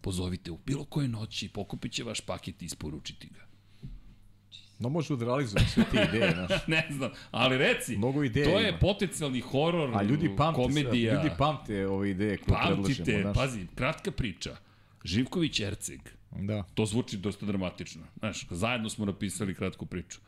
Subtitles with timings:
[0.00, 3.48] Pozovite u bilo koje noći, pokupit će vaš paket i isporučiti ga.
[4.78, 6.66] No može da realizuje sve te ideje, znaš.
[6.76, 8.78] ne znam, ali reci, Mnogo ideja to je ima.
[8.78, 11.14] potencijalni horor, A ljudi pamte, komedija.
[11.14, 14.56] ljudi pamte ove ideje koje predlažemo, Pamtite, pazi, kratka priča.
[15.04, 16.00] Živković Erceg.
[16.30, 16.62] Da.
[16.74, 18.02] To zvuči dosta dramatično.
[18.18, 20.18] Znaš, zajedno smo napisali kratku priču.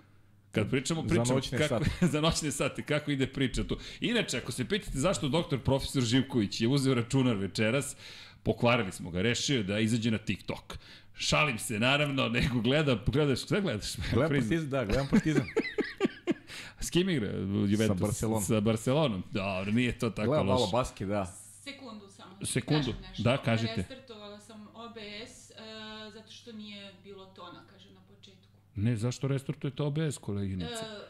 [0.52, 2.06] Kad pričamo, Za pričamo noćne kako, sate.
[2.12, 3.78] za noćne sate, kako ide priča tu.
[4.00, 7.96] Inače, ako se pitate zašto doktor profesor Živković je uzeo računar večeras,
[8.42, 10.78] pokvarili smo ga, rešio da izađe na TikTok.
[11.14, 13.96] Šalim se, naravno, nego gleda, gledaš, šta gledaš?
[14.12, 15.46] Gledam partizan, da, gledam partizan.
[16.80, 17.28] S kim igra?
[17.68, 18.00] Juventus?
[18.00, 18.42] Barcelonom.
[18.42, 19.22] Sa Barcelonom.
[19.30, 20.60] Dobro, nije to tako Gledam loše.
[20.60, 21.26] malo basket, da.
[21.64, 22.36] Sekundu samo.
[22.44, 22.92] Sekundu.
[22.92, 23.22] Kažem nešto.
[23.22, 23.74] Da, kažite.
[23.76, 28.46] Restartovala sam OBS uh, zato što nije bilo tona, kaže na početku.
[28.74, 30.72] Ne, zašto restartujete OBS, koleginice?
[30.72, 31.09] Uh,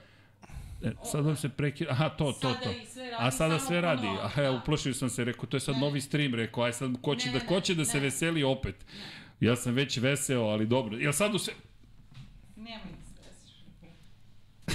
[0.83, 2.71] E, sad vam se prekida, aha, to, to, to.
[3.19, 4.07] A sada sve radi.
[4.23, 6.91] Aha, ja uplašio sam se, rekao, to je sad Ne, novi stream, rekao, aj sad,
[7.03, 8.03] ko će, Ne, da, ko će da se ne.
[8.03, 8.75] veseli opet?
[9.41, 10.97] Ja sam već veseo, ali dobro.
[10.99, 11.55] Jel sad u sve...
[12.57, 13.57] nemoj da se stresiš.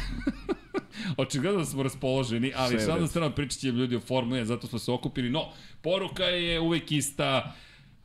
[1.18, 4.68] Očigledno da smo raspoloženi, ali sad na stranu pričat će ljudi o Formuli 1, zato
[4.68, 5.30] smo se okupili.
[5.30, 7.56] No, poruka je uvek ista,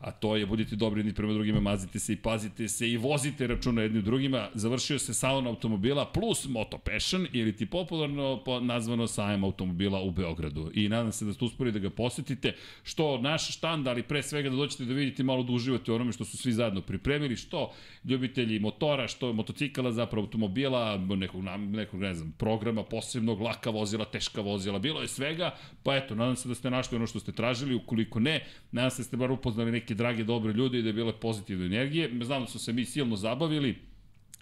[0.00, 3.46] a to je budite dobri jedni prema drugima, mazite se i pazite se i vozite
[3.46, 4.48] računa jedni drugima.
[4.54, 10.10] Završio se salon automobila plus Moto Passion ili ti popularno po- nazvano sajam automobila u
[10.10, 10.70] Beogradu.
[10.74, 14.50] I nadam se da ste uspori da ga posetite, što naš štand, ali pre svega
[14.50, 17.72] da doćete da vidite malo da uživate onome što su svi zajedno pripremili, što
[18.04, 24.40] ljubitelji motora, što motocikala, zapravo automobila, nekog, nekog ne znam, programa posebnog, laka vozila, teška
[24.40, 27.74] vozila, bilo je svega, pa eto, nadam se da ste našli ono što ste tražili,
[27.74, 30.92] ukoliko ne, nadam se da ste bar upoznali neke drage, dobre ljude i da je
[30.92, 32.10] bile pozitivne energije.
[32.22, 33.90] Znam da su se mi silno zabavili,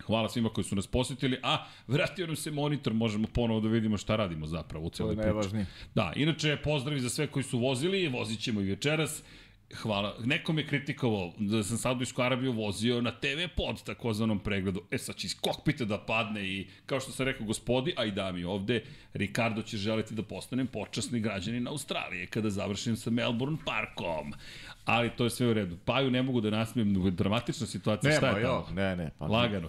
[0.06, 3.96] Hvala svima koji su nas posetili, a vratio nam se monitor, možemo ponovo da vidimo
[3.98, 5.26] šta radimo zapravo u To celoj je priči.
[5.26, 5.66] najvažnije.
[5.94, 9.22] Da, inače pozdravi za sve koji su vozili, vozit ćemo i večeras.
[9.74, 10.14] Hvala.
[10.24, 14.82] Neko me kritikovao da sam Saudijsku Arabiju vozio na TV pod takozvanom pregledu.
[14.90, 18.10] E sad će iz kokpita da padne i kao što sam rekao gospodi, a i
[18.10, 18.82] dami ovde,
[19.14, 24.32] Ricardo će želiti da postanem počasni građanin Australije kada završim sa Melbourne Parkom.
[24.88, 25.76] Ali to je sve u redu.
[25.84, 28.76] Paju ne mogu da nasmijem, dramatična situacija, šta Nema, je jo, tamo?
[28.80, 29.10] ne, ne.
[29.18, 29.68] Pa, Lagano.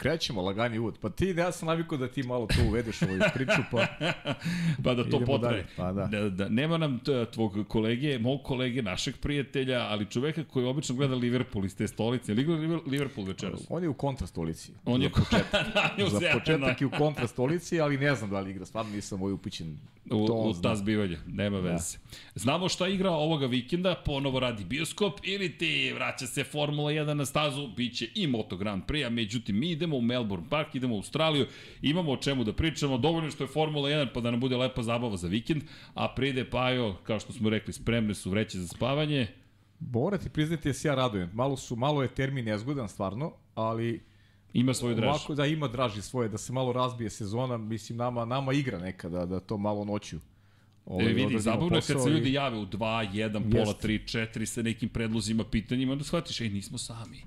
[0.00, 0.98] Krećemo, lagani uvod.
[0.98, 3.86] Pa ti, ja sam navikao da ti malo to uvedeš u ovu priču, pa
[4.84, 5.66] pa da to potraje.
[5.76, 6.06] pa da.
[6.06, 6.30] da.
[6.30, 6.48] da.
[6.48, 7.00] Nema nam
[7.32, 12.32] tvog kolege, mog kolege, našeg prijatelja, ali čoveka koji obično gleda Liverpool iz te stolice.
[12.32, 13.60] Ili gleda Liver- Liverpool večeras?
[13.68, 14.72] on je u kontra stolici.
[14.84, 15.66] On je za početak.
[15.98, 18.66] da, Za početak je u kontra stolici, ali ne znam da li igra.
[18.66, 19.78] Stvarno nisam ovaj upućen.
[20.10, 21.70] u, u ta zbivanja, nema Da.
[21.70, 21.98] veze.
[22.34, 27.24] Znamo šta igra ovoga vikenda, ponovo radi bioskop ili ti vraća se Formula 1 na
[27.26, 30.94] stazu, bit će i Moto Grand Prix, a međutim mi idemo u Melbourne Park, idemo
[30.94, 31.46] u Australiju,
[31.82, 34.82] imamo o čemu da pričamo, dovoljno što je Formula 1 pa da nam bude lepa
[34.82, 35.62] zabava za vikend,
[35.94, 39.26] a pride Pajo, kao što smo rekli, spremne su vreće za spavanje,
[39.80, 41.30] Moram ti priznati da se ja radujem.
[41.32, 44.02] Malo, su, malo je termin nezgodan stvarno, ali
[44.52, 45.08] ima svoj draž.
[45.08, 49.08] ovako da ima draži svoje, da se malo razbije sezona, mislim nama, nama igra neka
[49.08, 50.18] da, da to malo noću
[50.86, 53.88] ovaj, E, vidi, zabavno je kad se ljudi jave u 2, 1, pola, Jeste.
[53.88, 57.22] 3, 4 sa nekim predlozima, pitanjima, onda shvatiš, ej, nismo sami.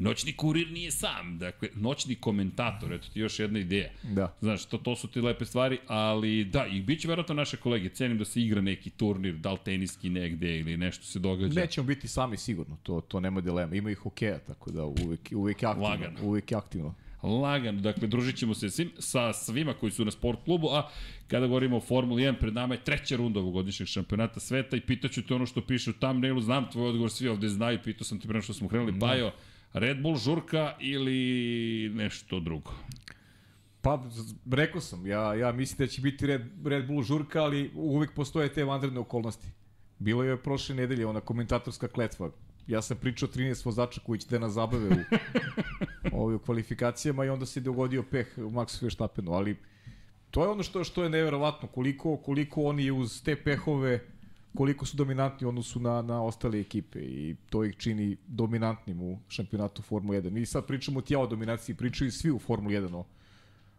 [0.00, 3.90] Noćni kurir nije sam, dakle, noćni komentator, eto ti još jedna ideja.
[4.02, 4.34] Da.
[4.40, 7.88] Znaš, to, to su ti lepe stvari, ali da, i bit će verovatno naše kolege,
[7.88, 11.60] cenim da se igra neki turnir, da li teniski negde ili nešto se događa.
[11.60, 13.74] Nećemo biti sami sigurno, to, to nema dilema.
[13.74, 15.88] Ima i hokeja, tako da uvek, uvek aktivno.
[15.88, 16.18] Lagano.
[16.22, 16.94] Uvek aktivno.
[17.22, 20.90] Lagano, dakle, družit ćemo se svim, sa svima koji su na sport klubu, a
[21.28, 25.26] kada govorimo o Formuli 1, pred nama je treća runda ovogodišnjeg šampionata sveta i pitaću
[25.26, 28.28] te ono što piše u thumbnailu, znam tvoj odgovor, svi ovde znaju, pitao sam te
[28.28, 29.32] pre nego što smo krenuli, Bajo,
[29.72, 32.72] Red Bull žurka ili nešto drugo?
[33.80, 34.02] Pa,
[34.50, 38.52] rekao sam, ja, ja mislim da će biti Red, Red Bull žurka, ali uvek postoje
[38.52, 39.46] te vanredne okolnosti.
[39.98, 42.30] Bilo je prošle nedelje ona komentatorska kletva.
[42.66, 44.98] Ja sam pričao 13 vozača koji će da nas zabave u,
[46.20, 49.56] ovaj, u kvalifikacijama i onda se dogodio peh u Maxu Verstappenu, ali
[50.30, 54.00] to je ono što, što je neverovatno, koliko, koliko oni uz te pehove,
[54.54, 59.18] koliko su dominantni u odnosu na, na ostale ekipe i to ih čini dominantnim u
[59.28, 60.30] šampionatu Formule 1.
[60.30, 63.04] Mi sad pričamo ti ja o dominaciji, pričaju svi u Formuli 1 o,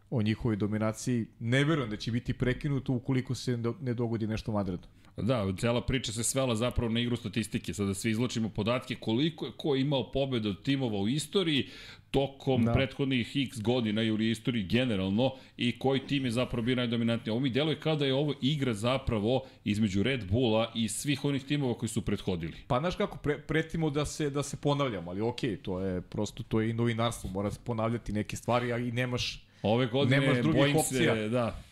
[0.10, 1.26] o njihovoj dominaciji.
[1.40, 4.88] Ne verujem da će biti prekinuto ukoliko se ne do- ne dogodi nešto vanredno.
[5.18, 7.74] Da, cela priča se svela zapravo na igru statistike.
[7.74, 11.68] Sada svi izlačimo podatke koliko je ko imao pobjeda od timova u istoriji
[12.12, 12.74] tokom da.
[12.74, 17.32] Prethodnih x godina ili u istoriji generalno i koji tim je zapravo bio najdominantniji.
[17.32, 21.44] Ovo mi deluje kao da je ovo igra zapravo između Red Bulla i svih onih
[21.44, 22.54] timova koji su prethodili.
[22.68, 26.44] Pa znaš kako, pre, pretimo da se, da se ponavljamo, ali okej, to je prosto
[26.44, 30.38] to je i novinarstvo, mora se ponavljati neke stvari, a i nemaš Ove godine Nemaš
[30.38, 31.16] drugih bojim opcija.
[31.16, 31.64] se, da,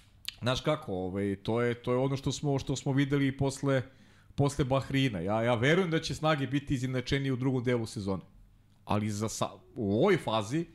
[0.42, 3.82] Znaš kako, ovaj, to je to je ono što smo što smo videli i posle
[4.36, 5.20] posle Bahrina.
[5.20, 8.22] Ja ja verujem da će snage biti izjednačenije u drugom delu sezone.
[8.88, 10.66] Ali za sa, u ovoj fazi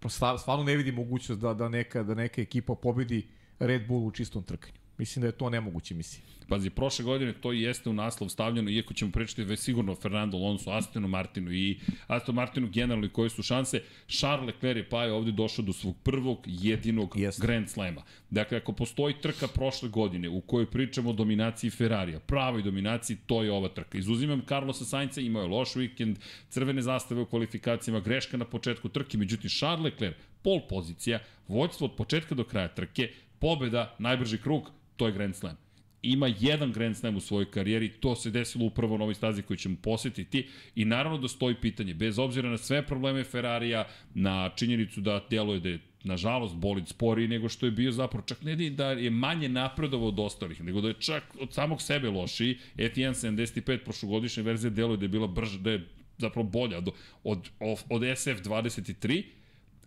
[0.00, 4.10] pa stvarno ne vidim mogućnost da da neka da neka ekipa pobedi Red Bull u
[4.10, 4.85] čistom trkanju.
[4.98, 6.22] Mislim da je to nemoguće misija.
[6.48, 9.96] Pazi, prošle godine to i jeste u naslov stavljeno, iako ćemo pričati već sigurno o
[9.96, 13.82] Fernando Alonso, Astonu Martinu i Aston Martinu generalno i koje su šanse.
[14.08, 17.46] Charles Leclerc pa je ovde došao do svog prvog jedinog Jeste.
[17.46, 18.02] Grand Slema.
[18.30, 23.42] Dakle, ako postoji trka prošle godine u kojoj pričamo o dominaciji Ferrarija, pravoj dominaciji, to
[23.42, 23.98] je ova trka.
[23.98, 29.18] Izuzimam Carlosa Sainca, imao je loš vikend, crvene zastave u kvalifikacijama, greška na početku trke,
[29.18, 35.06] međutim Charles Leclerc, pol pozicija, vođstvo od početka do kraja trke, pobeda, najbrži krug, to
[35.06, 35.56] je Grand Slam.
[36.02, 39.56] Ima jedan Grand Slam u svojoj karijeri, to se desilo upravo na ovoj stazi koju
[39.56, 45.00] ćemo posetiti i naravno da stoji pitanje, bez obzira na sve probleme Ferrarija, na činjenicu
[45.00, 48.90] da djeluje da je nažalost bolid sporiji nego što je bio zapravo, čak ne da
[48.90, 53.78] je manje napredovao od ostalih, nego da je čak od samog sebe lošiji, F1 75
[53.84, 55.88] prošlogodišnje verzije djeluje da je bila brža, da je
[56.18, 56.88] zapravo bolja od,
[57.24, 59.22] od, od, od SF 23,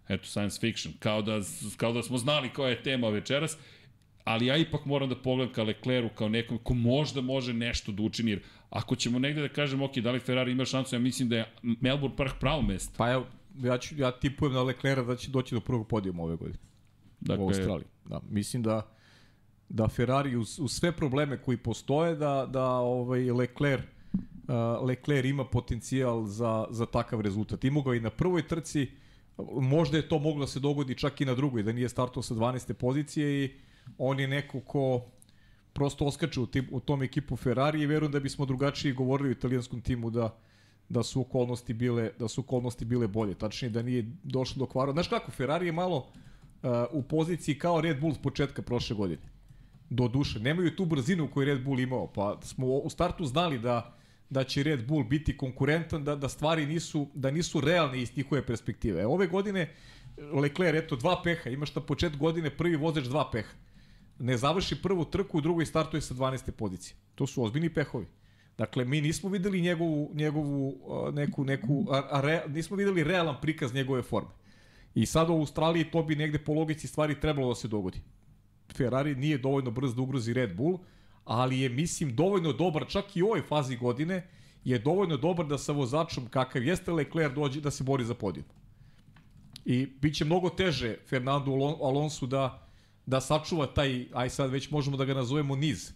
[0.09, 1.39] eto science fiction, kao da,
[1.77, 3.57] kao da smo znali koja je tema večeras,
[4.29, 8.03] ali ja ipak moram da pogledam ka Lecleru kao nekom ko možda može nešto da
[8.03, 11.29] učini, jer ako ćemo negde da kažemo, ok, da li Ferrari ima šansu, ja mislim
[11.29, 12.93] da je Melbourne Park pravo mesto.
[12.97, 13.25] Pa evo,
[13.63, 16.59] ja, ću, ja tipujem na Leclerca da će doći do prvog podijuma ove godine
[17.19, 17.87] dakle, u Australiji.
[18.05, 18.81] Da, mislim da
[19.69, 25.45] da Ferrari uz, uz sve probleme koji postoje da da ovaj Leclerc uh, Leclerc ima
[25.45, 27.63] potencijal za za takav rezultat.
[27.63, 28.87] Imao ga i na prvoj trci,
[29.61, 32.35] možda je to moglo da se dogodi čak i na drugoj, da nije startao sa
[32.35, 32.73] 12.
[32.73, 35.01] pozicije i on je neko ko
[35.73, 39.31] prosto oskače u, tim, u tom ekipu Ferrari i verujem da bismo drugačije govorili o
[39.31, 40.35] italijanskom timu da
[40.89, 43.35] da su okolnosti bile da su okolnosti bile bolje.
[43.35, 44.91] Tačnije da nije došlo do kvara.
[44.91, 49.21] Znaš kako Ferrari je malo uh, u poziciji kao Red Bull s početka prošle godine.
[49.89, 50.39] Do duše.
[50.39, 52.07] Nemaju tu brzinu koju Red Bull imao.
[52.07, 53.95] Pa smo u startu znali da
[54.29, 58.45] da će Red Bull biti konkurentan, da, da stvari nisu, da nisu realne iz njihove
[58.45, 59.05] perspektive.
[59.05, 59.73] Ove godine
[60.33, 63.49] Leclerc, eto, dva peha, imaš na počet godine prvi vozač dva peha.
[64.19, 66.51] Ne završi prvu trku, u drugoj startuje sa 12.
[66.51, 66.95] pozicije.
[67.15, 68.07] To su ozbiljni pehovi.
[68.57, 70.75] Dakle, mi nismo videli njegovu, njegovu
[71.13, 74.29] neku, neku, a re, nismo videli realan prikaz njegove forme.
[74.95, 78.01] I sad u Australiji to bi negde po logici stvari trebalo da se dogodi.
[78.75, 80.79] Ferrari nije dovoljno brz da ugrozi Red Bull,
[81.25, 84.27] ali je, mislim, dovoljno dobar, čak i u ovoj fazi godine,
[84.63, 88.45] je dovoljno dobar da sa vozačom kakav jeste Leclerc dođe da se bori za podijum.
[89.65, 92.68] I bit će mnogo teže Fernando Alonso da,
[93.09, 95.91] da sačuva taj, aj sad već možemo da ga nazovemo niz,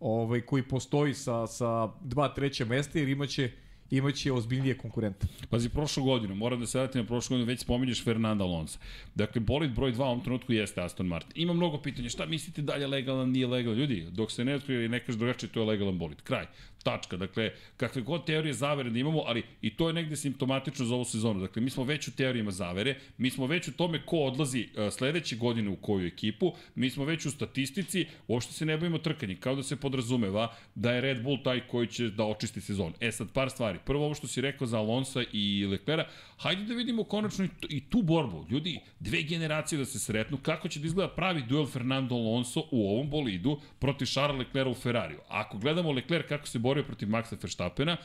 [0.00, 3.50] ovaj, koji postoji sa, sa dva treća mesta, jer imaće
[3.92, 5.26] imaće ozbiljnije konkurente.
[5.50, 8.78] Pazi, prošlu godinu, moram da se vratim na prošlu godinu, već spominješ Fernanda Alonso.
[9.14, 11.32] Dakle, bolid broj 2 u ovom trenutku jeste Aston Martin.
[11.34, 13.78] Ima mnogo pitanja, šta mislite da li je legalan, nije legalan?
[13.78, 16.22] Ljudi, dok se ne otkrije i ne kaže drugačije, to je legalan bolid.
[16.22, 16.46] Kraj.
[16.82, 17.16] Tačka.
[17.16, 21.04] Dakle, kakve god teorije zavere da imamo, ali i to je negde simptomatično za ovu
[21.04, 21.40] sezonu.
[21.40, 24.92] Dakle, mi smo već u teorijama zavere, mi smo već u tome ko odlazi uh,
[24.92, 29.40] sledeće godine u koju ekipu, mi smo već u statistici, uopšte se ne bavimo trkanjem,
[29.40, 32.94] kao da se podrazumeva da je Red Bull taj koji će da očisti sezonu.
[33.00, 33.78] E sad, par stvari.
[33.86, 36.10] Prvo ovo što si rekao za Alonso i Leclerca,
[36.42, 38.46] hajde da vidimo konačno i tu borbu.
[38.50, 42.88] Ljudi, dve generacije da se sretnu, kako će da izgleda pravi duel Fernando Alonso u
[42.90, 45.18] ovom bolidu protiv Charles Leclerca u Ferrariju.
[45.28, 47.96] Ako gledamo Leclerc kako se borio protiv Maxa Verstappena,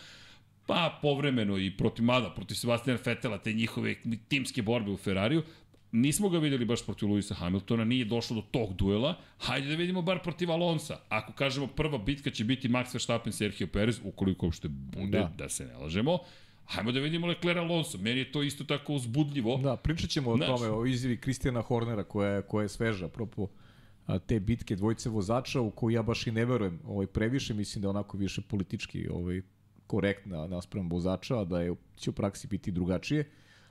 [0.65, 3.95] pa povremeno i protiv Mada, protiv Sebastiana Fetela, te njihove
[4.27, 5.43] timske borbe u Ferrariju,
[5.91, 10.01] nismo ga videli baš protiv Luisa Hamiltona, nije došlo do tog duela, hajde da vidimo
[10.01, 10.99] bar protiv Alonsa.
[11.09, 15.49] Ako kažemo prva bitka će biti Max Verstappen, Sergio Perez, ukoliko uopšte bude, da, da
[15.49, 16.19] se ne lažemo,
[16.67, 17.97] Hajmo da vidimo Leclerc Alonso.
[17.97, 19.57] Meni je to isto tako uzbudljivo.
[19.57, 23.47] Da, pričat ćemo o tome, o izjavi Kristijana Hornera koja je, koja je sveža, apropo
[24.27, 27.89] te bitke dvojice vozača u koju ja baš i ne verujem ovaj, previše, mislim da
[27.89, 29.41] onako više politički ovaj,
[29.87, 33.29] korektna naspram vozača, a da je, će u praksi biti drugačije.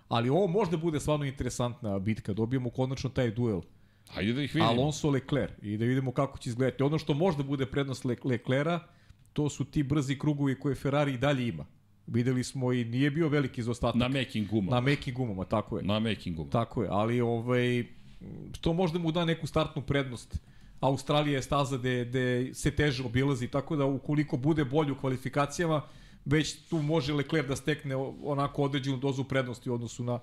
[0.09, 3.61] Ali ovo možda bude stvarno interesantna bitka, dobijemo konačno taj duel.
[4.09, 4.71] Hajde da ih vidimo.
[4.71, 6.83] Alonso Leclerc i da vidimo kako će izgledati.
[6.83, 8.81] Ono što možda bude prednost Le Leclerca,
[9.33, 11.67] to su ti brzi krugovi koje Ferrari i dalje ima.
[12.07, 14.01] Videli smo i nije bio veliki izostatak.
[14.01, 14.81] Na making gumama.
[14.81, 15.85] Na making gumama, tako je.
[15.85, 16.53] Na making gumama.
[16.53, 17.85] Tako je, ali ovaj,
[18.61, 20.39] to možda mu da neku startnu prednost.
[20.81, 25.83] Australija je staza gde, gde se teže obilazi, tako da ukoliko bude bolje u kvalifikacijama,
[26.25, 30.21] već tu može Leclerc da stekne onako određenu dozu prednosti u odnosu na,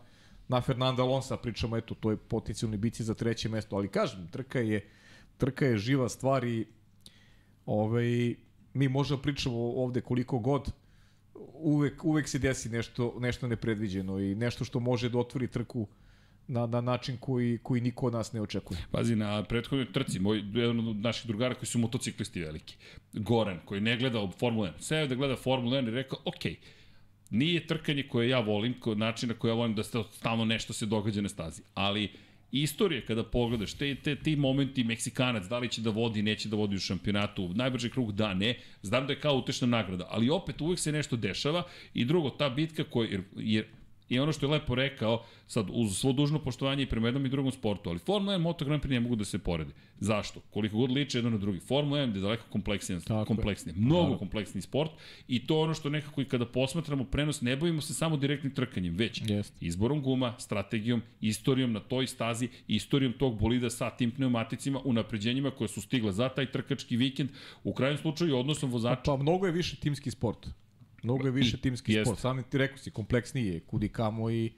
[0.47, 4.59] na Fernanda Alonso, pričamo, eto, to je potencijalni bici za treće mesto, ali kažem, trka
[4.59, 4.89] je,
[5.37, 6.65] trka je živa stvar i
[7.65, 8.35] ovaj,
[8.73, 10.71] mi možemo pričamo ovde koliko god,
[11.53, 15.87] uvek, uvek se desi nešto, nešto nepredviđeno i nešto što može da otvori trku
[16.47, 18.79] na, na način koji, koji niko od nas ne očekuje.
[18.91, 22.75] Pazi, na prethodnoj trci, moj, jedan od naših drugara koji su motociklisti veliki,
[23.13, 26.45] Goran, koji ne gleda Formula 1, sve da gleda Formula 1 i rekao, ok,
[27.29, 31.21] nije trkanje koje ja volim, način na koji ja volim da stalno nešto se događa
[31.21, 32.11] na stazi, ali
[32.61, 36.55] istorije kada pogledaš, te, te, ti momenti Meksikanac, da li će da vodi, neće da
[36.55, 40.61] vodi u šampionatu, najbrži krug da, ne, znam da je kao utešna nagrada, ali opet
[40.61, 43.65] uvek se nešto dešava i drugo, ta bitka koja, jer, jer
[44.09, 47.29] I ono što je lepo rekao, sad uz svo dužno poštovanje i prema jednom i
[47.29, 49.73] drugom sportu, ali Formula 1 Moto Grand Prix ne mogu da se poredi.
[49.99, 50.39] Zašto?
[50.39, 51.59] Koliko god liče jedno na drugi.
[51.59, 54.17] Formula 1 je daleko kompleksniji, kompleksniji, mnogo Tako.
[54.17, 54.91] kompleksniji sport
[55.27, 58.95] i to ono što nekako i kada posmatramo prenos ne bavimo se samo direktnim trkanjem,
[58.95, 59.51] već yes.
[59.61, 65.67] izborom guma, strategijom, istorijom na toj stazi, istorijom tog bolida sa tim pneumaticima, unapređenjima koje
[65.67, 67.29] su stigle za taj trkački vikend,
[67.63, 69.01] u krajnjem slučaju odnosom vozača.
[69.05, 70.47] Pa, pa mnogo je više timski sport.
[71.03, 72.19] Mnogo je više timski sport.
[72.19, 74.51] Sam ti rekao si, kompleksniji je, kudi kamo i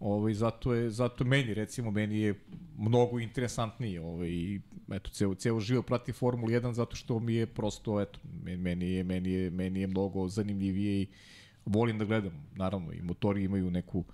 [0.00, 2.34] ovaj, zato je, zato meni, recimo, meni je
[2.78, 4.60] mnogo interesantniji ovaj, i
[4.92, 9.04] eto, ceo, ceo živo prati Formulu 1 zato što mi je prosto, eto, meni je,
[9.04, 11.06] meni je, meni je mnogo zanimljivije i
[11.64, 12.32] volim da gledam.
[12.56, 14.04] Naravno, i motori imaju neku,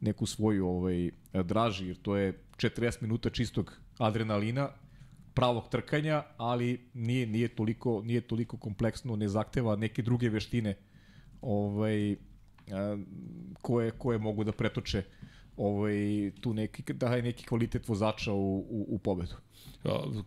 [0.00, 1.10] neku svoju ovaj,
[1.44, 4.68] draži, jer to je 40 minuta čistog adrenalina,
[5.34, 10.74] pravog trkanja, ali nije nije toliko nije toliko kompleksno, ne zahteva neke druge veštine
[11.42, 12.16] ovaj,
[13.62, 15.02] koje, koje mogu da pretoče
[15.56, 19.34] ovaj, tu neki, da je neki kvalitet vozača u, u, u pobedu.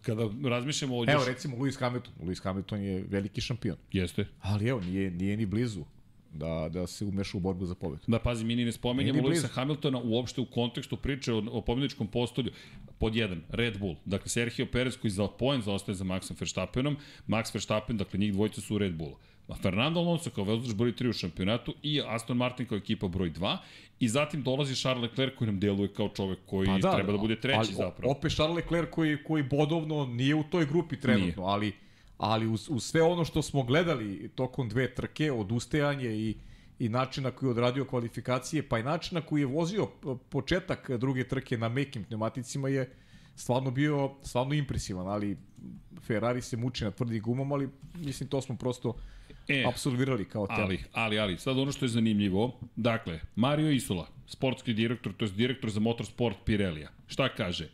[0.01, 1.05] Kada razmišljamo o...
[1.07, 2.13] Evo recimo Lewis Hamilton.
[2.21, 3.77] Lewis Hamilton je veliki šampion.
[3.91, 4.25] Jeste.
[4.41, 5.85] Ali evo, nije, nije ni blizu
[6.33, 8.01] da, da se umeša u borbu za pobedu.
[8.07, 12.07] Da, pazi, mi ni ne spomenjamo Luisa Hamiltona uopšte u kontekstu priče o, o pobedničkom
[12.07, 12.51] postolju.
[12.97, 13.95] Pod jedan, Red Bull.
[14.05, 16.97] Dakle, Sergio Perez koji za poen zaostaje za Maxom Verstappenom.
[17.27, 18.95] Max Verstappen, dakle, njih dvojica su u Red
[19.47, 19.59] Bullu.
[19.61, 23.57] Fernando Alonso kao velozač broj 3 u šampionatu i Aston Martin kao ekipa broj 2
[23.99, 27.17] i zatim dolazi Charles Leclerc koji nam deluje kao čovek koji pa da, treba da
[27.17, 28.11] bude treći ali, zapravo.
[28.11, 31.53] Opet Charles Leclerc koji, koji bodovno nije u toj grupi trenutno, nije.
[31.53, 31.73] ali,
[32.17, 36.35] ali uz, uz sve ono što smo gledali tokom dve trke, odustajanje i
[36.79, 39.87] i načina koji je odradio kvalifikacije, pa i načina koji je vozio
[40.29, 42.89] početak druge trke na mekim pneumaticima je
[43.35, 45.37] stvarno bio stvarno impresivan, ali
[46.01, 48.95] Ferrari se muči na tvrdim gumom, ali mislim to smo prosto
[49.47, 50.61] e, absolvirali kao tema.
[50.61, 55.31] Ali, ali, ali, sad ono što je zanimljivo, dakle, Mario Isola, sportski direktor, to je
[55.31, 57.69] direktor za motorsport Pirelija, šta kaže?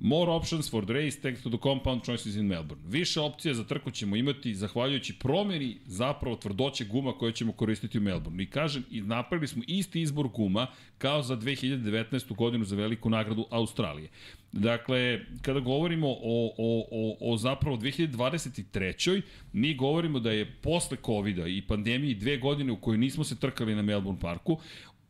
[0.00, 2.84] More options for the race thanks to the compound choices in Melbourne.
[2.86, 8.00] Više opcija za trku ćemo imati zahvaljujući promjeni zapravo tvrdoće guma koje ćemo koristiti u
[8.00, 8.42] Melbourne.
[8.42, 10.66] I kažem, i napravili smo isti izbor guma
[10.98, 12.34] kao za 2019.
[12.34, 14.08] godinu za veliku nagradu Australije.
[14.52, 19.22] Dakle, kada govorimo o, o, o, o zapravo 2023.
[19.52, 23.74] mi govorimo da je posle covid i pandemiji dve godine u kojoj nismo se trkali
[23.74, 24.58] na Melbourne parku,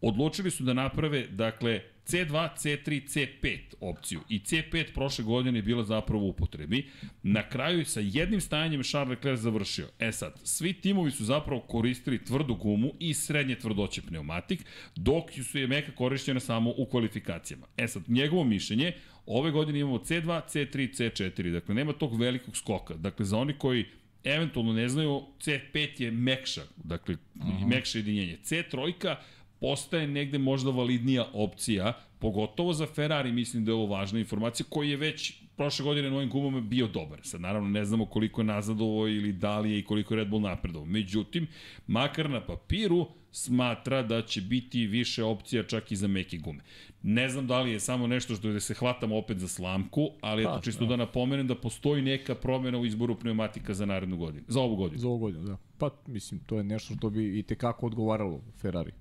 [0.00, 4.20] odlučili su da naprave, dakle, C2, C3, C5 opciju.
[4.28, 6.88] I C5 prošle godine je bila zapravo u upotrebi.
[7.22, 9.88] Na kraju sa jednim stajanjem Charles Leclerc završio.
[9.98, 14.64] E sad, svi timovi su zapravo koristili tvrdu gumu i srednje tvrdoće pneumatik,
[14.96, 17.66] dok su je meka korišćena samo u kvalifikacijama.
[17.76, 18.92] E sad, njegovo mišljenje,
[19.26, 22.94] ove godine imamo C2, C3, C4, dakle nema tog velikog skoka.
[22.94, 23.84] Dakle, za oni koji
[24.24, 27.66] eventualno ne znaju, C5 je mekša, dakle, -huh.
[27.66, 28.38] mekša jedinjenje.
[28.44, 29.16] C3
[29.60, 34.90] postaje negde možda validnija opcija, pogotovo za Ferrari, mislim da je ovo važna informacija, koji
[34.90, 37.18] je već prošle godine na ovim gumama bio dobar.
[37.22, 40.28] Sad naravno ne znamo koliko je nazadovo ili da li je i koliko je Red
[40.28, 40.84] Bull napredovo.
[40.84, 41.46] Međutim,
[41.86, 46.60] makar na papiru smatra da će biti više opcija čak i za meke gume.
[47.02, 50.44] Ne znam da li je samo nešto što da se hvatamo opet za slamku, ali
[50.44, 50.88] pa, eto čisto da.
[50.88, 55.00] da napomenem da postoji neka promena u izboru pneumatika za narednu godinu, za ovu godinu.
[55.00, 55.56] Za ovu godinu, da.
[55.78, 58.92] Pa mislim, to je nešto što bi i tekako odgovaralo Ferrari.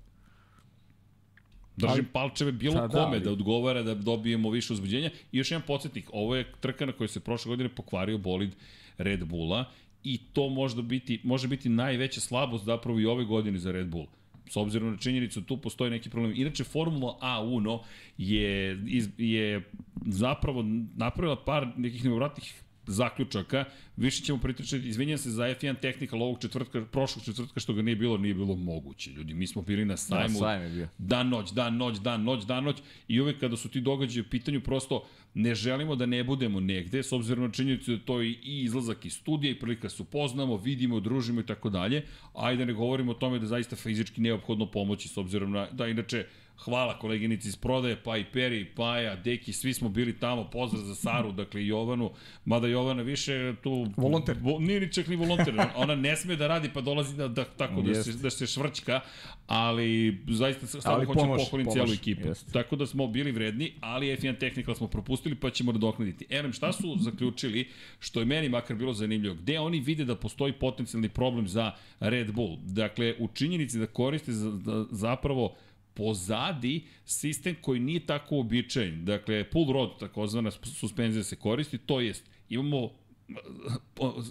[1.78, 5.10] Držim ali, palčeve bilo da, kome da, da odgovara da dobijemo više uzbuđenja.
[5.32, 8.56] I još jedan podsjetnik, ovo je trka na kojoj se prošle godine pokvario bolid
[8.98, 9.64] Red Bulla
[10.04, 14.06] i to može biti, može biti najveća slabost zapravo i ove godine za Red Bull
[14.50, 16.32] s obzirom na činjenicu tu postoji neki problem.
[16.36, 17.82] Inače, Formula A Uno
[18.18, 18.78] je,
[19.18, 19.70] je
[20.06, 20.64] zapravo
[20.96, 23.64] napravila par nekih nevratnih zaključaka.
[23.96, 27.96] Više ćemo pritrčati, izvinjam se za F1 Technical ovog četvrtka, prošlog četvrtka što ga nije
[27.96, 29.10] bilo, nije bilo moguće.
[29.10, 30.34] Ljudi, mi smo bili na sajmu.
[30.34, 30.88] Da, sajm je bio.
[30.98, 32.76] Dan, noć, dan, noć, dan, noć, dan, noć.
[33.08, 37.02] I uvek kada su ti događaje u pitanju, prosto ne želimo da ne budemo negde,
[37.02, 40.02] s obzirom na činjenicu da to je i izlazak iz studija i prilika da se
[40.02, 42.04] upoznamo, vidimo, družimo i tako dalje.
[42.34, 46.26] Ajde ne govorimo o tome da zaista fizički neophodno pomoći, s obzirom na, da inače,
[46.64, 50.94] Hvala koleginici iz prodaje, pa i Peri, Paja, Deki, svi smo bili tamo, pozdrav za
[50.94, 52.10] Saru, dakle Jovanu,
[52.44, 53.86] mada Jovana više tu...
[53.96, 54.36] Volonter.
[54.40, 57.44] Vo, nije ni čak ni volonter, ona ne sme da radi pa dolazi da, da
[57.44, 59.00] tako da se, da se švrćka,
[59.46, 62.28] ali zaista stvarno hoću da pohvalim cijelu ekipu.
[62.28, 62.52] Jest.
[62.52, 66.26] Tako da smo bili vredni, ali F1 Technical smo propustili pa ćemo nadoknaditi.
[66.30, 67.68] Elem, šta su zaključili,
[67.98, 72.32] što je meni makar bilo zanimljivo, gde oni vide da postoji potencijalni problem za Red
[72.32, 72.56] Bull?
[72.62, 75.54] Dakle, u činjenici da koriste za, da, zapravo
[75.98, 79.04] pozadi sistem koji nije tako običajen.
[79.04, 82.90] Dakle, pull rod, takozvana suspenzija se koristi, to jest imamo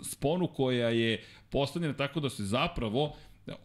[0.04, 3.16] sponu koja je postavljena tako da se zapravo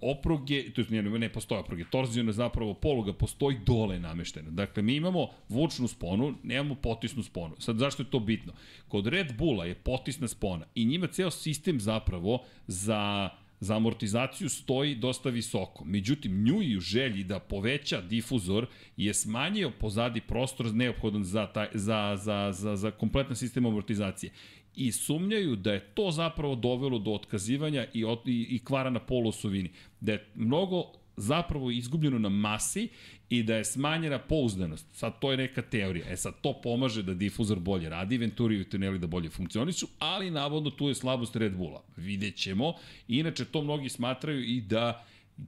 [0.01, 4.51] opruge, to je ne, ne postoje opruge, torzijona zapravo poluga postoji dole nameštena.
[4.51, 7.55] Dakle, mi imamo vučnu sponu, nemamo potisnu sponu.
[7.59, 8.53] Sad, zašto je to bitno?
[8.89, 13.31] Kod Red Bulla je potisna spona i njima ceo sistem zapravo za
[13.63, 15.85] za amortizaciju stoji dosta visoko.
[15.85, 21.69] Međutim, nju i u želji da poveća difuzor je smanjio pozadi prostor neophodan za, taj,
[21.75, 24.33] za, za, za, za kompletan sistem amortizacije
[24.77, 29.71] i sumnjaju da je to zapravo dovelo do otkazivanja i, i, i kvara na polosovini.
[30.01, 32.89] Da je mnogo zapravo izgubljeno na masi
[33.29, 34.87] i da je smanjena pouzdanost.
[34.93, 36.07] Sad to je neka teorija.
[36.09, 40.31] E sad to pomaže da difuzor bolje radi, Venturi i tuneli da bolje funkcionišu, ali
[40.31, 41.83] navodno tu je slabost Red Bulla.
[41.97, 42.75] Vidjet ćemo.
[43.09, 45.05] Inače to mnogi smatraju i da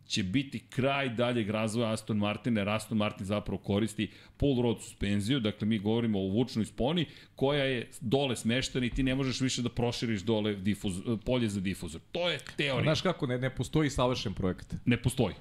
[0.07, 5.41] će biti kraj daljeg razvoja Aston Martina, jer Aston Martin zapravo koristi pull rod suspenziju,
[5.41, 9.63] dakle mi govorimo o vučnoj sponi koja je dole smeštena i ti ne možeš više
[9.63, 12.01] da proširiš dole difuz, polje za difuzor.
[12.13, 12.83] To je teorija.
[12.83, 14.75] Znaš kako, ne, ne postoji savršen projekat.
[14.85, 15.35] Ne postoji.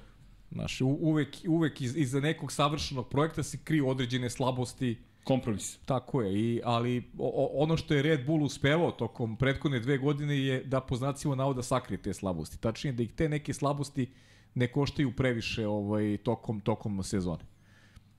[0.54, 4.98] Znaš, uvek, uvek iz, iza nekog savršenog projekta se kriju određene slabosti.
[5.24, 5.78] Kompromis.
[5.84, 10.38] Tako je, i, ali o, ono što je Red Bull uspevao tokom prethodne dve godine
[10.38, 12.60] je da po znacima navoda sakrije te slabosti.
[12.60, 14.06] Tačnije da ih te neke slabosti
[14.54, 17.44] ne koštaju previše ovaj, tokom, tokom sezone.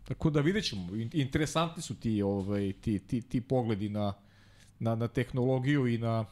[0.03, 0.87] Tako da vidjet ćemo.
[1.13, 4.13] Interesantni su ti, ovaj, ti, ti, ti pogledi na,
[4.79, 6.25] na, na tehnologiju i na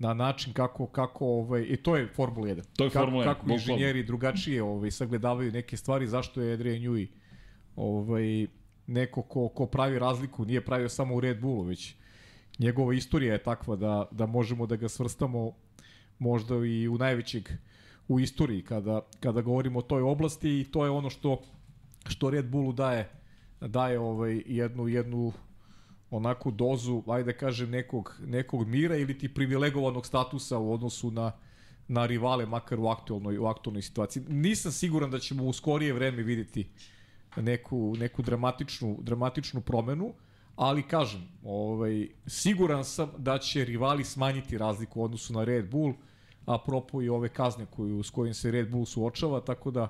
[0.00, 2.62] na način kako kako ovaj i to je Formula 1.
[2.76, 3.28] To je Formula 1.
[3.28, 7.06] Kako, kako inženjeri drugačije ovaj sagledavaju neke stvari, zašto je Adrian Newey
[7.76, 8.46] ovaj
[8.86, 11.94] neko ko, ko pravi razliku, nije pravio samo u Red Bullu, već
[12.58, 15.52] njegova istorija je takva da, da možemo da ga svrstamo
[16.18, 17.48] možda i u najvećeg
[18.08, 21.42] u istoriji kada, kada govorimo o toj oblasti i to je ono što
[22.08, 23.10] što Red Bullu daje
[23.60, 25.32] daje ovaj jednu jednu
[26.10, 31.32] onako dozu, ajde da kažem, nekog, nekog mira ili ti privilegovanog statusa u odnosu na,
[31.88, 34.22] na rivale, makar u aktualnoj, u aktualnoj situaciji.
[34.28, 36.68] Nisam siguran da ćemo u skorije vreme videti
[37.36, 40.12] neku, neku dramatičnu, dramatičnu promenu,
[40.56, 45.94] ali kažem, ovaj, siguran sam da će rivali smanjiti razliku u odnosu na Red Bull,
[46.46, 49.88] a propo i ove kazne koju, s kojim se Red Bull suočava, tako da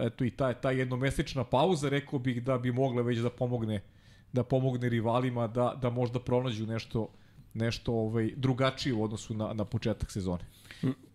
[0.00, 3.82] eto i ta, ta jednomesečna pauza, rekao bih da bi mogla već da pomogne
[4.36, 7.08] da pomogne rivalima da, da možda pronađu nešto
[7.56, 10.44] nešto ovaj drugačije u odnosu na, na početak sezone.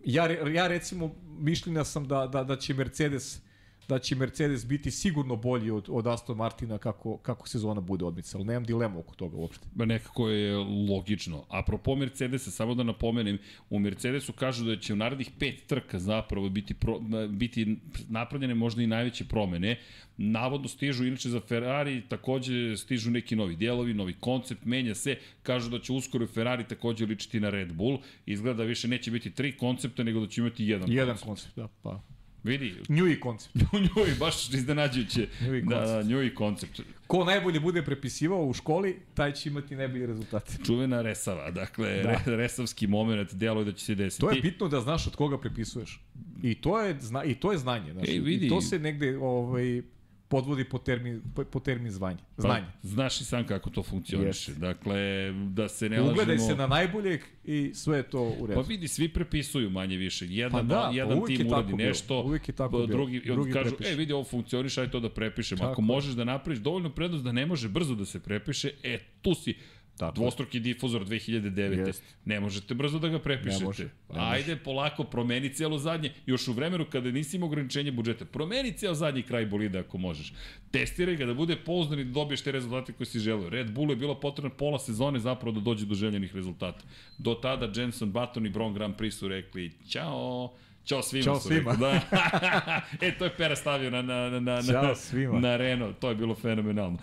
[0.04, 3.40] Ja, ja recimo mišljenja sam da, da, da će Mercedes
[3.88, 8.44] da će Mercedes biti sigurno bolji od, od Aston Martina kako, kako sezona bude odmicala.
[8.44, 9.66] Nemam dilemu oko toga uopšte.
[9.74, 10.56] Ba nekako je
[10.88, 11.44] logično.
[11.48, 13.38] Apropo Mercedesa, samo da napomenem,
[13.70, 17.76] u Mercedesu kažu da će u narednih pet trka zapravo biti, pro, biti
[18.08, 19.78] napravljene možda i najveće promene.
[20.16, 25.70] Navodno stižu, inače za Ferrari takođe stižu neki novi dijelovi, novi koncept, menja se, kažu
[25.70, 27.98] da će uskoro Ferrari takođe ličiti na Red Bull.
[28.26, 31.26] Izgleda da više neće biti tri koncepta, nego da će imati jedan, jedan koncept.
[31.26, 32.00] koncept da, pa
[32.44, 32.74] Vidi.
[32.88, 33.56] Njui koncept.
[33.96, 35.28] Njui, baš iznenađujuće.
[35.46, 35.88] Njui koncept.
[35.88, 36.80] Da, Njui koncept.
[37.06, 40.52] Ko najbolje bude prepisivao u školi, taj će imati najbolji rezultate.
[40.66, 42.36] Čuvena resava, dakle, da.
[42.36, 44.20] resavski moment, deluje da će se desiti.
[44.20, 46.00] To je bitno da znaš od koga prepisuješ.
[46.42, 47.92] I to je, zna, i to je znanje.
[47.92, 48.46] Znači, Ej, vidi.
[48.46, 49.82] I to se negde ovaj,
[50.32, 52.18] podvodi po termin, po termin zvanje.
[52.36, 52.66] Pa, znanje.
[52.82, 54.52] Pa, znaš i sam kako to funkcioniše.
[54.52, 54.58] Yes.
[54.58, 56.12] Dakle, da se ne lažemo...
[56.12, 58.60] Ugledaj se na najboljeg i sve je to u redu.
[58.60, 60.26] Pa vidi, svi prepisuju manje više.
[60.28, 63.34] Jedan, pa da, jedan pa tim uradi nešto, uvijek je tako drugi, bilo.
[63.34, 63.92] drugi kažu, prepiše.
[63.92, 65.58] e vidi, ovo funkcioniše, aj to da prepišem.
[65.58, 65.72] Tako.
[65.72, 69.34] Ako možeš da napraviš dovoljno prednost da ne može brzo da se prepiše, e, tu
[69.34, 69.54] si
[70.02, 70.14] Tako.
[70.14, 71.86] Dvostruki difuzor 2009.
[71.86, 72.02] Jest.
[72.24, 73.58] Ne možete brzo da ga prepišete.
[73.58, 76.12] Ne može, ne Ajde, polako, promeni cijelo zadnje.
[76.26, 80.32] Još u vremenu kada nisi imao ograničenje budžeta, promeni cijelo zadnji kraj bolida ako možeš.
[80.70, 83.50] Testiraj ga da bude pouzdan i da dobiješ te rezultate koje si želeo.
[83.50, 86.84] Red Bullu je bilo potrebno pola sezone zapravo da dođe do željenih rezultata.
[87.18, 90.52] Do tada Jenson Button i Bron Grand Prix su rekli, ćao,
[90.84, 91.24] Ćao svima.
[91.24, 91.72] Ćao svima.
[91.72, 92.00] Da.
[93.06, 95.40] e, to je Pera stavio na, na, na, na, svima.
[95.40, 95.98] na Renault.
[95.98, 96.98] To je bilo fenomenalno.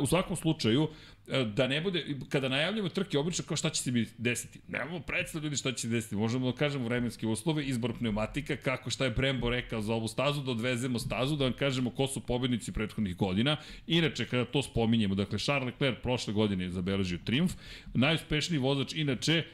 [0.00, 0.88] U svakom slučaju,
[1.54, 4.60] da ne bude, kada najavljamo trke, obično kao šta će se biti desiti.
[4.68, 6.16] Nemamo predstav ljudi šta će se desiti.
[6.16, 10.42] Možemo da kažemo vremenske uslove, izbor pneumatika, kako šta je Brembo rekao za ovu stazu,
[10.42, 13.56] da odvezemo stazu, da vam kažemo ko su pobednici prethodnih godina.
[13.86, 17.54] Inače, kada to spominjemo, dakle, Charles Leclerc prošle godine je zabeležio triumf,
[17.94, 19.44] najuspešniji vozač, inače,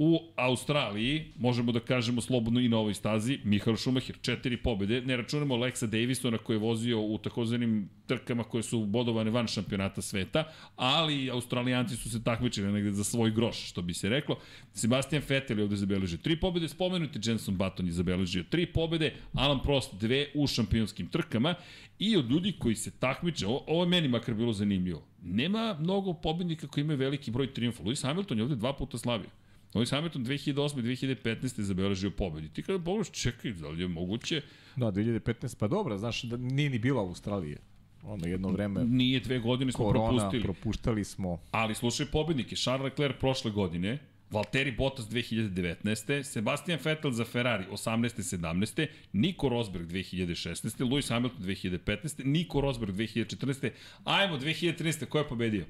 [0.00, 5.16] U Australiji, možemo da kažemo slobodno i na ovoj stazi, Michael Schumacher, četiri pobede, ne
[5.16, 10.44] računamo Lexa Davisona koji je vozio u takozvanim trkama koje su bodovane van šampionata sveta,
[10.76, 14.38] ali Australijanci su se takmičili negde za svoj groš, što bi se reklo.
[14.72, 19.62] Sebastian Vettel je ovde zabeležio tri pobede, spomenuti Jenson Button je zabeležio tri pobede, Alan
[19.62, 21.54] Prost dve u šampionskim trkama
[21.98, 26.66] i od ljudi koji se takmiče, ovo je meni makar bilo zanimljivo, nema mnogo pobednika
[26.66, 27.82] koji imaju veliki broj triumfa.
[27.82, 29.30] Lewis Hamilton je ovde dva puta slavio.
[29.74, 31.60] Lewis Hamilton 2008-2015.
[31.60, 32.48] zabeležio pobedi.
[32.48, 34.42] Ti kada pogledaš, čekaj, da li je moguće?
[34.76, 37.58] Da, 2015, pa dobro, znaš, da nije ni bila Australije.
[38.02, 38.84] Ono jedno vreme...
[38.84, 40.42] Nije dve godine smo korona, propustili.
[40.42, 41.40] propuštali smo.
[41.50, 43.98] Ali slušaj pobednike, Charles Leclerc prošle godine,
[44.30, 46.22] Valtteri Bottas 2019.
[46.22, 48.38] Sebastian Vettel za Ferrari 18.
[48.38, 48.86] 17.
[49.12, 50.84] Nico Rosberg 2016.
[50.84, 52.24] Lewis Hamilton 2015.
[52.24, 53.70] Nico Rosberg 2014.
[54.04, 55.04] Ajmo 2013.
[55.04, 55.64] Ko je pobedio?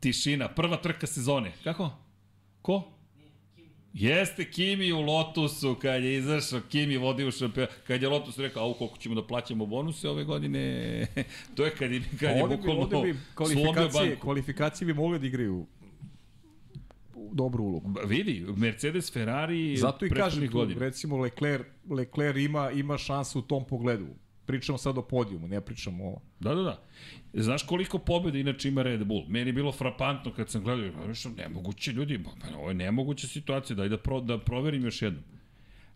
[0.00, 1.52] Tišina, prva trka sezone.
[1.64, 1.90] Kako?
[2.62, 2.82] Ko?
[3.92, 8.62] Jeste Kimi u Lotusu, kad je izašao, Kimi vodi u šampion, kad je Lotus rekao,
[8.64, 11.06] au koliko ćemo da plaćamo bonuse ove godine,
[11.54, 15.66] to je kad je, kad je bukvalno bi, kvalifikacije, kvalifikacije bi mogli da igraju
[17.32, 17.94] dobru ulogu.
[18.06, 20.80] Vidi, Mercedes, Ferrari, Zato i kažem tu, godina.
[20.80, 24.06] recimo Leclerc, Leclerc ima, ima šansu u tom pogledu.
[24.50, 26.20] Pričamo sad o podijumu, ne pričamo o...
[26.40, 26.82] Da, da, da.
[27.32, 29.24] Znaš koliko pobjeda inače ima Red Bull?
[29.28, 33.76] Meni je bilo frapantno kad sam gledao, nešto nemoguće ljudi, pa ovo je nemoguća situacija,
[33.76, 35.22] daj da, pro, da proverim još jednom.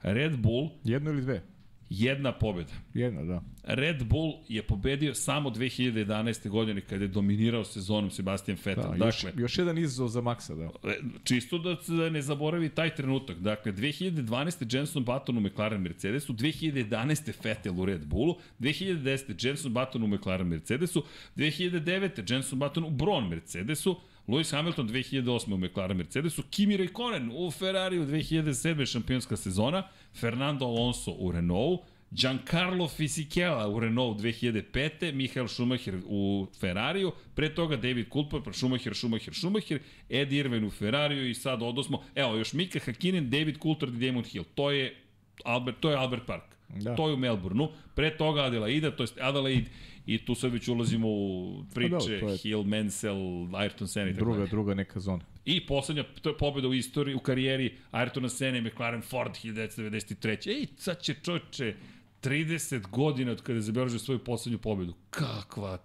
[0.03, 0.71] Red Bull...
[0.85, 1.43] Jedno ili dve?
[1.91, 2.73] Jedna pobjeda.
[2.95, 3.43] Jedna, da.
[3.63, 6.49] Red Bull je pobedio samo 2011.
[6.49, 8.85] godine kada je dominirao sezonom Sebastian Vettel.
[8.85, 10.91] Da, dakle, još, još jedan izazov za Maxa, da.
[10.91, 13.39] E, čisto da se ne zaboravi taj trenutak.
[13.39, 14.77] Dakle, 2012.
[14.77, 17.33] Jenson Button u McLaren Mercedesu, 2011.
[17.45, 19.47] Vettel u Red Bullu, 2010.
[19.47, 21.05] Jenson Button u McLaren Mercedesu,
[21.37, 22.33] 2009.
[22.33, 23.97] Jenson Button u Braun Mercedesu,
[24.29, 25.55] Lewis Hamilton 2008.
[25.55, 28.87] u McLaren Mercedesu, Kimi Raikkonen u Ferrariju 2007.
[28.87, 35.13] šampionska sezona, Fernando Alonso u Renault, Giancarlo Fisichella u Renault 2005.
[35.13, 40.71] Michael Schumacher u Ferrariju, pre toga David Coulthard, pa Schumacher, Schumacher, Schumacher, Ed Irvine u
[40.71, 44.45] Ferrariju i sad odosmo, evo još Mika Hakkinen, David Coulthard i Damon Hill.
[44.55, 44.97] To je
[45.45, 46.54] Albert, to je Albert Park.
[46.81, 46.97] Da.
[46.97, 47.69] To je u Melbourneu.
[47.95, 49.71] Pre toga Adelaide, to je Adelaide
[50.07, 52.39] I tu sad već ulazimo u priče, pa da, je...
[52.39, 53.17] Hill, Mansell,
[53.53, 55.25] Ayrton Senna i tako Druga, druga neka zona.
[55.45, 56.05] I poslednja
[56.39, 60.49] pobjeda u istoriji, u karijeri Ayrtona Senna i McLaren Ford 1993.
[60.49, 61.75] Ej, sad će čoče
[62.23, 64.95] 30 godina od kada je zabeležio svoju poslednju pobedu.
[65.11, 65.79] Kakva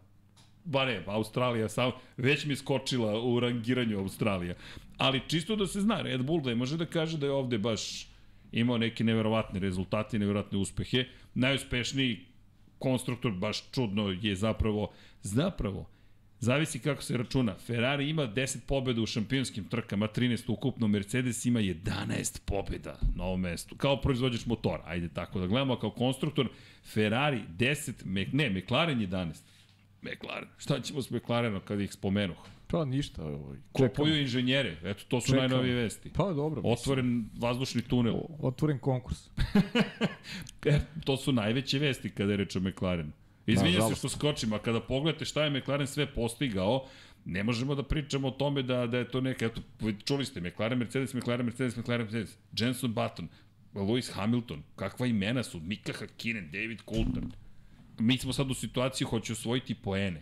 [0.66, 4.56] ba ne, Australija sam, već mi skočila u rangiranju Australija.
[4.98, 7.58] Ali čisto da se zna, Red Bull da je može da kaže da je ovde
[7.58, 8.08] baš
[8.52, 11.06] imao neke neverovatne rezultate, neverovatne uspehe.
[11.34, 12.26] Najuspešniji
[12.80, 15.90] konstruktor baš čudno je zapravo, zapravo,
[16.40, 17.56] Zavisi kako se računa.
[17.56, 23.42] Ferrari ima 10 pobjeda u šampionskim trkama, 13 ukupno, Mercedes ima 11 pobjeda na ovom
[23.42, 23.76] mestu.
[23.76, 26.50] Kao proizvođač motora, ajde tako da gledamo, kao konstruktor,
[26.94, 29.42] Ferrari 10, ne, McLaren 11.
[30.02, 30.50] McLaren.
[30.58, 32.38] Šta ćemo s McLarenom kad ih spomenuh?
[32.72, 33.24] Pa ništa.
[33.24, 33.58] Ovaj.
[33.72, 35.40] Kupuju inženjere, eto to su Čekam.
[35.40, 36.10] najnovije vesti.
[36.14, 36.62] Pa dobro.
[36.66, 37.42] Otvoren mislim.
[37.42, 38.14] vazdušni tunel.
[38.14, 39.30] O, otvoren konkurs.
[40.66, 43.12] e, to su najveće vesti kada je reč o McLarenu.
[43.48, 46.88] Izvinjam se što skočim, a kada pogledate šta je McLaren sve postigao,
[47.26, 49.62] ne možemo da pričamo o tome da, da je to neka, eto,
[50.06, 53.28] čuli ste, McLaren, Mercedes, McLaren, Mercedes, McLaren, Mercedes, Jenson Button,
[53.74, 57.34] Lewis Hamilton, kakva imena su, Mika Hakkinen, David Coulthard.
[58.00, 60.22] Mi smo sad u situaciji, hoće osvojiti poene.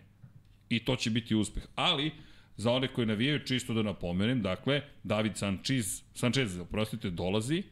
[0.69, 1.63] I to će biti uspeh.
[1.75, 2.11] Ali,
[2.57, 7.63] za one koji navijaju, čisto da napomenem, dakle, David Sanchez, Sanchez, oprostite, dolazi,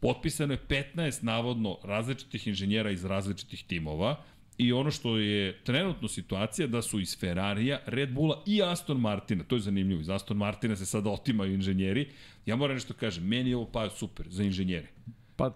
[0.00, 4.16] potpisano je 15 navodno različitih inženjera iz različitih timova,
[4.58, 9.44] I ono što je trenutno situacija da su iz Ferrarija, Red Bulla i Aston Martina,
[9.44, 12.10] to je zanimljivo, iz Aston Martina se sada otimaju inženjeri.
[12.46, 14.88] Ja moram nešto kažem, meni je ovo pa super za inženjere.
[15.36, 15.50] Pa,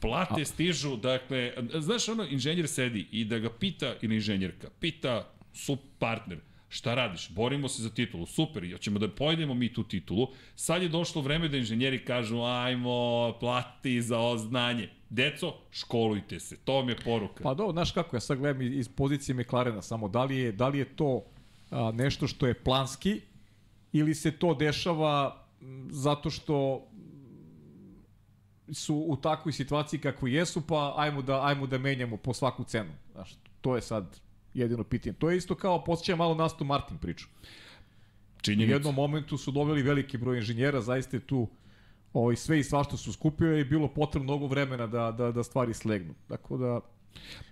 [0.00, 0.44] Plate a...
[0.44, 6.38] stižu, dakle, znaš ono, inženjer sedi i da ga pita, ili inženjerka, pita su partner,
[6.68, 7.30] šta radiš?
[7.30, 10.28] Borimo se za titulu, super, hoćemo da pojedemo mi tu titulu.
[10.54, 14.88] Sad je došlo vreme da inženjeri kažu, ajmo, plati za oznanje.
[15.10, 17.44] Deco, školujte se, to mi je poruka.
[17.44, 20.68] Pa dobro, znaš kako, ja sad gledam iz pozicije McLarena samo, da li je, da
[20.68, 21.24] li je to
[21.70, 23.20] a, nešto što je planski
[23.92, 25.44] ili se to dešava
[25.90, 26.88] zato što
[28.72, 32.92] su u takvoj situaciji kako jesu, pa ajmo da, ajmo da menjamo po svaku cenu.
[33.12, 34.20] Znaš, to je sad
[34.58, 35.12] jedino pitanje.
[35.12, 37.26] To je isto kao, posjeća malo Nastu Martin priču.
[38.42, 38.72] Činjenica.
[38.72, 41.48] U jednom momentu su doveli veliki broj inženjera, zaista je tu
[42.12, 45.74] ovaj, sve i svašta su skupio i bilo potrebno mnogo vremena da, da, da stvari
[45.74, 46.14] slegnu.
[46.28, 46.80] Tako da,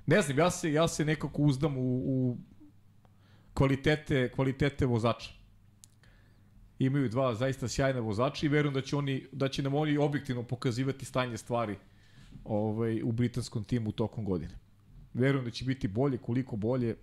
[0.06, 2.36] ne znam, ja se, ja se nekako uzdam u, u
[3.54, 5.30] kvalitete, kvalitete vozača.
[6.78, 10.42] Imaju dva zaista sjajna vozača i verujem da će, oni, da će nam oni objektivno
[10.42, 11.76] pokazivati stanje stvari
[12.44, 14.65] ovaj, u britanskom timu tokom godine.
[15.16, 16.96] Verujem da će biti bolje, koliko bolje,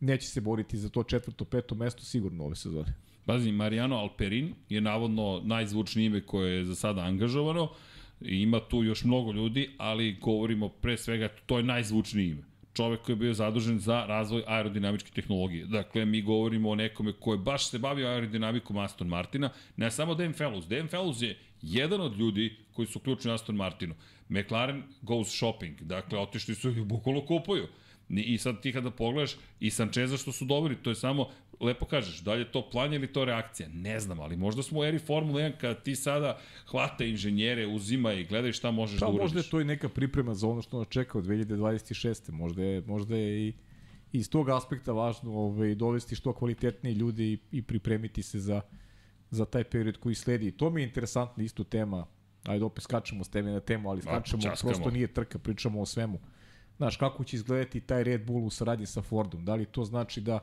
[0.00, 2.94] neće se boriti za to četvrto, peto mesto sigurno ove sezone.
[3.24, 7.68] Pazi, Mariano Alperin je navodno najzvučnije ime koje je za sada angažovano.
[8.20, 12.42] Ima tu još mnogo ljudi, ali govorimo pre svega, to je najzvučnije ime
[12.76, 15.66] čovek koji je bio zadužen za razvoj aerodinamičke tehnologije.
[15.66, 20.14] Dakle, mi govorimo o nekome ko je baš se bavio aerodinamikom Aston Martina, ne samo
[20.14, 20.68] Dan Fellows.
[20.68, 23.94] Dan Fellows je jedan od ljudi koji su ključni Aston Martinu.
[24.28, 27.66] McLaren goes shopping, dakle, otišli su i bukvalno kupuju.
[28.08, 31.28] I sad ti kada pogledaš i Sančeza što su dobili, to je samo,
[31.60, 33.68] lepo kažeš, da li je to plan ili to reakcija?
[33.68, 36.38] Ne znam, ali možda smo u eri Formula 1 kada ti sada
[36.70, 39.22] hvata inženjere, uzima i gledaj šta možeš pa, da uradiš.
[39.22, 42.32] Možda je to i neka priprema za ono što nas čeka od 2026.
[42.32, 43.52] Možda je, možda je i
[44.12, 48.60] iz tog aspekta važno ovaj, dovesti što kvalitetniji ljudi i, i pripremiti se za,
[49.30, 50.50] za taj period koji sledi.
[50.50, 52.06] to mi je interesantna isto tema.
[52.46, 55.86] Ajde, opet skačemo s teme na temu, ali skačemo, Ma, prosto nije trka, pričamo o
[55.86, 56.18] svemu.
[56.76, 59.44] Znaš, kako će izgledati taj Red Bull u saradnji sa Fordom?
[59.44, 60.38] Da li to znači da,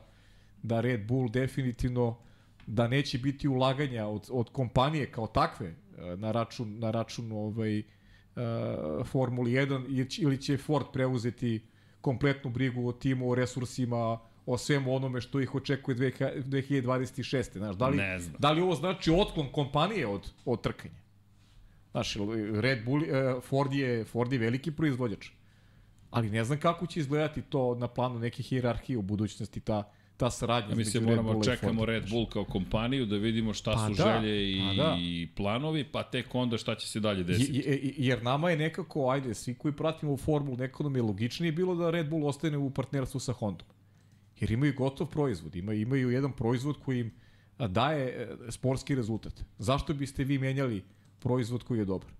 [0.62, 2.18] da Red Bull definitivno
[2.66, 5.74] da neće biti ulaganja od, od kompanije kao takve e,
[6.16, 7.84] na račun, na račun ovaj, uh,
[9.06, 11.62] Formuli 1 ili će Ford preuzeti
[12.00, 17.58] kompletnu brigu o timu, o resursima, o svemu onome što ih očekuje 2026.
[17.58, 18.00] Znaš, da li,
[18.38, 21.03] da li ovo znači otklon kompanije od, od trkanja?
[21.94, 22.16] Znaš,
[22.60, 25.30] Red Bull, uh, Ford, je, Ford je veliki proizvođač
[26.14, 30.30] ali ne znam kako će izgledati to na planu neke hirarhije u budućnosti, ta, ta
[30.30, 30.70] saradnja.
[30.70, 34.52] Ja mislim, moramo čekamo Red Bull kao kompaniju da vidimo šta pa su da, želje
[34.52, 34.96] i, pa da.
[35.00, 37.62] i planovi, pa tek onda šta će se dalje desiti.
[37.66, 41.52] Je, jer nama je nekako, ajde, svi koji pratimo u formulu, nekako nam je logičnije
[41.52, 43.66] bilo da Red Bull ostane u partnerstvu sa Hondom.
[44.40, 47.12] Jer imaju gotov proizvod, imaju, imaju jedan proizvod koji im
[47.68, 49.44] daje e, sportski rezultat.
[49.58, 50.84] Zašto biste vi menjali
[51.24, 52.10] proizvod koji je dobar?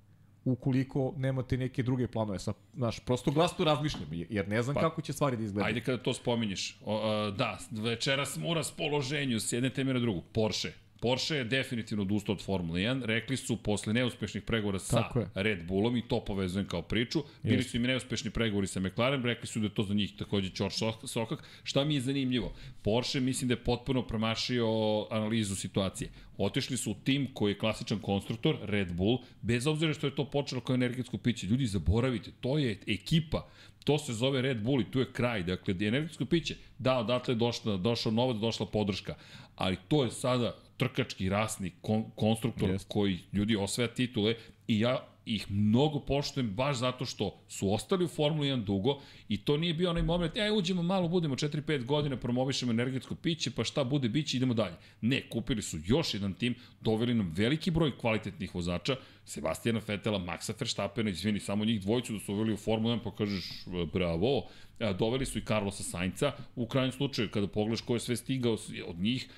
[0.44, 2.38] ukoliko nemate neke druge planove.
[2.38, 5.66] Sa, znaš, prosto glasno razmišljam, jer ne znam pa, kako će stvari da izgledaju.
[5.66, 6.78] Ajde kada to spominješ.
[6.84, 10.22] O, a, da, večeras smo u raspoloženju s jedne teme na drugu.
[10.32, 10.72] Porsche.
[11.04, 13.04] Porsche je definitivno odustao od Formule 1.
[13.04, 15.02] Rekli su posle neuspešnih pregovora sa
[15.34, 17.22] Red Bullom i to povezujem kao priču.
[17.42, 20.50] Bili su im neuspešni pregovori sa McLaren, rekli su da je to za njih takođe
[20.50, 20.72] čor
[21.04, 21.44] sokak.
[21.62, 22.52] Šta mi je zanimljivo?
[22.82, 24.66] Porsche mislim da je potpuno promašio
[25.10, 26.10] analizu situacije.
[26.38, 30.24] Otišli su u tim koji je klasičan konstruktor, Red Bull, bez obzira što je to
[30.30, 31.46] počelo kao energetsko piće.
[31.46, 33.48] Ljudi, zaboravite, to je ekipa.
[33.84, 35.42] To se zove Red Bull i tu je kraj.
[35.42, 39.14] Dakle, energetsko piće, da, odatle je došla, došao novac, došla podrška.
[39.56, 42.84] Ali to je sada trkački rasni kon, konstruktor yes.
[42.88, 44.34] koji ljudi osvaja titule
[44.68, 49.36] i ja ih mnogo poštujem baš zato što su ostali u Formuli 1 dugo i
[49.36, 53.64] to nije bio onaj moment, aj uđemo malo, budemo 4-5 godina, promovišemo energetsko piće, pa
[53.64, 54.76] šta bude, biće, idemo dalje.
[55.00, 60.52] Ne, kupili su još jedan tim, doveli nam veliki broj kvalitetnih vozača, Sebastijana Fetela, Maxa
[60.60, 64.46] Verstappena, izvini, samo njih dvojicu da su uveli u Formulu 1, pa kažeš bravo,
[64.98, 68.56] doveli su i Carlosa Sainca, u krajnjem slučaju, kada pogledaš ko je sve stigao
[68.86, 69.28] od njih,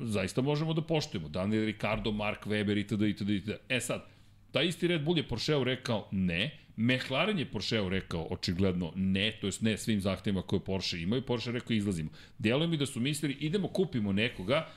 [0.00, 1.28] zaista možemo da poštujemo.
[1.28, 3.02] Daniel Ricardo, Mark Webber itd.
[3.02, 3.30] itd.
[3.30, 3.52] itd.
[3.68, 4.06] E sad,
[4.50, 9.46] taj isti Red Bull je Porscheu rekao ne, McLaren je Porscheu rekao očigledno ne, to
[9.46, 12.10] jest ne svim zahtevima koje Porsche imaju, Porsche rekao izlazimo.
[12.38, 14.68] Deluje mi da su mislili idemo kupimo nekoga,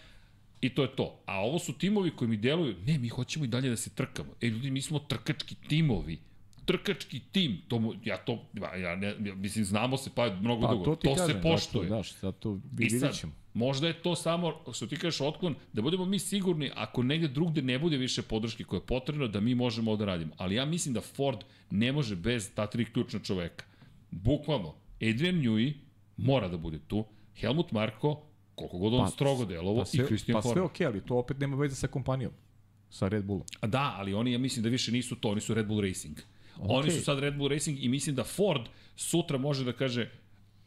[0.61, 1.19] I to je to.
[1.25, 4.33] A ovo su timovi koji mi deluju, ne, mi hoćemo i dalje da se trkamo.
[4.41, 6.19] E, ljudi, mi smo trkački timovi
[6.67, 8.45] trkački tim, to mu, ja to,
[8.81, 11.89] ja ne, mislim, znamo se pa mnogo pa, dugo, to, to kažem, se poštuje.
[11.89, 13.33] Daš, zato vidit ćemo.
[13.53, 17.61] Možda je to samo, što ti kažeš, otklon, da budemo mi sigurni, ako negde drugde
[17.61, 20.33] ne bude više podrške koje je potrebno, da mi možemo ovo da radimo.
[20.37, 21.39] Ali ja mislim da Ford
[21.71, 23.65] ne može bez ta tri ključna čoveka.
[24.11, 25.73] Bukvalno, Adrian Newey
[26.17, 28.21] mora da bude tu, Helmut Marko,
[28.55, 31.01] koliko god on pa, strogo delovo, pa sve, i Christian Pa sve okej, okay, ali
[31.05, 32.31] to opet nema veze sa kompanijom,
[32.89, 33.45] sa Red Bullom.
[33.59, 36.17] A da, ali oni, ja mislim da više nisu to, oni su Red Bull Racing.
[36.57, 36.79] Okay.
[36.79, 38.61] Oni su sad Red Bull Racing i mislim da Ford
[38.95, 40.09] sutra može da kaže e,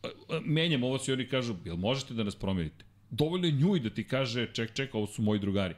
[0.06, 2.84] e, menjam ovo si oni kažu, jel možete da nas promenite?
[3.10, 5.74] Dovoljno je njuj da ti kaže, ček, ček, ovo su moji drugari.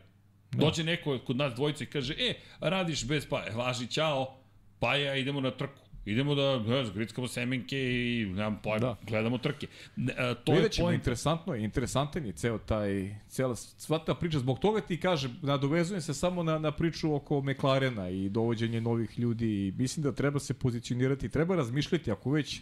[0.53, 0.65] Da.
[0.65, 4.37] Dođe neko kod nas dvojice i kaže, e, radiš bez pa, važi, čao,
[4.79, 5.82] pa ja idemo na trku.
[6.05, 8.97] Idemo da, ne znam, grickamo semenke i nemam pojma, da.
[9.09, 9.67] gledamo trke.
[9.97, 14.39] E, to Vidjet ćemo, je interesantno je, interesantan je ceo taj, cijela, sva ta priča.
[14.39, 19.19] Zbog toga ti kažem, nadovezujem se samo na, na priču oko McLarena i dovođenje novih
[19.19, 22.61] ljudi i mislim da treba se pozicionirati, treba razmišljati, ako već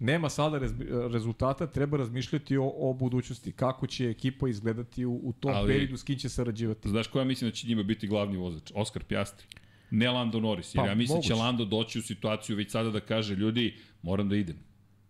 [0.00, 0.72] nema sada rez,
[1.12, 5.96] rezultata, treba razmišljati o, o budućnosti, kako će ekipa izgledati u, u tom Ali, periodu,
[5.96, 6.88] s kim će sarađivati.
[6.88, 8.72] Znaš koja mislim da će njima biti glavni vozač?
[8.74, 9.46] Oskar Pjastri
[9.90, 10.74] ne Lando Norris.
[10.74, 13.74] Jer pa, ja mislim da će Lando doći u situaciju već sada da kaže, ljudi,
[14.02, 14.56] moram da idem.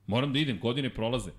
[0.07, 1.31] Moram da idem, godine prolaze.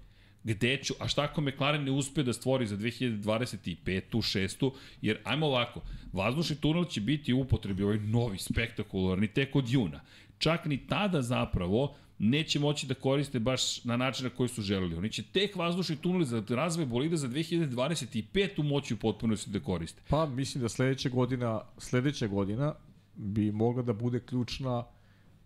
[0.43, 4.01] Gde ću, a šta ako McLaren ne uspe da stvori za 2025.
[4.11, 4.71] 6.
[5.01, 5.81] Jer, ajmo ovako,
[6.13, 10.01] vazdušni tunel će biti u upotrebi ovaj novi, spektakularni, tek od juna.
[10.37, 14.95] Čak ni tada zapravo neće moći da koriste baš na način na koji su želeli.
[14.95, 18.63] Oni će tek vazdušni tuneli za razvoj bolida za 2025.
[18.63, 20.01] moći u potpunosti da koriste.
[20.09, 22.75] Pa mislim da sledeća godina, sledeća godina
[23.19, 24.83] bi mogla da bude ključna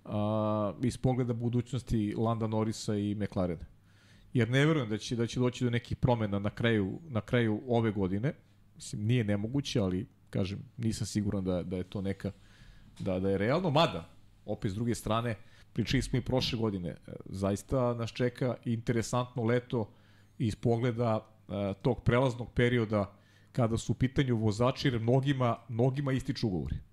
[0.05, 3.65] a, iz pogleda budućnosti Landa Norrisa i McLarena.
[4.33, 7.61] Jer ne verujem da će, da će doći do nekih promena na kraju, na kraju
[7.67, 8.33] ove godine.
[8.75, 12.31] Mislim, nije nemoguće, ali kažem, nisam siguran da, da je to neka,
[12.99, 13.69] da, da je realno.
[13.69, 14.09] Mada,
[14.45, 15.35] opet s druge strane,
[15.73, 19.89] pričali smo i prošle godine, e, zaista nas čeka interesantno leto
[20.37, 23.13] iz pogleda a, tog prelaznog perioda
[23.51, 26.92] kada su u pitanju vozači, jer mnogima, mnogima ističu ugovori.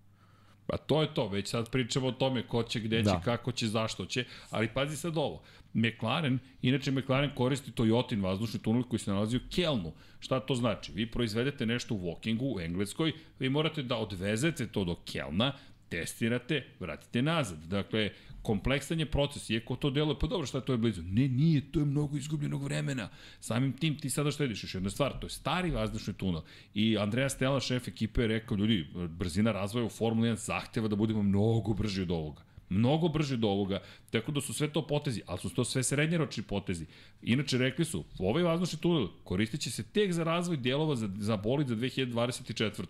[0.70, 3.20] Pa to je to, već sad pričamo o tome ko će, gde će, da.
[3.24, 5.42] kako će, zašto će, ali pazi sad ovo.
[5.74, 9.92] McLaren, inače McLaren koristi Toyotin vazdušni tunel koji se nalazi u Kelnu.
[10.20, 10.92] Šta to znači?
[10.92, 15.53] Vi proizvedete nešto u Wokingu, u Engleskoj, vi morate da odvezete to do Kelna,
[15.88, 17.59] testirate, vratite nazad.
[17.59, 18.11] Dakle,
[18.43, 21.03] kompleksan je proces, iako to deluje, pa dobro šta to je blizu.
[21.03, 23.09] Ne, nije, to je mnogo izgubljenog vremena.
[23.41, 26.43] Samim tim ti sada štediš još jedna stvar, to je stari vazdušni tunel.
[26.74, 30.97] I Andreja Stella, šef ekipe, je rekao, ljudi, brzina razvoja u Formula 1 zahteva da
[30.97, 35.22] budemo mnogo brži od ovoga mnogo brže do ovoga, tako da su sve to potezi,
[35.26, 36.86] ali su to sve srednjeročni potezi.
[37.22, 41.36] Inače, rekli su, ovaj vazdušni tunel koristit će se tek za razvoj dijelova za, za
[41.36, 42.84] bolid za 2024.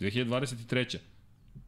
[0.00, 0.98] 2023.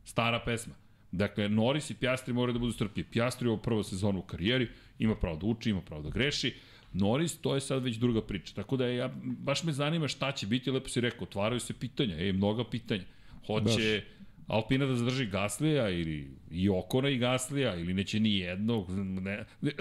[0.04, 0.74] Stara pesma.
[1.12, 3.08] Dakle, Norris i Pjastri moraju da budu strpljivi.
[3.12, 6.54] Pjastri je ovo prva sezona u karijeri, ima pravo da uči, ima pravo da greši.
[6.92, 8.54] Norris, to je sad već druga priča.
[8.54, 12.16] Tako da ja, baš me zanima šta će biti, lepo si rekao, otvaraju se pitanja,
[12.18, 13.04] ej, mnoga pitanja.
[13.46, 14.18] Hoće baš.
[14.48, 18.90] Alpina da zadrži Gaslija ili i Okona i Gaslija ili neće ni jednog.
[18.90, 19.72] Ne, ne,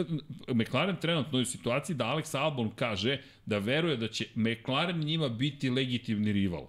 [0.53, 5.30] McLaren trenutno je u situaciji da Alex Albon kaže da veruje da će McLaren njima
[5.30, 6.67] biti legitimni rival.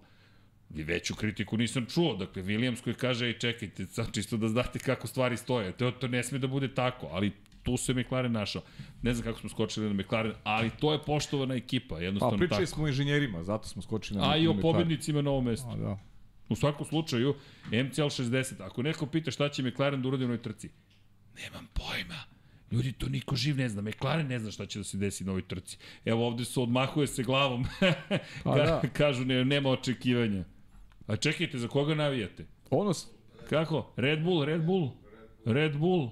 [0.75, 2.17] I veću kritiku nisam čuo.
[2.17, 5.73] Dakle, Williams koji kaže, ej, čekajte, sad čisto da znate kako stvari stoje.
[5.73, 8.63] To, to ne sme da bude tako, ali tu se McLaren našao.
[9.03, 12.45] Ne znam kako smo skočili na McLaren, ali to je poštovana ekipa, jednostavno tako.
[12.45, 15.45] A pričali smo o inženjerima, zato smo skočili na A i o pobednicima na ovom
[15.45, 15.69] mestu.
[15.71, 15.99] A, da.
[16.49, 17.35] U svakom slučaju,
[17.67, 20.71] MCL 60, ako neko pita šta će McLaren da uradi u ovoj trci,
[21.37, 22.25] nemam pojma.
[22.71, 23.83] Ljudi, to niko živ ne zna.
[23.83, 25.79] McLaren ne zna šta će da se desi na ovoj trci.
[26.05, 27.67] Evo ovde se odmahuje se glavom.
[28.45, 28.83] pa, da.
[28.93, 30.45] Kažu, ne, nema očekivanja.
[31.09, 32.47] A čekajte, za koga navijate?
[32.71, 32.93] Ono...
[33.51, 33.93] Kako?
[33.97, 34.91] Red Bull, Red Bull?
[35.45, 36.11] Red Bull?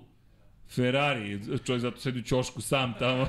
[0.68, 3.26] Ferrari, čovjek zato sedi u ćošku sam tamo.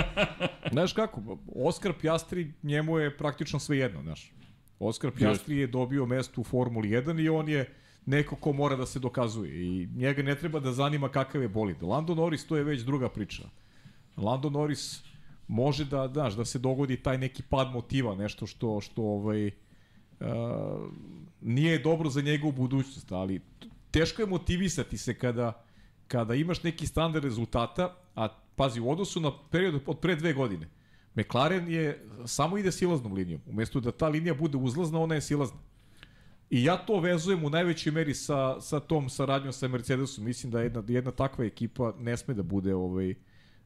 [0.72, 4.32] znaš kako, Oskar Pjastri njemu je praktično sve jedno, znaš.
[4.78, 7.74] Oskar Pjastri je dobio mesto u Formuli 1 i on je
[8.06, 11.82] neko ko mora da se dokazuje i njega ne treba da zanima kakav je bolid.
[11.82, 13.42] Lando Norris to je već druga priča.
[14.16, 15.02] Lando Norris
[15.48, 19.50] može da, znaš, da se dogodi taj neki pad motiva, nešto što, što ovaj,
[20.20, 20.26] uh,
[21.40, 23.40] nije dobro za njegovu budućnost, ali
[23.90, 25.64] teško je motivisati se kada,
[26.08, 30.68] kada imaš neki standard rezultata, a pazi, u odnosu na period od pre dve godine,
[31.14, 33.40] McLaren je samo ide silaznom linijom.
[33.46, 35.58] Umesto da ta linija bude uzlazna, ona je silazna.
[36.50, 40.24] I ja to vezujem u najvećoj meri sa, sa tom saradnjom sa Mercedesom.
[40.24, 43.14] Mislim da jedna, jedna takva ekipa ne sme da bude ovaj,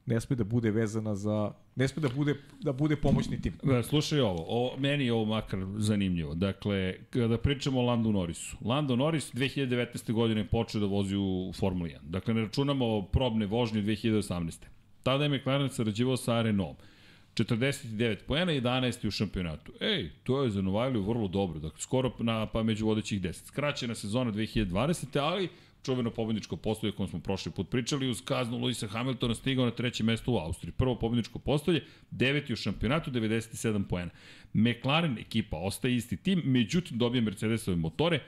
[0.08, 3.52] ne sme da bude vezana za ne sme da bude da bude pomoćni tim.
[3.62, 6.34] Da, slušaj ovo, o, meni je ovo makar zanimljivo.
[6.34, 8.56] Dakle, kada pričamo o Lando Norrisu.
[8.64, 10.12] Lando Norris 2019.
[10.12, 11.98] godine počeo da vozi u Formuli 1.
[12.02, 14.64] Dakle, ne računamo probne vožnje 2018.
[15.02, 16.76] Tada je McLaren sarađivao sa Renault.
[17.34, 19.72] 49 poena, 11 u šampionatu.
[19.80, 23.46] Ej, to je za Novajliju vrlo dobro, dakle skoro na, pa među vodećih 10.
[23.46, 25.18] Skraćena sezona 2020.
[25.20, 25.48] ali
[25.82, 30.04] čuveno pobedničko postolje kojem smo prošli put pričali, uz kaznu Luisa Hamiltona stigao na treće
[30.04, 30.72] mesto u Austriji.
[30.72, 34.10] Prvo pobedničko postolje, deveti u šampionatu, 97 poena.
[34.54, 38.20] McLaren ekipa ostaje isti tim, međutim dobije Mercedesove motore,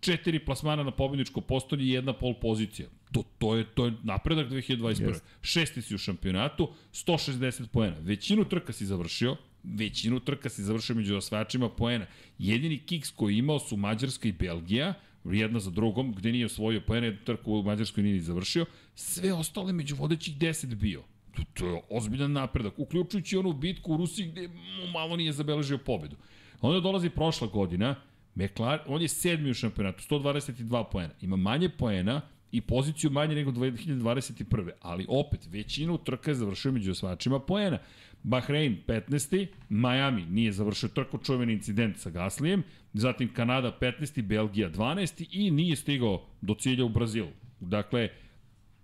[0.00, 2.88] četiri plasmana na pobedničko postolje i jedna pol pozicija.
[3.12, 4.94] To, to, je, to je napredak 2021.
[4.94, 5.20] Yes.
[5.42, 7.96] Šesti si u šampionatu, 160 poena.
[8.00, 12.06] Većinu trka si završio, većinu trka si završio među osvajačima poena.
[12.38, 14.94] Jedini kiks koji imao su Mađarska i Belgija,
[15.32, 19.72] jedna za drugom, gde nije osvojio poena, jednu trku u Mađarskoj nije završio, sve ostale
[19.72, 21.02] među vodećih 10 bio.
[21.36, 25.78] To, to je ozbiljan napredak, uključujući onu bitku u Rusiji gde mu malo nije zabeležio
[25.78, 26.16] pobedu.
[26.60, 27.94] Onda dolazi prošla godina,
[28.34, 31.12] McLaren, on je sedmi u šampionatu, 122 poena.
[31.20, 32.20] Ima manje poena
[32.52, 34.70] i poziciju manje nego 2021.
[34.80, 37.78] Ali opet, većinu trka je završio među osvačima poena.
[38.26, 39.46] Bahrein 15.
[39.68, 42.62] Miami nije završio trku, čuveni incident sa Gaslijem,
[42.92, 44.22] zatim Kanada 15.
[44.22, 45.26] Belgija 12.
[45.30, 47.30] i nije stigao do cilja u Brazilu.
[47.60, 48.08] Dakle,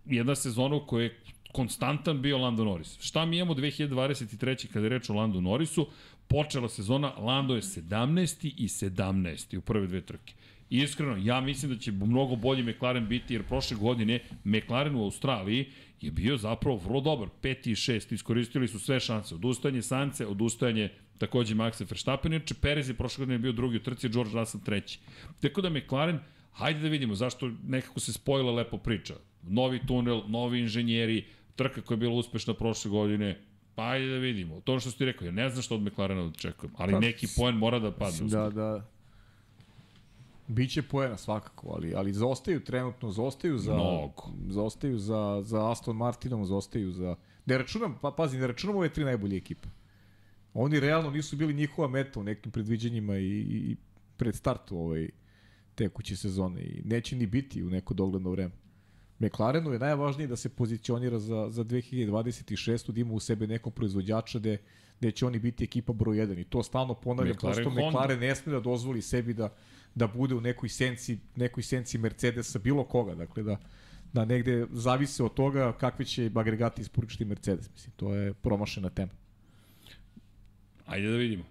[0.04, 1.16] jedna sezona u kojoj je
[1.52, 2.98] konstantan bio Lando Norris.
[3.00, 4.66] Šta mi imamo 2023.
[4.66, 5.86] kada je reč o Lando Norrisu?
[6.28, 8.52] Počela sezona, Lando je 17.
[8.56, 9.56] i 17.
[9.56, 10.34] u prve dve trke.
[10.80, 15.66] Iskreno, ja mislim da će mnogo bolji McLaren biti, jer prošle godine McLaren u Australiji
[16.00, 17.28] je bio zapravo vrlo dobar.
[17.40, 19.34] Peti i šest, iskoristili su sve šanse.
[19.34, 24.08] Odustajanje Sance, odustajanje takođe Maxa Verstappen, inače Perez je prošle godine bio drugi u trci,
[24.08, 24.98] George Russell treći.
[25.40, 26.18] Tako da McLaren,
[26.52, 29.14] hajde da vidimo zašto nekako se spojila lepo priča.
[29.42, 31.24] Novi tunel, novi inženjeri,
[31.56, 33.38] trka koja je bila uspešna prošle godine,
[33.74, 34.60] Pa ajde da vidimo.
[34.60, 37.00] To što si ti rekao, ja ne znam što od McLarena da očekujem, ali pa,
[37.00, 38.28] neki poen mora da padne.
[38.28, 38.86] Da, da,
[40.52, 44.22] Biće poena svakako, ali ali zaostaju trenutno, zaostaju za Mnogo.
[44.48, 49.04] zaostaju za za Aston Martinom, zaostaju za Ne računam, pa pazi, ne računam ove tri
[49.04, 49.68] najbolje ekipe.
[50.54, 53.76] Oni realno nisu bili njihova meta u nekim predviđanjima i, i
[54.16, 55.08] pred startu ovaj
[55.74, 58.54] tekuće sezone i neće ni biti u neko dogledno vreme.
[59.18, 62.92] McLarenu je najvažnije da se pozicionira za, za 2026.
[62.92, 64.58] da ima u sebe nekog proizvođača gde,
[64.98, 68.34] gde će oni biti ekipa broj 1 i to stalno ponavljam, McLaren, prosto McLaren ne
[68.34, 69.54] sme da dozvoli sebi da,
[69.94, 73.56] da bude u nekoj senci, nekoj senci Mercedesa bilo koga, dakle da
[74.12, 77.70] da negde zavise od toga kakve će agregati isporučiti Mercedes.
[77.72, 79.12] Mislim, to je promašena tema.
[80.86, 81.44] Ajde da vidimo.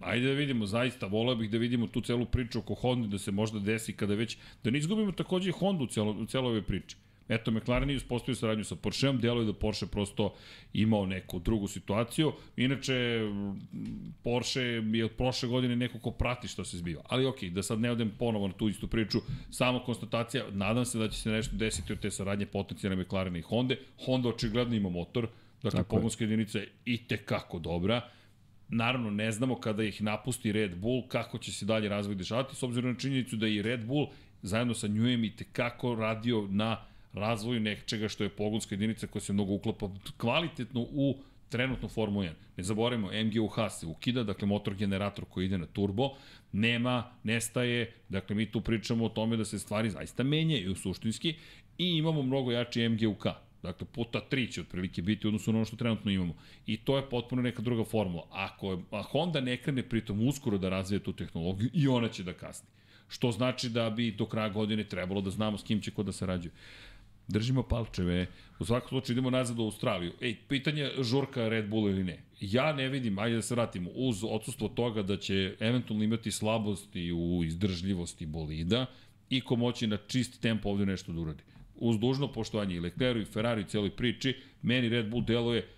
[0.00, 3.30] Ajde da vidimo, zaista, voleo bih da vidimo tu celu priču oko Honda, da se
[3.30, 6.96] možda desi kada već, da ne izgubimo takođe i Honda u, celo, u celoj priči.
[7.28, 10.34] Eto, McLaren je uspostavio saradnju sa Porscheom, deluje da Porsche prosto
[10.72, 12.32] imao neku drugu situaciju.
[12.56, 13.20] Inače,
[14.22, 17.02] Porsche je od prošle godine neko ko prati što se zbiva.
[17.08, 19.18] Ali okej, okay, da sad ne odem ponovo na tu istu priču,
[19.50, 23.42] samo konstatacija, nadam se da će se nešto desiti od te saradnje potencijalne McLarena i
[23.42, 23.74] Honda.
[24.04, 25.28] Honda očigledno ima motor,
[25.62, 28.08] dakle pogonska jedinica je i tekako dobra.
[28.68, 32.62] Naravno, ne znamo kada ih napusti Red Bull, kako će se dalje razvoj dešavati, s
[32.62, 34.06] obzirom na činjenicu da i Red Bull
[34.42, 39.32] zajedno sa Newem i tekako radio na razvoju nečega što je pogonska jedinica koja se
[39.32, 41.16] mnogo uklapa kvalitetno u
[41.48, 42.30] trenutnu Formu 1.
[42.56, 46.10] Ne zaboravimo, MGUH se ukida, dakle motor generator koji ide na turbo,
[46.52, 51.34] nema, nestaje, dakle mi tu pričamo o tome da se stvari zaista menjaju suštinski
[51.78, 53.26] i imamo mnogo jači MGUK.
[53.62, 56.34] Dakle, puta 3 će otprilike biti odnosno na ono što trenutno imamo.
[56.66, 58.26] I to je potpuno neka druga formula.
[58.30, 62.32] Ako a Honda ne krene pritom uskoro da razvije tu tehnologiju, i ona će da
[62.32, 62.68] kasni.
[63.08, 66.12] Što znači da bi do kraja godine trebalo da znamo s kim će ko da
[66.12, 66.52] sarađuje.
[67.28, 68.26] Držimo palčeve.
[68.58, 70.12] U svakom slučaju idemo nazad u Australiju.
[70.20, 72.18] Ej, pitanje žurka Red Bull ili ne.
[72.40, 77.12] Ja ne vidim, ajde da se vratimo, uz odsustvo toga da će eventualno imati slabosti
[77.12, 78.86] u izdržljivosti bolida
[79.30, 81.42] i ko moći na čisti tempo ovde nešto da uradi.
[81.76, 85.68] Uz dužno poštovanje i Lecleru i Ferrari i cijeloj priči, meni Red Bull deluje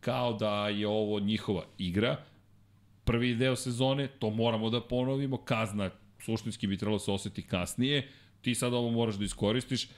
[0.00, 2.16] kao da je ovo njihova igra.
[3.04, 5.90] Prvi deo sezone, to moramo da ponovimo, kazna
[6.24, 8.08] suštinski bi trebalo se osjeti kasnije,
[8.40, 9.88] ti sad ovo moraš da iskoristiš,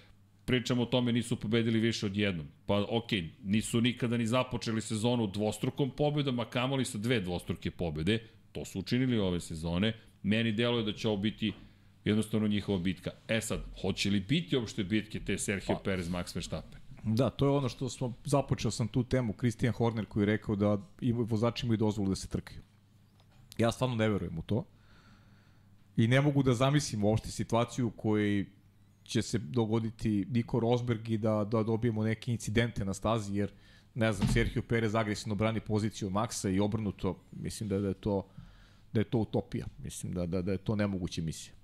[0.44, 2.46] pričamo o tome nisu pobedili više od jednom.
[2.66, 3.10] Pa ok,
[3.42, 8.18] nisu nikada ni započeli sezonu dvostrukom pobedom, a kamoli sa dve dvostruke pobede.
[8.52, 9.92] To su učinili ove sezone.
[10.22, 11.52] Meni deluje da će ovo biti
[12.04, 13.10] jednostavno njihova bitka.
[13.28, 15.82] E sad, hoće li biti uopšte bitke te Sergio pa.
[15.84, 16.80] Perez, Max Verstappen?
[17.04, 20.56] Da, to je ono što smo, započeo sam tu temu, Christian Horner koji je rekao
[20.56, 22.60] da vozači imaju dozvolu da se trkaju.
[23.58, 24.64] Ja stvarno ne verujem u to.
[25.96, 28.46] I ne mogu da zamislim uopšte situaciju u kojoj
[29.04, 33.52] će se dogoditi Niko Rosberg i da, da dobijemo neke incidente na stazi, jer
[33.94, 38.28] ne znam, Sergio Perez agresivno brani poziciju Maxa i obrnuto, mislim da, da je to
[38.94, 41.54] da je to utopija, mislim da, da, da je to nemoguća misija.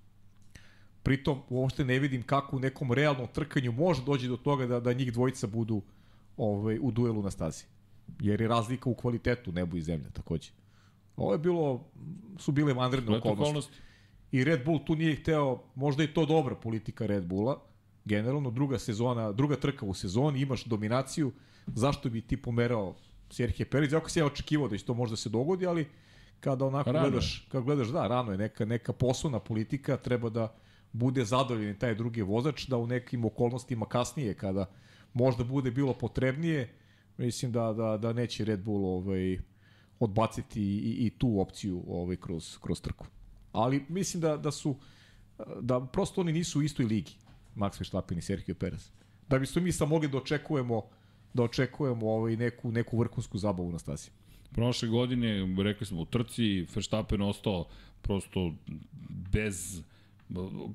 [1.03, 4.93] Pritom, uopšte ne vidim kako u nekom realnom trkanju može doći do toga da, da
[4.93, 5.81] njih dvojica budu
[6.37, 7.63] ovaj, u duelu na stazi.
[8.19, 10.51] Jer je razlika u kvalitetu nebo i zemlja takođe.
[11.15, 11.85] Ovo je bilo,
[12.37, 13.41] su bile vanredne okolnosti.
[13.41, 13.77] okolnosti.
[14.31, 17.59] I Red Bull tu nije hteo, možda i to dobra politika Red Bulla,
[18.05, 21.31] generalno druga sezona, druga trka u sezoni, imaš dominaciju,
[21.67, 22.95] zašto bi ti pomerao
[23.29, 23.93] Serhije Perez?
[23.93, 25.87] Jako se ja očekivao da će to možda se dogodi, ali
[26.39, 30.55] kada onako rano gledaš, kada gledaš, da, rano je neka, neka poslovna politika, treba da
[30.93, 34.65] bude zadovoljen taj drugi vozač, da u nekim okolnostima kasnije, kada
[35.13, 36.73] možda bude bilo potrebnije,
[37.17, 39.39] mislim da, da, da neće Red Bull ovaj,
[39.99, 43.05] odbaciti i, i tu opciju ovaj, kroz, kroz trku.
[43.51, 44.75] Ali mislim da, da su,
[45.61, 47.11] da prosto oni nisu u istoj ligi,
[47.55, 48.89] Max Verstappen i Sergio Perez.
[49.29, 50.81] Da bi mi sad mogli da očekujemo
[51.33, 54.09] da očekujemo ovaj neku neku vrhunsku zabavu na stazi.
[54.51, 57.67] Prošle godine, rekli smo, u trci Verstappen ostao
[58.01, 58.53] prosto
[59.31, 59.81] bez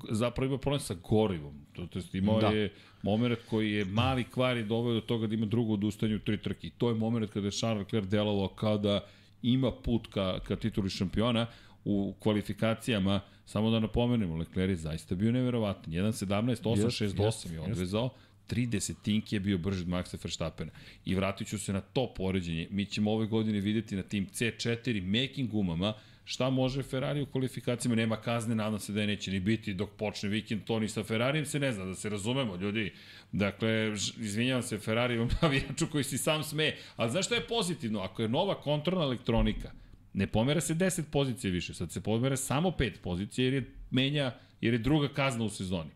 [0.09, 1.53] zapravo ima problem sa gorivom.
[1.73, 2.47] To, to jest imao da.
[2.47, 6.19] je moment koji je mali kvar i doveo do toga da ima drugo odustanje u
[6.19, 6.67] tri trke.
[6.67, 9.05] I to je moment kada je Charles Leclerc delovao kao da
[9.41, 11.47] ima put ka, ka tituli šampiona
[11.87, 15.93] u kvalifikacijama, samo da napomenemo, Leclerc je zaista bio neverovatan.
[15.93, 18.09] 1.17, 8.68 je odvezao,
[18.49, 20.71] 30 tinki je bio brži od Maxa Verstappena.
[21.05, 22.67] I vratit ću se na to poređenje.
[22.71, 25.93] Mi ćemo ove godine videti na tim C4 making gumama
[26.27, 29.89] šta može Ferrari u kvalifikacijama, nema kazne, nadam se da je neće ni biti dok
[29.97, 32.93] počne vikend, to ni sa Ferrarijem se ne zna, da se razumemo, ljudi.
[33.31, 37.99] Dakle, izvinjavam se Ferrarijevom navijaču koji si sam sme, ali znaš šta je pozitivno?
[37.99, 39.71] Ako je nova kontrolna elektronika,
[40.13, 44.35] ne pomera se 10 pozicije više, sad se pomera samo 5 pozicije jer je menja,
[44.61, 45.89] jer je druga kazna u sezoni.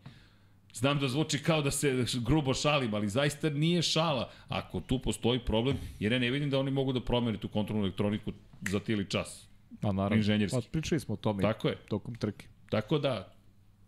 [0.73, 4.31] Znam da zvuči kao da se grubo šalim, ali zaista nije šala.
[4.47, 7.83] Ako tu postoji problem, jer ja ne vidim da oni mogu da promene tu kontrolnu
[7.83, 8.31] elektroniku
[8.69, 9.47] za tili čas.
[9.81, 10.15] Pa naravno.
[10.15, 10.55] Inženjerski.
[10.55, 11.75] Pa pričali smo o tome Tako je.
[11.75, 12.47] tokom trke.
[12.69, 13.33] Tako da,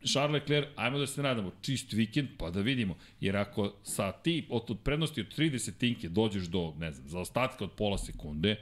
[0.06, 2.96] Charles Leclerc, ajmo da se nadamo, čist vikend, pa da vidimo.
[3.20, 7.20] Jer ako sa ti, od, od prednosti od 30 tinke dođeš do, ne znam, za
[7.20, 8.56] ostatka od pola sekunde,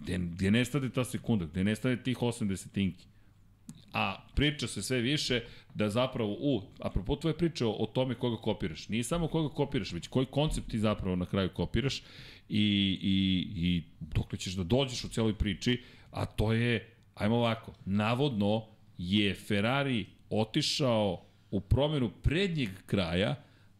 [0.00, 3.06] gde, gde nestade ta sekunda, gde nestade tih 80 tinki,
[3.92, 5.42] a priča se sve više
[5.74, 9.92] da zapravo u, apropo tvoje priče o, o tome koga kopiraš, nije samo koga kopiraš,
[9.92, 12.02] već koji koncept ti zapravo na kraju kopiraš
[12.48, 17.72] i, i, i dok ćeš da dođeš u celoj priči, a to je, ajmo ovako,
[17.84, 18.64] navodno
[18.98, 23.34] je Ferrari otišao u promenu prednjeg kraja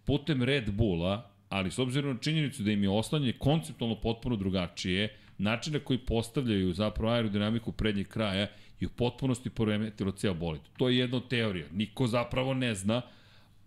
[0.05, 5.17] putem Red Bulla, ali s obzirom na činjenicu da im je oslanjanje konceptualno potpuno drugačije,
[5.39, 8.47] način na koji postavljaju zapravo aerodinamiku prednjeg kraja
[8.81, 10.63] i u potpunosti poremetilo ceo bolid.
[10.77, 11.67] To je jedna teorija.
[11.73, 13.03] Niko zapravo ne zna,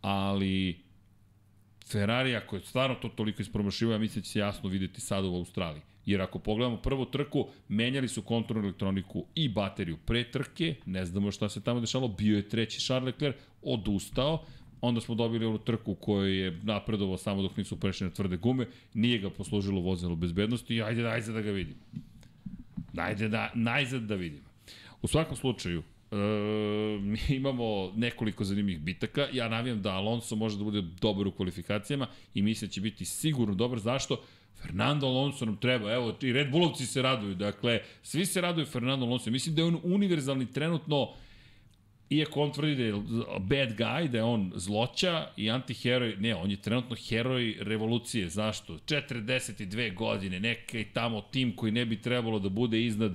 [0.01, 0.79] ali
[1.91, 5.27] Ferrari, ako je stvarno to toliko ispromašivo, ja mislim da će se jasno videti sada
[5.27, 5.81] u Australiji.
[6.05, 11.31] Jer ako pogledamo prvu trku, menjali su kontrolnu elektroniku i bateriju pre trke, ne znamo
[11.31, 14.45] šta se tamo dešalo, bio je treći Charles Leclerc, odustao,
[14.81, 18.67] onda smo dobili onu trku koju je napredovao samo dok nisu prešli na tvrde gume,
[18.93, 21.79] nije ga poslužilo vozilo bezbednosti i ajde, ajde da ga vidimo.
[22.97, 24.43] Ajde da, najzad da vidimo.
[25.01, 26.15] U svakom slučaju, e,
[27.01, 29.27] mi imamo nekoliko zanimljivih bitaka.
[29.33, 33.05] Ja navijam da Alonso može da bude dobar u kvalifikacijama i mislim da će biti
[33.05, 33.79] sigurno dobar.
[33.79, 34.21] Zašto?
[34.61, 39.05] Fernando Alonso nam treba, evo, i Red Bullovci se raduju, dakle, svi se raduju Fernando
[39.05, 39.31] Alonso.
[39.31, 41.13] Mislim da je on univerzalni trenutno,
[42.11, 42.93] iako on tvrdi da je
[43.39, 48.29] bad guy, da je on zloća i antiheroj, ne, on je trenutno heroj revolucije.
[48.29, 48.73] Zašto?
[48.73, 53.13] 42 godine, neka i tamo tim koji ne bi trebalo da bude iznad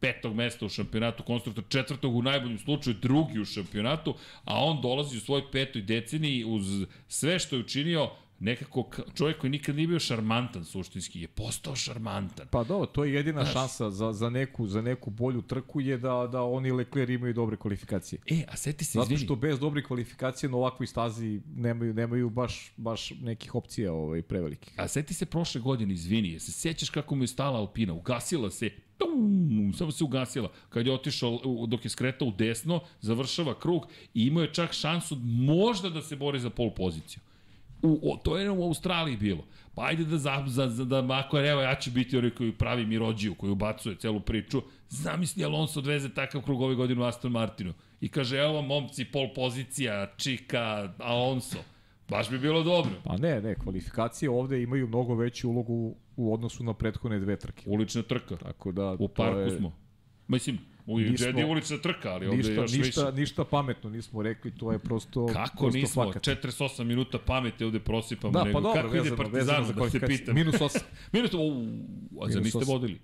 [0.00, 4.14] petog mesta u šampionatu konstruktor, četvrtog u najboljem slučaju, drugi u šampionatu,
[4.44, 8.10] a on dolazi u svoj petoj deceniji uz sve što je učinio,
[8.42, 12.46] nekako čovjek koji nikad nije bio šarmantan suštinski je postao šarmantan.
[12.50, 15.98] Pa dobro, to je jedina Znaš, šansa za, za, neku, za neku bolju trku je
[15.98, 18.20] da, da oni Leclerc imaju dobre kvalifikacije.
[18.30, 22.72] E, a seti se, Zato što bez dobre kvalifikacije na ovakvoj stazi nemaju, nemaju baš,
[22.76, 24.74] baš nekih opcija ovaj, prevelikih.
[24.76, 28.70] A seti se prošle godine, izvini, se sećaš kako mu je stala Alpina, ugasila se,
[28.98, 30.50] tum, samo se ugasila.
[30.68, 35.16] Kad je otišao, dok je skretao u desno, završava krug i imao je čak šansu
[35.22, 37.20] možda da se bori za pol poziciju.
[37.82, 39.44] U, o, to je u Australiji bilo.
[39.74, 42.52] Pa ajde da, za, za, za, da ako je, evo ja ću biti onaj koji
[42.52, 44.62] pravi Mirođiju, koji ubacuje celu priču.
[44.88, 47.72] Zamisli Alonso odveze takav krug ove godine u Aston Martinu.
[48.00, 51.58] I kaže, evo momci, pol pozicija, Čika, Alonso.
[52.08, 52.92] Baš bi bilo dobro.
[53.04, 57.70] Pa ne, ne, kvalifikacije ovde imaju mnogo veću ulogu u odnosu na prethodne dve trke.
[57.70, 58.36] Ulična trka.
[58.36, 59.72] Tako da U parku je, smo.
[60.28, 63.20] Mislim, u Jedi je ulična trka, ali ovde ništa, je još ništa, više.
[63.20, 66.04] ništa pametno nismo rekli, to je prosto Kako prosto nismo?
[66.04, 66.22] fakat.
[66.22, 68.32] 48 minuta pameti ovde prosipamo.
[68.32, 70.34] Da, nego, pa dobro, kako ide vezano, vezano Partizan, za da se pitam.
[70.34, 70.80] Minus 8.
[71.12, 71.38] Minus, u,
[72.20, 72.98] a za Minus niste vodili?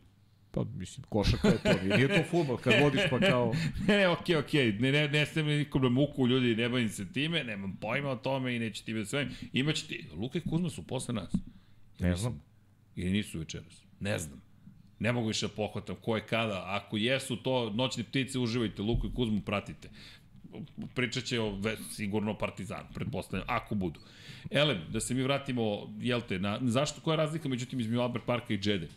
[0.50, 1.96] Pa mislim, košaka je to.
[1.96, 3.54] Nije, to futbol kad vodiš pa kao...
[3.88, 4.80] Ne, ne, okej, okay, okej, okay.
[4.80, 8.10] ne, ne, ne ste mi nikom na muku, ljudi, ne bavim se time, nemam pojma
[8.10, 9.28] o tome i neće time sve.
[9.52, 11.32] Imaće ti, Luka i Kuzma su posle nas.
[11.98, 12.42] Ne znam.
[12.96, 13.82] Ili nisu večeras.
[14.00, 14.47] Ne znam.
[15.00, 16.62] Ne mogu više da pohvatam ko je kada.
[16.66, 19.90] Ako jesu to noćne ptice, uživajte, Luku i Kuzmu pratite.
[20.94, 24.00] Pričat će o ve, sigurno Partizan, pretpostavljam, ako budu.
[24.50, 25.62] Elem, da se mi vratimo,
[26.00, 28.88] jel te, na, zašto, koja je razlika međutim između Albert Parka i Džede?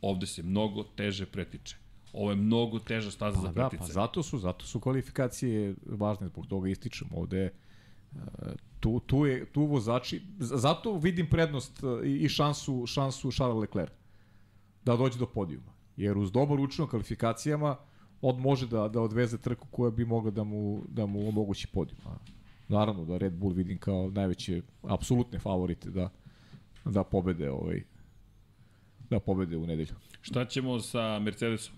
[0.00, 1.76] Ovde se mnogo teže pretiče.
[2.12, 3.88] Ovo je mnogo teža staza Pa za da, preticanje.
[3.88, 7.38] pa zato su, zato su kvalifikacije važne, zbog toga ističem ovde.
[7.38, 7.50] e,
[8.80, 13.92] Tu, tu, je, tu vozači, zato vidim prednost e, i šansu, šansu Charles Leclerc
[14.84, 15.72] da dođe do podijuma.
[15.96, 17.76] Jer uz dobar učinak kvalifikacijama
[18.22, 22.00] on može da, da odveze trku koja bi mogla da mu, da mu omogući podijum.
[22.06, 22.16] A,
[22.68, 26.10] naravno da Red Bull vidim kao najveće, apsolutne favorite da,
[26.84, 27.82] da pobede ovaj,
[29.10, 29.94] da pobede u nedelju.
[30.20, 31.74] Šta ćemo sa Mercedesom?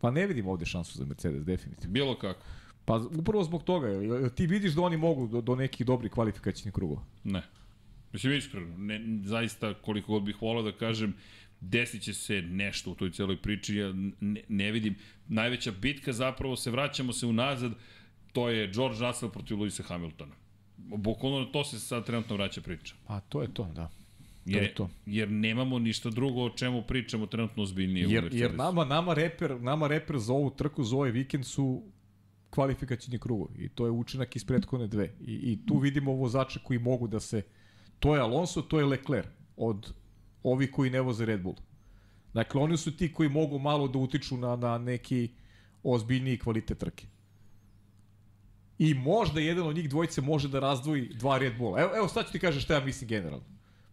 [0.00, 1.92] Pa ne vidim ovde šansu za Mercedes, definitivno.
[1.92, 2.40] Bilo kako.
[2.84, 3.88] Pa upravo zbog toga,
[4.34, 7.02] ti vidiš da oni mogu do, do nekih dobrih kvalifikacijnih krugova.
[7.24, 7.42] Ne.
[8.12, 11.14] Mislim, iskreno, ne, zaista koliko god bih volao da kažem,
[11.60, 14.96] desit će se nešto u toj celoj priči, ja ne, ne vidim.
[15.28, 17.72] Najveća bitka zapravo, se vraćamo se unazad,
[18.32, 20.34] to je George Russell protiv Luisa Hamiltona.
[20.76, 22.94] Bukvalno na to se sad trenutno vraća priča.
[23.06, 23.90] Pa to je to, da.
[24.44, 24.90] Jer, je to.
[25.06, 28.44] jer nemamo ništa drugo o čemu pričamo trenutno ozbiljnije u Jer, Mercedesu.
[28.44, 31.82] jer nama, nama, reper, nama reper za ovu trku, za ovaj vikend su
[32.50, 33.64] kvalifikacijni krugovi.
[33.64, 35.12] I to je učinak iz prethodne dve.
[35.20, 37.42] I, i tu vidimo vozače koji mogu da se...
[37.98, 39.28] To je Alonso, to je Leclerc.
[39.56, 39.92] Od
[40.42, 41.56] ovih koji ne voze Red Bull.
[42.34, 45.28] Dakle, oni su ti koji mogu malo da utiču na, na neki
[45.82, 47.06] ozbiljniji kvalitet trke.
[48.78, 51.80] I možda jedan od njih dvojice može da razdvoji dva Red Bulla.
[51.80, 53.44] Evo, evo sad ću ti kažem šta ja mislim generalno.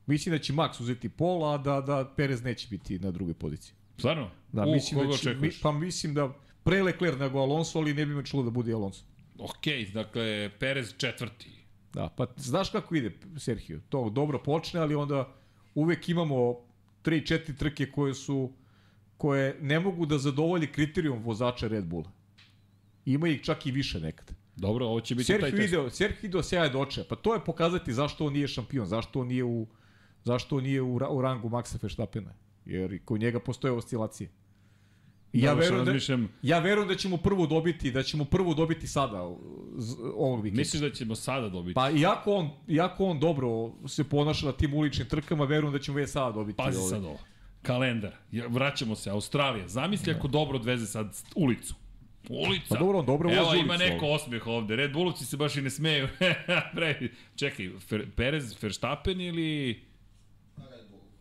[0.06, 3.74] Mislim da će Max uzeti pol, a da, da Perez neće biti na drugoj poziciji.
[3.98, 4.30] Stvarno?
[4.52, 6.34] Da, U, mislim koga da će, mi, pa mislim da
[6.64, 9.04] pre Leclerc nego Alonso, ali ne bi me čulo da bude Alonso.
[9.40, 11.50] Okej, dakle, Perez četvrti.
[11.94, 13.80] Da, pa znaš kako ide Sergio?
[13.90, 15.34] To dobro počne, ali onda
[15.76, 16.56] uvek imamo
[17.04, 18.52] 3-4 trke koje su
[19.18, 22.12] koje ne mogu da zadovolje kriterijum vozača Red Bulla.
[23.06, 24.32] Ima ih čak i više nekad.
[24.56, 25.72] Dobro, ovo će biti taj Sergio test.
[25.72, 27.04] video, Sergio video sjaja doče.
[27.10, 29.68] Pa to je pokazati zašto on nije šampion, zašto on nije u
[30.24, 32.34] zašto on nije u, u rangu Maxa Verstappena.
[32.66, 34.30] Jer i kod njega postoje oscilacije.
[35.36, 39.22] Ja sad verujem da, ja verujem da ćemo prvu dobiti, da ćemo prvu dobiti sada
[40.16, 40.60] ovog vikenda.
[40.60, 41.74] Misliš da ćemo sada dobiti?
[41.74, 45.98] Pa iako on, iako on dobro se ponaša na tim uličnim trkama, verujem da ćemo
[45.98, 46.58] već sada dobiti.
[46.58, 46.90] Pazi ovaj.
[46.90, 47.20] sad ovo.
[47.62, 48.12] Kalendar.
[48.32, 49.10] Ja- Vraćamo se.
[49.10, 49.68] Australija.
[49.68, 51.76] Zamisli ako dobro odveze sad ulicu.
[52.30, 52.66] Ulica.
[52.70, 54.76] Pa dobro, on dobro Evo, vozi ima ulicu neko osmeh ovde.
[54.76, 56.08] Red Bullovci se baš i ne smeju.
[57.40, 59.82] Čekaj, Fer, Perez, Verstappen ili...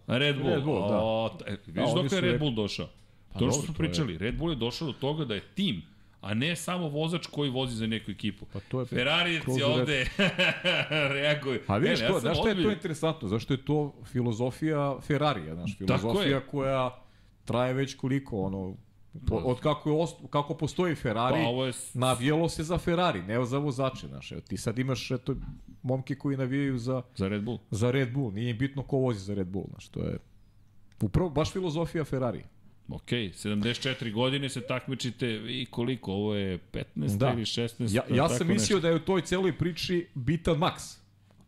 [0.07, 0.51] Red Bull.
[0.55, 0.99] Red Bull, da.
[1.03, 2.89] O, e, vidiš oni dok je Red Bull došao?
[3.35, 4.19] Pa to što dobro, smo to je- pričali.
[4.19, 5.83] Red Bull je došao do toga da je tim,
[6.21, 8.47] a ne samo vozač koji vozi za neku ekipu.
[8.53, 10.07] Pa to je Ferrarijevci kroz ovde
[11.15, 11.61] reaguju.
[11.67, 13.29] A vidiš Ne, to, sam znaš šta je to interesantno?
[13.29, 16.41] Zašto je to filozofija Ferrarija, znaš, filozofija je.
[16.41, 17.03] koja
[17.45, 18.77] traje već koliko, ono,
[19.27, 23.45] po, od kako, je ost, kako postoji Ferrari, Pa je navijelo se za Ferrari, ne
[23.45, 24.33] za vozače, znaš.
[24.33, 25.35] Evo, ti sad imaš eto,
[25.83, 27.59] momke koji navijaju za, Za Red Bull.
[27.71, 30.19] za Red Bull, nije bitno ko vozi za Red Bull, znaš, to je
[31.01, 32.45] upravo baš filozofija Ferrari.
[32.89, 37.33] Ok, 74 godine se takmičite i koliko, ovo je 15 Da.
[37.33, 37.95] ili 16?
[37.95, 40.99] Ja, ja sam mislio da je u toj celoj priči bitan Max,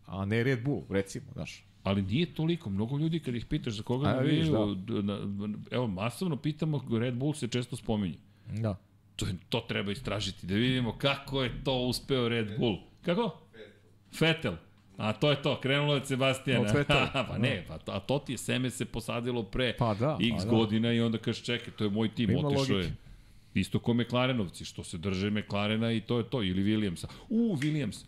[0.06, 1.64] a ne Red Bull, recimo, znaš.
[1.82, 5.02] Ali nije toliko, mnogo ljudi kad ih pitaš za koga navijaju, vidiš, da.
[5.02, 5.18] na,
[5.70, 8.18] evo, masovno pitamo, Red Bull se često spominje.
[8.52, 8.76] Da.
[9.16, 12.76] To, je- to treba istražiti, da vidimo kako je to uspeo Red Bull.
[13.02, 13.38] Kako?
[14.12, 14.54] Fetel.
[14.96, 16.70] A to je to, krenulo je Sebastijana.
[16.70, 16.86] Od
[17.28, 20.36] pa ne, pa to, a to ti je seme se posadilo pre Pa da, x
[20.38, 20.50] pa da.
[20.50, 22.82] godina i onda kažeš čekaj, to je moj tim, Ima otišao je.
[22.82, 22.94] logike.
[23.54, 27.06] Isto ko McLarenovci, što se drže McLarena i to je to, ili Williamsa.
[27.28, 28.04] U, Williams.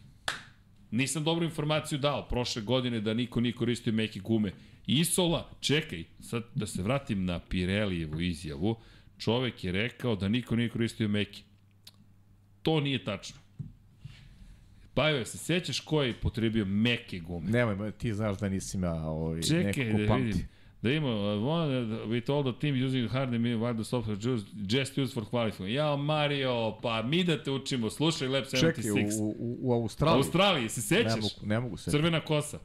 [0.90, 4.52] Nisam dobru informaciju dao prošle godine da niko nije koristio meke gume.
[4.86, 8.76] Isola, čekaj, sad da se vratim na Pirelijevu izjavu,
[9.18, 11.42] čovek je rekao da niko nije koristio meke.
[12.62, 13.38] To nije tačno.
[14.98, 17.50] Pa evo, se sećaš ko je potrebio meke gume?
[17.50, 20.24] Nemoj, ti znaš da nisi ima ovaj, Čekaj, neko da pamti.
[20.24, 20.48] vidim.
[20.82, 21.70] Da ima, one,
[22.06, 23.44] with all the team using hard and
[23.76, 25.74] the software just, just used for qualifying.
[25.74, 28.60] Jao, Mario, pa mi da te učimo, slušaj Lab 76.
[28.60, 30.16] Čekaj, u, u, u Australiji.
[30.16, 31.14] Australiji, se sećaš?
[31.14, 31.90] Ne mogu, ne mogu se.
[31.90, 32.58] Crvena kosa.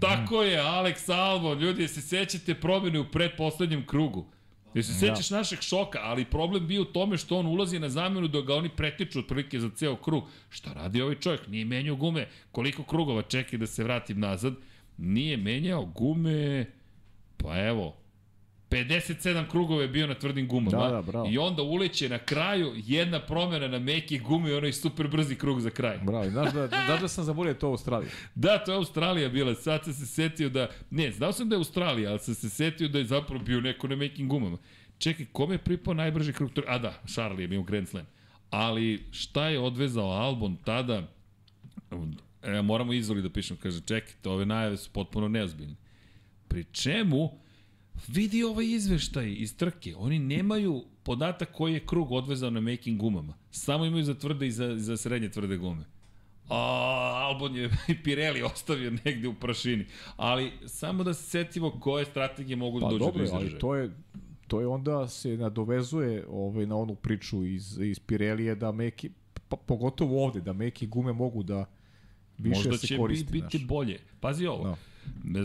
[0.00, 4.26] Tako je, Alex Albon, ljudi, se sećate promene u predposlednjem krugu.
[4.76, 5.36] Jer se sećaš ja.
[5.36, 8.68] našeg šoka, ali problem bio u tome što on ulazi na zamenu dok ga oni
[8.68, 10.24] pretiču otprilike za ceo krug.
[10.50, 11.48] Šta radi ovaj čovjek?
[11.48, 12.28] Nije menjao gume.
[12.52, 14.54] Koliko krugova čekaj da se vratim nazad?
[14.98, 16.66] Nije menjao gume,
[17.36, 17.96] pa evo,
[18.70, 20.84] 57 krugova je bio na tvrdim gumama.
[20.84, 21.28] Da, da, bravo.
[21.30, 25.60] I onda uleće na kraju jedna promena na meke gume i onaj super brzi krug
[25.60, 25.98] za kraj.
[25.98, 28.10] Bravo, znaš da, znaš da sam zaboravio to u Australiji.
[28.34, 29.54] Da, to je Australija bila.
[29.54, 30.68] Sad sam se setio da...
[30.90, 33.88] Ne, znao sam da je Australija, ali sam se setio da je zapravo bio neko
[33.88, 34.58] na making gumama.
[34.98, 36.50] Čekaj, kome je pripao najbrži krug?
[36.66, 38.06] A da, Charlie je bio Grand Slam.
[38.50, 41.02] Ali šta je odvezao Albon tada?
[42.42, 43.56] E, moramo izvoli da pišem.
[43.56, 45.74] Kaže, čekajte, ove najave su potpuno neozbiljne.
[46.48, 47.45] Pri čemu
[48.08, 49.94] vidi ovaj izveštaj iz trke.
[49.96, 53.34] Oni nemaju podatak koji je krug odvezao na making gumama.
[53.50, 55.84] Samo imaju za tvrde i za, za srednje tvrde gume.
[56.48, 56.56] A,
[57.26, 57.70] Albon je
[58.04, 59.86] Pirelli ostavio negde u prašini.
[60.16, 63.50] Ali samo da se setimo koje strategije mogu da pa, dođu dobro, do izražaja.
[63.50, 63.90] ali to je
[64.46, 69.10] to je onda se nadovezuje ovaj na onu priču iz iz Pirelije da meki
[69.48, 71.66] pa, pogotovo ovde da meki gume mogu da
[72.38, 73.68] više Možda se će koriste, biti znaš.
[73.68, 73.98] bolje.
[74.20, 74.64] Pazi ovo.
[74.64, 74.76] No.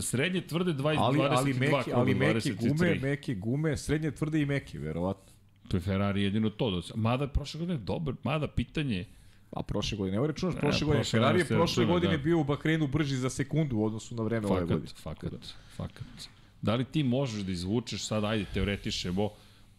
[0.02, 2.68] Srednje tvrde 20, ali, 22 ali kruga, ali meki 23.
[2.68, 5.32] gume, meki gume, srednje tvrde i meki, verovatno.
[5.68, 6.70] To je Ferrari jedino to.
[6.70, 9.04] Da se, mada prošle godine dobar, mada pitanje
[9.52, 12.22] A prošle godine, evo računaš Ne, prošle godine, Ferrari je prošle godine da.
[12.22, 14.86] bio u Bahrenu brži za sekundu u odnosu na vreme ove godine.
[14.96, 16.28] Fakat, fakat, fakat.
[16.62, 19.30] Da li ti možeš da izvučeš sad, ajde, teoretišemo,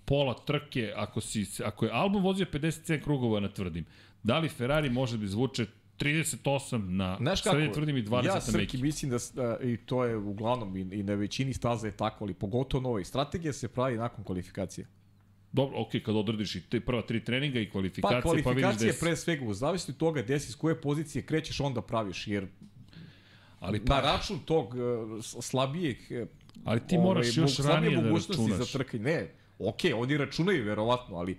[0.05, 3.85] pola trke, ako, si, ako je Albon vozio 57 krugova na tvrdim,
[4.23, 5.65] da li Ferrari može da izvuče
[5.99, 8.77] 38 na Znaš kako, srednje tvrdim i 20 ja na Srki meki?
[8.77, 12.33] mislim da, da, i to je uglavnom i, i na većini staza je tako, ali
[12.33, 13.03] pogotovo na ovoj.
[13.03, 14.87] Strategija se pravi nakon kvalifikacije.
[15.51, 18.51] Dobro, okej, kad odradiš i te prva tri treninga i kvalifikacije, Pa pa, vidiš da
[18.51, 18.99] kvalifikacije je...
[18.99, 22.47] pre svega, u zavisnosti od toga gde si, s koje pozicije krećeš, onda praviš, jer
[23.59, 26.27] Ali, na pa, račun tog uh, slabijeg uh,
[26.63, 28.57] ali ti moraš još slabije ranije da računaš.
[28.57, 29.03] za trkanje.
[29.03, 31.37] Ne, okej, okay, oni računaju verovatno, ali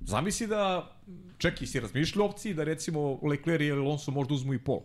[0.00, 0.90] zamisli da,
[1.38, 4.80] čekaj, si razmišljali o opciji da recimo Leclerc i Alonso možda uzmu i pol.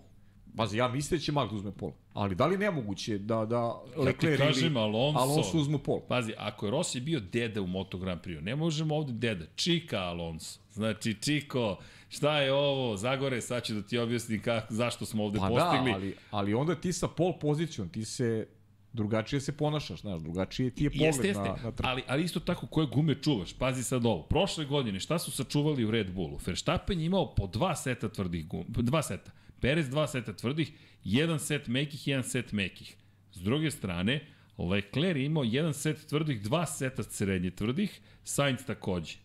[0.57, 1.91] Pazi, ja mislim da će Mag da uzme pol.
[2.13, 5.99] Ali da li nemoguće da, da Leclerc kažem, ili Alonso- Alonso uzmu pol?
[5.99, 9.97] Pazi, ako je Rossi bio deda u Moto Grand Prix, ne možemo ovde deda, Čika
[9.97, 10.59] Alonso.
[10.71, 11.77] Znači, Čiko,
[12.09, 15.91] šta je ovo, Zagore, sad ću da ti objasnim kako, zašto smo ovde Pa postigli.
[15.91, 18.47] da, ali, ali onda ti sa pol pozicijom, ti se
[18.93, 21.89] drugačije se ponašaš, znaš, drugačije ti je pogled Jeste, jeste, na, na trku.
[21.89, 23.53] ali, ali isto tako koje gume čuvaš.
[23.53, 24.23] Pazi sad ovo.
[24.23, 26.39] Prošle godine šta su sačuvali u Red Bullu?
[26.45, 29.31] Verstappen je imao po dva seta tvrdih gum, dva seta.
[29.61, 30.71] Perez dva seta tvrdih,
[31.03, 32.95] jedan set mekih, jedan set mekih.
[33.31, 34.25] S druge strane,
[34.57, 39.15] Leclerc je imao jedan set tvrdih, dva seta srednje tvrdih, Sainz takođe.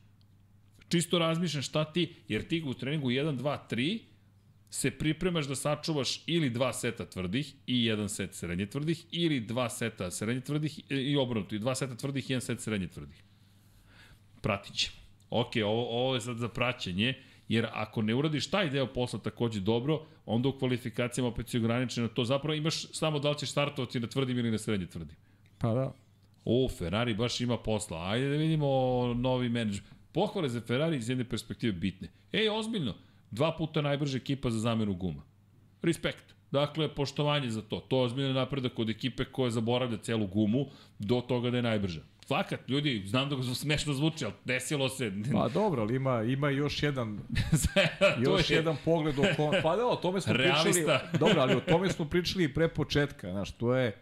[0.89, 4.01] Čisto razmišljam šta ti, jer ti u treningu 1, 2, 3
[4.75, 9.69] se pripremaš da sačuvaš ili dva seta tvrdih i jedan set srednje tvrdih, ili dva
[9.71, 13.23] seta srednje tvrdih i obrnuto, i dva seta tvrdih i jedan set srednje tvrdih.
[14.43, 14.97] Pratit ćemo.
[15.31, 17.15] Ok, ovo, ovo je sad za praćenje,
[17.49, 22.05] jer ako ne uradiš taj deo posla takođe dobro, onda u kvalifikacijama opet si ograničen
[22.05, 22.25] na to.
[22.25, 25.17] Zapravo imaš samo da li ćeš startovati na tvrdim ili na srednje tvrdim.
[25.59, 25.93] Pa da.
[26.45, 28.11] O, Ferrari baš ima posla.
[28.11, 28.67] Ajde da vidimo
[29.15, 29.83] novi menadžer.
[30.13, 32.09] Pohvale za Ferrari iz jedne perspektive bitne.
[32.33, 32.95] Ej, ozbiljno,
[33.35, 35.23] dva puta najbrža ekipa za zamenu guma.
[35.83, 36.25] Respekt.
[36.51, 37.81] Dakle, poštovanje za to.
[37.81, 40.67] To je ozbiljno napredak od ekipe koja zaboravlja celu gumu
[40.99, 42.01] do toga da je najbrža.
[42.29, 45.13] Fakat, ljudi, znam da ga smešno zvuči, ali desilo se.
[45.33, 47.19] Pa dobro, ali ima, ima još jedan
[48.27, 49.53] još je- jedan pogled o kom...
[49.63, 50.71] Pa da, o tome smo Realista.
[51.01, 51.19] pričali.
[51.21, 53.97] Dobro, ali o tome smo pričali i pre početka, znaš, to je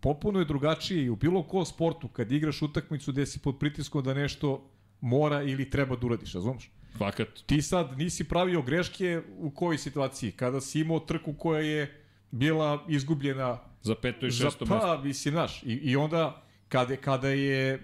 [0.00, 4.04] popuno je drugačije i u bilo kom sportu kad igraš utakmicu gde si pod pritiskom
[4.04, 6.70] da nešto mora ili treba da uradiš, razumeš?
[6.98, 7.28] Fakat.
[7.46, 10.32] Ti sad nisi pravio greške u kojoj situaciji?
[10.32, 14.78] Kada si imao trku koja je bila izgubljena Za peto i šesto mesto.
[14.78, 17.80] pa, mislim, znaš, i, i onda kada, kada je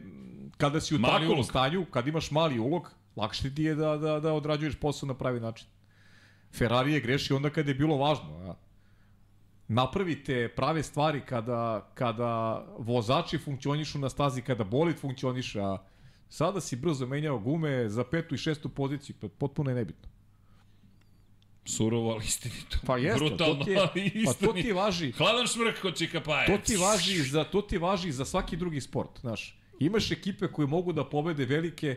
[0.56, 1.44] kada si u Mali takvom ulog.
[1.44, 5.40] stanju, kad imaš mali ulog, lakše ti je da, da, da odrađuješ posao na pravi
[5.40, 5.66] način.
[6.54, 8.50] Ferrari je greši onda kada je bilo važno.
[8.50, 8.54] A?
[9.68, 15.78] Napravite prave stvari kada, kada vozači funkcionišu na stazi, kada bolid funkcioniše, a
[16.28, 20.08] sada si brzo menjao gume za petu i šestu poziciju, pa potpuno je nebitno.
[21.64, 22.78] Surovo, ali istinito.
[22.86, 24.76] Pa jeste, Brutalno, to ti je, ali pa to ti istinito.
[24.76, 26.46] važi, Hladan šmrk kod Čika Paje.
[26.46, 29.58] to ti važi za to ti važi za svaki drugi sport, znaš.
[29.80, 31.96] Imaš ekipe koje mogu da pobede velike,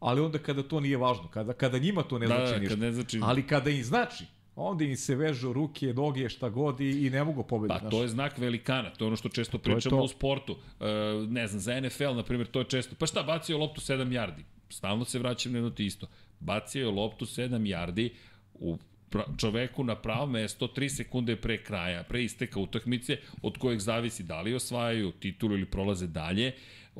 [0.00, 2.76] ali onda kada to nije važno, kada kada njima to ne Da, znači da, ništa.
[2.76, 3.20] ne znači...
[3.22, 4.24] Ali kada im znači,
[4.60, 7.80] onda im se vežu ruke, noge, šta god i, i ne mogu pobediti.
[7.82, 10.04] Pa to je znak velikana, to je ono što često pričamo to.
[10.04, 10.56] u sportu.
[10.80, 10.84] E,
[11.28, 12.94] ne znam, za NFL, na primjer, to je često.
[12.98, 14.42] Pa šta, bacio loptu 7 yardi.
[14.68, 16.06] Stalno se vraćam na jedno te isto.
[16.40, 18.10] Bacio je loptu 7 yardi
[18.54, 18.78] u
[19.10, 24.22] pra- čoveku na pravo mesto 3 sekunde pre kraja, pre isteka utakmice, od kojeg zavisi
[24.22, 26.52] da li osvajaju titulu ili prolaze dalje,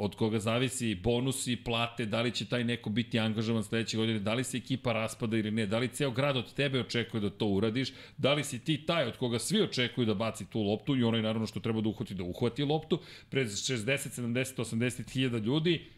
[0.02, 4.34] od koga zavisi bonusi, plate, da li će taj neko biti angažovan sledeće godine, da
[4.34, 7.46] li se ekipa raspada ili ne, da li ceo grad od tebe očekuje da to
[7.46, 11.04] uradiš, da li si ti taj od koga svi očekuju da baci tu loptu i
[11.04, 12.98] onaj naravno što treba da uhvati da uhvati loptu,
[13.28, 15.90] pred 60, 70, 80 hiljada ljudi,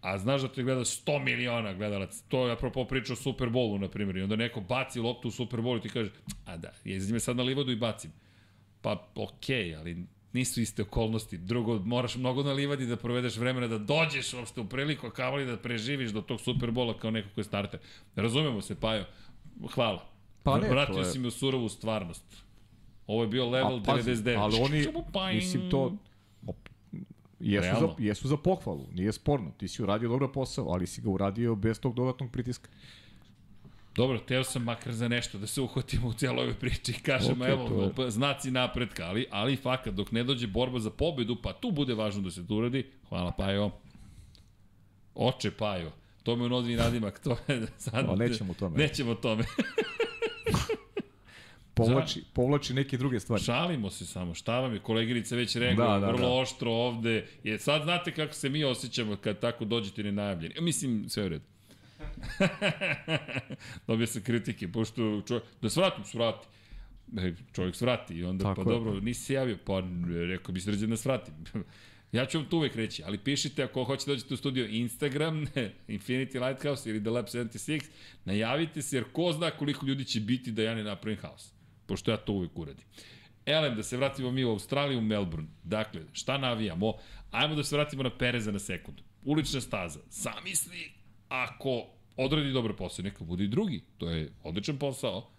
[0.00, 2.24] a znaš da te gleda 100 miliona gledalaca.
[2.28, 4.16] To je apropo priča o Super Bowlu, na primjer.
[4.16, 6.10] I onda neko baci loptu u Super Bowlu i ti kaže,
[6.44, 8.10] a da, jezim me sad na livadu i bacim.
[8.82, 11.38] Pa, okej, okay, ali nisu iste okolnosti.
[11.38, 15.46] Drugo, moraš mnogo na livadi da provedeš vremena da dođeš uopšte u priliku, a kamoli
[15.46, 17.80] da preživiš do tog Super Bowla kao neko ko je starter.
[18.16, 19.04] Razumemo se, Pajo.
[19.74, 20.04] Hvala.
[20.42, 22.24] Pa ne, Vratio si me u surovu stvarnost.
[23.06, 24.38] Ovo je bio level A, pazi, 99.
[24.38, 25.42] Ali oni, pajing.
[25.42, 25.96] mislim, to
[26.46, 26.56] op,
[27.40, 27.94] jesu, za, Realno.
[27.98, 29.50] jesu za pohvalu, nije sporno.
[29.50, 32.68] Ti si uradio dobro posao, ali si ga uradio bez tog dodatnog pritiska.
[33.98, 37.44] Dobro, teo sam makar za nešto da se uhvatimo u cijeloj ovoj priči i kažemo,
[37.44, 38.10] okay, evo, je...
[38.10, 42.22] znaci napretka, ali, ali fakat, dok ne dođe borba za pobedu, pa tu bude važno
[42.22, 42.86] da se to uradi.
[43.08, 43.70] Hvala, Pajo.
[45.14, 45.92] Oče, Pajo.
[46.22, 48.06] To me unozi nadimak, to je sad...
[48.06, 48.78] No, nećemo tome.
[48.78, 49.44] Nećemo tome.
[51.74, 53.42] Povlači, povlači neke druge stvari.
[53.42, 56.34] Šalimo se samo, šta vam je, koleginica već rekla, Da, da, da, vrlo da.
[56.34, 57.26] oštro ovde.
[57.44, 60.54] Je, sad znate kako se mi osjećamo kad tako dođete nenajavljeni.
[60.54, 61.44] Ja, Mislim, sve u redu.
[63.86, 66.46] Dobio sam kritike, pošto čovjek, da svratim, svrati.
[67.16, 68.74] E, čovjek svrati i onda, Tako pa je.
[68.74, 69.82] dobro, nisi se javio, pa
[70.28, 71.34] rekao bi sređen da svratim.
[72.12, 75.46] ja ću vam to uvek reći, ali pišite ako hoćete dođete u studio Instagram,
[75.88, 77.84] Infinity Lighthouse ili The Lab 76,
[78.24, 81.52] najavite se jer ko zna koliko ljudi će biti da ja ne napravim haos,
[81.86, 82.84] pošto ja to uvek uradim.
[83.46, 85.48] Elem, da se vratimo mi u Australiju, u Melbourne.
[85.64, 86.92] Dakle, šta navijamo?
[87.30, 89.00] Ajmo da se vratimo na Pereza na sekund.
[89.24, 90.00] Ulična staza.
[90.10, 90.97] Zamisli
[91.28, 93.82] ako odradi dobro posao, neka bude i drugi.
[93.98, 95.30] To je odličan posao.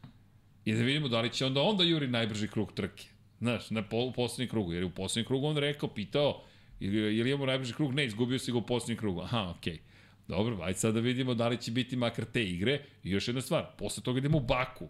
[0.66, 3.08] I da vidimo da li će onda onda juri najbrži krug trke.
[3.40, 4.74] Znaš, na pol, u poslednjem krugu.
[4.74, 6.44] Jer je u poslednjem krugu on rekao, pitao,
[6.80, 7.94] ili, ili imamo najbrži krug?
[7.94, 9.22] Ne, izgubio si ga u poslednjem krugu.
[9.22, 9.74] Aha, okej.
[9.74, 9.80] Okay.
[10.28, 12.80] Dobro, ajde sad da vidimo da li će biti makar te igre.
[13.04, 14.90] I još jedna stvar, posle toga idemo u Baku.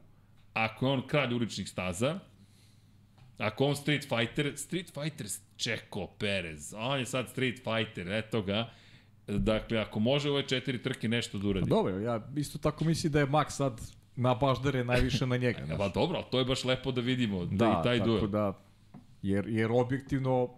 [0.53, 2.19] Ako je on kralj uličnih staza,
[3.39, 5.27] Ako on Street Fighter, Street Fighter
[5.57, 8.69] Čeko Perez, on je sad Street Fighter, eto ga.
[9.29, 11.69] Dakle, ako može ove četiri trke nešto da uradi.
[11.69, 13.81] Dobro, ja isto tako mislim da je Max sad
[14.15, 15.59] na baždare najviše na njega.
[15.69, 15.93] Pa Znaš.
[15.93, 18.27] dobro, ali to je baš lepo da vidimo, da, Da, i taj duel.
[18.27, 18.53] da,
[19.21, 20.49] jer, jer objektivno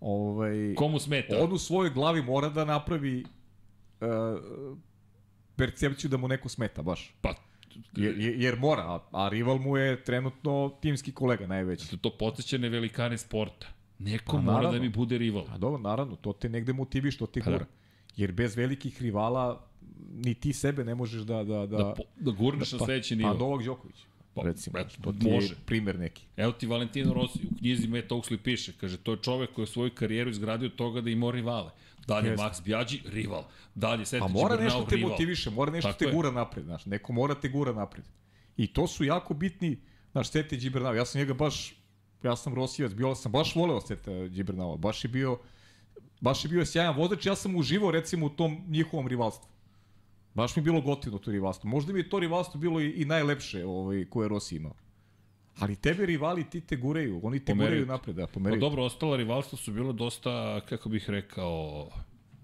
[0.00, 1.36] ovaj, Komu smeta?
[1.40, 3.24] on u svojoj glavi mora da napravi
[4.00, 4.78] uh,
[5.56, 7.14] percepciju da mu neko smeta, baš.
[7.20, 7.34] Pa,
[7.96, 11.90] Jer, jer, mora, a, a rival mu je trenutno timski kolega najveći.
[11.90, 13.66] to, to podsjeća na velikane sporta.
[13.98, 14.78] Neko Pa, mora naravno.
[14.78, 15.44] da mi bude rival.
[15.50, 17.58] A dobro, naravno, to te negde motivi što te Pa da.
[18.16, 19.66] Jer bez velikih rivala
[20.10, 21.44] ni ti sebe ne možeš da...
[21.44, 23.32] Da, da, Da, po, da gurneš na sledeći nivo.
[23.32, 23.96] Pa Novak Đoković,
[24.34, 24.78] Pa, recimo.
[24.78, 25.46] eto, to ti može.
[25.46, 26.26] je primer neki.
[26.36, 29.66] Evo ti Valentino Rossi, u knjizi Matt Oaksley piše, kaže, to je čovek koji je
[29.66, 31.70] svoju karijeru izgradio od toga da ima rivale.
[32.06, 32.44] Dalje Jeste.
[32.44, 33.44] Max Bjađi, rival.
[33.74, 35.10] Dalje Seti Pa mora nešto te rival.
[35.10, 36.12] motiviše, mora nešto Tako te je.
[36.12, 36.86] gura napred, znaš.
[36.86, 38.04] Neko mora te gura napred.
[38.56, 39.78] I to su jako bitni,
[40.12, 40.94] znaš, Sete Gibernau.
[40.94, 41.74] Ja sam njega baš,
[42.22, 44.76] ja sam Rosijevac, bio sam baš voleo Sete Gibernau.
[44.76, 45.38] Baš je bio,
[46.20, 47.26] baš je bio sjajan vozač.
[47.26, 49.48] Ja sam uživao recimo u tom njihovom rivalstvu.
[50.34, 51.70] Baš mi je bilo gotivno to rivalstvo.
[51.70, 54.74] Možda mi je to rivalstvo bilo i, i najlepše ovaj, koje je Rossi imao.
[55.58, 57.92] Ali tebe rivali ti te guraju, oni te Pomeraju guraju te.
[57.92, 58.60] napred, da, Pa pomeraju.
[58.60, 61.88] dobro, ostala rivalstva su bilo dosta, kako bih rekao,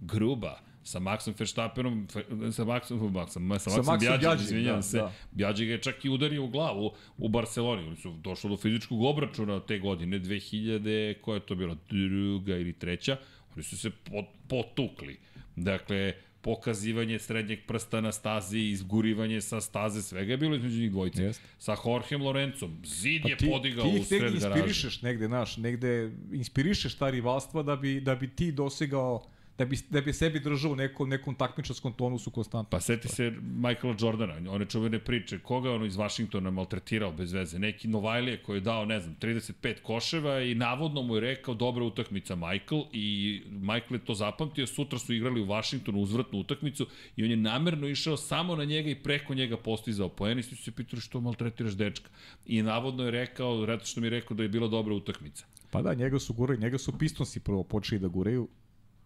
[0.00, 2.06] gruba sa Maxom Verstappenom,
[2.52, 4.96] sa Maxom, Maxom, sa Maxom, Sa Maxom Bjađim, izvinjam da, se.
[4.98, 5.12] da.
[5.32, 7.86] Bjađi ga je čak i udario u glavu u Barceloni.
[7.86, 12.72] Oni su došli do fizičkog obračuna te godine, 2000, koja je to bila, druga ili
[12.72, 13.16] treća.
[13.54, 15.16] Oni su se pot, potukli.
[15.56, 21.22] Dakle, pokazivanje srednjeg prsta na stazi, izgurivanje sa staze, svega je bilo između njih dvojice.
[21.22, 21.44] Jeste.
[21.58, 24.58] Sa Jorgem Lorencom, zid je Pa ti, podigao ti u ih sred negde garaže.
[24.58, 29.26] inspirišeš negde, naš, negde inspirišeš ta rivalstva da bi, da bi ti dosegao
[29.58, 32.70] da bi, da bi sebi držao u nekom, nekom takmičarskom tonusu konstantno.
[32.70, 37.32] Pa seti se Michaela Jordana, one čuvene priče, koga je ono iz Vašingtona maltretirao bez
[37.32, 41.54] veze, neki Novajlije koji je dao, ne znam, 35 koševa i navodno mu je rekao
[41.54, 46.86] dobra utakmica Michael i Michael je to zapamtio, sutra su igrali u Vašingtonu uzvratnu utakmicu
[47.16, 50.56] i on je namerno išao samo na njega i preko njega postizao poen i su
[50.56, 52.10] se pitali što maltretiraš dečka.
[52.46, 55.44] I navodno je rekao, reto što mi je rekao da je bila dobra utakmica.
[55.70, 58.48] Pa da, njega su gurali, njega su Pistonsi prvo počeli da guraju,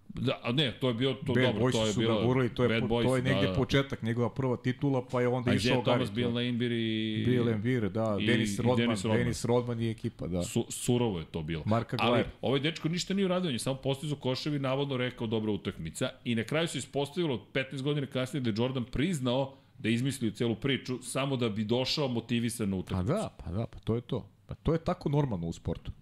[0.09, 2.49] Da, a ne, to je bio to Bad dobro, Boys to je bilo ga gurali,
[2.49, 3.55] to je, Bad Boys, to je negde da, da.
[3.55, 5.85] početak njegova prva titula, pa je onda A išao Gary.
[5.85, 7.23] Thomas, Bill Laimbeer i...
[7.27, 9.19] Bill Embiid, da, i- Dennis i Rodman, Dennis Rodman.
[9.19, 10.43] Dennis Rodman i ekipa, da.
[10.43, 11.63] Su, surovo je to bilo.
[11.67, 15.53] Marka Ali ovaj dečko ništa nije uradio, on je samo postizao koševi, navodno rekao dobra
[15.53, 19.95] utakmica i na kraju se ispostavilo 15 godina kasnije da je Jordan priznao da je
[19.95, 23.13] izmislio celu priču samo da bi došao motivisan na Pa utakmicu.
[23.13, 24.29] da, pa da, pa to je to.
[24.47, 25.93] Pa to je tako normalno u sportu.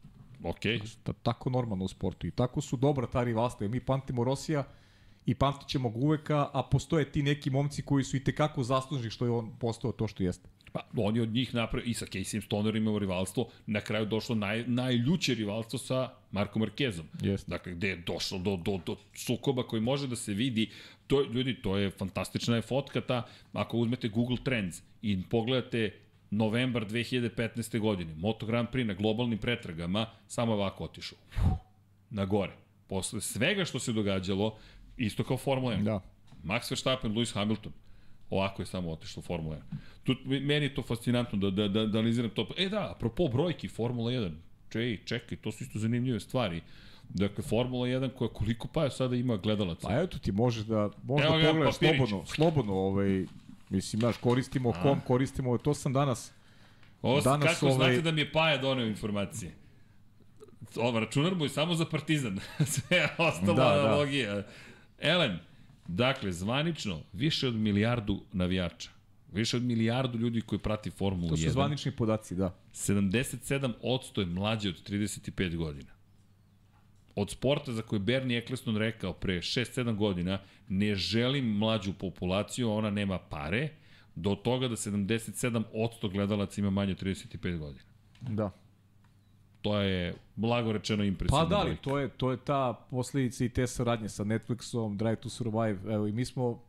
[0.44, 0.80] Okej.
[1.02, 2.26] Ta, tako normalno u sportu.
[2.26, 3.68] I tako su dobra ta rivalstva.
[3.68, 4.64] Mi pamtimo Rosija
[5.26, 9.10] i pamtit ćemo ga uveka, a postoje ti neki momci koji su i tekako zaslužni
[9.10, 10.48] što je on postao to što jeste.
[10.72, 14.34] Pa, on je od njih napravio, i sa Caseyem Stonerom imao rivalstvo, na kraju došlo
[14.34, 17.06] naj, najljuće rivalstvo sa Markom Markezom.
[17.22, 17.50] Jeste.
[17.50, 20.70] Dakle, gde je došlo do, do, do sukoba koji može da se vidi,
[21.06, 26.03] to, ljudi, to je fantastična je fotka ta, ako uzmete Google Trends i pogledate
[26.36, 27.78] novembar 2015.
[27.78, 31.18] godine, Moto Grand Prix na globalnim pretragama, samo je ovako otišao.
[32.10, 32.52] Na gore.
[32.88, 34.56] Posle svega što se događalo,
[34.96, 35.82] isto kao Formula 1.
[35.82, 36.00] Da.
[36.44, 37.72] Max Verstappen, Lewis Hamilton.
[38.30, 39.60] Ovako je samo otišlo Formula 1.
[40.04, 42.48] Tu, meni je to fascinantno da, da, da, da analiziram to.
[42.56, 44.32] E da, apropo brojki Formula 1.
[44.72, 46.60] Čej, čekaj, to su isto zanimljive stvari.
[47.08, 49.88] Dakle, Formula 1 koja koliko pa sada ima gledalaca.
[49.88, 51.96] Pa eto ti možeš da, Evo da ga, pogledaš papirić.
[51.96, 53.26] slobodno, slobodno ovaj,
[53.74, 56.32] mislim, znaš, koristimo kom, koristimo, to sam danas,
[57.02, 59.54] Ovo, danas kako ovaj- znate da mi je Paja doneo informacije?
[60.76, 62.38] Ovo, računar mu je samo za partizan.
[62.74, 63.80] Sve ostalo Da, da, da.
[63.80, 64.42] analogija.
[64.98, 65.38] Elem,
[65.88, 68.90] dakle, zvanično, više od milijardu navijača.
[69.32, 71.30] Više od milijardu ljudi koji prati Formulu 1.
[71.30, 72.54] to su zvanični podaci, da.
[72.72, 75.93] 77% je mlađe od 35 godina.
[77.16, 80.38] Od sporta za koji Bernie Eccleston rekao pre 6-7 godina
[80.68, 83.68] ne želim mlađu populaciju, ona nema pare,
[84.14, 87.84] do toga da 77% gledalaca ima manje od 35 godina.
[88.20, 88.50] Da.
[89.62, 91.44] To je, blago rečeno, impresivno.
[91.44, 95.16] Pa da li, to je, to je ta posledica i te saradnje sa Netflixom, Drive
[95.16, 96.62] to Survive, evo i mi smo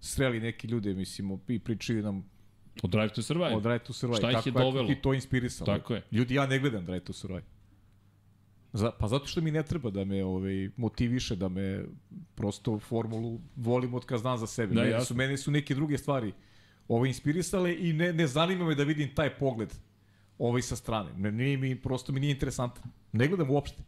[0.00, 2.24] sreli neki ljude, mislim, i pričaju nam
[2.82, 3.54] Od Drive to Survive.
[3.54, 4.18] o Drive to Survive.
[4.18, 4.88] Šta ih je dovelo?
[4.88, 5.66] ti to inspirisalo.
[5.78, 6.02] Tako je.
[6.12, 7.55] Ljudi, ja ne gledam Drive to Survive.
[8.76, 11.84] Za, pa zato što mi ne treba da me ovaj, motiviše, da me
[12.34, 14.74] prosto formulu volim od kad znam za sebe.
[14.74, 15.04] Da, jasno.
[15.04, 16.32] su, mene su neke druge stvari
[16.88, 19.74] ovaj, inspirisale i ne, ne zanima me da vidim taj pogled
[20.38, 21.10] ovaj sa strane.
[21.16, 22.84] Ne, nije mi, prosto mi nije interesantan.
[23.12, 23.82] Ne gledam uopšte.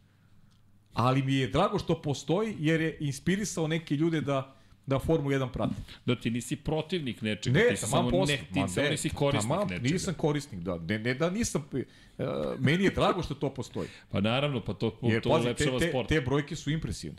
[0.93, 4.58] Ali mi je drago što postoji jer je inspirisao neke ljude da
[4.89, 5.75] da Formu 1 prate.
[6.07, 8.37] Da ti nisi protivnik nečega, Ne, ti si samo posle.
[8.37, 9.89] ne, ti samo nisi korisnik taman, nečega.
[9.93, 10.79] Nisam korisnik, da.
[10.79, 11.65] Ne, ne da nisam...
[11.73, 12.27] Uh,
[12.59, 13.89] meni je drago što to postoji.
[14.11, 16.09] Pa naravno, pa to, Jer, to pazi, te, ulepšava te, sport.
[16.09, 17.19] te brojke su impresivne.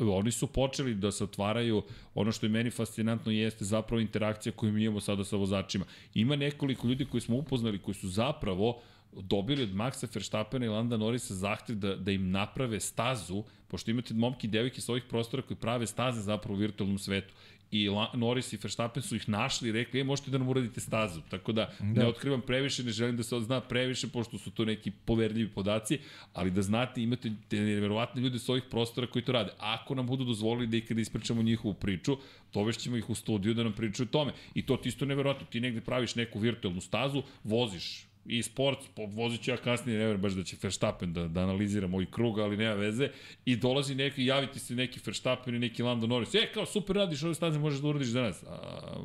[0.00, 1.82] oni su počeli da se otvaraju,
[2.14, 5.84] ono što je meni fascinantno jeste zapravo interakcija koju mi imamo sada sa vozačima.
[6.14, 8.80] Ima nekoliko ljudi koji smo upoznali koji su zapravo
[9.12, 14.14] dobili od Maxa Verstappena i Landa Norrisa zahtev da, da im naprave stazu, pošto imate
[14.14, 17.34] momki i devojke sa ovih prostora koji prave staze zapravo u virtualnom svetu.
[17.70, 20.80] I La, Norris i Verstappen su ih našli i rekli, e, možete da nam uradite
[20.80, 21.20] stazu.
[21.30, 24.64] Tako da, da, ne otkrivam previše, ne želim da se zna previše, pošto su to
[24.64, 25.98] neki poverljivi podaci,
[26.32, 29.50] ali da znate, imate te nevjerovatne ljude sa ovih prostora koji to rade.
[29.58, 32.16] Ako nam budu dozvolili da i kada ispričamo njihovu priču,
[32.54, 34.32] dovešćemo ih u studiju da nam pričaju o tome.
[34.54, 35.46] I to ti isto nevjerovatno.
[35.46, 40.04] Ti negde praviš neku virtualnu stazu, voziš i sport, po- vozit ću ja kasnije, ne
[40.04, 43.10] verujem baš da će Verstappen da, da analizira moj krug, ali nema veze,
[43.44, 47.22] i dolazi neki, javiti se neki Verstappen i neki Lando Norris, e, kao super radiš
[47.22, 48.42] ove staze, možeš da uradiš danas.
[48.42, 48.56] A,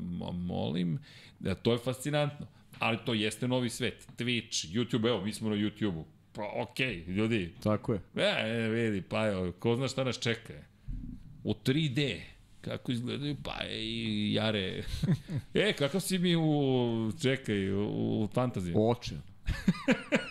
[0.01, 0.99] mo- molim,
[1.39, 2.47] da, to je fascinantno.
[2.79, 4.07] Ali to jeste novi svet.
[4.17, 6.05] Twitch, YouTube, evo, mi smo na YouTube-u.
[6.33, 7.99] Pa, okej, okay, ljudi, Tako je.
[8.15, 10.53] E, e, vidi, pa evo, ko zna šta nas čeka.
[11.43, 12.19] U 3D.
[12.61, 14.83] Kako izgledaju pa i jare.
[15.53, 17.83] e, kakav si mi u, čekaj, u,
[18.23, 18.73] u fantaziji?
[18.77, 19.15] Oče.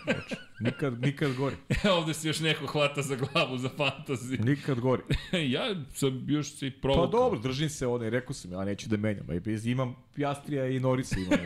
[0.07, 0.35] Oče.
[0.59, 1.55] Nikad, nikad gori.
[1.85, 4.39] E, ovde se još neko hvata za glavu za fantaziju.
[4.43, 5.01] Nikad gori.
[5.55, 7.07] ja sam još se i Pa provukao.
[7.07, 9.25] dobro, držim se one, rekao sam, ja neću da menjam.
[9.27, 11.39] Bez- Imam Piastrija i Norisa imam.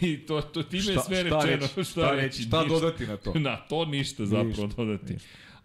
[0.00, 1.42] I to, to time je sve šta rečeno.
[1.66, 2.74] reći, šta reći, šta Ništa.
[2.74, 3.34] dodati na to?
[3.34, 5.16] Na to ništa zapravo Ništa, dodati.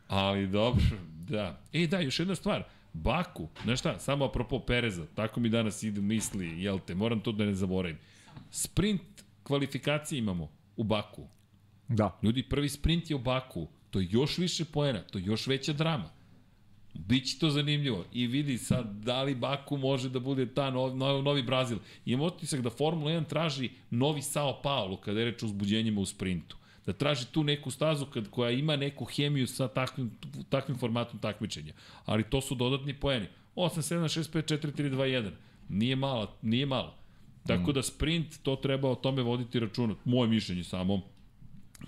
[0.07, 0.83] Ali dobro,
[1.29, 1.61] da.
[1.73, 2.63] E da, još jedna stvar.
[2.93, 7.31] Baku, znaš šta, samo apropo Pereza, tako mi danas idu misli, jel te, moram to
[7.31, 7.97] da ne zaboravim.
[8.51, 9.01] Sprint
[9.43, 11.27] kvalifikacije imamo u Baku.
[11.87, 12.19] Da.
[12.23, 15.73] Ljudi, prvi sprint je u Baku, to je još više poena, to je još veća
[15.73, 16.09] drama.
[16.93, 18.05] Biće to zanimljivo.
[18.13, 21.77] I vidi sad da li Baku može da bude ta novi, novi Brazil.
[22.05, 26.05] Imam otisak da Formula 1 traži novi Sao Paulo kada je reč o uzbuđenjima u
[26.05, 26.57] sprintu.
[26.85, 30.11] Da traži tu neku stazu kad, koja ima neku hemiju sa takvim,
[30.49, 31.73] takvim formatom takmičenja.
[32.05, 33.27] Ali to su dodatni poeni.
[33.55, 35.31] 8, 7, 6, 5, 4, 3, 2, 1.
[35.69, 36.95] Nije malo, nije malo.
[37.47, 37.73] Tako mm.
[37.73, 39.95] da sprint, to treba o tome voditi računa.
[40.05, 41.01] Moje mišljenje samo,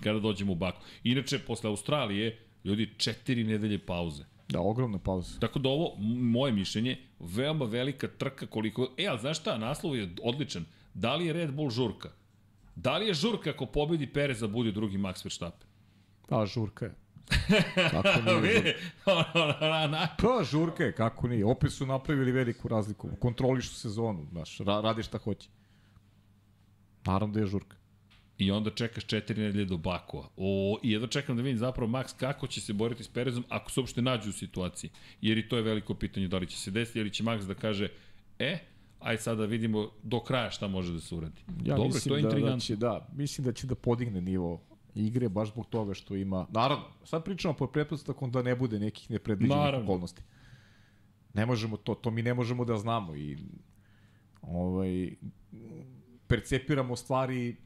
[0.00, 0.80] kada dođemo u Baku.
[1.04, 4.24] Inače, posle Australije, ljudi, četiri nedelje pauze.
[4.48, 5.38] Da, ogromna pauza.
[5.40, 8.88] Tako da ovo, moje mišljenje, veoma velika trka koliko...
[8.96, 10.64] E, ali znaš šta, naslov je odličan.
[10.94, 12.10] Da li je Red Bull žurka?
[12.76, 15.68] Da li je žurka ako pobedi Perez da bude drugi Max Verstappen?
[16.28, 16.94] Pa, žurka je.
[17.90, 18.76] Kako nije?
[20.22, 21.44] pa, žurka je, kako nije.
[21.44, 23.08] Opet su napravili veliku razliku.
[23.20, 25.48] Kontrolišu sezonu, znaš, radi šta hoće.
[27.04, 27.76] Naravno da je žurka.
[28.38, 30.28] I onda čekaš četiri nedelje do Bakova.
[30.36, 33.70] O, I jedno čekam da vidim zapravo Max kako će se boriti s Perezom ako
[33.70, 34.90] se uopšte nađe u situaciji.
[35.20, 37.54] Jer i to je veliko pitanje da li će se desiti ili će Max da
[37.54, 37.88] kaže
[38.38, 38.58] e,
[39.04, 41.42] aj sada da vidimo do kraja šta može da se uradi.
[41.64, 44.60] Ja Dobro, to je da, da, će, da, mislim da će da podigne nivo
[44.94, 46.46] igre baš zbog toga što ima...
[46.50, 50.22] Naravno, sad pričamo po pretpostavkom da ne bude nekih nepredviđenih okolnosti.
[51.34, 53.38] Ne možemo to, to mi ne možemo da znamo i
[54.42, 55.10] ovaj,
[56.26, 57.56] percepiramo stvari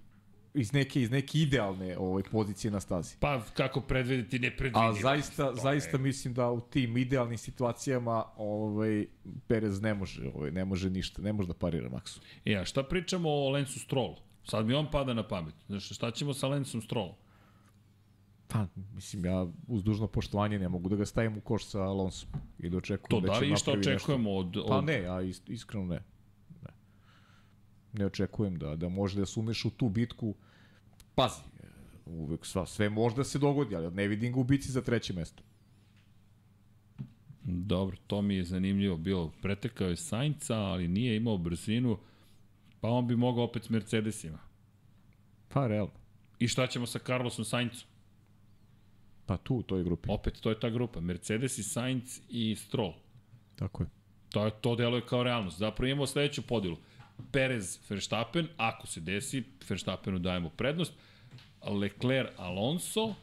[0.55, 3.17] iz neke iz neke idealne ovaj pozicije na stazi.
[3.21, 4.91] Pa kako predvideti nepredvidivo.
[4.91, 6.03] A zaista zaista je.
[6.03, 9.07] mislim da u tim idealnim situacijama ovaj
[9.47, 12.21] Perez ne može, ovaj ne može ništa, ne može da parira Maxu.
[12.45, 14.17] E a šta pričamo o Lensu Strollu?
[14.45, 15.55] Sad mi on pada na pamet.
[15.67, 17.15] Znači šta ćemo sa Lensom Strollom?
[18.49, 22.31] Pa, mislim, ja uz dužno poštovanje ne mogu da ga stavim u koš sa Alonsom
[22.59, 24.69] i da očekujem to, da, da li što očekujemo od, od...
[24.69, 26.03] Pa ne, ja iskreno ne
[27.93, 30.35] ne očekujem da, da može da se umeš u tu bitku.
[31.15, 31.43] Pazi,
[32.07, 35.13] uvek sva, sve može da se dogodi, ali ne vidim ga u bici za treće
[35.13, 35.43] mesto.
[37.45, 39.33] Dobro, to mi je zanimljivo bilo.
[39.43, 41.99] Pretekao je Sainca, ali nije imao brzinu,
[42.81, 44.39] pa on bi mogao opet s Mercedesima.
[45.49, 45.93] Pa, realno.
[46.39, 47.89] I šta ćemo sa Carlosom Saincom?
[49.27, 50.09] Pa tu, u toj grupi.
[50.13, 51.01] Opet, to je ta grupa.
[51.01, 52.93] Mercedes i Sainz i Stroll.
[53.57, 53.89] Tako je.
[54.31, 55.59] To, to deluje kao realnost.
[55.59, 56.77] Zapravo imamo sledeću podelu.
[57.33, 60.93] Perez, Verstappen, ako se desi, Verstappenu dajemo prednost.
[61.67, 63.15] Leclerc, Alonso,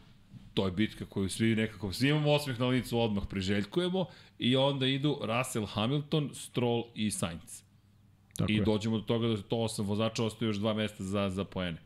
[0.54, 4.06] to je bitka koju svi nekako, svi imamo osmeh na licu, odmah priželjkujemo,
[4.40, 7.62] i onda idu Russell, Hamilton, Stroll i Sainz.
[8.38, 8.64] Tako I je.
[8.64, 11.78] dođemo do toga da to osam vozača ostaje još dva mesta za, za poene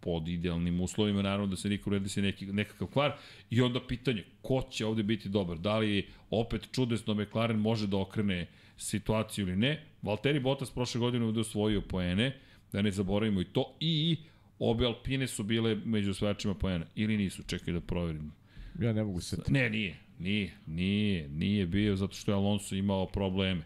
[0.00, 3.12] pod idealnim uslovima, naravno da se niko ne desi neki, nekakav kvar.
[3.50, 5.58] I onda pitanje, ko će ovde biti dobar?
[5.58, 8.46] Da li opet čudesno McLaren može da okrene
[8.76, 9.86] situaciju ili ne?
[10.02, 12.36] Valtteri Bottas prošle godine ovde osvojio poene,
[12.72, 14.16] da ne zaboravimo i to, i
[14.58, 18.32] obe Alpine su bile među osvajačima poena, ili nisu, čekaj da proverim.
[18.80, 19.36] Ja ne mogu se...
[19.48, 23.62] Ne, nije, nije, nije, nije bio, zato što je Alonso imao probleme,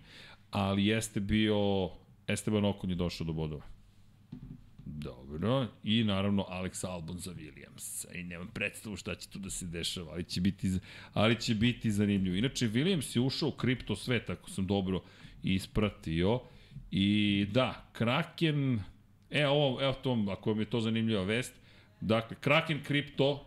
[0.51, 1.91] ali jeste bio,
[2.29, 3.63] Esteban Okon je došao do bodova.
[4.85, 8.07] Dobro, i naravno Alex Albon za Williams.
[8.15, 10.71] I nemam predstavu šta će tu da se dešava, ali će biti,
[11.13, 12.37] ali će biti zanimljivo.
[12.37, 15.03] Inače, Williams je ušao u kripto svet, ako sam dobro
[15.55, 16.41] ispratio.
[16.91, 18.81] I da, Kraken,
[19.31, 21.55] e, ovo, evo to, ako mi je to zanimljiva vest,
[22.01, 23.39] dakle, Kraken Crypto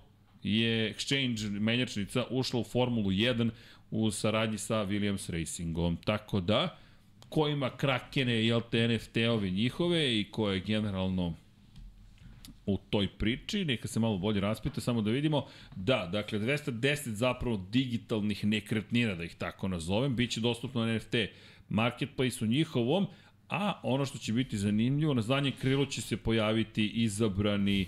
[0.44, 3.50] je exchange menjačnica ušla u Formulu 1
[3.92, 5.98] u saradnji sa Williams Racingom.
[6.06, 6.78] Tako da,
[7.30, 11.34] ko ima Krakene i NFT-ove njihove i ko je generalno
[12.66, 15.46] u toj priči, neka se malo bolje raspita, samo da vidimo.
[15.76, 21.16] Da, dakle, 210 zapravo digitalnih nekretnina, da ih tako nazovem, bit će dostupno na NFT
[21.70, 23.08] marketplace u njihovom,
[23.50, 27.88] a ono što će biti zanimljivo, na zadnjem krilu će se pojaviti izabrani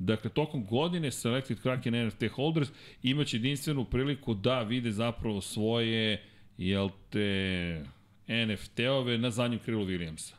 [0.00, 2.68] Dakle, tokom godine Selected Kraken NFT holders
[3.02, 6.22] imaće jedinstvenu priliku da vide zapravo svoje,
[6.58, 7.84] jel te,
[8.28, 10.32] NFT-ove na zadnjem krilu Williamsa.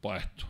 [0.00, 0.46] Pa eto,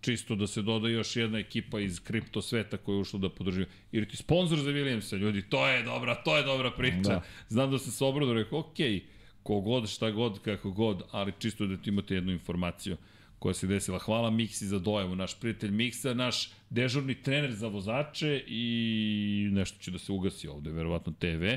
[0.00, 3.64] čisto da se doda još jedna ekipa iz kripto sveta koja je ušla da podrži.
[3.92, 7.08] Ili ti sponsor za Williamsa, ljudi, to je dobra, to je dobra priča.
[7.08, 7.22] Da.
[7.48, 9.02] Znam da se se obrado rekao, okej, okay,
[9.48, 12.96] kogod, šta god, kako god, ali čisto da ti imate jednu informaciju
[13.38, 13.98] koja se desila.
[13.98, 19.90] Hvala Miksi za dojavu, naš prijatelj Miksa, naš dežurni trener za vozače i nešto će
[19.90, 21.54] da se ugasi ovde, verovatno TV,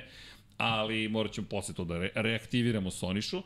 [0.57, 3.43] ali morat ćemo posle to da re reaktiviramo Sonišu e,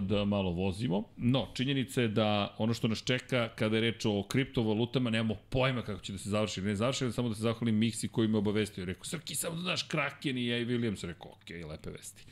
[0.00, 1.04] da malo vozimo.
[1.16, 5.82] No, činjenica je da ono što nas čeka kada je reč o kriptovalutama, nemamo pojma
[5.82, 8.84] kako će da se završi ne završi, samo da se zahvalim Miksi koji me obavestio.
[8.84, 11.06] Rekao, Srki, samo da daš Kraken i ja i Williams.
[11.06, 12.24] Rekao, okay, lepe vesti.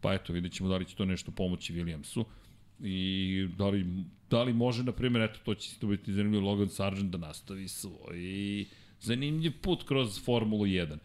[0.00, 2.24] Pa eto, vidjet ćemo da li će to nešto pomoći Williamsu
[2.80, 3.86] i da li,
[4.30, 7.68] da li može, na primjer, eto, to će to biti zanimljivo Logan Sargent da nastavi
[7.68, 8.64] svoj
[9.00, 10.98] zanimljiv put kroz Formulu 1.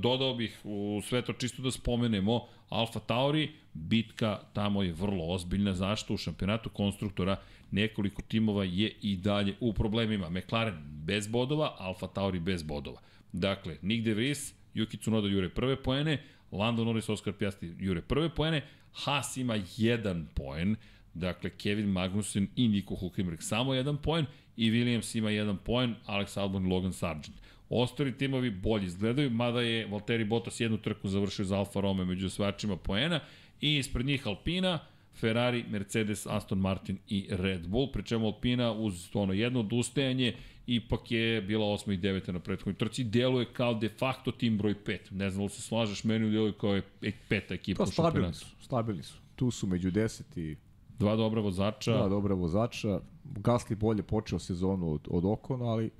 [0.00, 5.74] dodao bih u sve to čisto da spomenemo Alfa Tauri, bitka tamo je vrlo ozbiljna,
[5.74, 7.36] zašto u šampionatu konstruktora
[7.70, 10.30] nekoliko timova je i dalje u problemima.
[10.30, 13.00] McLaren bez bodova, Alfa Tauri bez bodova.
[13.32, 18.28] Dakle, Nick De Vries, Yuki Tsunoda jure prve poene, Lando Norris, Oscar Piastri jure prve
[18.34, 18.62] poene,
[18.92, 20.76] Haas ima jedan poen,
[21.14, 26.40] dakle Kevin Magnussen i Nico Hulkenberg samo jedan poen i Williams ima jedan poen, Alex
[26.40, 27.36] Albon i Logan Sargent.
[27.68, 32.26] Ostali timovi bolje izgledaju, mada je Valtteri Bottas jednu trku završio za Alfa Romeo među
[32.26, 33.20] osvajačima poena
[33.60, 34.78] i ispred njih Alpina,
[35.14, 40.34] Ferrari, Mercedes, Aston Martin i Red Bull, pri čemu Alpina uz ono jedno odustajanje
[40.76, 41.92] ipak je bila 8.
[41.92, 42.32] i 9.
[42.32, 44.98] na prethodnoj trci, deluje kao de facto tim broj 5.
[45.10, 46.82] Ne znam da se slažeš, meni deluje kao je
[47.28, 49.18] peta ekipa pa, stabilni su, stabilni su.
[49.36, 50.56] Tu su među 10 i
[51.00, 51.96] Dva dobra vozača.
[51.96, 53.00] Dva dobra vozača.
[53.24, 55.90] Gasli bolje počeo sezonu od, od Okona, ali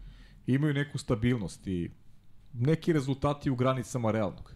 [0.47, 1.91] imaju neku stabilnost i
[2.53, 4.55] neki rezultati u granicama realnog.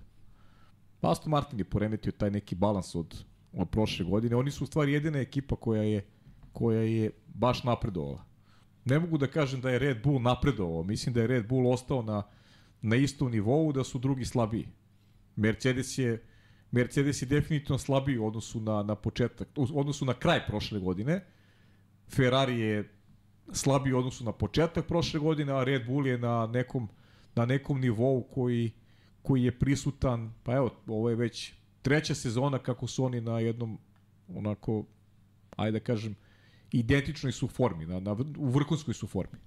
[1.01, 4.36] Aston Martin je poremetio taj neki balans od, od prošle godine.
[4.36, 6.05] Oni su u stvari jedina ekipa koja je,
[6.53, 8.24] koja je baš napredovala.
[8.85, 10.82] Ne mogu da kažem da je Red Bull napredovao.
[10.82, 12.23] Mislim da je Red Bull ostao na,
[12.82, 14.69] na istom nivou, da su drugi slabiji.
[15.36, 16.23] Mercedes je
[16.74, 21.24] Mercedes je definitivno slabiji u odnosu na, na početak, u odnosu na kraj prošle godine.
[22.09, 22.89] Ferrari je
[23.52, 26.89] slabiji u odnosu na početak prošle godine, a Red Bull je na nekom,
[27.35, 28.73] na nekom nivou koji,
[29.23, 31.52] koji je prisutan, pa evo, ovo je već
[31.82, 33.78] treća sezona kako su oni na jednom
[34.28, 34.85] onako,
[35.56, 36.16] ajde da kažem,
[36.78, 39.38] identičnoj su formi, na, na, u vrhunskoj su formi.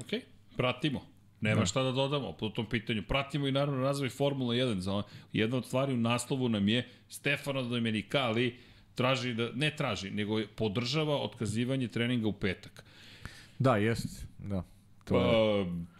[0.00, 0.12] Ok,
[0.56, 1.00] pratimo.
[1.40, 1.66] Nema da.
[1.66, 3.02] šta da dodamo po tom pitanju.
[3.08, 4.78] Pratimo i naravno razvoj Formula 1.
[4.78, 5.02] Za
[5.32, 8.56] jedna od stvari u naslovu nam je Stefano Domenicali
[8.94, 12.84] traži da, ne traži, nego podržava otkazivanje treninga u petak.
[13.58, 14.26] Da, jest.
[14.38, 14.62] Da.
[15.04, 15.64] To je...
[15.64, 15.93] Pa,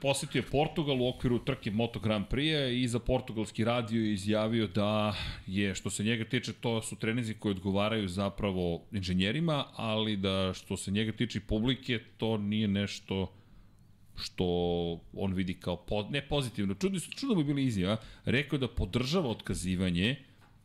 [0.00, 4.66] posetio je Portugal u okviru trke Moto Grand Prix i za portugalski radio je izjavio
[4.66, 5.14] da
[5.46, 10.76] je, što se njega tiče, to su treninzi koji odgovaraju zapravo inženjerima, ali da što
[10.76, 13.32] se njega tiče publike, to nije nešto
[14.16, 14.44] što
[15.12, 20.16] on vidi kao po, ne pozitivno, čudno, čudno bi bili izjava, rekao da podržava otkazivanje,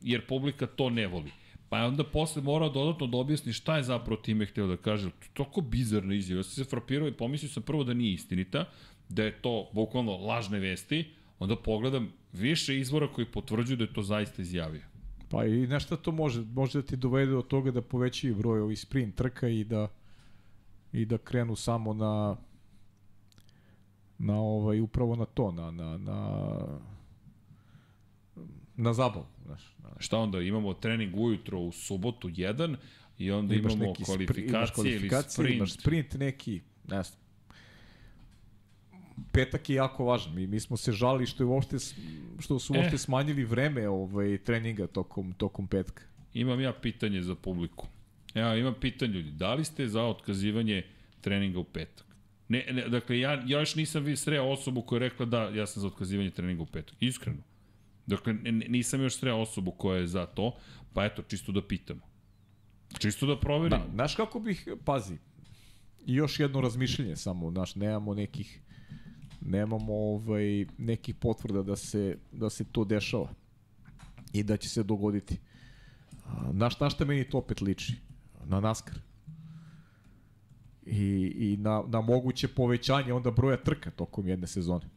[0.01, 1.31] jer publika to ne voli.
[1.69, 5.09] Pa je onda posle morao dodatno da objasni šta je zapravo time hteo da kaže.
[5.33, 6.39] Toko bizarna izjava.
[6.39, 8.65] Ja se frapirao i pomislio sam prvo da nije istinita,
[9.09, 11.05] da je to bukvalno lažne vesti,
[11.39, 14.81] onda pogledam više izvora koji potvrđuju da je to zaista izjavio.
[15.29, 18.79] Pa i nešto to može, može da ti dovede do toga da povećaju broj ovih
[18.79, 19.87] sprint trka i da
[20.91, 22.35] i da krenu samo na
[24.17, 26.57] na ovaj upravo na to na na na
[28.75, 29.75] na zabavu, znaš.
[29.83, 29.89] Na...
[29.99, 32.77] Šta onda imamo trening ujutro u subotu jedan
[33.17, 35.55] i onda imaš imamo neki kvalifikacije, ili sprint.
[35.55, 37.19] Imaš sprint neki, ne znam.
[39.31, 40.35] Petak je jako važan.
[40.35, 41.77] Mi, mi smo se žali što je uopšte
[42.39, 42.97] što su uopšte eh.
[42.97, 46.03] smanjili vreme ovaj treninga tokom tokom petka.
[46.33, 47.87] Imam ja pitanje za publiku.
[48.33, 49.31] Evo, imam pitanje ljudi.
[49.31, 50.83] Da li ste za otkazivanje
[51.21, 52.05] treninga u petak?
[52.47, 55.67] Ne, ne, dakle, ja, ja još nisam vi sreo osobu koja je rekla da ja
[55.67, 56.95] sam za otkazivanje treninga u petak.
[56.99, 57.48] Iskreno.
[58.09, 58.33] Dakle,
[58.69, 60.55] nisam još sreo osobu koja je za to,
[60.93, 62.01] pa eto, čisto da pitamo.
[62.99, 63.85] Čisto da proverimo.
[63.85, 65.17] Da, znaš kako bih, pazi,
[66.05, 68.61] i još jedno razmišljenje samo, znaš, nemamo nekih
[69.41, 73.29] nemamo ovaj nekih potvrda da se da se to dešava
[74.33, 75.37] i da će se dogoditi.
[76.51, 77.93] Znaš, na šta meni to opet liči?
[78.45, 78.99] Na NASCAR
[80.85, 84.89] i, i na, na moguće povećanje onda broja trka tokom jedne sezone.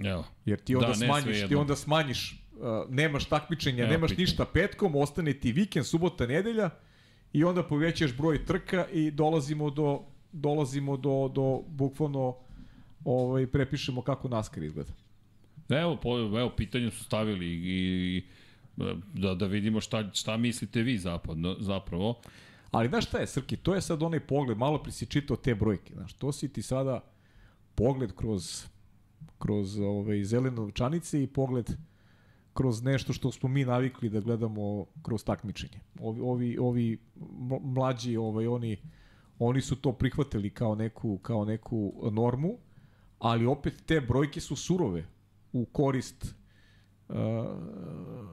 [0.00, 0.24] Evo.
[0.44, 4.22] Jer ti onda da, smanjiš, ti onda smanjiš, uh, nemaš takmičenja, Evo, nemaš pitanje.
[4.22, 6.70] ništa petkom, ostane ti vikend, subota, nedelja
[7.32, 10.00] i onda povećaš broj trka i dolazimo do
[10.32, 12.36] dolazimo do do bukvalno
[13.04, 14.92] ovaj prepišemo kako NASCAR izgleda.
[15.68, 18.22] Evo, po, evo pitanje su stavili i, i
[19.14, 22.20] da, da vidimo šta, šta mislite vi zapadno, zapravo.
[22.70, 25.54] Ali znaš šta je, Srki, to je sad onaj pogled, malo pri si čitao te
[25.54, 27.00] brojke, znaš, to si ti sada
[27.74, 28.64] pogled kroz,
[29.38, 31.70] kroz ove, ovaj, zelene novčanice i pogled
[32.54, 35.80] kroz nešto što smo mi navikli da gledamo kroz takmičenje.
[36.00, 36.98] Ovi, ovi, ovi
[37.62, 38.76] mlađi, ovaj, oni,
[39.38, 42.58] oni su to prihvatili kao neku, kao neku normu,
[43.18, 45.04] ali opet te brojke su surove
[45.52, 46.34] u korist
[47.08, 47.16] uh,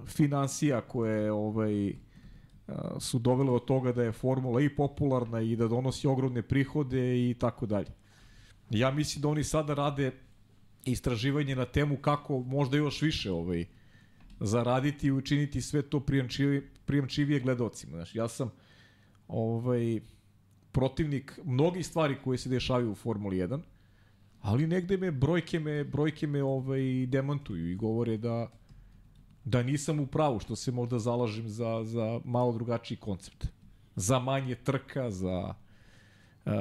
[0.07, 1.93] financija koje ovaj,
[2.99, 7.33] su dovele od toga da je formula i popularna i da donosi ogromne prihode i
[7.39, 7.91] tako dalje.
[8.69, 10.11] Ja mislim da oni sada rade
[10.85, 13.65] istraživanje na temu kako možda još više ovaj,
[14.39, 17.97] zaraditi i učiniti sve to prijemčivije, prijemčivije gledocima.
[17.97, 18.51] Znaš, ja sam
[19.27, 19.99] ovaj,
[20.71, 23.59] protivnik mnogih stvari koje se dešavaju u Formuli 1,
[24.41, 28.47] ali negde me brojke me, brojke me ovaj, demantuju i govore da
[29.45, 33.47] da nisam u pravu što se možda zalažem za, za malo drugačiji koncept.
[33.95, 35.53] Za manje trka, za
[36.45, 36.51] uh,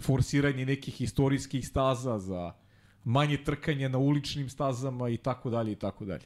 [0.00, 2.52] forsiranje nekih istorijskih staza, za
[3.04, 6.24] manje trkanje na uličnim stazama i tako dalje i tako dalje.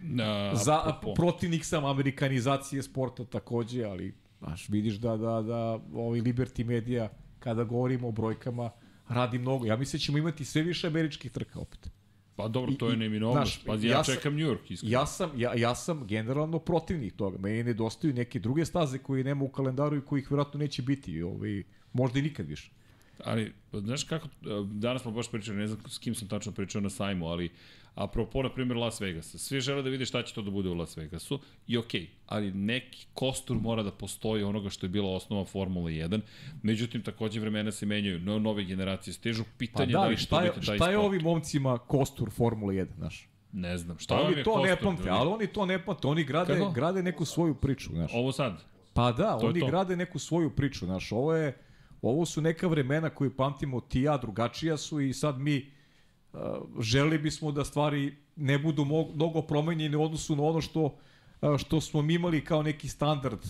[0.00, 6.64] Na, Za protivnik sam amerikanizacije sporta takođe, ali baš vidiš da da da ovaj Liberty
[6.64, 7.08] Media
[7.38, 8.70] kada govorimo o brojkama
[9.08, 9.66] radi mnogo.
[9.66, 11.90] Ja mislim da ćemo imati sve više američkih trka opet.
[12.36, 13.66] Pa dobro, to je neminovnost.
[13.66, 14.92] Pa ja, ja čekam New York, iskreno.
[14.92, 17.38] Ja sam, ja, ja sam generalno protivnik toga.
[17.38, 21.22] Meni nedostaju neke druge staze koje nema u kalendaru i kojih vjerojatno neće biti.
[21.22, 21.62] Ovaj,
[21.92, 22.70] možda i nikad više.
[23.24, 24.28] Ali, znaš kako,
[24.72, 27.50] danas smo baš pričali, ne znam s kim sam tačno pričao na sajmu, ali
[27.94, 29.38] apropo, na primjer, Las Vegasa.
[29.38, 32.06] Svi žele da vide šta će to da bude u Las Vegasu i okej, okay,
[32.26, 36.20] ali neki kostur mora da postoji onoga što je bila osnova Formula 1.
[36.62, 40.42] Međutim, takođe vremena se menjaju, no, nove generacije stežu, pitanje pa da, da li šta
[40.42, 43.28] je, šta je ovim momcima kostur Formula 1, znaš?
[43.52, 44.68] Ne znam, šta pa vam je to kostur?
[44.68, 46.70] ne pamte, ali oni to ne pamte, oni grade, Kako?
[46.70, 48.10] grade neku svoju priču, znaš.
[48.14, 48.64] Ovo sad?
[48.92, 51.67] Pa da, to oni grade neku svoju priču, znaš, ovo je
[52.02, 55.70] Ovo su neka vremena koje pamtimo ti ja, drugačija su i sad mi
[56.32, 56.40] uh,
[56.80, 58.84] želi bismo da stvari ne budu
[59.14, 60.82] mnogo promenjene u odnosu na ono što,
[61.40, 63.40] uh, što smo mi imali kao neki standard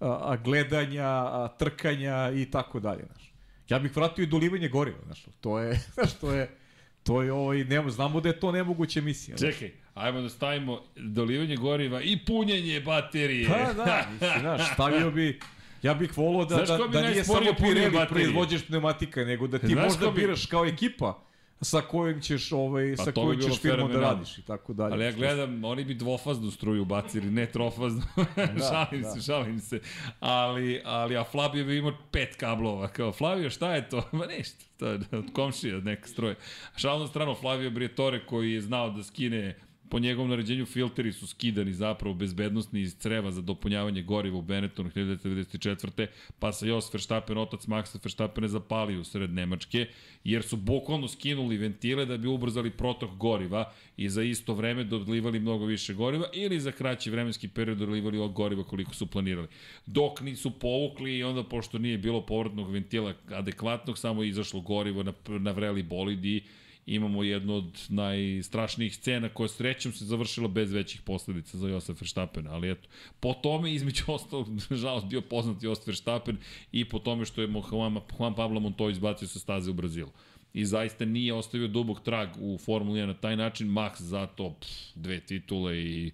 [0.00, 0.08] uh,
[0.44, 3.04] gledanja, uh, trkanja i tako dalje.
[3.06, 3.32] Znaš.
[3.68, 6.56] Ja bih vratio i dolivanje goriva, znaš, to je, znaš, to je,
[7.02, 9.36] to je ovaj, nema, znamo da je to nemoguća misija.
[9.36, 13.48] Čekaj, ajmo da stavimo dolivanje goriva i punjenje baterije.
[13.48, 15.40] Pa da, mislim, znaš, stavio bi,
[15.82, 19.84] Ja bih volao da, da, da nije samo Pirelli proizvođač pneumatika, nego da ti Znaš
[19.84, 20.20] možda bi...
[20.20, 21.28] biraš kao ekipa
[21.60, 24.92] sa kojim ćeš ovaj pa sa kojim ćeš firmu da radiš i tako dalje.
[24.92, 28.02] Ali ja gledam, oni bi dvofaznu struju bacili, ne trofaznu.
[28.36, 29.10] da, šalim da.
[29.10, 29.80] se, šalim se.
[30.20, 32.88] Ali ali a Flavio bi imao pet kablova.
[32.88, 34.08] Kao Flavio, šta je to?
[34.12, 34.64] Ma ništa.
[34.78, 36.34] To je od komšija neka struje.
[36.76, 39.56] Šalno strano Flavio Briatore koji je znao da skine
[39.90, 44.90] po njegovom naređenju filteri su skidani zapravo bezbednostni iz creva za dopunjavanje goriva u Benettonu
[44.90, 46.06] 1994.
[46.38, 49.86] Pa se Jos Verstappen, otac Maxa Verstappen, zapalio sred Nemačke,
[50.24, 55.40] jer su bukvalno skinuli ventile da bi ubrzali protok goriva i za isto vreme dodlivali
[55.40, 59.48] mnogo više goriva ili za kraći vremenski period dodlivali od goriva koliko su planirali.
[59.86, 65.02] Dok nisu povukli i onda pošto nije bilo povratnog ventila adekvatnog, samo je izašlo gorivo
[65.02, 66.42] na, na vreli bolid i
[66.88, 72.46] imamo jednu od najstrašnijih scena koja srećom se završila bez većih posledica za Josef Verstappen,
[72.46, 72.88] ali eto,
[73.20, 76.36] po tome između ostalog, nažalost, bio poznat Josef Verstappen
[76.72, 80.10] i po tome što je Juan, Juan Pablo Montoya izbacio sa staze u Brazilu.
[80.54, 84.70] I zaista nije ostavio dubog trag u Formuli 1 na taj način, Max zato pff,
[84.94, 86.10] dve titule i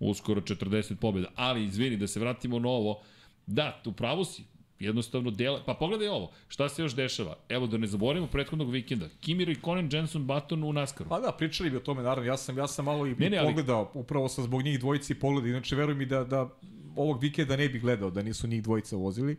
[0.00, 1.28] uskoro 40 pobjeda.
[1.34, 3.02] Ali, izvini, da se vratimo na ovo,
[3.46, 4.42] da, tu pravo si,
[4.80, 7.36] Jednostavno dela, pa pogledaj ovo, šta se još dešava?
[7.48, 9.08] Evo da ne zaboravimo prethodnog vikenda.
[9.20, 11.08] Kimi Raikkonen, Jenson Button u NASCAR-u.
[11.08, 12.30] Pa da, pričali bi o tome naravno.
[12.30, 13.88] Ja sam ja sam malo i ne, ne, pogledao, ali...
[13.94, 15.48] upravo sam zbog njih dvojice i pogledao.
[15.48, 16.48] Inače veruj mi da da
[16.96, 19.36] ovog vikenda ne bih gledao da nisu njih dvojica vozili.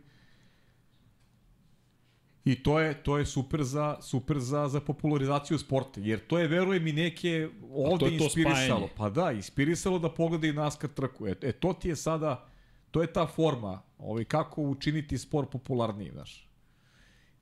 [2.44, 6.48] I to je to je super za super za za popularizaciju sporta, jer to je
[6.48, 8.88] verujem mi neke ovde inspirisalo.
[8.96, 11.26] Pa da, inspirisalo da pogledaju NASCAR trku.
[11.26, 12.49] E, e to ti je sada
[12.90, 16.48] to je ta forma, ovaj, kako učiniti sport popularniji, znaš.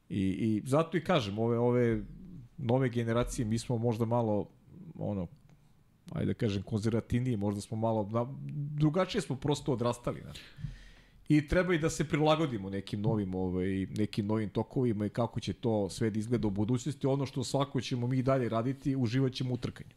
[0.09, 2.03] I, I zato i kažem, ove, ove
[2.59, 4.49] nove generacije, mi smo možda malo,
[4.99, 5.27] ono,
[6.12, 8.27] ajde da kažem, konzervativniji, možda smo malo, na,
[8.81, 10.39] drugačije smo prosto odrastali, znaš.
[11.29, 15.53] I treba i da se prilagodimo nekim novim, ovaj, nekim novim tokovima i kako će
[15.53, 17.07] to sve da izgleda u budućnosti.
[17.07, 19.95] Ono što svako ćemo mi dalje raditi, uživat ćemo u trkanju.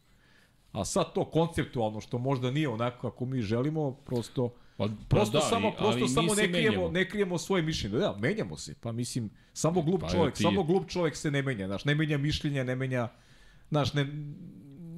[0.72, 5.38] A sad to konceptualno, što možda nije onako kako mi želimo, prosto Pa, pa prosto
[5.38, 7.98] da, samo prosto samo ne krijemo ne krijemo svoje mišljenje.
[7.98, 8.76] Da, menjamo se.
[8.81, 10.43] Pa mislim samo glup pa, čovjek, ti...
[10.43, 13.07] samo glup čovjek se ne menja, znaš, ne menja mišljenje, ne menja
[13.69, 14.07] znaš, ne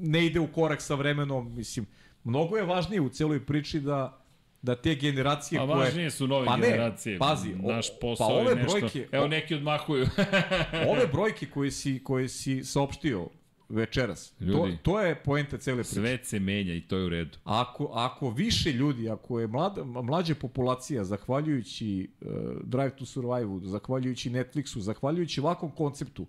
[0.05, 1.85] ne ide u korak sa vremenom, mislim.
[2.23, 4.19] Mnogo je važnije u celoj priči da
[4.61, 5.77] da te generacije A koje...
[5.77, 7.17] važnije su nove pa ne, generacije.
[7.17, 8.79] Pazi, naš posao pa ove je nešto...
[8.79, 10.07] Brojke, Evo neki odmahuju.
[10.91, 13.29] ove brojke koje si, koje si saopštio,
[13.69, 14.33] večeras.
[14.39, 15.95] Ljudi, to, to je poenta cele priče.
[15.95, 17.37] Sve se menja i to je u redu.
[17.43, 22.27] Ako, ako više ljudi, ako je mlada, mlađa populacija, zahvaljujući uh,
[22.63, 26.25] Drive to Survive, zahvaljujući Netflixu, zahvaljujući ovakvom konceptu,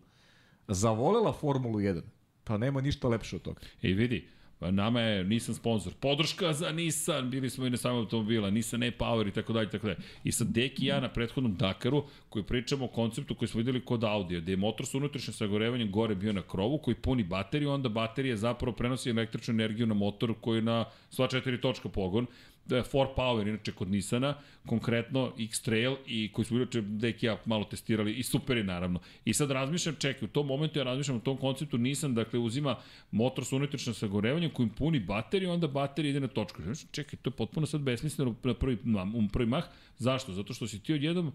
[0.69, 2.01] zavolela Formulu 1,
[2.44, 3.61] pa nema ništa lepše od toga.
[3.82, 5.92] I vidi, Pa nama je Nissan sponsor.
[6.00, 9.86] Podrška za Nissan, bili smo i na samom automobila, Nissan e-Power i tako dalje, tako
[9.86, 9.98] dalje.
[10.24, 13.84] I sad Deki i ja na prethodnom Dakaru, koji pričamo o konceptu koji smo videli
[13.84, 17.70] kod Audi, gde je motor sa unutrašnjim sagorevanjem gore bio na krovu, koji puni bateriju,
[17.70, 22.26] onda baterija zapravo prenosi električnu energiju na motor koji je na sva četiri točka pogon
[22.68, 24.34] 4Power, inače kod Nissana,
[24.66, 29.00] konkretno X-Trail i koji smo inače deki ja malo testirali i super je naravno.
[29.24, 32.76] I sad razmišljam, čekaj, u tom momentu ja razmišljam o tom konceptu Nissan, dakle uzima
[33.10, 36.62] motor sa unutrašnjim sagorevanjem kojim puni bateriju, onda baterija ide na točku.
[36.62, 39.64] Znači, čekaj, to je potpuno sad besmisleno na prvi, na prvi mah.
[39.98, 40.32] Zašto?
[40.32, 41.32] Zato što si ti odjednom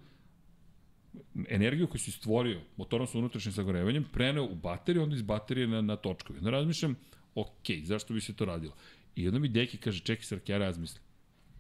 [1.50, 5.82] energiju koju si stvorio motorom sa unutrašnjim sagorevanjem preneo u bateriju, onda iz baterije na,
[5.82, 6.40] na točkovi.
[6.40, 6.96] Onda razmišljam,
[7.36, 8.74] ok, zašto bi se to radilo?
[9.16, 11.09] I onda mi deki kaže, čekaj srke, ja razmislim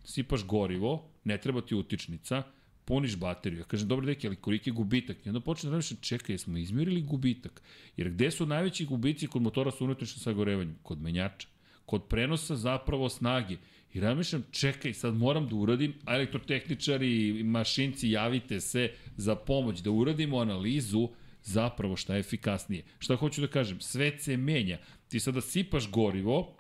[0.04, 2.44] sipaš gorivo, ne treba ti utičnica,
[2.86, 3.60] puniš bateriju.
[3.60, 5.26] Ja kažem, dobro deki, ali koliki je gubitak?
[5.26, 7.62] I onda počne da razmišljam, čekaj, jesmo izmjerili gubitak?
[7.98, 10.76] Jer gde su najveći gubici kod motora sa unutrašnjim sagorevanjem?
[10.84, 11.48] Kod menjača.
[11.86, 13.58] Kod prenosa zapravo snage.
[13.94, 19.92] I razmišljam, čekaj, sad moram da uradim, a elektrotehničari, mašinci, javite se za pomoć, da
[19.92, 21.10] uradimo analizu
[21.44, 22.84] zapravo šta je efikasnije.
[23.00, 23.82] Šta hoću da kažem?
[23.82, 24.78] Sve se menja.
[25.08, 26.56] Ti sada sipaš gorivo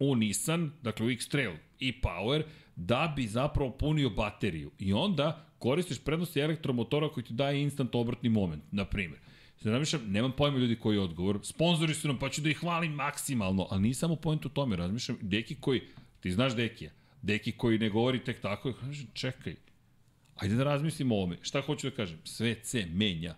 [0.00, 2.42] u Nissan, dakle u X-Trail i Power,
[2.76, 4.70] da bi zapravo punio bateriju.
[4.78, 9.20] I onda koristiš prednosti elektromotora koji ti daje instant obratni moment, na primjer.
[9.56, 11.38] Sada razmišljam, nemam pojma ljudi koji je odgovor.
[11.42, 14.76] Sponzori su nam, pa ću da ih hvalim maksimalno, ali nije samo point u tome.
[14.76, 15.82] Razmišljam, deki koji,
[16.20, 16.90] ti znaš Dekija,
[17.22, 19.56] deki koji ne govori tek tako, kažem, čekaj,
[20.36, 21.36] ajde da razmislimo o ovome.
[21.42, 22.18] Šta hoću da kažem?
[22.24, 23.34] Sve se menja.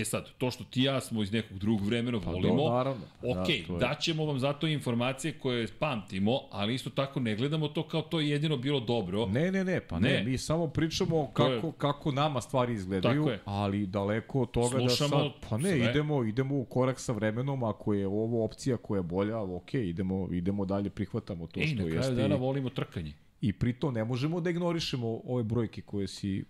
[0.00, 3.02] E sad, to što ti ja smo iz nekog drugog vremena pa volimo, do, naravno.
[3.22, 8.02] ok, da, daćemo vam zato informacije koje pamtimo, ali isto tako ne gledamo to kao
[8.02, 9.26] to je jedino bilo dobro.
[9.26, 11.72] Ne, ne, ne, pa ne, ne mi samo pričamo kako, je...
[11.78, 15.90] kako nama stvari izgledaju, ali daleko od toga Slušamo da sad, pa ne, sve.
[15.90, 20.28] idemo, idemo u korak sa vremenom, ako je ovo opcija koja je bolja, ok, idemo,
[20.32, 21.90] idemo dalje, prihvatamo to Ej, što jeste.
[21.90, 23.12] Ej, na kraju dana volimo trkanje.
[23.40, 26.44] I pritom ne možemo da ignorišemo ove brojke koje si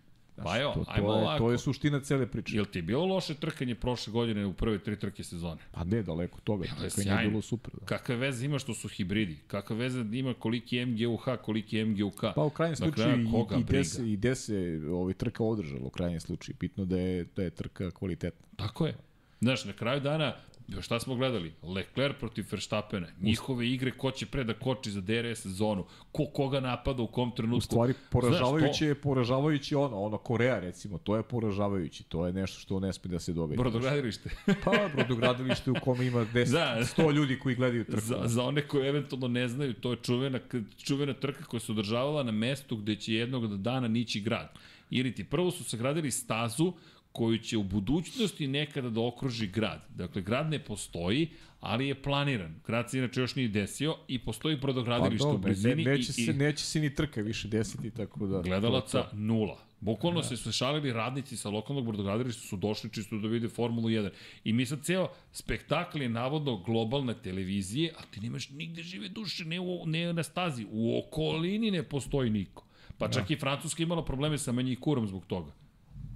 [0.44, 1.38] Pa evo, to, to, ajmo je, ovako.
[1.38, 2.56] to je suština cele priče.
[2.56, 5.60] Jel ti je bilo loše trkanje prošle godine u prve tri trke sezone?
[5.72, 6.64] Pa ne, daleko toga.
[6.64, 7.74] Ja, trkanje je bilo super.
[7.80, 7.86] Da.
[7.86, 9.38] Kakve veze ima što su hibridi?
[9.46, 12.20] Kakve veze ima koliki MGUH, koliki MGUK?
[12.34, 15.90] Pa u krajnjem slučaju i, i, gde se, i gde se ovaj, trka održala u
[15.90, 16.56] krajnjem slučaju.
[16.60, 18.46] Bitno da je, da je trka kvalitetna.
[18.56, 18.96] Tako je.
[19.40, 20.34] Znaš, na kraju dana
[20.80, 21.52] Šta smo gledali?
[21.62, 23.06] Leclerc protiv Verstappena.
[23.20, 25.84] Njihove igre ko će pre da koči za DRS zonu.
[26.12, 27.58] Ko koga napada u kom trenutku.
[27.58, 32.04] U stvari, poražavajuće je poražavajuće ono, ono Korea recimo, to je poražavajuće.
[32.04, 33.56] To je nešto što ne sme da se dobije.
[33.56, 34.30] Brodogradilište.
[34.64, 36.78] pa, brodogradilište u kome ima 10, da.
[36.96, 38.00] 100 ljudi koji gledaju trku.
[38.00, 40.38] Za, za one koji eventualno ne znaju, to je čuvena,
[40.82, 44.48] čuvena trka koja se održavala na mestu gde će jednog dana nići grad.
[44.90, 46.72] Ili ti prvo su sagradili stazu
[47.12, 49.80] koju će u budućnosti nekada da okruži grad.
[49.94, 51.28] Dakle, grad ne postoji,
[51.60, 52.60] ali je planiran.
[52.66, 55.84] Grad se inače još nije desio i postoji brodogradilište pa, u blizini.
[55.84, 58.40] Ne, neće, i, se, neće se ni trka više desiti, tako da...
[58.40, 59.58] Gledalaca to, nula.
[59.80, 60.26] Bukvalno da.
[60.26, 64.10] se su šalili radnici sa lokalnog brodogradilišta su došli čisto da vide Formulu 1.
[64.44, 69.44] I mi sad ceo spektakl je navodno globalna televizije, a ti nemaš nigde žive duše,
[69.44, 70.66] ne, u, ne na stazi.
[70.70, 72.64] U okolini ne postoji niko.
[72.98, 73.34] Pa čak da.
[73.34, 75.52] i Francuska imala probleme sa manjikurom zbog toga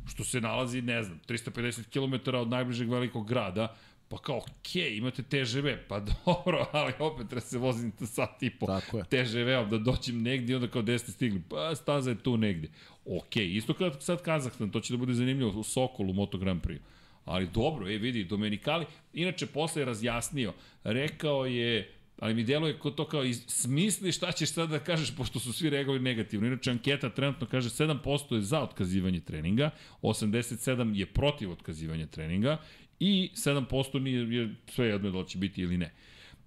[0.06, 3.76] što se nalazi, ne znam, 350 km od najbližeg velikog grada,
[4.08, 8.42] pa kao, okej, okay, imate TŽV, pa dobro, ali opet treba se vozim na sat
[8.42, 8.66] i po
[9.10, 12.70] TŽV-om da doćem negdje, onda kao gde ste stigli, pa staza je tu negdje.
[13.04, 16.62] Okej, okay, isto kao sad Kazahstan, to će da bude zanimljivo u Sokolu, Moto Grand
[16.62, 16.78] Prix.
[17.24, 20.52] Ali dobro, e vidi, Domenikali, inače posle je razjasnio,
[20.84, 25.38] rekao je, ali mi deluje kod to kao smisli šta ćeš sad da kažeš pošto
[25.38, 26.46] su svi reagovali negativno.
[26.46, 29.70] Inače anketa trenutno kaže 7% je za otkazivanje treninga,
[30.02, 32.58] 87 je protiv otkazivanja treninga
[33.00, 35.92] i 7% nije je sve jedno da će biti ili ne.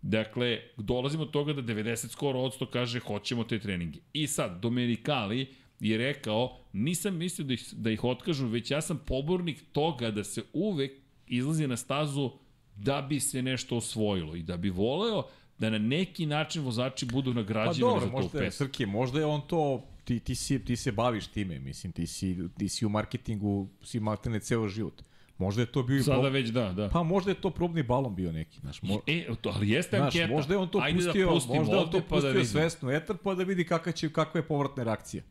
[0.01, 3.99] Dakle, dolazimo od toga da 90 skoro odsto kaže hoćemo te treninge.
[4.13, 5.47] I sad, Domenicali
[5.79, 10.23] je rekao, nisam mislio da ih, da ih otkažu, već ja sam pobornik toga da
[10.23, 10.91] se uvek
[11.27, 12.31] izlazi na stazu
[12.75, 15.23] da bi se nešto osvojilo i da bi voleo
[15.59, 19.19] da na neki način vozači budu nagrađeni pa dobro, za to možda je, Srki, možda
[19.19, 22.85] je on to ti, ti, si, ti se baviš time, mislim, ti si, ti si
[22.85, 25.01] u marketingu, si maltene ceo život.
[25.37, 26.33] Možda je to bio Sada prob...
[26.33, 26.89] već da, da.
[26.89, 28.81] Pa možda je to probni balon bio neki, znaš.
[28.81, 29.01] Mo...
[29.07, 30.33] E, to, ali jeste znaš, anketa.
[30.33, 32.91] Možda je on to Ajde da pustio, da možda on to pa pustio da svesno
[32.91, 35.23] etar pa da vidi kakva će kakva je povratna reakcija.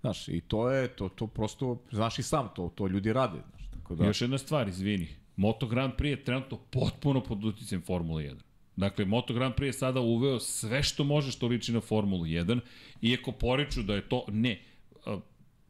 [0.00, 3.70] Znaš, i to je to to prosto znaš i sam to, to ljudi rade, znaš,
[3.70, 4.06] tako da.
[4.06, 5.08] Još jedna stvar, izvini.
[5.36, 8.36] Moto Grand Prix je trenutno potpuno pod uticajem Formule 1.
[8.76, 12.60] Dakle, Moto Grand Prix je sada uveo sve što može što liči na Formulu 1,
[13.02, 14.60] iako poriču da je to ne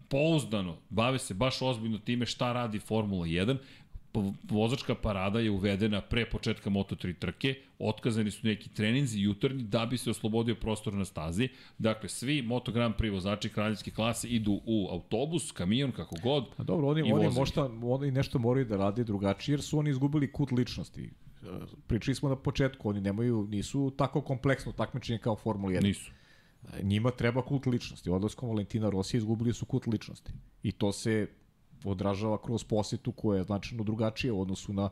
[0.08, 3.56] pouzdano, bave se baš ozbiljno time šta radi Formula 1,
[4.50, 9.98] vozačka parada je uvedena pre početka Moto3 trke, otkazani su neki treninzi jutarnji da bi
[9.98, 11.48] se oslobodio prostor na stazi.
[11.78, 16.44] Dakle, svi Moto Grand Prix vozači kraljevske klase idu u autobus, kamion, kako god.
[16.56, 20.32] A dobro, oni, oni, možda, oni nešto moraju da rade drugačije jer su oni izgubili
[20.32, 21.10] kut ličnosti
[21.86, 25.82] pričali smo na početku, oni nemaju, nisu tako kompleksno takmičenje kao Formula 1.
[25.82, 26.10] Nisu.
[26.82, 28.10] Njima treba kult ličnosti.
[28.10, 30.32] Odlaskom Valentina Rosija izgubili su kult ličnosti.
[30.62, 31.28] I to se
[31.84, 34.90] odražava kroz posetu koja je značajno drugačija u odnosu na,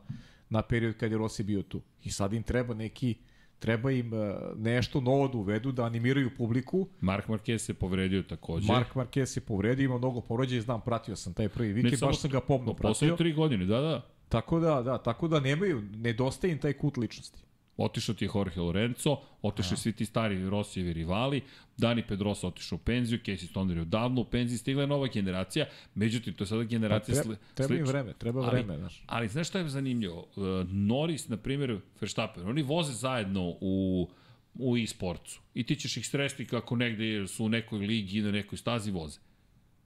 [0.49, 1.81] na period kad je Rossi bio tu.
[2.05, 3.15] I sad im treba neki
[3.61, 6.89] treba im e, nešto novo da uvedu, da animiraju publiku.
[7.01, 8.73] Mark Marquez se povredio takođe.
[8.73, 12.31] Mark Marquez se povredio, ima mnogo povređaja, znam, pratio sam taj prvi vikend, baš sam
[12.31, 12.91] ga pomno pratio.
[12.91, 14.07] Posle tri godine, da, da.
[14.31, 17.39] Tako da, da, tako da nemaju, nedostaje im taj kut ličnosti.
[17.77, 21.43] Otišao ti je Jorge Lorenzo, otišli svi ti stari Rosijevi rivali,
[21.77, 25.67] Dani Pedrosa otišao u penziju, Casey Stoner je odavno u penziji, stigla je nova generacija,
[25.95, 29.03] međutim, to je sada generacija pa, treba, treba im vreme, treba vreme, ali, znaš.
[29.07, 30.27] Ali znaš šta je zanimljivo?
[30.37, 34.09] Uh, Norris, na primjer, Verstappen, oni voze zajedno u
[34.55, 35.41] u e-sportcu.
[35.55, 38.91] I ti ćeš ih sresti kako negde su u nekoj ligi i na nekoj stazi
[38.91, 39.19] voze.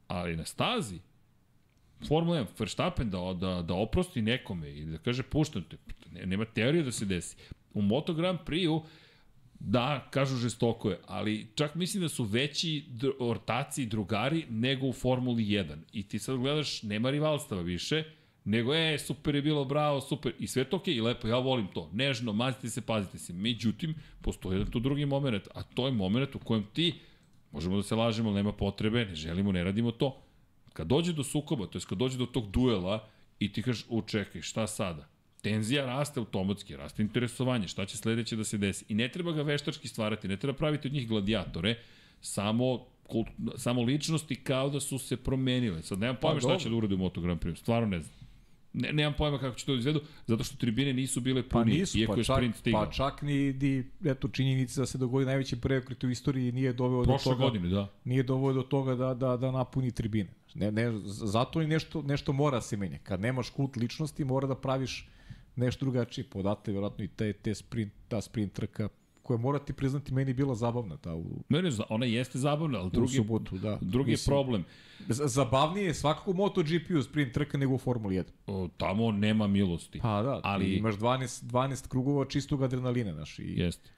[0.09, 0.99] Ali na stazi,
[2.09, 5.77] Formula 1, Verstappen da, da, da oprosti nekome i da kaže puštam te,
[6.27, 7.37] nema teorije da se desi.
[7.75, 8.83] U Moto Grand Prix-u
[9.61, 12.85] Da, kažu žestoko je, ali čak mislim da su veći
[13.19, 15.77] ortaci i drugari nego u Formuli 1.
[15.93, 18.05] I ti sad gledaš, nema rivalstava više,
[18.45, 21.67] nego e, super je bilo, bravo, super, i sve to okay, i lepo, ja volim
[21.67, 23.33] to, nežno, mazite se, pazite se.
[23.33, 26.95] Međutim, postoji jedan tu drugi moment, a to je moment u kojem ti,
[27.53, 30.21] možemo da se lažemo, nema potrebe, ne želimo, ne radimo to.
[30.75, 34.43] Kad dođe do sukoba, to je kad dođe do tog duela i ti kažeš, učekaj,
[34.43, 35.15] šta sada?
[35.45, 38.85] tenzija raste automatski, raste interesovanje, šta će sledeće da se desi.
[38.89, 41.77] I ne treba ga veštački stvarati, ne treba praviti od njih gladiatore,
[42.21, 45.83] samo kult, samo ličnosti kao da su se promenile.
[45.83, 48.25] Sad nemam pojma pa, šta će da uradi u Moto Grand Prix, stvarno ne znam.
[48.73, 51.73] Ne, nemam pojma kako će to da izvedu, zato što tribine nisu bile pa puni,
[51.73, 52.85] pa nisu, iako pa je sprint stigao.
[52.85, 57.03] Pa čak ni, ni eto, činjenica da se dogodi najveći preokret u istoriji nije doveo
[57.03, 57.45] Prošle do toga.
[57.45, 57.89] godine, da.
[58.05, 60.31] Nije doveo do toga da, da, da napuni tribine.
[60.55, 62.99] Ne, ne, zato i nešto, nešto mora se menja.
[63.03, 65.09] Kad nemaš kult ličnosti, mora da praviš
[65.57, 66.25] nešto drugačije.
[66.25, 68.89] Podate vjerojatno i te, te sprint, ta sprint trka
[69.25, 73.17] koja morati priznati meni bila zabavna ta u Ne, ne, ona jeste zabavna, ali drugi
[73.17, 73.79] subotu, da.
[73.81, 74.65] Drugi Mislim, problem.
[75.09, 78.25] Zabavnije je svakako MotoGP u sprint trka nego u Formuli 1.
[78.47, 79.99] O, tamo nema milosti.
[80.03, 83.91] Pa da, ali imaš 12 12 krugova čistog adrenalina, znaš, i Jeste.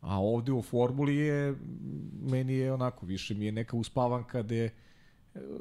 [0.00, 1.54] A ovde u Formuli je
[2.22, 4.70] meni je onako više mi je neka uspavanka gde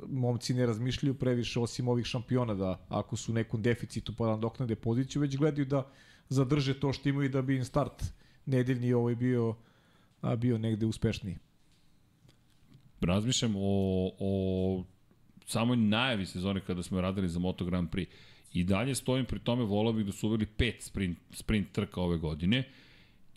[0.08, 4.36] momci ne razmišljaju previše osim ovih šampiona da ako su u nekom deficitu pa da
[4.36, 5.88] doknade poziciju, već gledaju da
[6.30, 8.04] zadrže to što imaju da bi im start
[8.46, 9.56] nedeljni ovaj bio
[10.22, 11.38] a bio negde uspešniji.
[13.02, 14.84] Razmišljam o, o
[15.46, 18.08] samoj najavi sezone kada smo radili za Moto Grand Prix.
[18.54, 22.18] I dalje stojim pri tome, volao bih da su uveli pet sprint, sprint trka ove
[22.18, 22.64] godine.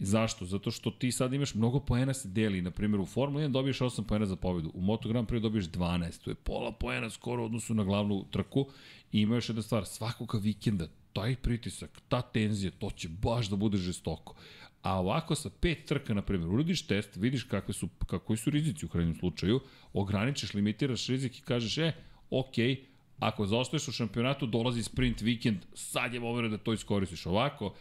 [0.04, 0.44] Zašto?
[0.44, 2.62] Zato što ti sad imaš mnogo poena se deli.
[2.62, 4.70] Na primjer, u Formula 1 dobiješ 8 poena za pobedu.
[4.74, 6.24] U Moto Grand Prix dobiješ 12.
[6.24, 8.66] To je pola poena skoro u odnosu na glavnu trku.
[9.12, 9.86] I ima još jedna stvar.
[9.86, 14.34] Svakoga vikenda taj pritisak, ta tenzija, to će baš da bude žestoko.
[14.82, 18.86] A ovako sa pet trka, na primjer, uradiš test, vidiš kakve su, kakvi su rizici
[18.86, 19.60] u krajnjem slučaju,
[19.92, 21.92] ograničiš, limitiraš rizik i kažeš, e,
[22.30, 22.91] okej, okay,
[23.22, 27.74] Ako zaostaješ u šampionatu, dolazi sprint vikend, sad je moment da to iskoristiš ovako.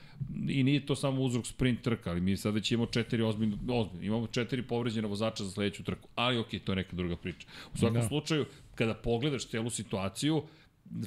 [0.48, 4.06] I nije to samo uzrok sprint trka, ali mi sad već imamo četiri ozbiljne, ozbiljne
[4.06, 6.10] imamo četiri povređena vozača za sledeću trku.
[6.16, 7.48] Ali okej, okay, to je neka druga priča.
[7.74, 8.08] U svakom da.
[8.08, 8.46] slučaju,
[8.76, 10.44] kada pogledaš celu situaciju,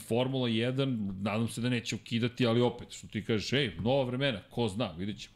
[0.06, 4.40] Formula 1, nadam se da neće ukidati, ali opet, što ti kažeš, ej, nova vremena,
[4.50, 5.33] ko zna, vidjet ćemo.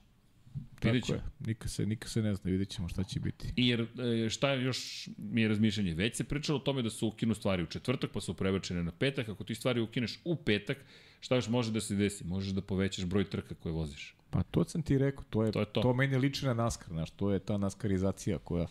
[0.85, 1.19] Vidjet ćemo.
[1.41, 3.53] Nikad se, nikad se ne zna, vidjet ćemo šta će biti.
[3.57, 5.95] I jer, e, šta je još mi je razmišljanje?
[5.95, 8.93] Već se pričalo o tome da se ukinu stvari u četvrtak, pa su prebačene na
[8.93, 9.29] petak.
[9.29, 10.79] Ako ti stvari ukineš u petak,
[11.21, 12.25] šta još može da se desi?
[12.25, 14.17] Možeš da povećaš broj trka koje voziš.
[14.31, 15.81] Pa to sam ti rekao, to je, to, je to.
[15.83, 18.67] to meni liči na NASCAR, znaš, to je ta naskarizacija koja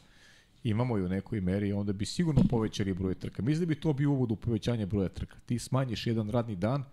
[0.64, 3.42] imamo i u nekoj meri, onda bi sigurno povećali broj trka.
[3.42, 5.38] Mislim da bi to bio uvod u povećanje broja trka.
[5.46, 6.84] Ti smanjiš jedan radni dan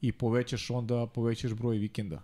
[0.00, 2.22] i povećaš onda, povećaš broj vikenda.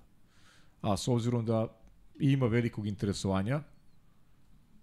[0.80, 1.81] A s obzirom da
[2.18, 3.62] ima velikog interesovanja,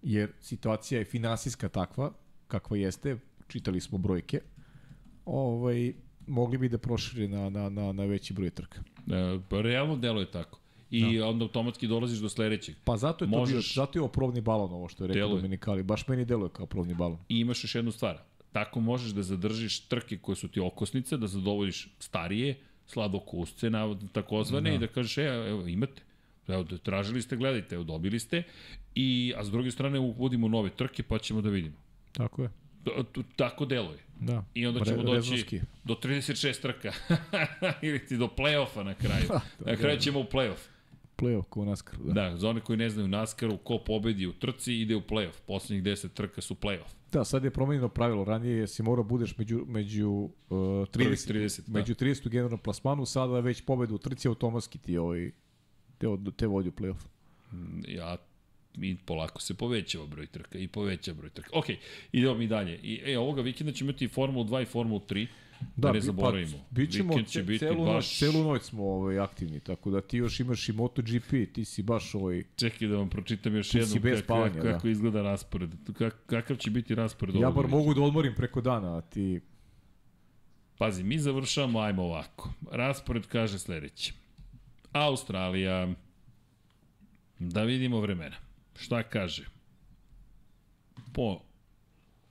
[0.02, 2.12] jer situacija je finansijska takva,
[2.48, 4.42] kakva jeste, čitali smo brojke,
[5.26, 5.94] ovaj,
[6.28, 8.82] mogli bi da proširi na, na, na, na veći broj trka.
[9.08, 10.60] E, pa realno delo je tako.
[10.90, 11.28] I da.
[11.28, 12.76] onda automatski dolaziš do sledećeg.
[12.84, 13.76] Pa zato je to Možeš...
[13.76, 15.84] bio, zato je ovo probni balon ovo što je rekao Dominikali.
[15.84, 17.18] Baš meni deluje kao probni balon.
[17.30, 18.18] I imaš još jednu stvar.
[18.52, 23.72] Tako možeš da zadržiš trke koje su ti okosnice, da zadovoljiš starije, sladokusce,
[24.12, 24.76] takozvane, da.
[24.76, 26.02] i da kažeš, e, evo, imate.
[26.50, 28.44] Evo, tražili ste, gledajte, evo, dobili ste.
[28.96, 31.76] I, a s druge strane uvodimo nove trke, pa ćemo da vidimo.
[32.12, 32.50] Tako je.
[33.36, 34.00] Tako deluje.
[34.20, 34.46] Da.
[34.54, 35.62] I onda ćemo Re, doći rezonski.
[35.84, 36.92] do 36 trka.
[37.88, 39.28] Ili ti do play-offa na kraju.
[39.60, 40.68] Da, na kraju ćemo u play-off.
[41.18, 42.00] Play-off ko u NASCAR.
[42.00, 42.14] Da.
[42.14, 45.42] da, za one koji ne znaju NASCAR-u, ko pobedi u trci ide u play-off.
[45.48, 46.94] Poslednjih 10 trka su play-off.
[47.12, 48.24] Da, sad je promenjeno pravilo.
[48.24, 51.80] Ranije si morao budeš među, među uh, 30, 30 da.
[51.80, 55.32] među 30 u generalnom plasmanu, sada već pobedu u trci automatski ti ovaj
[56.00, 57.08] te, od, te vodi u play-off.
[57.52, 58.18] Mm, ja
[58.82, 61.50] i polako se povećava broj trka i poveća broj trka.
[61.54, 61.66] Ok,
[62.12, 62.80] idemo mi dalje.
[62.84, 65.28] I, e, ovoga vikenda ćemo imati Formulu 2 i Formulu 3.
[65.60, 66.58] Da, da ne zaboravimo.
[66.58, 67.94] Pa, bićemo Vikend će biti celu, baš...
[67.94, 71.84] noć, celu noć smo ovaj, aktivni, tako da ti još imaš i MotoGP, ti si
[71.84, 72.44] baš ovaj...
[72.56, 74.92] Čekaj da vam pročitam još jednom kako, spavanja, kako, kako da.
[74.92, 75.70] izgleda raspored.
[75.98, 79.42] Kak, kakav će biti raspored Ja bar mogu da odmorim preko dana, a ti...
[80.78, 82.54] Pazi, mi završavamo, ajmo ovako.
[82.72, 84.14] Raspored kaže sledeće.
[84.92, 85.94] Australija.
[87.40, 88.36] Da vidimo vremena.
[88.76, 89.46] Šta kaže?
[91.14, 91.42] Po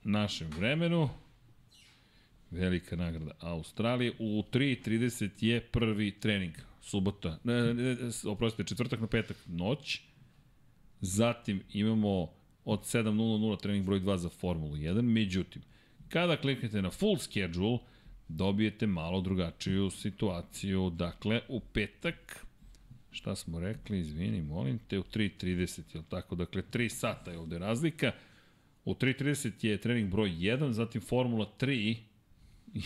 [0.03, 1.09] našem vremenu,
[2.51, 7.95] velika nagrada Australije, u 3.30 je prvi trening, subota, ne, ne,
[8.25, 10.01] oprostite, četvrtak na petak, noć,
[11.01, 12.31] zatim imamo
[12.65, 15.61] od 7.00 trening broj 2 za Formulu 1, međutim,
[16.09, 17.77] kada kliknete na full schedule,
[18.27, 22.45] dobijete malo drugačiju situaciju, dakle, u petak
[23.11, 26.35] Šta smo rekli, izvini, molim te, u 3.30, je tako?
[26.35, 28.11] Dakle, 3 sata je ovde razlika.
[28.85, 31.97] U 3.30 je trening broj 1, zatim Formula 3.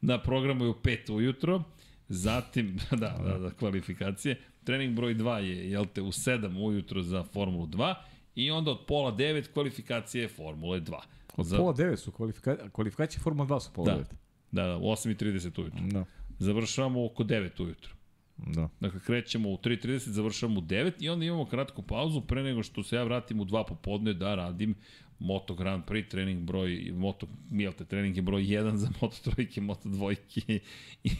[0.00, 1.62] na programu je u 5 ujutro,
[2.08, 4.40] zatim, da, da, da, kvalifikacije.
[4.64, 7.94] Trening broj 2 je, jel te, u 7 ujutro za Formulu 2
[8.34, 10.98] i onda od pola 9 kvalifikacije Formule 2.
[11.36, 11.56] Od za...
[11.56, 13.98] pola 9 su kvalifikacije, kvalifikacije Formula 2 su pola da.
[13.98, 14.04] 9.
[14.50, 15.80] Da, da, u 8.30 ujutro.
[15.80, 16.04] Da
[16.40, 17.94] završavamo oko 9 ujutro.
[18.36, 18.68] Da.
[18.80, 22.82] Dakle, krećemo u 3.30, završavamo u 9 i onda imamo kratku pauzu pre nego što
[22.82, 24.74] se ja vratim u 2 popodne da radim
[25.18, 29.60] Moto Grand Prix trening broj, Moto, jel te, trening je broj 1 za Moto trojke,
[29.60, 30.60] Moto dvojke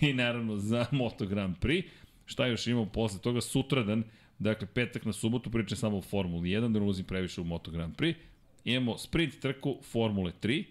[0.00, 1.84] i naravno za Moto Grand Prix.
[2.26, 3.40] Šta još imamo posle toga?
[3.40, 4.04] Sutradan,
[4.38, 7.70] dakle petak na subotu, pričam samo o Formuli 1, da ne ulazim previše u Moto
[7.70, 8.14] Grand Prix.
[8.64, 10.64] Imamo sprint trku Formule 3,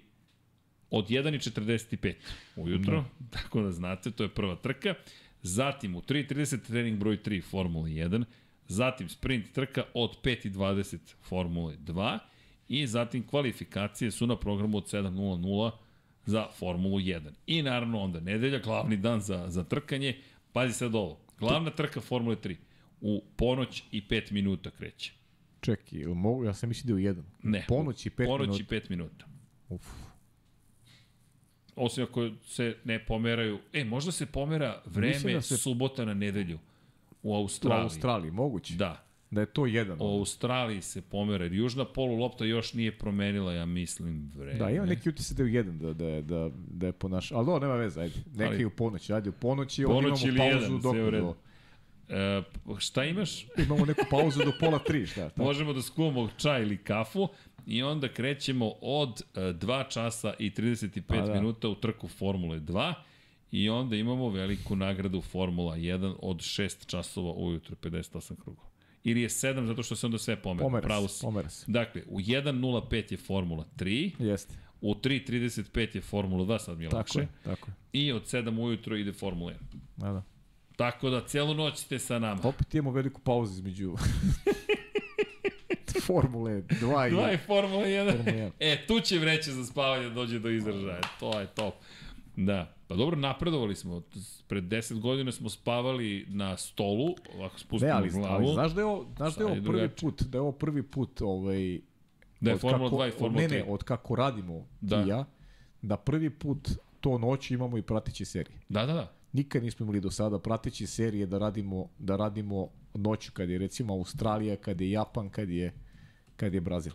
[0.92, 2.14] od 1.45
[2.56, 3.38] ujutro, da.
[3.38, 4.94] tako da znate, to je prva trka.
[5.42, 8.24] Zatim u 3.30 trening broj 3 Formula 1,
[8.68, 12.20] zatim sprint trka od 5.20 Formule 2
[12.68, 15.72] i zatim kvalifikacije su na programu od 7.00
[16.26, 17.32] za Formulu 1.
[17.48, 20.18] I naravno onda nedelja, glavni dan za, za trkanje.
[20.54, 22.56] Pazi sad ovo, glavna trka Formule 3
[23.02, 25.14] u ponoć i 5 minuta kreće.
[25.62, 27.26] Čekaj, mogu, ja sam mislio da je u jedan.
[27.44, 28.38] Ne, ponoć i 5 minuta.
[28.38, 29.26] Ponoć i 5 minuta.
[29.70, 30.09] Uf
[31.80, 33.60] osim ako se ne pomeraju.
[33.74, 35.58] E, možda se pomera vreme da se...
[35.58, 36.60] subota na nedelju
[37.24, 37.82] u Australiji.
[37.82, 38.76] U Australiji, moguće.
[38.76, 39.06] Da.
[39.32, 39.98] Da je to jedan.
[40.02, 44.60] U Australiji se pomera, jer južna polulopta još nije promenila, ja mislim, vreme.
[44.60, 47.32] Da, ima neki utisak da je u jedan, da, da, da, da je po naš...
[47.32, 48.16] Ali do, nema veze, ajde.
[48.36, 51.36] Neki Ali, u ponoć, ajde, u ponoć i ponoć imamo pauzu jedan, dok do...
[52.10, 52.42] E,
[52.78, 53.48] šta imaš?
[53.58, 55.30] Imamo neku pauzu do pola tri, šta?
[55.30, 55.44] Tako?
[55.44, 57.28] Možemo da skuvamo čaj ili kafu
[57.66, 61.34] i onda krećemo od 2 e, časa i 35 pa, da.
[61.34, 62.94] minuta u trku Formule 2
[63.52, 68.70] i onda imamo veliku nagradu Formula 1 od 6 časova ujutro, 58 krugova.
[69.04, 70.64] Ili je 7 zato što se onda sve pomera.
[70.64, 71.66] Pomera Pravo se, pomera se.
[71.68, 74.12] Dakle, u 1.05 je Formula 3.
[74.20, 74.54] Jeste.
[74.82, 77.20] U 3.35 je Formula 2, sad mi je tako lakše.
[77.20, 77.74] Je, tako je.
[77.94, 79.56] I od 7 ujutro ide Formula 1.
[79.98, 80.24] Da, da.
[80.76, 82.42] Tako da, celu noć ste sa nama.
[82.44, 83.96] Opet imamo veliku pauzu između
[86.08, 87.12] Formule 2 i...
[87.12, 88.12] 2 i Formule 1.
[88.12, 88.52] Formule 1.
[88.60, 91.02] E, tu će vreće za spavanje da dođe do izražaja.
[91.20, 91.74] To je top.
[92.36, 92.74] Da.
[92.88, 94.02] Pa dobro, napredovali smo.
[94.48, 98.46] Pred 10 godina smo spavali na stolu, ovako spustimo ne, ali, glavu.
[98.46, 100.02] Ali znaš da je ovo, znaš da je ovo prvi drugači.
[100.02, 101.80] put, da je ovo prvi put ovaj,
[102.40, 103.50] da je Formula 2 i Formula 3.
[103.52, 105.04] Ne, ne, od kako radimo da.
[105.04, 105.26] ti ja,
[105.82, 108.60] da prvi put to noć imamo i pratići serije.
[108.70, 109.12] Da, da, da.
[109.34, 113.94] Nikad nismo imali do sada pratići serije da radimo, da radimo noću kad je recimo
[113.94, 115.74] Australija, kad je Japan, kad je
[116.36, 116.94] kad je Brazil.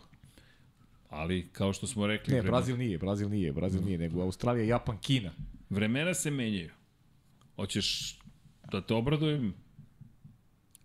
[1.09, 2.33] Ali, kao što smo rekli...
[2.33, 2.57] Ne, vremena...
[2.57, 5.31] Brazil nije, Brazil nije, Brazil nije, nego Australija, Japan, Kina.
[5.69, 6.71] Vremena se menjaju.
[7.55, 8.19] Hoćeš
[8.71, 9.53] da te obradujem?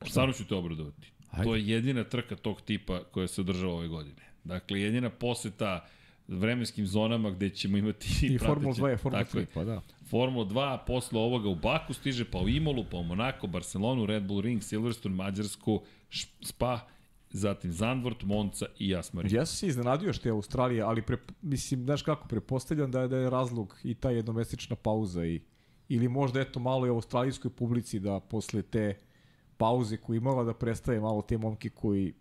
[0.07, 1.13] Stvarno ću te obradovati.
[1.31, 1.45] Ajde.
[1.45, 4.23] To je jedina trka tog tipa koja se održava ove godine.
[4.45, 5.89] Dakle, jedina poseta
[6.29, 9.83] vremenskim zonama gde ćemo imati i Formula 2 je Formula 3, pa da.
[10.11, 14.23] Formula 2 posle ovoga u Baku stiže, pa u Imolu, pa u Monako, Barcelonu, Red
[14.23, 15.83] Bull Ring, Silverstone, Mađarsku,
[16.43, 16.81] Spa
[17.31, 19.35] zatim Zandvort, Monca i Jasmari.
[19.35, 23.09] Ja sam se iznenadio što je Australija, ali pre, mislim, znaš kako, prepostavljam da je,
[23.09, 25.41] da je razlog i ta jednomesečna pauza i
[25.89, 28.99] ili možda eto malo i australijskoj publici da posle te
[29.57, 32.15] pauze koju imala da predstave malo te momke koji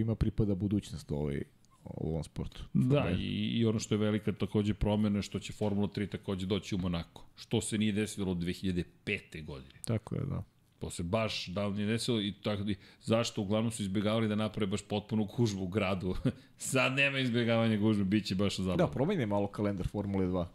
[0.00, 1.42] ima pripada budućnost ovaj,
[1.84, 2.64] u ovom sportu.
[2.72, 6.74] Da, i, i ono što je velika takođe promena što će Formula 3 takođe doći
[6.74, 9.44] u Monako, što se nije desilo od 2005.
[9.44, 9.74] godine.
[9.84, 10.42] Tako je, da.
[10.78, 14.70] To se baš davno nije desilo i tako i zašto uglavnom su izbjegavali da naprave
[14.70, 16.14] baš potpunu gužbu u gradu.
[16.56, 18.86] Sad nema izbjegavanja gužbe, bit će baš zabavno.
[18.86, 20.46] Da, promenje malo kalendar Formule 2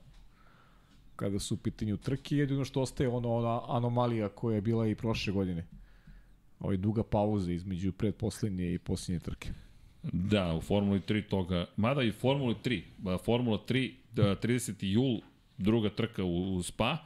[1.18, 4.95] kada su u pitanju trke, jedino što ostaje ono, ona anomalija koja je bila i
[4.95, 5.68] prošle godine.
[6.60, 9.49] Ovaj duga pauza između predposlednje i posljednje trke.
[10.03, 12.82] Da, u Formuli 3 toga, mada i Formuli 3,
[13.26, 14.74] Formula 3, 30.
[14.80, 15.19] jul,
[15.57, 16.98] druga trka u, u Spa,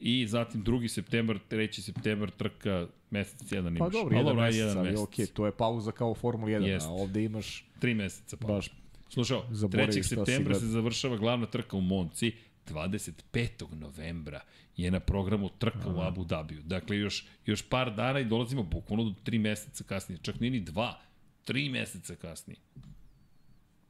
[0.00, 0.88] i zatim 2.
[0.88, 1.80] septembar, 3.
[1.80, 3.92] septembar trka mesec jedan imaš.
[3.92, 6.86] Pa dobro, jedan mesec, jedan ali okej, okay, to je pauza kao Formula 1, Jest.
[6.86, 7.64] a ovde imaš...
[7.78, 8.54] Tri meseca pauza.
[8.54, 8.70] Baš
[9.08, 10.02] Slušao, 3.
[10.02, 12.32] septembra se završava glavna trka u Monci,
[12.66, 13.74] 25.
[13.74, 14.40] novembra
[14.76, 15.90] je na programu trka Aha.
[15.90, 16.62] u Abu Dhabiju.
[16.62, 20.18] Dakle, još, još par dana i dolazimo bukvalno do tri meseca kasnije.
[20.22, 21.00] Čak nije ni dva,
[21.48, 22.58] tri meseca kasnije.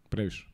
[0.09, 0.45] Previše.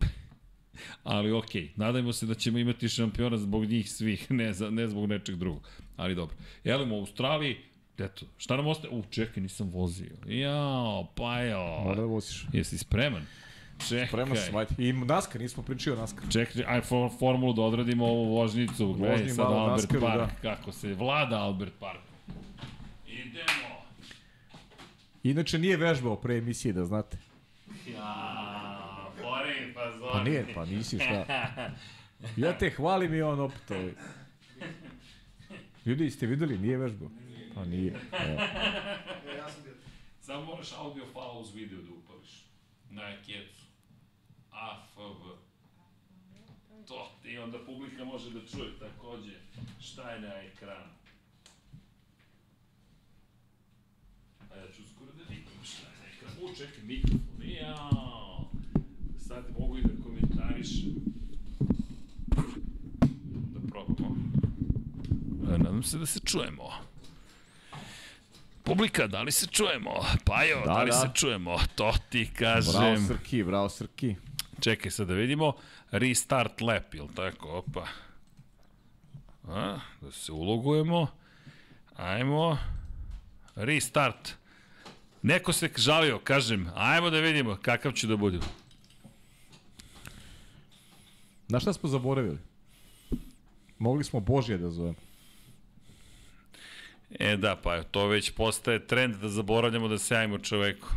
[1.05, 4.89] Ali okej, okay, nadajmo se da ćemo imati šampiona zbog njih svih, ne, za, ne
[4.89, 5.69] zbog nečeg drugog.
[5.97, 6.37] Ali dobro.
[6.65, 7.57] Jelimo u Australiji,
[7.99, 8.95] eto, šta nam ostaje?
[8.95, 10.17] U, čekaj, nisam vozio.
[10.27, 11.81] Jao, pa jo.
[11.85, 12.47] Mora da voziš.
[12.53, 13.27] Jesi spreman?
[13.89, 14.07] Čekaj.
[14.07, 14.75] Spreman sam, ajde.
[14.79, 16.33] I NASCAR, nismo pričali o NASCAR.
[16.33, 18.93] Čekaj, aj for, formulu da odradimo ovu vožnicu.
[18.93, 20.55] Gledaj sad Albert NASCAR, Park, da.
[20.55, 22.01] kako se vlada Albert Park.
[23.07, 23.75] Idemo.
[25.25, 27.17] Inače nije vežbao pre emisije, da znate.
[27.87, 30.13] Ja, Borin, pa zori.
[30.13, 31.25] Pa nije, pa nisi šta.
[32.37, 33.93] Ja te hvalim i on opet ovaj.
[35.87, 37.09] Ljudi, ste videli, nije vežbao?
[37.55, 37.91] Pa nije.
[38.13, 38.41] Evo.
[39.39, 39.75] ja sam bio.
[40.21, 42.45] Samo moraš audio file uz video da upališ.
[42.91, 43.65] Na kecu.
[44.51, 45.01] AFV.
[46.89, 49.33] To, i onda publika može da čuje takođe
[49.81, 50.93] šta je na ekranu.
[54.53, 56.45] A ja ću skoro da vidim šta je.
[56.45, 57.21] U, čekaj, mikrofon.
[57.43, 58.51] Jao.
[59.29, 60.95] Sad mogu i da komentarišem.
[63.53, 64.17] Da probamo.
[65.55, 66.71] E, nadam se da se čujemo.
[68.63, 69.91] Publika, da li se čujemo?
[70.25, 70.97] Pajo, da, da li da.
[70.97, 71.59] se čujemo?
[71.75, 72.73] To ti kažem.
[72.73, 74.17] Bravo Srki, bravo Srki.
[74.61, 75.53] Čekaj sad da vidimo.
[75.91, 77.49] Restart lap, ili tako?
[77.49, 77.87] Opa.
[79.49, 81.07] A, da se ulogujemo.
[81.97, 82.59] Ajmo.
[83.55, 84.35] Restart.
[85.25, 88.39] Neko se žalio, kažem, ajmo da vidimo kakav će da bude.
[91.49, 92.39] Na šta smo zaboravili?
[93.79, 94.95] Mogli smo Božje da zovemo.
[97.11, 100.89] E da, pa to već postaje trend da zaboravljamo da se čoveku.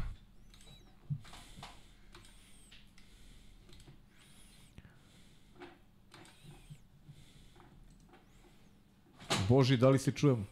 [9.49, 10.45] Boži, da li se čujemo?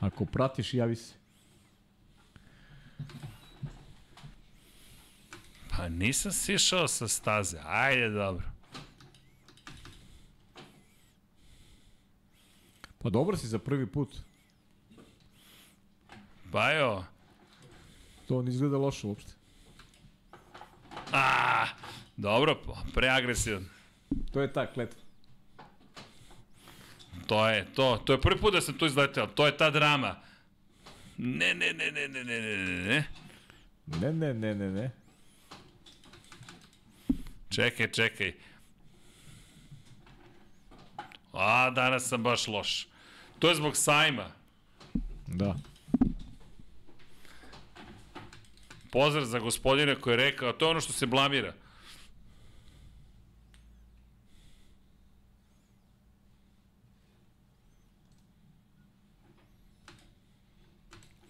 [0.00, 1.21] Ako pratiš, javi se.
[5.76, 7.58] Pa nisam sišao sa staze.
[7.66, 8.44] Ajde, dobro.
[12.98, 14.16] Pa dobro si za prvi put.
[16.52, 17.04] Pa jo.
[18.28, 19.32] To ne izgleda loše uopšte.
[21.12, 21.66] A,
[22.16, 22.56] dobro,
[22.94, 23.66] preagresivan.
[24.32, 25.00] To je ta kletva.
[27.26, 30.16] To je to, to je prvi put da sam to izleteo, to je ta drama.
[31.24, 33.04] Ne, ne, ne, ne, ne, ne, ne, ne.
[33.86, 34.90] Ne, ne, ne, ne, ne.
[37.48, 38.32] Čekaj, čekaj.
[41.32, 42.88] A, danas sam baš loš.
[43.38, 44.30] To je zbog sajma.
[45.26, 45.54] Da.
[48.90, 51.54] Pozdrav za gospodina koji je rekao, to je ono što se blamira.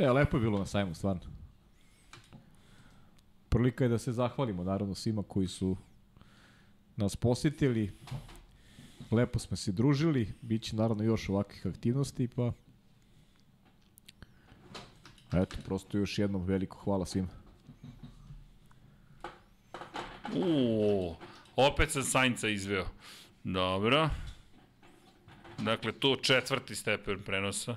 [0.03, 1.21] E, lepo je bilo na sajmu, stvarno.
[3.49, 5.77] Prilika je da se zahvalimo, naravno, svima koji su
[6.97, 7.93] nas posjetili.
[9.11, 12.53] Lepo smo se družili, bit će naravno još ovakvih aktivnosti, pa...
[15.33, 17.29] Eto, prosto još jednom veliko hvala svima.
[20.35, 21.17] Uuu,
[21.57, 22.87] opet sam Sainca izveo.
[23.45, 24.11] Dobro.
[25.59, 27.77] Dakle, tu četvrti stepen prenosa.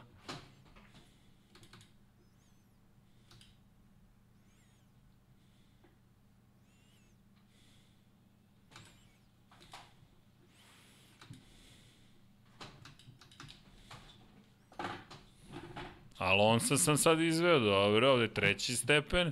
[16.18, 19.32] Alonso sam sad izveo, dobro, ovde treći stepen.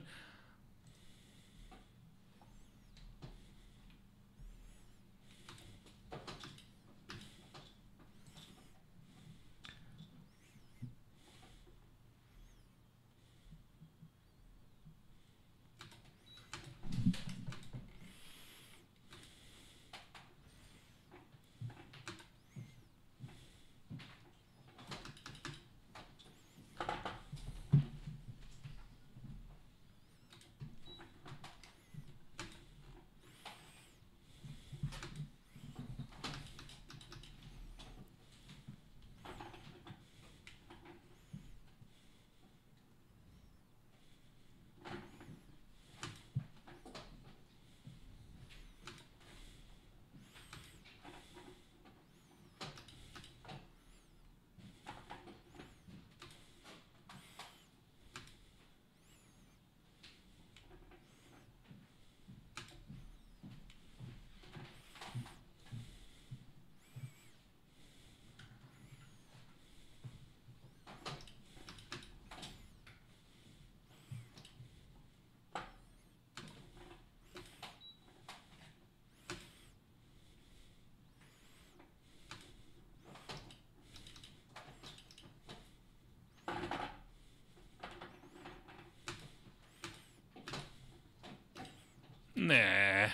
[92.44, 93.12] Ne.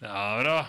[0.00, 0.64] Dobro.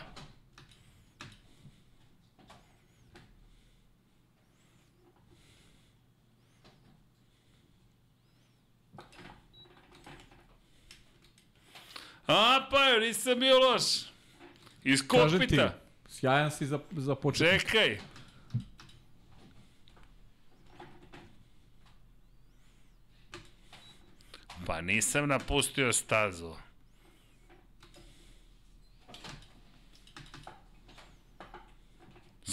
[12.28, 13.84] A, pa, jo, nisam bio loš.
[14.84, 15.80] Iz kokpita.
[16.08, 17.62] sjajan si za, za početak.
[17.62, 18.00] Čekaj.
[24.66, 26.56] Pa nisam napustio stazu.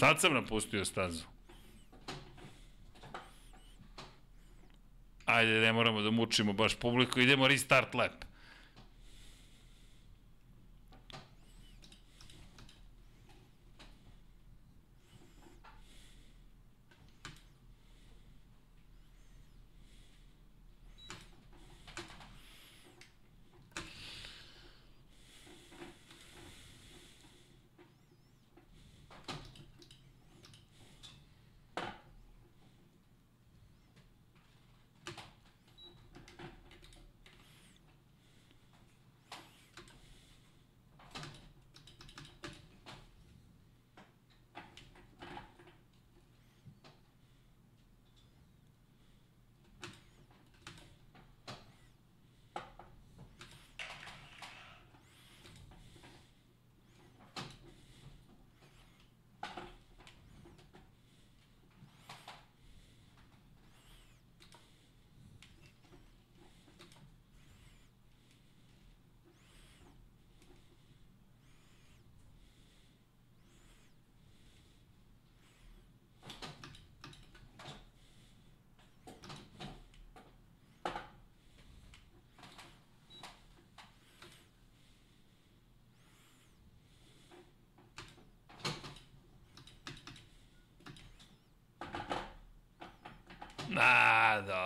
[0.00, 1.24] Sad sam napustio stazu.
[5.24, 8.24] Ajde, ne moramo da mučimo baš publiku, idemo restart lap.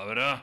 [0.04, 0.38] A, dobro.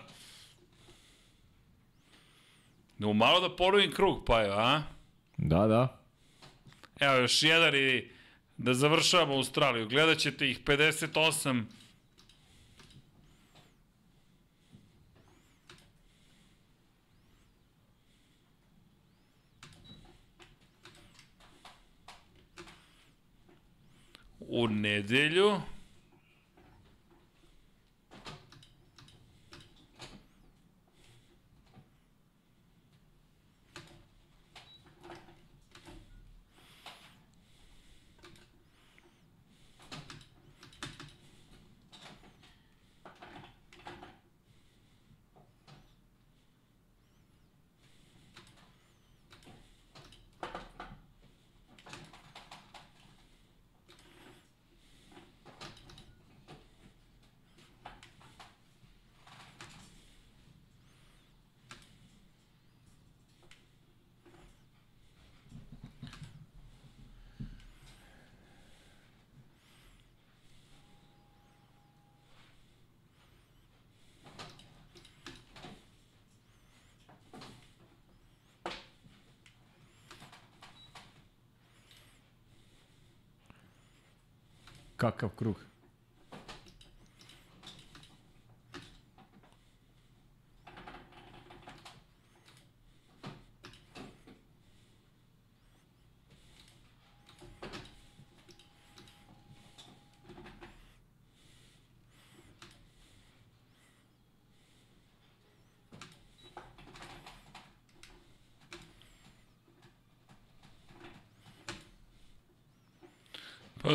[2.98, 4.82] No, malo da ponovim krug, pa je, a?
[5.38, 6.00] Da, da.
[7.00, 8.10] Evo, još jedan i
[8.58, 9.88] da završavamo Australiju.
[9.88, 11.64] Gledat ćete ih 58.
[24.40, 25.62] U nedelju.
[85.02, 85.71] Kakav krug.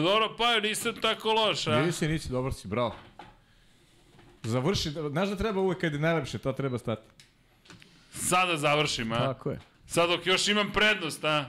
[0.01, 1.82] Dobro, pa nisam tako loš, a?
[1.82, 2.94] Nisi, nisi, dobar si, bravo.
[4.43, 7.02] Završi, znaš da treba uvek kad je najlepše, to treba stati.
[8.12, 9.18] Sada završim, a?
[9.18, 9.60] Tako je.
[9.86, 11.24] Sad dok još imam prednost?
[11.24, 11.44] A,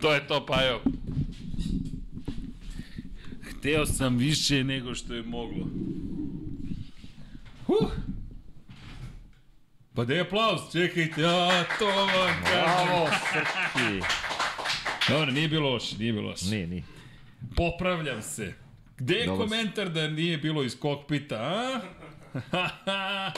[0.00, 0.80] to je to, Pajo.
[3.66, 5.66] Hteo sam više nego što je moglo.
[7.66, 7.90] Huh.
[9.94, 12.42] Pa da je aplauz, čekajte, a to vam kažem.
[12.44, 14.06] Bravo, Srki.
[15.08, 16.46] Dobro, nije bilo loše, nije bilo loše.
[16.46, 16.82] Nije, nije.
[17.56, 18.54] Popravljam se.
[18.98, 21.80] Gde je komentar da nije bilo iz kokpita, a?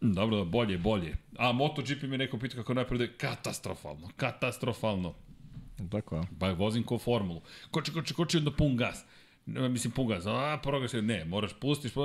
[0.00, 1.16] Dobro, bolje, bolje.
[1.38, 3.12] A MotoGP mi je neko pitao kako napreduje.
[3.12, 5.14] Katastrofalno, katastrofalno.
[5.90, 6.22] Tako, ja.
[6.38, 7.42] Pa vozim ko formulu.
[7.70, 9.04] Koči, koči, koči, onda pun gas.
[9.46, 10.12] Mislim, pun.
[10.26, 11.94] A, progas, ne, moraš pustiš.
[11.94, 12.00] Pa...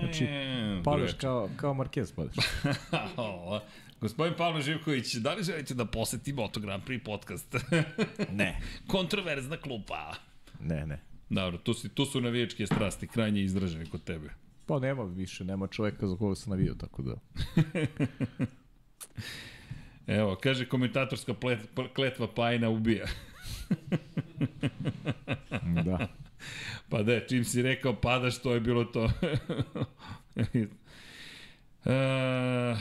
[0.00, 0.26] Znači,
[0.84, 2.36] Padaš kao, kao Marquez, padaš.
[4.00, 7.54] Gospodin Pavle Živković, da li želite da posetimo Auto Grand Prix podcast?
[8.38, 8.60] ne.
[8.86, 10.14] Kontroverzna klupa.
[10.60, 11.00] Ne, ne.
[11.30, 14.30] Dobro, tu, si, tu su navijačke strasti krajnje izražene kod tebe.
[14.66, 17.14] Pa nema više, nema čoveka za koga sam navio, tako da...
[20.16, 21.60] Evo, kaže komentatorska plet,
[21.94, 23.06] kletva Pajna ubija.
[25.84, 26.08] Da.
[26.88, 29.10] Pa da, čim si rekao padaš, to je bilo to.
[31.86, 32.76] E, e,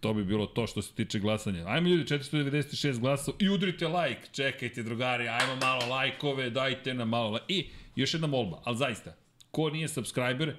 [0.00, 1.66] to bi bilo to što se tiče glasanja.
[1.66, 4.20] Ajmo ljudi, 496 glasova i udrite like.
[4.32, 7.44] Čekajte, drugari, ajmo malo lajkove, dajte nam malo like.
[7.48, 7.66] I
[7.96, 9.16] još jedna molba, ali zaista,
[9.50, 10.56] ko nije subscriber,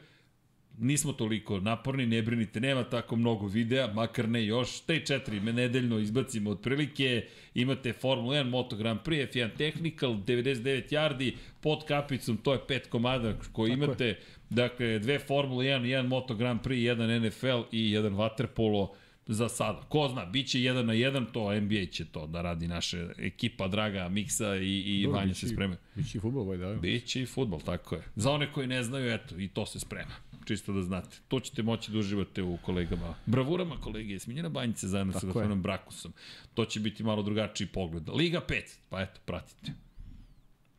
[0.80, 5.54] nismo toliko naporni, ne brinite, nema tako mnogo videa, makar ne još, te četiri me
[5.54, 12.38] nedeljno izbacimo otprilike, imate Formula 1, Moto Grand Prix, F1 Technical, 99 yardi, pod kapicom,
[12.38, 14.20] to je pet komada koji tako imate, je.
[14.50, 18.88] dakle, dve Formula 1, jedan Moto Grand Prix, jedan NFL i jedan Waterpolo,
[19.28, 19.82] za sada.
[19.90, 23.68] Ko zna, bit će jedan na jedan, to NBA će to da radi naša ekipa
[23.68, 25.78] Draga, Miksa i, i Dobro, Vanja se spreme.
[25.96, 26.74] Biće i futbol, ovaj da.
[26.74, 28.02] Biće i futbol, tako je.
[28.16, 30.16] Za one koji ne znaju, eto, i to se sprema
[30.46, 31.18] čisto da znate.
[31.28, 33.16] To ćete moći da uživate u kolegama.
[33.26, 36.14] Bravurama kolege, Smiljana Banjica zajedno Tako sa gospodinom Brakusom.
[36.54, 38.10] To će biti malo drugačiji pogled.
[38.10, 39.72] Liga 5, pa eto, pratite.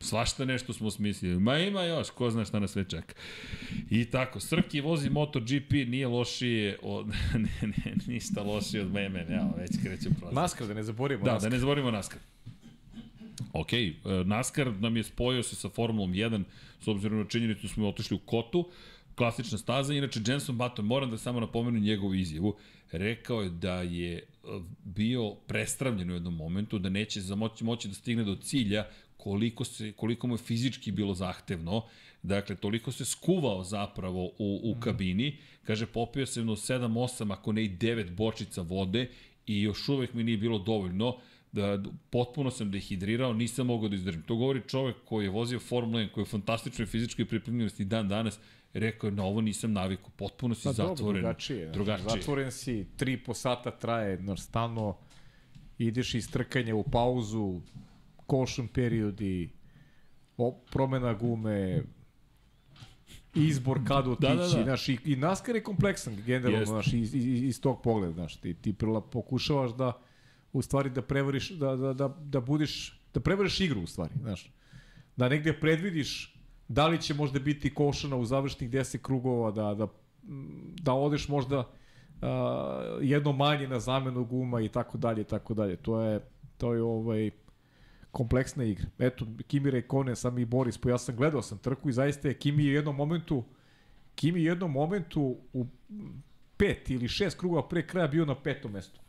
[0.01, 1.40] Svašta nešto smo smislili.
[1.40, 3.14] Ma ima još, ko zna šta nas sve čeka.
[3.90, 7.06] I tako, Srki vozi MotoGP, nije lošije od...
[7.44, 10.34] ne, ne, ništa lošije od meme, evo, već krećem prozor.
[10.34, 11.51] NASCAR, da ne zaborimo da, NASCAR.
[11.51, 12.20] Da, da ne zaborimo NASCAR.
[13.52, 13.94] Ok, e,
[14.24, 16.43] NASCAR nam je spojio se sa Formulom 1,
[16.80, 18.70] s obzirom na činjenicu da smo otišli u Kotu,
[19.16, 19.94] klasična staza.
[19.94, 22.56] Inače, Jenson Button, moram da samo napomenu njegovu izjavu,
[22.93, 24.22] rekao je da je e,
[24.84, 28.86] bio prestravljen u jednom momentu, da neće za moći, moći da stigne do cilja
[29.16, 31.82] koliko, se, koliko mu je fizički bilo zahtevno.
[32.22, 34.80] Dakle, toliko se skuvao zapravo u, u mhm.
[34.80, 35.36] kabini.
[35.64, 39.10] Kaže, popio se jedno 7-8, ako ne i 9 bočica vode
[39.47, 41.16] i još uvek mi nije bilo dovoljno
[41.52, 44.22] da potpuno sam dehidrirao, nisam mogao da izdržim.
[44.22, 48.38] To govori čovek koji je vozio Formula 1, koji je fantastičnoj fizičkoj pripremljenosti dan danas,
[48.78, 50.96] rekao je, na ovo nisam naviku, potpuno si pa, zatvoren.
[50.96, 52.08] Dobro, drugačije, drugačije.
[52.10, 54.96] Zatvoren si, tri po sata traje, no, stalno
[55.78, 57.60] ideš iz trkanja u pauzu,
[58.26, 59.50] košun periodi,
[60.36, 61.82] o, promena gume,
[63.34, 64.62] izbor kada otići, da, da, da.
[64.62, 68.54] Znaš, i, i NASCAR je kompleksan generalno, znaš, iz, iz, iz tog pogleda, znaš, ti,
[68.54, 69.92] ti prila pokušavaš da,
[70.52, 74.52] u stvari, da prevariš, da, da, da, da budiš, da prevariš igru, u stvari, znaš,
[75.16, 76.35] da negde predvidiš
[76.68, 79.86] Da li će možda biti košana u završnih 10 krugova, da, da,
[80.82, 81.66] da odeš možda uh,
[83.01, 85.76] jedno manje na zamenu guma i tako dalje i tako dalje.
[85.76, 86.20] To je,
[86.59, 87.30] to je ovaj,
[88.10, 88.86] kompleksna igra.
[88.98, 92.38] Eto, Kimi Rekone, sam i Boris, po ja sam gledao sam trku i zaista je
[92.38, 93.44] Kimi u jednom momentu
[94.16, 95.66] Kimi u jednom momentu u
[96.56, 99.01] pet ili šest krugova pre kraja bio na petom mestu.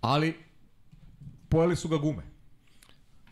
[0.00, 0.34] Ali
[1.48, 2.22] pojeli su ga gume.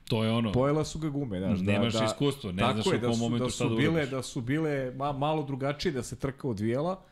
[0.09, 0.53] To je ono.
[0.53, 3.19] Pojela su ga gume, znaš, da, Nemaš da, iskustvo, ne znaš je, u da kom
[3.19, 7.03] momentu da šta da bile, da su bile ma, malo drugačije, da se trka odvijela.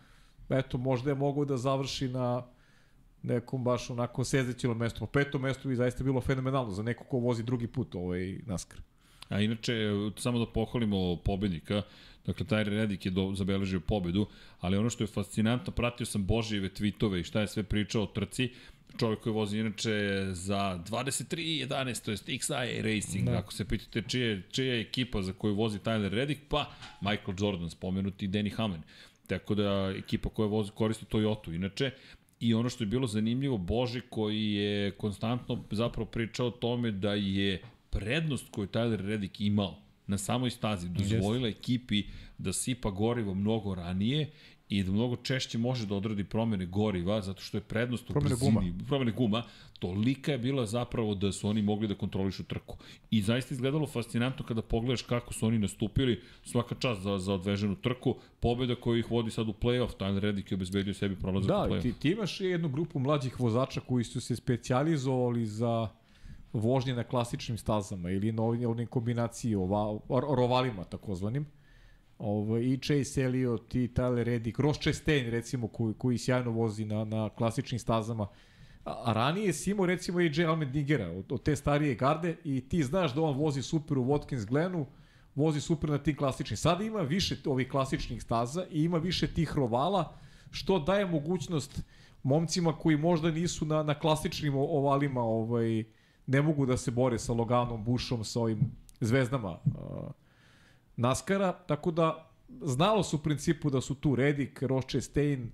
[0.48, 2.42] Eto, možda je mogo da završi na
[3.22, 5.00] nekom baš onako sezećilom mestu.
[5.00, 8.80] Po petom mestu bi zaista bilo fenomenalno za neko ko vozi drugi put ovaj NASCAR.
[9.28, 9.72] A inače,
[10.16, 11.82] samo da pohvalimo pobednika,
[12.26, 14.26] dakle, taj Redik je do, zabeležio pobedu,
[14.60, 18.06] ali ono što je fascinantno, pratio sam Božijeve tweetove i šta je sve pričao o
[18.06, 18.50] trci,
[18.98, 23.38] čovjek koji vozi inače za 23.11, to je XI Racing, da.
[23.38, 26.70] ako se pitate čije, čija je ekipa za koju vozi Tyler Reddick, pa
[27.00, 28.82] Michael Jordan spomenuti i Danny Hamlin.
[29.26, 31.90] Tako da ekipa koja vozi, koristi Toyota inače,
[32.42, 37.14] I ono što je bilo zanimljivo, Bože koji je konstantno zapravo pričao o tome da
[37.14, 42.04] je prednost koju Tyler Reddick imao na samoj stazi dozvojila ekipi
[42.38, 44.30] da sipa gorivo mnogo ranije
[44.72, 48.34] i da mnogo češće može da odradi promene goriva, zato što je prednost u promene
[48.34, 48.84] brzini, guma.
[48.88, 49.42] promene guma,
[49.78, 52.76] tolika je bila zapravo da su oni mogli da kontrolišu trku.
[53.10, 57.76] I zaista izgledalo fascinantno kada pogledaš kako su oni nastupili, svaka čast za, za odveženu
[57.76, 61.62] trku, pobjeda koju ih vodi sad u play-off, Tyler Reddick je obezbedio sebi prolazak da,
[61.62, 61.76] u play-off.
[61.76, 65.88] Da, ti, ti imaš jednu grupu mlađih vozača koji su se specializovali za
[66.52, 71.46] vožnje na klasičnim stazama ili na ovim kombinaciji ova, rovalima takozvanim
[72.22, 77.04] Ovo, i Chase Elliot, i Tyler Reddick, Ross Chastain recimo koji, koji sjajno vozi na,
[77.04, 78.28] na klasičnim stazama.
[78.84, 80.46] A, a ranije si imao recimo i J.
[80.46, 84.46] Almendingera od, od te starije garde i ti znaš da on vozi super u Watkins
[84.46, 84.86] Glenu,
[85.34, 86.56] vozi super na tim klasičnim.
[86.56, 90.14] Sada ima više ovih klasičnih staza i ima više tih rovala,
[90.50, 91.82] što daje mogućnost
[92.22, 95.84] momcima koji možda nisu na, na klasičnim ovalima, ovaj,
[96.26, 98.60] ne mogu da se bore sa Loganom, Bushom, sa ovim
[99.00, 100.21] zvezdama uh,
[100.96, 102.30] Naskara, tako da
[102.62, 105.50] znalo su u principu da su tu Redik, Roche Stein,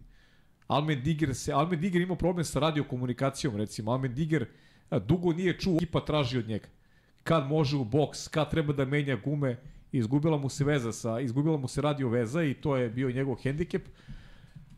[0.66, 4.46] Almen Diger se, Almen Diger imao problem sa radiokomunikacijom, recimo, Almen Diger
[4.90, 6.68] dugo nije čuo, ekipa traži od njega.
[7.22, 9.56] Kad može u boks, kad treba da menja gume,
[9.92, 13.34] izgubila mu se veza sa, izgubila mu se radio veza i to je bio njegov
[13.34, 13.88] hendikep.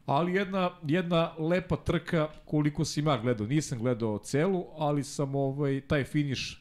[0.07, 3.47] Ali jedna, jedna lepa trka koliko sam ja gledao.
[3.47, 6.60] Nisam gledao celu, ali sam ovaj, taj finiš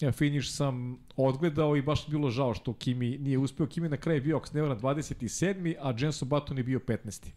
[0.00, 3.66] ja, finiš sam odgledao i baš bilo žao što Kimi nije uspeo.
[3.66, 5.74] Kimi na kraju bio, ako se ne 27.
[5.80, 7.30] a Jenson Button je bio 15.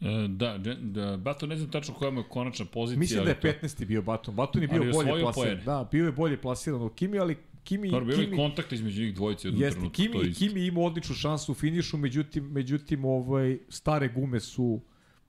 [0.00, 2.98] E, da, da, Baton ne znam tačno koja mu je konačna pozicija.
[2.98, 3.84] Mislim da je 15.
[3.84, 4.34] bio Baton.
[4.34, 5.64] Baton je bio bolje plasiran.
[5.64, 7.90] Da, bio je bolje plasiran od Kimi, ali Kimi...
[7.90, 9.96] Dobro, bio je kontakt između njih dvojice jednom jeste, trenutku.
[9.96, 14.80] Kimi, to Kimi ima odličnu šansu u finišu, međutim, međutim ovaj, stare gume su...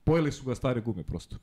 [0.04, 1.38] Pojeli su ga stare gume prosto.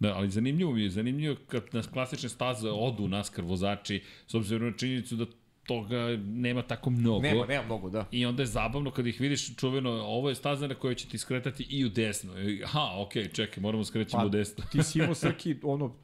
[0.00, 4.70] Da, ali zanimljivo mi je, zanimljivo kad nas klasične staze odu naskar vozači, s obzirom
[4.70, 5.26] na činjenicu da
[5.66, 7.20] toga nema tako mnogo.
[7.20, 8.06] Nema, nema mnogo, da.
[8.10, 11.18] I onda je zabavno kad ih vidiš čuveno, ovo je staza na kojoj će ti
[11.18, 12.32] skretati i u desno.
[12.64, 14.64] Aha, okej, okay, čekaj, moramo skrećemo pa, u desno.
[14.72, 15.96] ti si imao Srki, ono,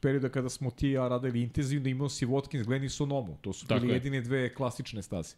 [0.00, 3.38] perioda kada smo ti ja radili intenzivno, imao si Watkins, Glenn i Sonomu.
[3.40, 5.34] To su bili jedine dve klasične staze.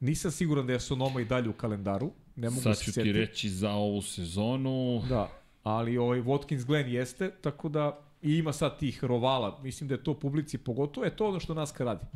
[0.00, 2.12] Nisam siguran da je Sonoma i dalje u kalendaru.
[2.36, 5.02] Ne mogu Sad ću ti reći za ovu sezonu.
[5.08, 5.39] Da,
[5.70, 9.60] ali ovaj Watkins Glen jeste, tako da i ima sad tih rovala.
[9.62, 12.06] Mislim da je to publici pogotovo, je to ono što nas radi.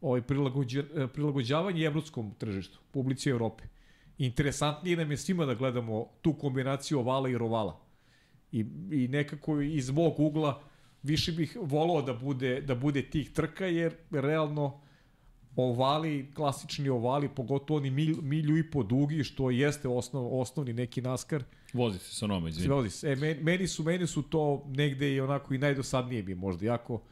[0.00, 0.82] Ovaj prilagođa,
[1.12, 3.64] prilagođavanje evropskom tržištu, publici Evrope.
[4.18, 7.80] Interesantnije nam je svima da gledamo tu kombinaciju ovala i rovala.
[8.52, 10.62] I, i nekako iz mog ugla
[11.02, 14.80] više bih volao da bude, da bude tih trka, jer realno
[15.56, 21.02] ovali, klasični ovali, pogotovo oni mil, milju i po dugi, što jeste osnov, osnovni neki
[21.02, 21.44] naskar.
[21.72, 22.74] Vozi se sa noma, izvini.
[22.74, 23.12] Vozi se.
[23.12, 27.02] E, meni, su, meni su to negde i onako i najdosadnije bi možda, jako,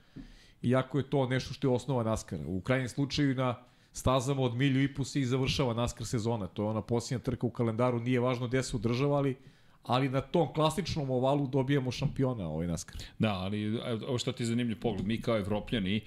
[0.62, 2.42] jako je to nešto što je osnova naskara.
[2.46, 3.54] U krajnjem slučaju na
[3.92, 6.46] stazama od milju i po se i završava naskar sezona.
[6.46, 9.36] To je ona posljednja trka u kalendaru, nije važno gde se održava, ali
[9.84, 12.96] ali na tom klasičnom ovalu dobijamo šampiona ovaj NASCAR.
[13.18, 16.00] Da, ali ovo što ti je zanimljiv pogled, mi kao evropljani,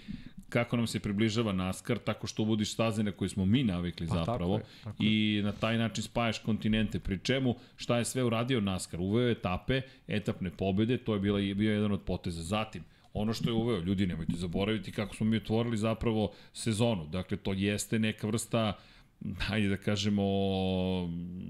[0.50, 4.16] kako nam se približava NASCAR, tako što ubudiš staze na koje smo mi navikli pa,
[4.16, 8.24] zapravo tako je, tako i na taj način spajaš kontinente, pri čemu šta je sve
[8.24, 12.44] uradio NASCAR, uveo etape, etapne pobede, to je bila, bio jedan od poteza.
[12.44, 12.84] Zatim,
[13.14, 17.54] ono što je uveo, ljudi nemojte zaboraviti kako smo mi otvorili zapravo sezonu, dakle to
[17.54, 18.97] jeste neka vrsta uh,
[19.40, 20.24] hajde da kažemo,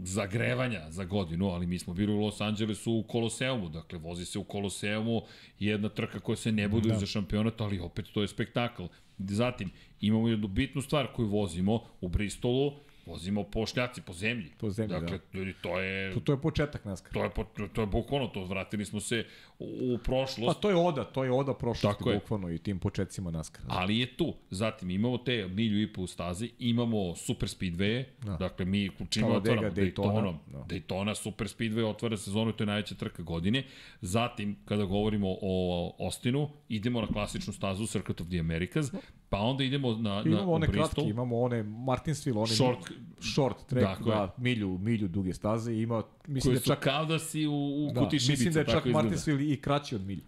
[0.03, 4.39] zagrevanja za godinu, ali mi smo bili u Los Angelesu u Koloseumu, dakle vozi se
[4.39, 5.21] u Koloseumu
[5.59, 6.99] jedna trka koja se ne bude da.
[6.99, 8.83] za šampionat, ali opet to je spektakl.
[9.17, 9.69] Zatim,
[10.01, 12.73] imamo jednu bitnu stvar koju vozimo u Bristolu,
[13.07, 14.51] Vozimo po šljaci, po zemlji.
[14.57, 15.39] Po zemlji, dakle, da.
[15.39, 16.13] ljudi, to je...
[16.13, 17.13] To, to je početak NASCAR.
[17.13, 19.25] To je, po, to je bukvalno to, vratili smo se
[19.59, 20.45] u, prošlost.
[20.45, 22.55] Pa to je oda, to je oda prošlosti, Tako bukvalno, je.
[22.55, 23.65] i tim početcima NASCAR.
[23.67, 24.33] Ali je tu.
[24.49, 28.31] Zatim imamo te milju i po stazi, imamo super speedway, da.
[28.37, 30.57] dakle mi čime otvaramo Daytona, Daytona, da.
[30.59, 33.63] Daytona super speedway otvara sezonu, to je najveća trka godine.
[34.01, 38.91] Zatim, kada govorimo o Ostinu, idemo na klasičnu stazu Circuit of the Americas,
[39.29, 40.87] Pa onda idemo na, na imamo one Bristol.
[40.87, 44.15] kratke, imamo one Martinsville, one short, short track, dakle.
[44.15, 46.79] da, milju, milju duge staze i ima, mislim da čak...
[46.79, 49.95] kao da si u, u da, kuti šibica, Mislim da je čak Martinsville i kraći
[49.95, 50.23] od milju.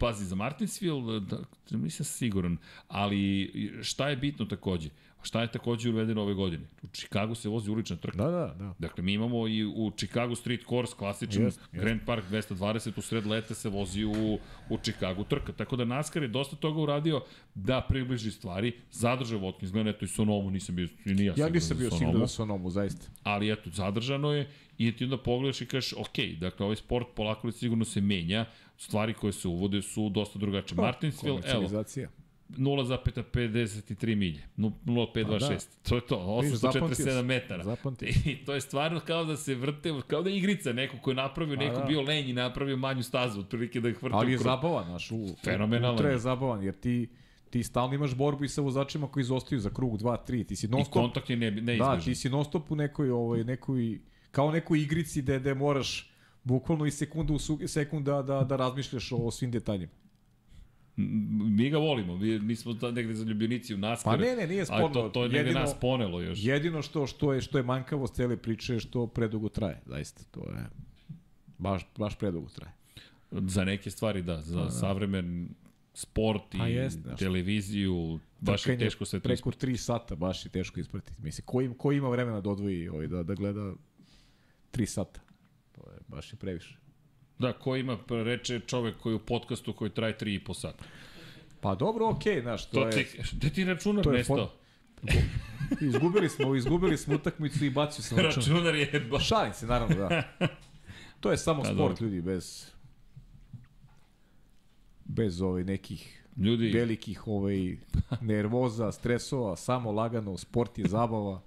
[0.00, 1.38] Pazi, za Martinsville, da,
[1.70, 2.56] nisam siguran,
[2.88, 3.52] ali
[3.82, 4.88] šta je bitno takođe?
[5.24, 6.64] Šta je takođe uvedeno ove godine?
[6.82, 8.16] U Chicago se vozi ulična trka.
[8.16, 8.74] Da, da, da.
[8.78, 11.80] Dakle, mi imamo i u Chicago Street Course, klasičan yes, yes.
[11.80, 14.38] Grand Park 220, u sred leta se vozi u,
[14.70, 15.52] u Chicago trka.
[15.52, 17.22] Tako da NASCAR je dosta toga uradio
[17.54, 18.72] da približi stvari.
[18.90, 22.28] Zadržao Watkins, gledaj, eto i Sonomu nisam bio, i nije ja nisam bio siguran da
[22.28, 23.06] Sonomu, zaista.
[23.22, 27.46] Ali eto, zadržano je i ti onda pogledaš i kažeš, ok, dakle, ovaj sport polako
[27.46, 28.46] li sigurno se menja,
[28.78, 30.76] stvari koje se uvode su dosta drugačije.
[30.76, 31.84] Pa, Martinsville, evo,
[32.56, 35.48] 0,53 milje, 0,526.
[35.48, 35.58] Da.
[35.88, 37.64] To je to, 847 metara.
[37.64, 38.06] Zapamti.
[38.30, 41.14] I to je stvarno kao da se vrte, kao da je igrica neko ko je
[41.14, 41.84] napravio, neko da.
[41.84, 44.16] bio lenj i napravio manju stazu, otprilike da ih vrte.
[44.16, 44.44] Ali je krog.
[44.44, 45.94] zabavan, naš, u, Fenomenalan.
[45.94, 47.08] Ultra je zabavan, jer ti
[47.50, 50.68] ti stalno imaš borbu i sa vozačima koji izostaju za krug 2 3 ti si
[50.68, 51.98] non stop I kontakt je ne, neizbežan.
[51.98, 54.00] Da, ti si non stop u nekoj ovaj nekoj
[54.30, 56.10] kao nekoj igrici gde gde moraš
[56.44, 59.92] bukvalno i sekundu u sekunda da da razmišljaš o svim detaljima
[60.96, 64.18] mi ga volimo, mi, mi smo da negde zaljubljenici u NASCAR.
[64.18, 64.88] Pa ne, ne, nije sporno.
[64.88, 66.38] to, to je negde jedino, nas ponelo još.
[66.42, 70.24] Jedino što, što, je, što je mankavost cele priče je što predugo traje, zaista.
[70.30, 70.66] To je,
[71.58, 72.72] baš, baš predugo traje.
[73.30, 74.70] Za neke stvari da, za pa, da.
[74.70, 75.48] savremen
[75.94, 80.80] sport i pa jest, televiziju, baš je teško to Preko 3 sata, baš je teško
[80.80, 81.22] ispratiti.
[81.22, 83.72] Mislim, ko, im, ko ima vremena da odvoji ovaj, da, da gleda
[84.72, 85.20] 3 sata?
[85.72, 86.83] To je baš je previše.
[87.38, 90.84] Da, ko ima, reče čovek koji u podcastu koji traje 3,5 sata.
[91.60, 92.90] Pa dobro, okej, okay, znaš, to, to je...
[92.92, 94.50] Ti, gde ti računar nestao?
[95.80, 98.42] izgubili smo, izgubili smo utakmicu i bacio sam račun.
[98.42, 99.06] Računar je...
[99.10, 99.20] Ba...
[99.20, 100.22] Šalim se, naravno, da.
[101.20, 102.06] To je samo pa, sport, dobro.
[102.06, 102.70] ljudi, bez...
[105.04, 106.70] Bez ovaj nekih Ljudi...
[106.70, 107.76] velikih ovaj,
[108.20, 111.40] nervoza, stresova, samo lagano, sport je zabava.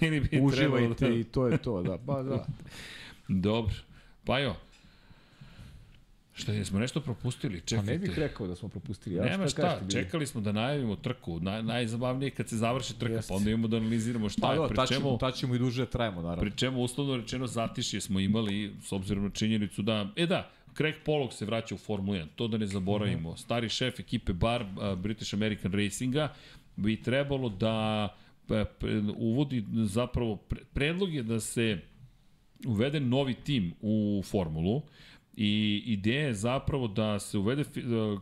[0.00, 1.14] Ili bi Uživajte da...
[1.14, 1.96] i to je to, da.
[1.96, 2.46] Ba, da.
[3.48, 3.74] Dobro.
[4.24, 4.56] Pa jo,
[6.34, 7.60] Šta, jesmo nešto propustili?
[7.60, 7.86] Čekajte.
[7.86, 9.16] Pa ne bih rekao da smo propustili.
[9.16, 11.40] Ja Nema šta, šta čekali smo da najavimo trku.
[11.40, 13.28] Naj, najzabavnije kad se završi trka, Jest.
[13.28, 14.58] pa onda imamo da analiziramo šta pa, je.
[14.68, 16.40] Pa tačemo, tačemo i duže trajemo, naravno.
[16.40, 20.94] Pri čemu, uslovno rečeno, zatišje smo imali, s obzirom na činjenicu da, e da, Craig
[21.04, 23.30] Pollock se vraća u Formulu 1, to da ne zaboravimo.
[23.30, 23.42] Mm -hmm.
[23.42, 26.32] Stari šef ekipe Bar, uh, British American Racinga,
[26.76, 28.08] bi trebalo da
[28.48, 28.56] uh,
[29.16, 30.36] uvodi zapravo,
[30.72, 31.80] predlog je da se
[32.66, 34.82] uvede novi tim u Formulu,
[35.36, 38.20] I ideja je zapravo da se uvede, da,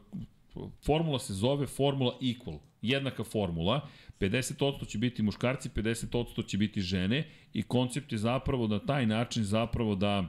[0.84, 3.88] formula se zove Formula Equal, jednaka formula,
[4.20, 9.44] 50% će biti muškarci, 50% će biti žene i koncept je zapravo da taj način
[9.44, 10.24] zapravo da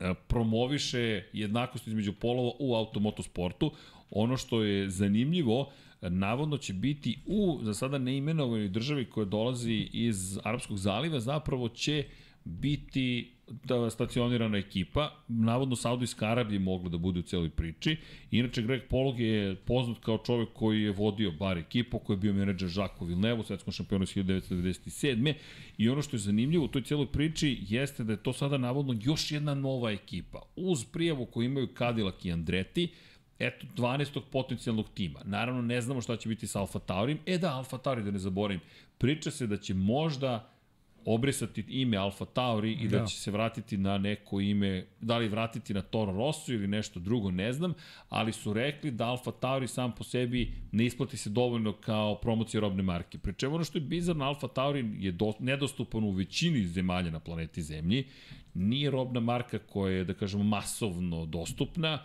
[0.00, 3.72] e, promoviše jednakost između polova u automotosportu.
[4.10, 5.70] Ono što je zanimljivo,
[6.00, 12.04] navodno će biti u, za sada neimenovanoj državi koja dolazi iz Arabskog zaliva, zapravo će
[12.48, 13.32] biti
[13.64, 17.96] da stacionirana ekipa, navodno Saudijska Arabija mogla da bude u celoj priči.
[18.30, 22.32] Inače, Greg Polog je poznat kao čovek koji je vodio bar ekipu, koji je bio
[22.32, 25.34] menadžer Žako Vilnevo, svetskom šampionu 1997.
[25.78, 28.96] I ono što je zanimljivo u toj celoj priči jeste da je to sada navodno
[29.02, 30.42] još jedna nova ekipa.
[30.56, 32.88] Uz prijavu koju imaju Cadillac i Andretti,
[33.38, 34.20] eto 12.
[34.32, 35.20] potencijalnog tima.
[35.24, 37.18] Naravno, ne znamo šta će biti sa Alfa Taurim.
[37.26, 38.60] E da, Alfa Tauri, da ne zaboravim,
[38.98, 40.57] priča se da će možda
[41.14, 45.28] obrisati ime Alfa Tauri i da, da će se vratiti na neko ime, da li
[45.28, 47.74] vratiti na Toro Rosso ili nešto drugo, ne znam,
[48.08, 52.60] ali su rekli da Alfa Tauri sam po sebi ne isplati se dovoljno kao promocija
[52.60, 53.18] robne marke.
[53.18, 57.62] Pričemu ono što je bizarno, Alfa Tauri je do, nedostupan u većini zemalja na planeti
[57.62, 58.04] Zemlji,
[58.54, 61.98] nije robna marka koja je, da kažemo, masovno dostupna,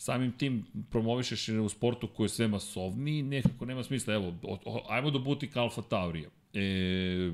[0.00, 4.84] samim tim promovišeš u sportu koji je sve masovniji, nekako nema smisla, evo, o, o,
[4.88, 7.32] ajmo do butika Alfa Taurija e,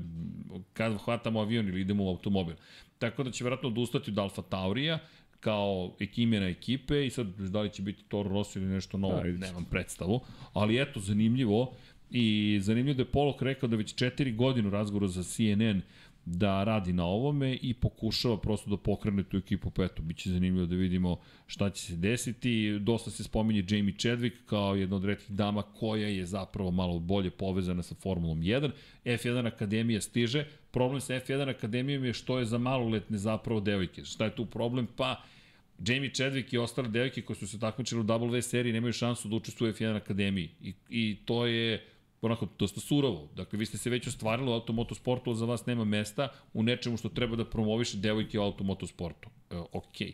[0.73, 2.55] kad hvatamo avion ili idemo u automobil.
[2.99, 4.99] Tako da će vjerojatno odustati od Alfa Taurija,
[5.39, 9.23] kao ekimena ekipe i sad da li će biti Toro Rosso ili nešto novo, da,
[9.23, 10.19] nemam predstavu.
[10.53, 11.73] Ali eto, zanimljivo
[12.11, 15.81] i zanimljivo da je Polok rekao da već četiri godine u razgovoru za CNN
[16.29, 20.01] da radi na ovome i pokušava prosto da pokrene tu ekipu petu.
[20.01, 22.79] Biće zanimljivo da vidimo šta će se desiti.
[22.79, 27.29] Dosta se spominje Jamie Chadwick kao jedna od redkih dama koja je zapravo malo bolje
[27.29, 28.71] povezana sa Formulom 1.
[29.05, 30.45] F1 Akademija stiže.
[30.71, 34.05] Problem sa F1 Akademijom je što je za maloletne zapravo devojke.
[34.05, 34.87] Šta je tu problem?
[34.95, 35.23] Pa
[35.87, 39.35] Jamie Chadwick i ostale devojke koje su se takmičile u W seriji nemaju šansu da
[39.35, 40.49] učestvuju u F1 Akademiji.
[40.61, 41.85] I, I to je
[42.21, 43.29] onako dosta surovo.
[43.35, 47.09] Dakle, vi ste se već ostvarili u automotosportu, za vas nema mesta u nečemu što
[47.09, 49.29] treba da promoviše devojke u automotosportu.
[49.51, 49.55] E.
[49.55, 50.13] Okay.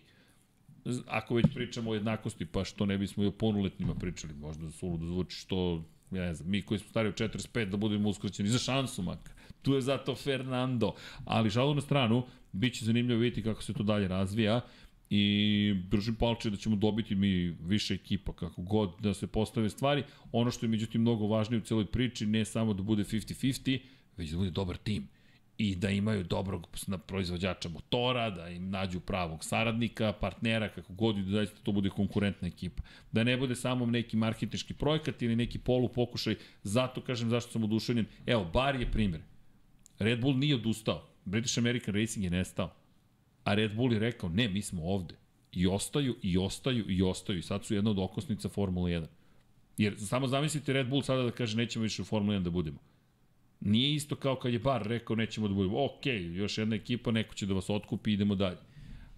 [1.07, 5.05] Ako već pričamo o jednakosti, pa što ne bismo i o ponuletnima pričali, možda suludo
[5.05, 8.59] zvuči što, ja ne znam, mi koji smo stari od 45 da budemo uskraćeni za
[8.59, 9.33] šansu makar.
[9.61, 10.93] Tu je zato Fernando.
[11.25, 14.61] Ali žalu na stranu, bit će zanimljivo vidjeti kako se to dalje razvija
[15.15, 20.03] i držim palče da ćemo dobiti mi više ekipa, kako god da se postave stvari.
[20.31, 23.79] Ono što je međutim mnogo važnije u celoj priči, ne samo da bude 50-50,
[24.17, 25.07] već da bude dobar tim
[25.57, 26.67] i da imaju dobrog
[27.07, 32.47] proizvođača motora, da im nađu pravog saradnika, partnera, kako god da zaista to bude konkurentna
[32.47, 32.83] ekipa.
[33.11, 37.63] Da ne bude samo neki marketički projekat ili neki polu pokušaj, zato kažem zašto sam
[37.63, 38.05] oduševljen.
[38.25, 39.21] Evo, bar je primer.
[39.99, 41.07] Red Bull nije odustao.
[41.25, 42.82] British American Racing je nestao.
[43.43, 45.15] A Red Bull je rekao, ne, mi smo ovde.
[45.51, 47.39] I ostaju, i ostaju, i ostaju.
[47.39, 49.05] I sad su jedna od okosnica Formula 1.
[49.77, 52.79] Jer samo zamislite Red Bull sada da kaže nećemo više u Formula 1 da budemo.
[53.59, 55.85] Nije isto kao kad je Bar rekao nećemo da budemo.
[55.85, 58.57] Ok, još jedna ekipa, neko će da vas otkupi, idemo dalje.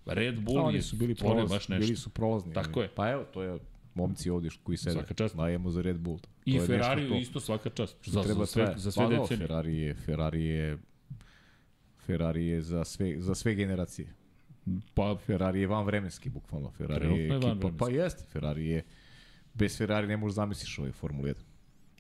[0.06, 1.86] Red Bull Oni je su bili prolaz, baš nešto.
[1.86, 2.54] Bili su prolazni.
[2.54, 2.90] Tako je.
[2.96, 3.60] Pa evo, to je
[3.94, 4.94] momci ovdje koji sede.
[4.94, 5.36] Svaka čast.
[5.36, 6.20] Dajemo za Red Bull.
[6.20, 7.98] To I Ferrari isto svaka čast.
[8.06, 9.48] Za, za sve, za sve pa, decenije.
[9.48, 10.78] Ferrari je, Ferrari je
[12.06, 14.08] Ferrari je za sve, za sve generacije.
[14.94, 16.72] Pa Ferrari je van vremenski, bukvalno.
[16.72, 18.84] Ferrari je ekipa, pa jeste, Ferrari je,
[19.54, 21.36] bez Ferrari ne možeš zamisliš ovaj Formula 1.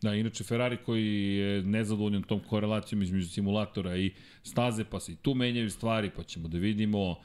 [0.02, 4.12] Da, inače Ferrari koji je nezadovoljan tom korelacijom između simulatora i
[4.44, 7.16] staze, pa se i tu menjaju stvari, pa ćemo da vidimo,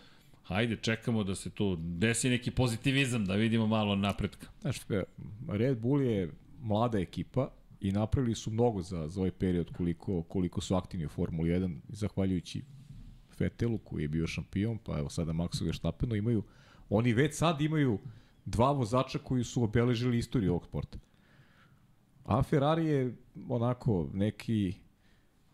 [0.43, 4.47] hajde, čekamo da se tu desi neki pozitivizam, da vidimo malo napretka.
[4.61, 4.77] Znaš,
[5.49, 6.31] Red Bull je
[6.61, 7.51] mlada ekipa
[7.81, 11.79] i napravili su mnogo za, za ovaj period koliko, koliko su aktivni u Formuli 1,
[11.89, 12.63] zahvaljujući
[13.37, 16.43] Fetelu koji je bio šampion, pa evo sada Maxu Verstappenu, imaju
[16.91, 17.99] Oni već sad imaju
[18.45, 20.99] dva vozača koji su obeležili istoriju ovog sporta.
[22.25, 23.17] A Ferrari je
[23.49, 24.75] onako neki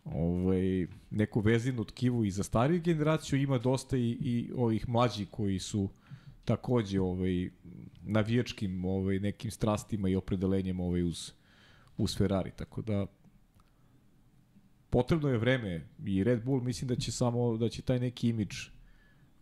[0.05, 5.59] ovaj, neku vezinu tkivu i za stariju generaciju, ima dosta i, i ovih mlađi koji
[5.59, 5.89] su
[6.45, 7.49] takođe ovaj,
[8.01, 11.33] navijačkim ovaj, nekim strastima i opredelenjem ovaj, uz,
[11.97, 12.51] uz Ferrari.
[12.55, 13.05] Tako da
[14.89, 18.55] potrebno je vreme i Red Bull mislim da će samo da će taj neki imidž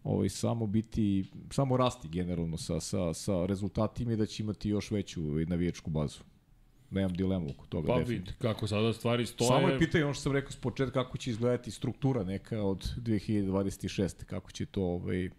[0.03, 4.91] ovaj samo biti samo rasti generalno sa sa sa rezultatima i da će imati još
[4.91, 6.19] veću navijačku bazu.
[6.91, 7.87] Nemam dilemu oko toga.
[7.87, 9.47] Pa vidi, kako sada stvari stoje.
[9.47, 12.93] Samo je pitanje, ono što sam rekao s početka, kako će izgledati struktura neka od
[12.97, 14.23] 2026.
[14.23, 15.29] Kako će to ovaj,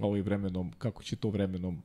[0.00, 1.82] ovaj vremenom, kako će to vremenom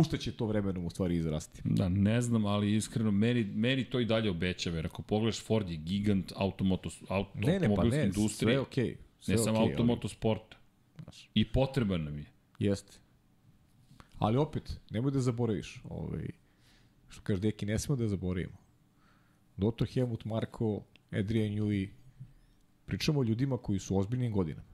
[0.00, 1.62] u šta će to vremenom u stvari izrasti?
[1.64, 5.70] Da, ne znam, ali iskreno, meni, meni to i dalje obećava, jer ako pogledaš Ford
[5.70, 8.84] je gigant automotos, auto, ne, ne, pa ne, industrije, sve okej.
[8.84, 10.56] Okay, sve ne samo okay, automotosporta.
[11.06, 11.16] Ali...
[11.34, 12.24] I potreban nam je.
[12.58, 12.98] Jeste.
[14.18, 16.28] Ali opet, nemoj da zaboraviš, ovaj,
[17.08, 18.56] što kaže Deki, ne smemo da zaboravimo.
[19.56, 19.86] Dr.
[19.94, 21.88] Helmut Marko, Adrian Newey,
[22.86, 24.73] pričamo o ljudima koji su ozbiljnim godinama.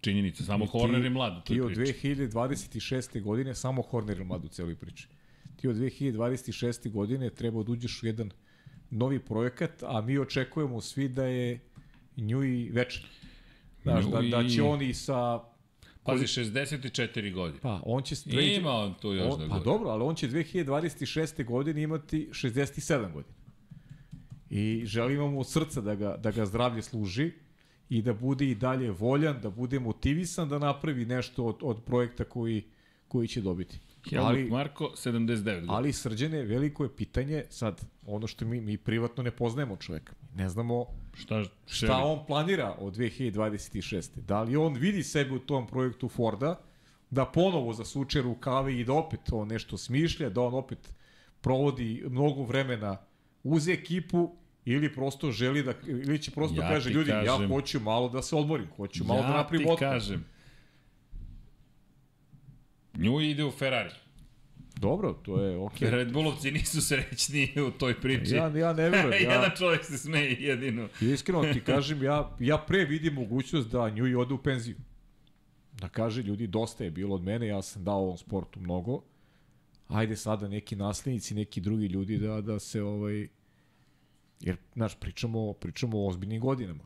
[0.00, 2.00] Činjenica, samo ti, Horner je mlad u toj priči.
[2.00, 3.22] Ti od 2026.
[3.22, 5.08] godine samo Horner je mlad u celoj priči.
[5.56, 6.90] Ti od 2026.
[6.90, 8.30] godine treba da uđeš u jedan
[8.90, 11.60] novi projekat, a mi očekujemo svi da je
[12.16, 13.02] Njui večan.
[13.82, 15.40] Znaš, da, da će oni sa
[16.02, 17.60] Pazi, 64 godine.
[17.62, 18.14] Pa, on će...
[18.24, 18.56] Dve...
[18.56, 21.44] Ima on tu još on, da Pa dobro, ali on će 2026.
[21.44, 23.34] godine imati 67 godina.
[24.50, 27.32] I želimo mu od srca da ga, da ga zdravlje služi
[27.90, 32.24] i da bude i dalje voljan, da bude motivisan da napravi nešto od, od projekta
[32.24, 32.64] koji,
[33.08, 33.78] koji će dobiti.
[34.10, 35.72] Helmut ali, Marko, 79 godina.
[35.72, 40.12] Ali srđene, veliko je pitanje, sad, ono što mi, mi privatno ne poznajemo čoveka.
[40.34, 44.20] Ne znamo šta, šta on planira od 2026.
[44.20, 46.60] Da li on vidi sebe u tom projektu Forda,
[47.10, 50.94] da ponovo zasuče rukave i da opet on nešto smišlja, da on opet
[51.40, 52.96] provodi mnogo vremena
[53.42, 54.30] uz ekipu
[54.64, 58.22] ili prosto želi da ili će prosto ja kaže ljudi kažem, ja hoću malo da
[58.22, 59.82] se odmorim, hoću malo da ja da napravim otpad.
[59.82, 60.24] Ja ti kažem.
[62.94, 63.90] Nju ide u Ferrari.
[64.80, 65.88] Dobro, to je okej.
[65.88, 65.92] Okay.
[65.96, 68.34] Red Bullovci nisu srećni u toj priči.
[68.34, 69.22] Ja, ja ne verujem.
[69.24, 69.32] Ja...
[69.32, 70.88] Jedan čovjek se smeje jedino.
[71.00, 74.76] Iskreno ti kažem, ja, ja pre vidim mogućnost da nju i ode u penziju.
[75.72, 79.02] Da kaže, ljudi, dosta je bilo od mene, ja sam dao ovom sportu mnogo.
[79.88, 83.28] Ajde sada neki naslednici, neki drugi ljudi da, da se ovaj,
[84.40, 86.84] Jer, znaš, pričamo, pričamo o ozbiljnim godinama.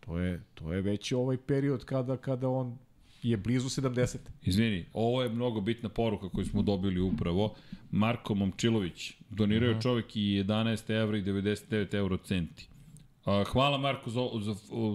[0.00, 2.78] To je, to je već ovaj period kada, kada on
[3.22, 4.16] je blizu 70.
[4.42, 7.54] Izvini, ovo je mnogo bitna poruka koju smo dobili upravo.
[7.90, 9.82] Marko Momčilović, donirao -huh.
[9.82, 12.68] čovjek i 11 evra i 99 euro centi.
[13.52, 14.54] Hvala Marko za, za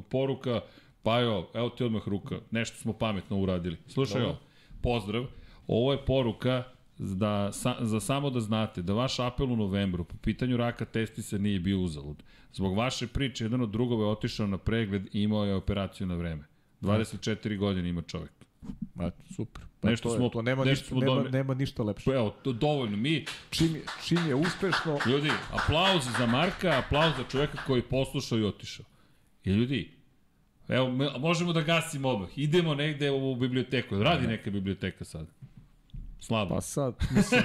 [0.10, 0.62] poruka.
[1.04, 2.40] Pa jo, evo ti odmah ruka.
[2.52, 3.78] Nešto smo pametno uradili.
[3.88, 4.38] Slušaj ovo,
[4.82, 5.26] pozdrav.
[5.68, 6.64] Ovo je poruka
[6.98, 11.38] da, sa, za samo da znate da vaš apel u novembru po pitanju raka testisa
[11.38, 12.24] nije bio uzalud.
[12.54, 16.16] Zbog vaše priče, jedan od drugova je otišao na pregled i imao je operaciju na
[16.16, 16.44] vreme.
[16.82, 18.32] 24 godine ima čovjek.
[18.96, 19.64] Ma, super.
[19.80, 22.12] Pa nešto to, smo, to nema, nešto ništa, nema, nema ništa lepše.
[22.12, 22.98] Evo, to dovoljno.
[22.98, 23.26] Mi...
[23.50, 25.00] Čim, čim je uspešno...
[25.06, 28.86] Ljudi, aplauz za Marka, aplauz za čoveka koji je poslušao i otišao.
[29.44, 29.92] I ljudi,
[30.68, 30.90] evo,
[31.20, 32.38] možemo da gasimo odmah.
[32.38, 34.04] Idemo negde u biblioteku.
[34.04, 35.28] Radi neka biblioteka sad.
[36.26, 36.56] Slabo.
[36.56, 37.42] Pa sad, mislim,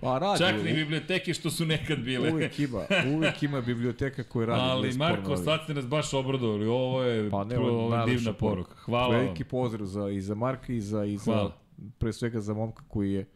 [0.00, 0.38] pa radi.
[0.38, 2.32] Čak ni biblioteke što su nekad bile.
[2.32, 2.82] Uvijek ima,
[3.14, 4.60] uvijek ima biblioteka koja radi.
[4.62, 8.74] Ali Marko, sad ste nas baš obradovali, ovo je pa, ne, ovo divna poruka.
[8.74, 9.48] Hvala Veliki vam.
[9.50, 11.56] pozdrav za, i za Marka i za, i za Hvala.
[11.98, 13.26] pre svega za momka koji je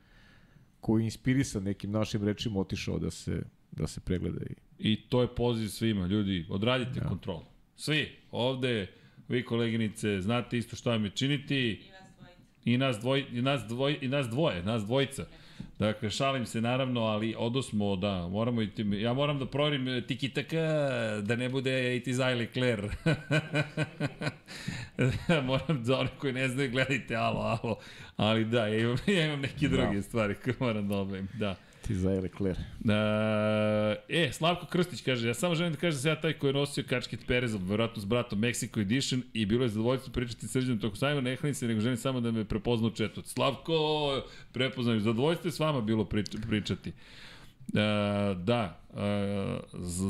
[0.81, 3.43] koji je inspirisan nekim našim rečima otišao da se,
[3.73, 4.41] da se pregleda.
[4.79, 7.09] I, I to je poziv svima, ljudi, odradite ja.
[7.09, 7.45] kontrolu.
[7.77, 8.87] Svi, ovde,
[9.29, 11.83] vi koleginice, znate isto šta vam je činiti
[12.65, 15.27] I nas, dvoj, i nas, dvoj, i nas dvoje, nas dvojica.
[15.79, 20.07] Dakle, šalim se naravno, ali odosmo, da, moramo i tim, ja moram da proverim e,
[20.07, 20.61] tiki taka,
[21.23, 22.89] da ne bude i ti zajli Kler.
[25.49, 27.77] moram da oni koji ne znaju, gledajte, alo, alo.
[28.17, 30.03] Ali da, ja imam, ja imam neke druge da.
[30.03, 31.57] stvari koje moram da obavim, da.
[31.87, 32.59] Ti za Leclerc.
[32.59, 32.95] Uh,
[34.09, 36.55] e, Slavko Krstić kaže, ja samo želim da kažem da se ja taj koji je
[36.55, 40.97] nosio kačket Pereza, verovatno s bratom Mexico Edition i bilo je zadovoljstvo pričati srđanom toko
[40.97, 43.29] sajma, ne se, nego želim samo da me prepozna u.
[43.29, 43.75] Slavko,
[44.53, 46.93] prepoznam, zadovoljstvo je s vama bilo prič, pričati.
[47.69, 47.75] Uh,
[48.45, 48.99] da, uh,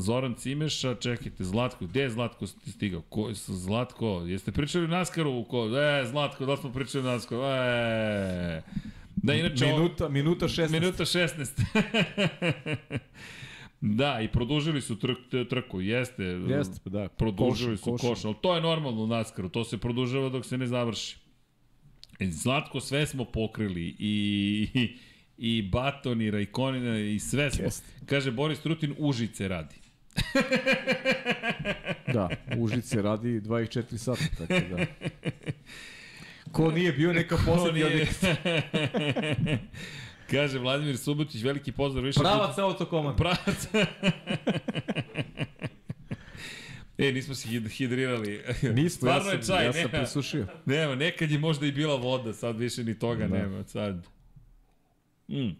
[0.01, 3.01] Zoran Cimeša, čekajte, Zlatko, gde je Zlatko stigao?
[3.01, 4.23] Ko Zlatko?
[4.27, 5.45] Jeste pričali u Naskaru?
[5.45, 5.79] Ko?
[5.79, 7.43] E, Zlatko, da smo pričali u Naskaru?
[7.43, 8.63] E,
[9.25, 9.67] Da, inače...
[9.67, 10.71] Minuta, minuta 16.
[10.71, 12.99] Minuta 16.
[14.01, 15.19] da, i produžili su trk,
[15.51, 16.25] trku, jeste.
[16.25, 17.09] Jeste, pa da.
[17.09, 20.59] Produžili koš, su koš, ali to je normalno u Naskaru, to se produžava dok se
[20.59, 21.17] ne završi.
[22.21, 24.99] Zlatko, sve smo pokrili i, i,
[25.39, 27.65] i Baton i Rajkonina i sve smo.
[27.65, 27.87] Jeste.
[28.07, 29.75] Kaže, Boris Trutin Užice radi.
[32.13, 32.29] Da,
[32.59, 34.87] Užice radi 24 sata, tako da.
[36.55, 38.07] Ko nije bio, neka od nije-
[40.31, 42.21] Kaže Vladimir Subotić, veliki pozdrav više.
[42.21, 43.17] Pravac autokomand.
[43.17, 43.69] Pravac.
[46.99, 48.43] e, nismo se hid hidrirali.
[48.65, 48.79] Nismo,
[49.09, 49.89] ja Stvarno sam, čaj, ja sam nema.
[49.91, 50.47] presušio.
[50.67, 53.39] Nema, nekad je možda i bila voda, sad više ni toga Da.
[53.39, 53.65] nema.
[53.65, 54.07] Sad.
[55.29, 55.51] Mm.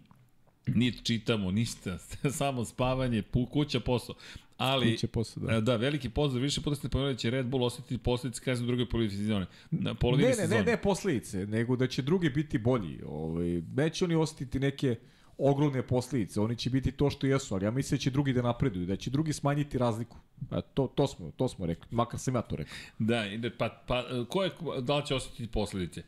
[0.67, 1.99] Niti čitamo, ništa,
[2.31, 4.15] samo spavanje, pu, kuća, posao.
[4.57, 5.53] Ali, posle, da.
[5.53, 5.61] da.
[5.61, 8.67] da, veliki pozdrav, više puta ste pomenuli da će Red Bull osetiti posledice kazne u
[8.67, 9.47] drugoj polovini sezone.
[9.71, 10.61] Na polovini Ne, ne, sezone.
[10.63, 13.01] ne, ne posledice, nego da će drugi biti bolji.
[13.07, 14.97] Ovaj, neće oni osetiti neke
[15.39, 18.43] ogromne posledice, oni će biti to što jesu, ali ja mislim da će drugi da
[18.43, 20.17] napreduju, da će drugi smanjiti razliku.
[20.51, 22.75] A to, to, smo, to smo rekli, makar sam ja to rekao.
[22.99, 24.51] Da, ide, pa, pa, ko je,
[24.83, 26.03] da li će osetiti posledice?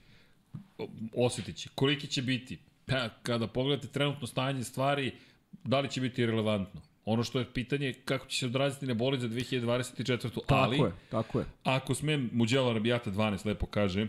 [1.14, 1.68] Osetit će.
[1.74, 2.59] Koliki će biti?
[2.86, 5.12] Pa, kada pogledate trenutno stanje stvari,
[5.64, 6.81] da li će biti relevantno?
[7.07, 10.19] Ono što je pitanje je kako će se odraziti na boli za 2024.
[10.19, 11.45] Tako ali, je, tako je.
[11.65, 14.07] ako smem, Muđela Rabijata 12 lepo kaže,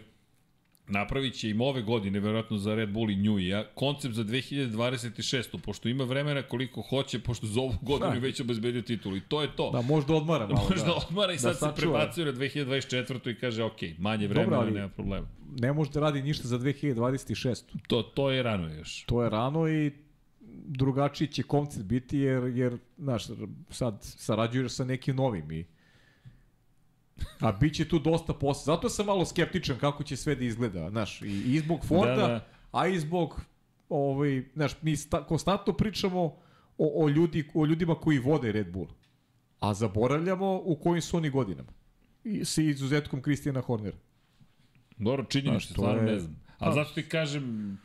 [0.88, 5.58] napravit će im ove godine, verovatno za Red Bull i Njujija, koncept za 2026.
[5.60, 8.20] Pošto ima vremena koliko hoće, pošto za ovu godinu Da.
[8.20, 9.18] već obezbedio titulu.
[9.18, 9.72] I to je to.
[9.72, 10.68] Da, možda odmara malo.
[10.70, 10.94] Možda da.
[10.94, 11.76] odmara i sad Da se sačuva.
[11.76, 13.30] prebacuje na 2024.
[13.30, 15.28] i kaže, ok, manje vremena, Dobro, ali- nema problema.
[15.52, 17.64] Ne može da radi ništa za 2026.
[17.88, 19.04] To, to je rano još.
[19.04, 19.92] To je rano i
[20.68, 23.24] drugačiji će koncept biti jer, jer znaš,
[23.70, 25.66] sad sarađuješ sa nekim novim i
[27.40, 28.76] a bit će tu dosta posla.
[28.76, 32.28] Zato sam malo skeptičan kako će sve da izgleda, znaš, i, i zbog Forda, Da,
[32.28, 32.48] da.
[32.72, 33.42] a i zbog
[33.90, 36.24] ovaj, znaš, mi sta, konstantno pričamo
[36.78, 38.88] o, o, ljudi, o ljudima koji vode Red Bull,
[39.60, 41.70] a zaboravljamo u kojim su oni godinama.
[42.24, 43.98] I, sa izuzetkom Kristijana Hornera.
[44.98, 46.36] Dobro, to stvarno je- ne znam.
[46.60, 47.78] A zašto ti kažem,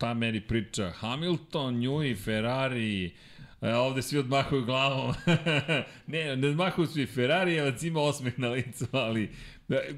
[0.00, 3.12] ta meni priča, Hamilton, Newey, Ferrari,
[3.60, 5.14] E, ovde svi odmahuju glavom.
[6.06, 7.06] ne, ne odmahuju svi.
[7.06, 9.30] Ferrarijevac ima osmeh na licu, ali
[9.68, 9.94] e,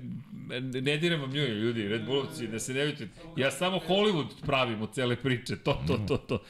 [0.61, 3.09] ne diram vam nju, ljudi, Red Bullovci, da se ne vidite.
[3.37, 6.43] Ja samo Hollywood pravim od cele priče, to, to, to, to.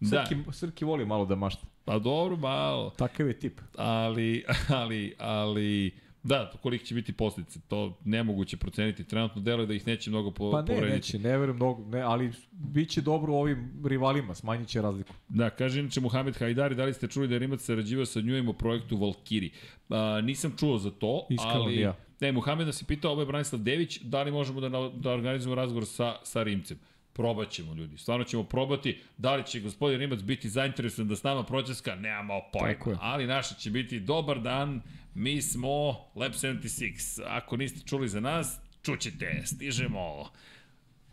[0.00, 1.66] Da, Srki, Srki voli malo da mašta.
[1.84, 2.90] pa dobro, malo.
[2.90, 3.60] Takav je tip.
[3.76, 5.90] ali, ali, ali,
[6.22, 9.04] da, koliko će biti posljedice, to nemoguće proceniti.
[9.04, 10.96] Trenutno deluje da ih neće mnogo po, Pa ne, povrediti.
[10.96, 15.14] neće, ne verujem mnogo, ne, ali bit će dobro ovim rivalima, smanjit će razliku.
[15.28, 18.48] Da, kaže inače Muhamed Hajdari, da li ste čuli da je Rimac sarađivao sa Njujem
[18.48, 19.50] u projektu Valkiri?
[19.88, 21.80] A, nisam čuo za to, Iskreno ali...
[21.80, 21.96] ja.
[22.20, 25.54] Ne, Muhamed nas je pitao, ovo je Branislav Dević, da li možemo da, da organizujemo
[25.54, 26.78] razgovor sa, sa Rimcem?
[27.20, 27.98] Probat ćemo, ljudi.
[27.98, 28.98] Stvarno ćemo probati.
[29.18, 31.94] Da li će gospodin Rimac biti zainteresovan da s nama pročeska?
[31.94, 32.98] Nemamo pojma.
[33.00, 34.82] Ali naša će biti dobar dan.
[35.14, 37.22] Mi smo Lab 76.
[37.26, 39.42] Ako niste čuli za nas, čućete.
[39.44, 40.30] Stižemo.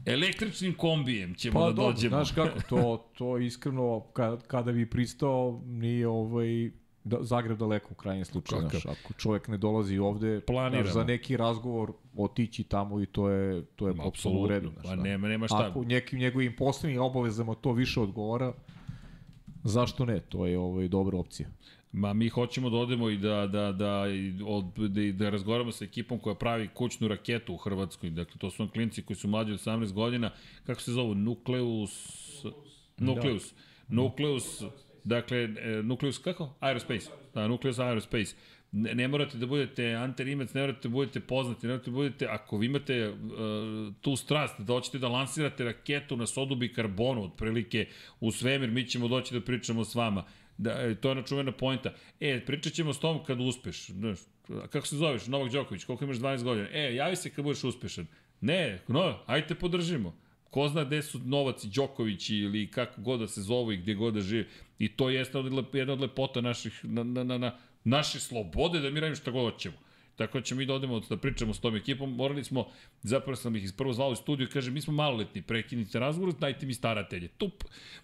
[0.06, 2.10] Električnim kombijem ćemo Pa da dobro, dođemo.
[2.10, 6.72] znaš kako, to, to iskreno, kada, kada bi pristao, nije ovaj,
[7.08, 8.62] da, Zagreb daleko u krajnjem slučaju.
[8.62, 8.80] Kakav?
[8.80, 10.84] Znaš, ako čovjek ne dolazi ovde, Planiramo.
[10.84, 14.72] znaš, za neki razgovor otići tamo i to je, to je Ma, potpuno u redu.
[14.76, 15.04] Pa Znaš, da.
[15.04, 15.68] nema, nema šta.
[15.70, 18.54] Ako nekim njegovim poslovnim obavezama to više odgovara,
[19.64, 20.20] zašto ne?
[20.20, 21.50] To je ovaj, dobra opcija.
[21.92, 24.04] Ma mi hoćemo da odemo i da, da, da,
[24.46, 28.10] od, da, da razgovaramo sa ekipom koja pravi kućnu raketu u Hrvatskoj.
[28.10, 30.32] Dakle, to su vam klinci koji su mlađi od 18 godina.
[30.66, 31.16] Kako se zovu?
[31.16, 32.44] Nukleus...
[32.98, 33.54] Nukleus.
[33.88, 34.64] Nukleus,
[35.08, 36.54] dakle, e, Nukleus kako?
[36.60, 37.10] Aerospace.
[37.34, 38.36] Da, Nukleus Aerospace.
[38.72, 41.96] Ne, ne morate da budete Ante Rimac, ne morate da budete poznati, ne morate da
[41.96, 43.16] budete, ako vi imate uh,
[44.02, 47.88] tu strast da hoćete da lansirate raketu na sodubi karbonu, otprilike
[48.20, 50.24] u svemir, mi ćemo doći da pričamo s vama.
[50.58, 51.94] Da, e, to je ona čuvena pojnta.
[52.20, 53.88] E, pričat ćemo s tom kad uspeš.
[53.88, 54.20] Znaš,
[54.70, 55.28] kako se zoveš?
[55.28, 56.68] Novak Đoković, koliko imaš 12 godina?
[56.72, 58.08] E, javi se kad budeš uspešan.
[58.42, 60.16] Ne, no, ajte podržimo.
[60.58, 63.94] Ko zna gde su Novac i Đoković ili kako god da se zovu i gde
[63.94, 64.46] god da žive.
[64.80, 65.38] I to jeste
[65.74, 67.52] jedna od lepota naših, na, na, na, na,
[67.84, 69.76] naše slobode da mi radimo šta god hoćemo.
[70.18, 72.16] Tako da ćemo mi da odemo da pričamo s tom ekipom.
[72.16, 72.68] Morali smo,
[73.04, 76.66] zapravo sam ih prvo zvao u studiju i kaže mi smo maloletni, prekinite razgovor, dajte
[76.66, 77.28] mi staratelje.
[77.28, 77.64] Tup,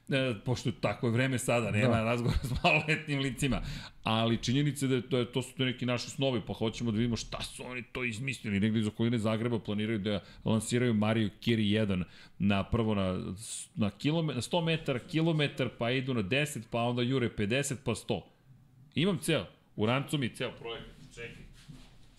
[0.10, 2.04] e, pošto tako je vreme sada, nema da.
[2.04, 3.62] razgovora s maloletnim licima.
[4.04, 6.98] Ali činjenica je da je to, to su to neki naši snovi, pa hoćemo da
[6.98, 8.60] vidimo šta su oni to izmislili.
[8.60, 12.04] Negde iz okoline Zagreba planiraju da lansiraju Mario Kiri 1
[12.40, 13.34] na prvo na,
[13.76, 17.92] na, kilome, na 100 metara, kilometar, pa idu na 10, pa onda jure 50, pa
[17.92, 18.22] 100.
[18.96, 19.46] Imam ceo,
[19.76, 21.53] u rancu mi ceo projekat, čekaj.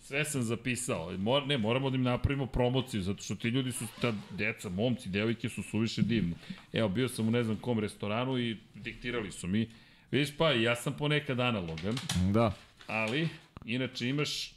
[0.07, 1.17] Sve sam zapisao.
[1.17, 5.09] Mor, ne, moramo da im napravimo promociju, zato što ti ljudi su, ta deca, momci,
[5.09, 6.33] devojke su suviše divni.
[6.73, 9.69] Evo, bio sam u ne znam kom restoranu i diktirali su mi.
[10.11, 11.95] Vidiš pa, ja sam ponekad analogan,
[12.31, 12.53] Da.
[12.87, 13.29] ali,
[13.65, 14.53] inače imaš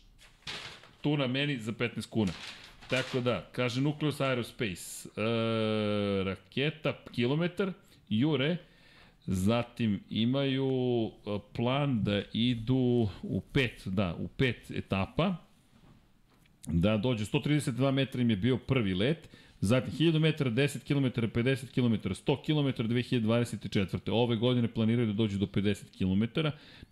[1.01, 2.33] tu na meni za 15 kuna.
[2.91, 5.23] Tako da, kaže Nucleus Aerospace, e,
[6.25, 7.73] raketa, kilometar,
[8.09, 8.57] jure,
[9.29, 10.71] zatim imaju
[11.07, 15.37] e, plan da idu u pet, da, u pet etapa,
[16.67, 19.29] da dođe 132 metra im je bio prvi let,
[19.61, 24.11] Zatim 1000 metara, 10 km, 50 km, 100 km 2024.
[24.11, 26.41] Ove godine planiraju da dođu do 50 km.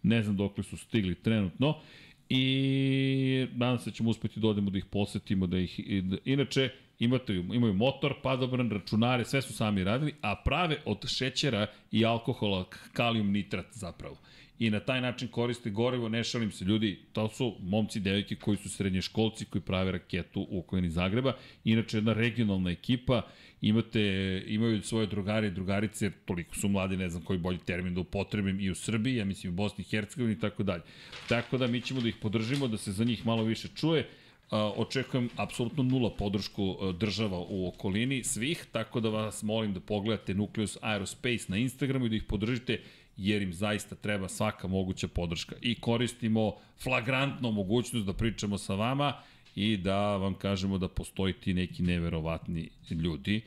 [0.02, 1.80] Ne znam dokle su stigli trenutno.
[2.28, 5.80] I nadam se da ćemo uspeti da odemo da ih posetimo, da ih...
[6.02, 11.66] Da, inače, imate, imaju motor, padobran, računare, sve su sami radili, a prave od šećera
[11.92, 14.16] i alkohola kalijum nitrat zapravo.
[14.58, 18.56] I na taj način koriste gorivo, ne šalim se, ljudi, to su momci, devojke koji
[18.56, 21.32] su srednje školci, koji prave raketu u okolini Zagreba,
[21.64, 23.22] inače jedna regionalna ekipa,
[23.60, 28.00] imate, imaju svoje drugare i drugarice, toliko su mladi, ne znam koji bolji termin da
[28.00, 30.82] upotrebim i u Srbiji, ja mislim u Bosni i Hercegovini i tako dalje.
[31.28, 34.08] Tako da mi ćemo da ih podržimo, da se za njih malo više čuje,
[34.50, 40.78] očekujem apsolutno nula podršku država u okolini svih, tako da vas molim da pogledate Nucleus
[40.80, 42.80] Aerospace na Instagramu i da ih podržite
[43.16, 45.56] jer im zaista treba svaka moguća podrška.
[45.62, 49.14] I koristimo flagrantno mogućnost da pričamo sa vama
[49.54, 53.40] i da vam kažemo da postoji ti neki neverovatni ljudi.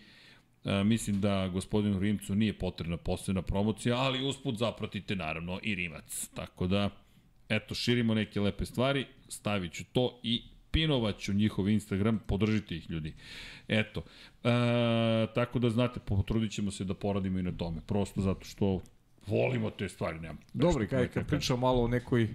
[0.65, 6.29] E, mislim da gospodinu Rimcu nije potrebna posebna promocija, ali usput zapratite naravno i Rimac.
[6.33, 6.89] Tako da,
[7.49, 13.13] eto, širimo neke lepe stvari, stavit ću to i pinovaću njihov Instagram, podržite ih ljudi.
[13.67, 14.03] Eto,
[14.43, 14.49] e,
[15.35, 18.81] tako da znate, potrudit ćemo se da poradimo i na tome, prosto zato što
[19.27, 20.37] volimo te stvari, nemam.
[20.53, 22.29] Dobro, kaj, kad pričam malo o nekoj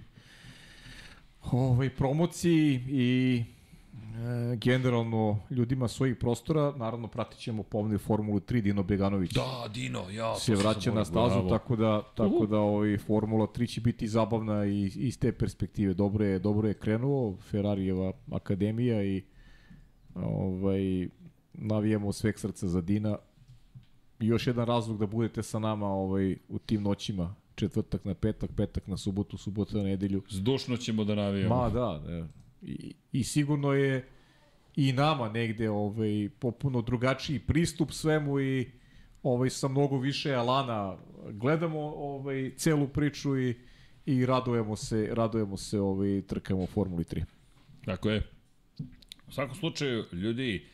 [1.41, 3.43] ovaj, promociji i
[4.55, 9.31] generalno ljudima svojih prostora, naravno pratit ćemo pomni Formulu 3 Dino Beganović.
[9.31, 10.35] Da, Dino, ja.
[10.35, 11.49] Se vraća na stazu, bravo.
[11.49, 12.49] tako da, tako uh.
[12.49, 15.93] da ovaj, Formula 3 će biti zabavna i iz te perspektive.
[15.93, 19.23] Dobro je, dobro je krenuo, Ferrarijeva akademija i
[20.15, 21.07] ovaj,
[21.53, 23.17] navijamo sveg srca za Dina
[24.19, 28.87] još jedan razlog da budete sa nama ovaj, u tim noćima, četvrtak na petak, petak
[28.87, 30.21] na subotu, subota na nedelju.
[30.29, 31.55] Zdušno ćemo da navijamo.
[31.55, 32.27] Ma da, ne.
[32.61, 34.07] I, i sigurno je
[34.75, 38.71] i nama negde ovaj, popuno drugačiji pristup svemu i
[39.23, 40.97] ovaj, sa mnogo više alana
[41.31, 43.55] gledamo ovaj, celu priču i,
[44.05, 47.23] i radujemo se, radujemo se ovaj, trkamo u Formuli 3.
[47.85, 48.23] Tako je.
[49.27, 50.65] U svakom slučaju, ljudi,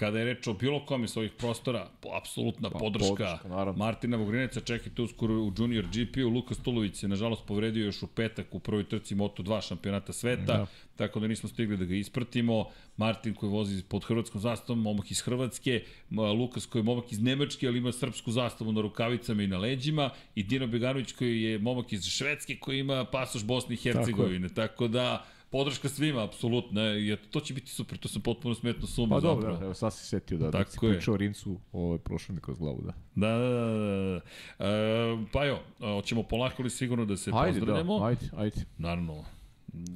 [0.00, 1.86] kada je reč o bilo kom iz ovih prostora,
[2.16, 7.42] apsolutna pa, podrška, podrška Martina Vogrineca, čekajte uskoro u Junior GP-u, Luka Stulović se nažalost
[7.46, 10.66] povredio još u petak u prvoj trci Moto2 šampionata sveta, da.
[10.96, 12.64] tako da nismo stigli da ga ispratimo.
[12.96, 17.68] Martin koji vozi pod hrvatskom zastavom, momak iz Hrvatske, Lukas koji je momak iz Nemačke,
[17.68, 21.92] ali ima srpsku zastavu na rukavicama i na leđima, i Dino Beganović koji je momak
[21.92, 27.18] iz Švedske koji ima pasoš Bosne i Hercegovine, tako, tako da podrška svima, apsolutno, jer
[27.30, 29.16] to će biti super, to sam potpuno smetno suma.
[29.16, 32.40] Pa dobro, evo sad si setio da, da si pričao Rincu, ovo je prošlo mi
[32.40, 32.92] kroz glavu, da.
[33.14, 34.20] Da, da, da,
[34.58, 34.66] da.
[34.66, 37.98] E, pa jo, hoćemo polako li sigurno da se ajde, pozdravljamo?
[37.98, 38.64] Da, ajde, ajde.
[38.78, 39.24] Naravno,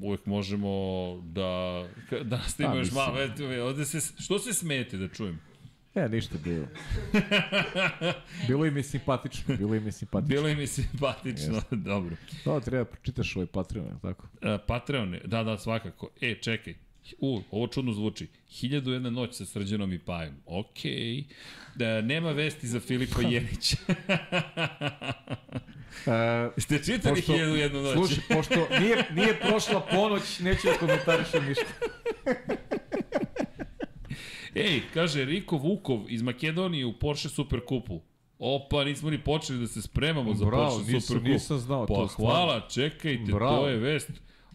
[0.02, 0.68] uvek možemo
[1.24, 3.18] da, da nastavimo da, još malo,
[3.68, 5.40] ovde se, što se smete da čujem?
[5.94, 6.66] E, ništa bilo.
[8.48, 10.28] bilo im je simpatično, bilo im je simpatično.
[10.28, 11.82] Bilo im je simpatično, yes.
[11.82, 12.16] dobro.
[12.44, 14.26] Da, treba pročitaš ovaj Patreon, tako?
[14.42, 16.10] E, Patreon, da, da, svakako.
[16.20, 16.74] E, čekaj,
[17.18, 18.26] U, ovo čudno zvuči.
[18.50, 20.36] Hiljadu jedna noć sa Srđanom i Pajem.
[20.46, 20.92] Okej.
[20.92, 21.24] Okay.
[21.74, 23.76] Da, nema vesti za Filipa Jenića.
[26.06, 27.94] E, Ste čitali pošto, hiljadu jednu noć?
[27.94, 31.64] Slušaj, pošto nije, nije prošla ponoć, neću da komentarišem ništa.
[34.54, 38.00] Ej, kaže Riko Vukov iz Makedonije u Porsche Superkupu.
[38.38, 41.28] Opa, nismo ni počeli da se spremamo za Bravo, Porsche nisam, Superkup.
[41.32, 42.06] nisam znao pa, to.
[42.06, 43.56] Pa hvala, čekajte, Bravo.
[43.56, 44.10] to je vest.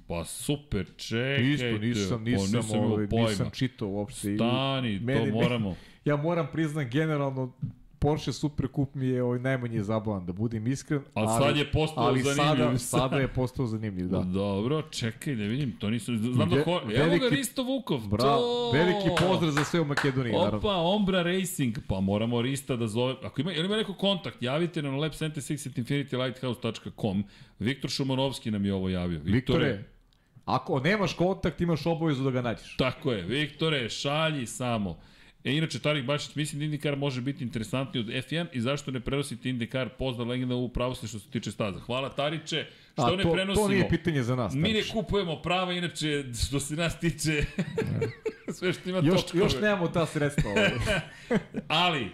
[0.08, 1.44] Pa super, čekajte.
[1.50, 4.36] Isto, nisam, nisam, pa, nisam, ovaj, nisam čitao uopšte.
[4.36, 5.76] Stani, meni, to moramo.
[6.06, 7.54] ja moram priznat generalno
[8.00, 11.02] Porsche Super Cup mi je ovaj najmanje zabavan, da budem iskren.
[11.14, 12.56] Ali, ali sad je postao ali zanimljiv.
[12.56, 12.78] Sada,
[13.08, 14.20] sada je postao zanimljiv, da.
[14.20, 16.34] Dobro, čekaj da vidim, to nisam...
[16.34, 16.82] Znam da ko...
[16.86, 18.08] Veliki, Evo ga Risto Vukov.
[18.08, 18.72] Bravo, to...
[18.74, 20.70] veliki pozdrav za sve u Makedoniji, Opa, naravno.
[20.70, 23.16] Opa, Ombra Racing, pa moramo Rista da zove...
[23.24, 27.24] Ako ima, ima neko kontakt, javite na lab76infinitylighthouse.com.
[27.60, 29.20] Viktor Šumanovski nam je ovo javio.
[29.24, 29.84] Viktore, Viktore
[30.46, 32.78] Ako nemaš kontakt, imaš obavezu da ga nađeš.
[32.78, 33.24] Tako je.
[33.24, 35.00] Viktore, šalji samo.
[35.44, 39.00] E, inače, Tarik Bašić, mislim da IndyCar može biti interesantniji od F1 i zašto ne
[39.00, 41.80] prenosite IndyCar, pozdrav legenda u pravo se što se tiče staza.
[41.80, 43.68] Hvala Tariče, što A, ne to, prenosimo.
[43.68, 44.54] To nije pitanje za nas.
[44.54, 47.46] Mi ne kupujemo prava, inače, što se nas tiče,
[48.58, 49.44] sve što ima još, točkove.
[49.44, 50.52] Još nemamo ta sredstva.
[51.68, 52.08] Ali,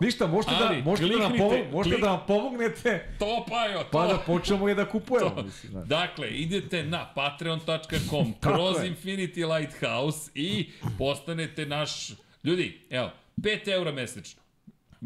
[0.00, 3.46] Ništa, možete, Ali, da, možete, da, nam kliknite, pomog, možete klik- da nam pomognete, To
[3.48, 3.88] pa jo, to.
[3.90, 5.30] pa da počnemo i da kupujemo.
[5.30, 5.42] To.
[5.42, 5.84] Mislim, da.
[5.84, 8.90] Dakle, idete na patreon.com kroz je.
[8.90, 12.12] Infinity Lighthouse i postanete naš...
[12.44, 14.42] Ljudi, evo, 5 eura mesečno.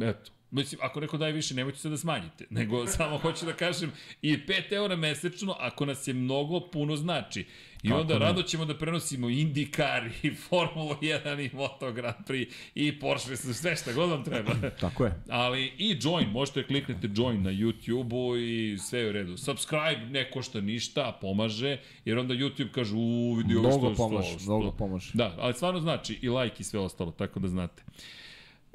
[0.00, 0.33] Eto.
[0.54, 2.46] Mislim, ako neko daje više, nemojte se da smanjite.
[2.58, 7.46] Nego samo hoću da kažem, i 5 eura mesečno, ako nas je mnogo, puno znači.
[7.82, 8.20] I Kako onda ne?
[8.20, 13.76] rado ćemo da prenosimo IndyCar i Formulu 1 i Moto Grand Prix i Porsche, sve
[13.76, 14.54] šta god vam treba.
[14.80, 15.22] Tako je.
[15.28, 19.36] Ali i join, možete da kliknete join na YouTube-u i sve je u redu.
[19.36, 23.94] Subscribe ne košta ništa, pomaže, jer onda YouTube kaže, u, vidi ovo što Mnogo je
[23.94, 24.44] sto, pomaže, što.
[24.44, 25.10] mnogo pomaže.
[25.14, 27.82] Da, ali stvarno znači i like i sve ostalo, tako da znate.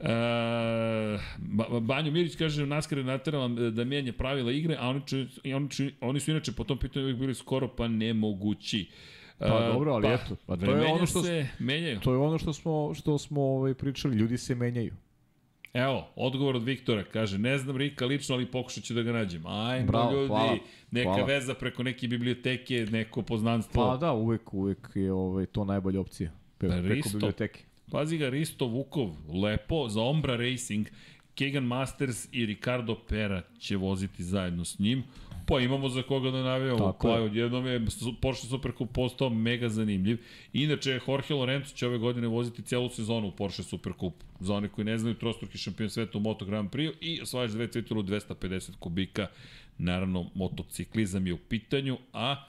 [0.01, 0.07] E,
[1.39, 5.01] Ba- Banjo Mirić kaže NASCAR je naterala da mijenja pravila igre, a oni,
[5.43, 8.89] i oni, če, oni su inače po tom pitanju uvijek bili skoro pa nemogući.
[9.39, 11.99] Pa E, dobro, ali eto, pa to je ono što- se menjaju.
[11.99, 14.94] To je ono što smo, što smo ovaj, pričali, ljudi se menjaju.
[15.73, 19.45] Evo, odgovor od Viktora, kaže, ne znam Rika lično, ali pokušat ću da ga nađem.
[19.45, 20.57] Ajmo Bravo, ljudi, hvala,
[20.91, 21.26] neka hvala.
[21.26, 23.86] veza preko neke biblioteke, neko poznanstvo.
[23.86, 26.31] Pa da, uvek, uvek je ovaj, to najbolja opcija.
[26.57, 27.10] Pe, preko Risto.
[27.11, 27.60] biblioteke.
[27.91, 30.87] Pazi ga, Risto Vukov, lepo, za Ombra Racing,
[31.35, 35.03] Kegan Masters i Ricardo Pera će voziti zajedno s njim.
[35.47, 36.93] Pa imamo za koga da navijamo.
[37.01, 37.21] Pa je.
[37.21, 37.85] odjednom je
[38.21, 40.18] Porsche Supercup postao mega zanimljiv.
[40.53, 44.13] Inače, Jorge Lorenzo će ove godine voziti celu sezonu u Porsche Supercup.
[44.39, 47.68] Za one koji ne znaju, trostruki šampion sveta u Moto Grand Prix i osvajaš dve
[47.68, 49.27] titulu 250 kubika.
[49.77, 52.45] Naravno, motociklizam je u pitanju, a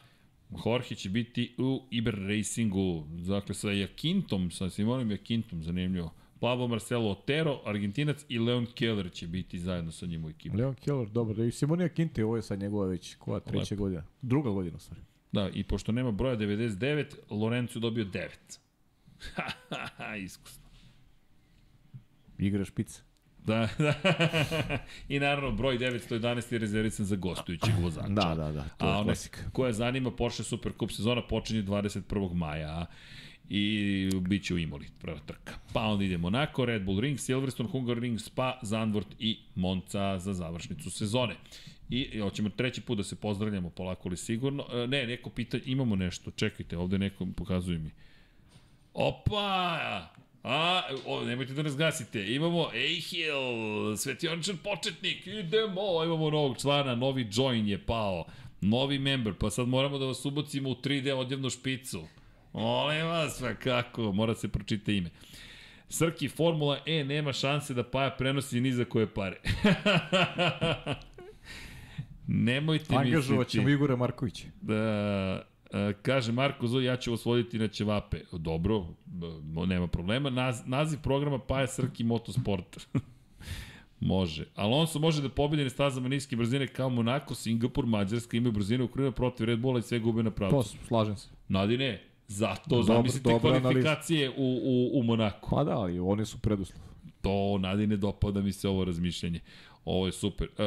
[0.67, 6.13] Jorge će biti u Iber Racingu, dakle sa Jakintom, sa Simonom Jakintom, zanimljivo.
[6.41, 10.57] Pablo Marcelo Otero, Argentinac i Leon Keller će biti zajedno sa njim u ekipi.
[10.57, 11.45] Leon Keller, dobro.
[11.45, 14.03] I Simonija Kinte, ovo je sad njegova već, koja, treća godina?
[14.23, 15.03] Druga godina, stvari.
[15.33, 18.29] Da, i pošto nema broja 99, Lorenzo dobio 9.
[20.25, 20.69] Iskusno.
[22.39, 23.03] Igra špica.
[23.47, 23.95] Da, da.
[25.09, 28.09] I naravno, broj 911 je rezervisan za gostujućeg vozača.
[28.09, 29.41] Da, da, da, to A ona klasika.
[29.53, 32.35] koja zanima Porsche Supercup sezona počinje 21.
[32.35, 32.87] maja
[33.49, 35.53] i bit će u Imoli, prva trka.
[35.73, 40.91] Pa onda ide Monaco, Red Bull Ring, Silverstone, Hungaroring, Spa, Zandvoort i Monza za završnicu
[40.91, 41.35] sezone.
[41.89, 44.65] I hoćemo treći put da se pozdravljamo polako li sigurno.
[44.73, 47.91] E, Ne, neko pita, imamo nešto, čekajte, ovde neko pokazuje mi.
[48.95, 50.09] Opa!
[50.43, 52.35] A, o, nemojte da nas gasite.
[52.35, 58.25] Imamo Eichel, svetioničan početnik, idemo, imamo novog člana, novi join je pao,
[58.61, 62.05] novi member, pa sad moramo da vas ubacimo u 3D odjevnu špicu.
[62.53, 65.11] Molim vas, pa kako, mora se pročita ime.
[65.89, 69.41] Srki, Formula E nema šanse da Paja prenosi ni za koje pare.
[72.27, 74.47] Nemojte Angažovat misliti ćemo Igora Markovića.
[74.61, 75.50] da
[75.95, 78.19] kaže Marko Zoj, ja ću vas voditi na ćevape.
[78.33, 80.31] Dobro, b- nema problema.
[80.31, 82.87] Naz, naziv programa Paja Srki Motosport.
[84.01, 84.45] može.
[84.55, 88.89] Alonso može da pobedi na stazama niske brzine kao Monako, Singapur, Mađarska imaju brzine u
[88.89, 90.69] krivima protiv Red Bulla i sve gube na To, pravcu.
[90.69, 91.29] s- slažem se.
[91.49, 95.51] Nadine, zato Dobro- zamislite kvalifikacije u, u, u Monaku.
[95.51, 96.81] Pa da, ali oni su preduslov.
[97.21, 99.41] To nadine dopada mi se ovo razmišljanje.
[99.85, 100.49] Ovo je super.
[100.59, 100.65] E,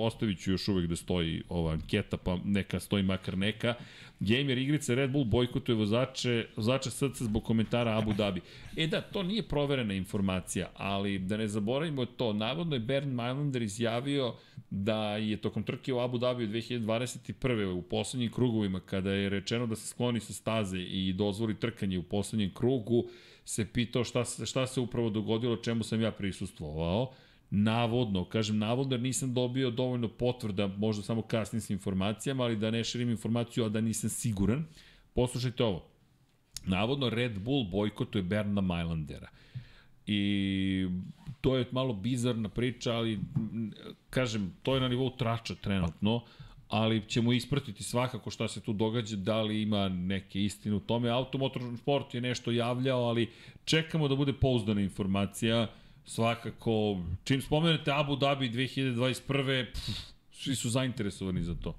[0.00, 3.74] ostavit ću još uvek da stoji ova anketa, pa neka stoji makar neka.
[4.20, 8.40] Gamer igrice Red Bull bojkotuje vozače, vozača srca zbog komentara Abu Dhabi.
[8.76, 13.62] E da, to nije proverena informacija, ali da ne zaboravimo to, navodno je Bernd Mailander
[13.62, 14.34] izjavio
[14.70, 17.64] da je tokom trke u Abu Dhabi 2021.
[17.64, 22.02] u poslednjim krugovima, kada je rečeno da se skloni sa staze i dozvoli trkanje u
[22.02, 23.04] poslednjem krugu,
[23.44, 27.12] se pitao šta, šta se upravo dogodilo, čemu sam ja prisustvovao.
[27.54, 32.70] Navodno, kažem navodno jer nisam dobio dovoljno potvrda, možda samo kasnim sa informacijama, ali da
[32.70, 34.64] ne širim informaciju, a da nisam siguran.
[35.14, 35.84] Poslušajte ovo.
[36.66, 39.28] Navodno Red Bull bojkotuje Berna Mailandera.
[40.06, 40.86] I
[41.40, 43.20] to je malo bizarna priča, ali
[44.10, 46.22] kažem, to je na nivou trača trenutno,
[46.68, 51.08] ali ćemo ispratiti svakako šta se tu događa, da li ima neke istine u tome.
[51.08, 53.30] Automotor sport je nešto javljao, ali
[53.64, 55.68] čekamo da bude pouzdana informacija.
[56.04, 59.66] Svakako, čim spomenete Abu Dhabi 2021.
[59.72, 59.88] Pff,
[60.32, 61.74] svi su zainteresovani za to.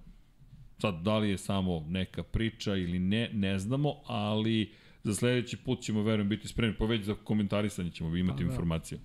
[0.78, 4.72] Sad, da li je samo neka priča ili ne, ne znamo, ali
[5.04, 8.52] za sledeći put ćemo, verujem, biti spremni, pa već za komentarisanje ćemo imati Pa da.
[8.52, 9.00] informaciju.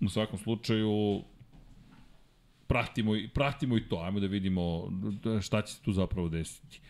[0.00, 1.22] U svakom slučaju,
[2.66, 4.92] pratimo, i- pratimo i to, ajmo da vidimo
[5.42, 6.80] šta će se tu zapravo desiti.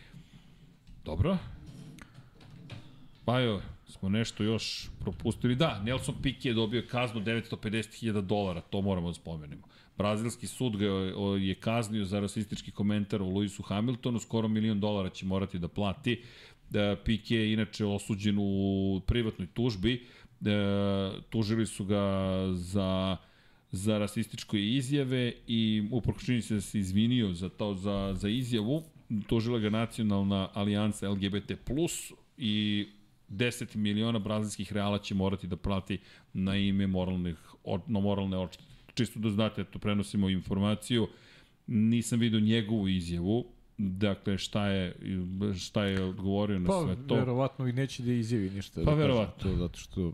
[1.05, 1.37] Dobro?
[3.25, 3.61] Pa jo,
[3.99, 5.55] smo nešto još propustili.
[5.55, 9.67] Da, Nelson Piquet je dobio kaznu 950.000 dolara, to moramo da spomenemo.
[9.97, 15.25] Brazilski sud ga je, kaznio za rasistički komentar o Lewisu Hamiltonu, skoro milion dolara će
[15.25, 16.21] morati da plati.
[16.69, 19.93] Da, Piquet je inače osuđen u privatnoj tužbi,
[20.45, 20.49] e,
[21.29, 22.03] tužili su ga
[22.53, 23.17] za
[23.75, 25.83] za rasističke izjave i
[26.25, 28.83] čini se da se izvinio za, to, za, za izjavu.
[29.27, 31.51] Tužila ga nacionalna alijansa LGBT+,
[32.37, 32.87] i
[33.29, 35.99] 10 miliona brazilskih reala će morati da plati
[36.33, 37.37] na ime moralnih,
[37.87, 38.69] na moralne odštete.
[38.93, 41.07] Čisto da znate, to prenosimo informaciju,
[41.67, 43.45] nisam vidio njegovu izjavu,
[43.77, 44.95] Dakle, šta je,
[45.59, 47.07] šta je odgovorio na pa, sve to?
[47.07, 48.81] Pa, verovatno i neće da izjavi ništa.
[48.85, 49.51] Pa, da verovatno.
[49.51, 50.13] To, zato što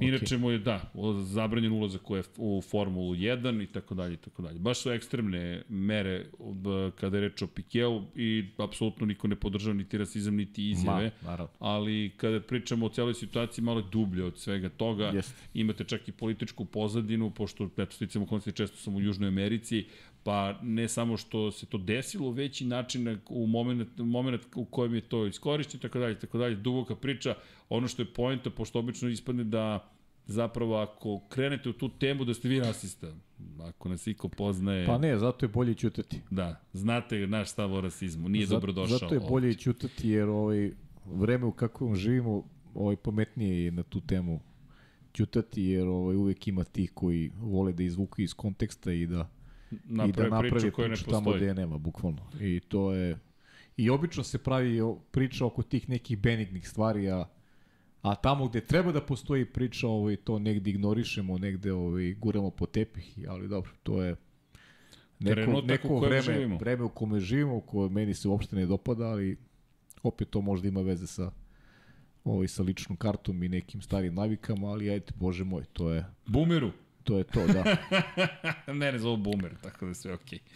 [0.00, 4.16] Inače mu je, da, zabranjen ulazak u, F, u Formulu 1 i tako dalje i
[4.16, 4.58] tako dalje.
[4.58, 6.26] Baš su ekstremne mere
[6.94, 11.10] kada je reč o Pikeu i apsolutno niko ne podržava niti rasizam niti izjave.
[11.22, 11.52] Ma, naravno.
[11.58, 15.34] Ali kada pričamo o celoj situaciji malo dublje od svega toga, Jest.
[15.54, 19.86] imate čak i političku pozadinu, pošto, eto, sticamo konci, često sam u Južnoj Americi,
[20.24, 24.94] pa ne samo što se to desilo, već i način u moment, moment u kojem
[24.94, 27.34] je to iskorišćeno, tako dalje, tako dalje, duboka priča,
[27.68, 29.90] ono što je poenta, pošto obično ispadne da
[30.26, 33.14] zapravo ako krenete u tu temu da ste vi rasista,
[33.60, 34.86] ako nas iko poznaje...
[34.86, 36.20] Pa ne, zato je bolje ćutati.
[36.30, 38.98] Da, znate naš stav o rasizmu, nije zato, dobrodošao.
[38.98, 40.70] Zato je bolje ćutati jer ovaj,
[41.06, 44.40] vreme u kakvom živimo ovaj, pametnije je na tu temu
[45.14, 49.28] ćutati jer ovaj, uvek ima ti koji vole da izvuku iz konteksta i da
[49.70, 51.24] naprave i da napravi priču koja ne priču postoji.
[51.24, 52.22] tamo gde je nema, bukvalno.
[52.40, 53.18] I to je...
[53.76, 57.24] I obično se pravi priča oko tih nekih benignih stvari, a,
[58.02, 62.66] a tamo gde treba da postoji priča, ovaj, to negde ignorišemo, negde ovaj, guramo po
[62.66, 64.16] tepih, ali dobro, to je
[65.18, 66.58] neko, Trenutak neko u vreme, živimo.
[66.58, 69.36] vreme u kome živimo, koje meni se uopšte ne dopada, ali
[70.02, 71.30] opet to možda ima veze sa
[72.24, 76.70] ovaj, sa ličnom kartom i nekim starim navikama, ali ajde, bože moj, to je, Bumeru.
[77.10, 77.76] To je to, da.
[78.72, 80.38] ne, ne zovu bumer, tako da sve okej.
[80.38, 80.52] Okay.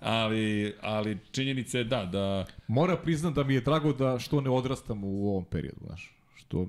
[0.00, 2.46] Ali, ali činjenica je da, da...
[2.68, 6.14] Mora priznam da mi je drago da što ne odrastam u ovom periodu, znaš.
[6.36, 6.66] Što,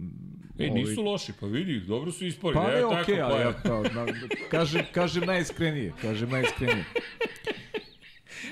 [0.59, 2.53] Ej, nisu loši, pa vidi, dobro su ispori.
[2.53, 4.13] Pa ne, e, okej, tako, okay, ali pa, ja, pa, na,
[4.49, 6.85] kažem, kažem najiskrenije, kažem najiskrenije.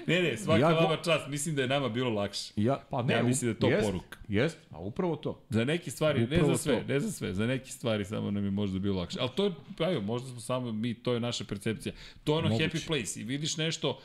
[0.08, 2.54] Ne, ne, svaka Ja ja, vama čast, mislim da je nama bilo lakše.
[2.56, 4.20] Ja, pa ne, Ja mislim da je to jest, poruka.
[4.28, 5.42] Jest, a upravo to.
[5.50, 6.88] Za neke stvari, Upravo ne za sve, to.
[6.88, 9.18] ne za sve, za neke stvari samo nam je možda bilo lakše.
[9.22, 11.94] Ali to je, pa evo, možda smo samo mi, to je naša percepcija.
[12.24, 12.70] To je ono Moguće.
[12.70, 14.00] happy place i vidiš nešto,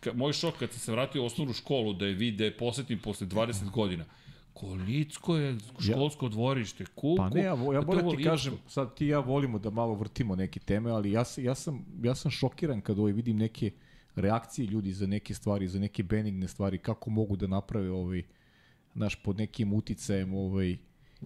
[0.00, 2.56] ka, moj šok kad sam se vratio u osnovnu školu, da je vidi, da je
[2.56, 4.04] posetim posle 20 godina.
[4.54, 7.16] Kolicko je školsko dvorište, kuku.
[7.16, 10.36] Pa ne, ja, vo- ja moram ti kažem, sad ti ja volimo da malo vrtimo
[10.36, 13.70] neke teme, ali ja, ja, sam, ja sam šokiran kad ovaj vidim neke
[14.16, 18.22] reakcije ljudi za neke stvari, za neke benigne stvari, kako mogu da naprave ovaj,
[18.94, 20.76] naš, pod nekim uticajem ovaj,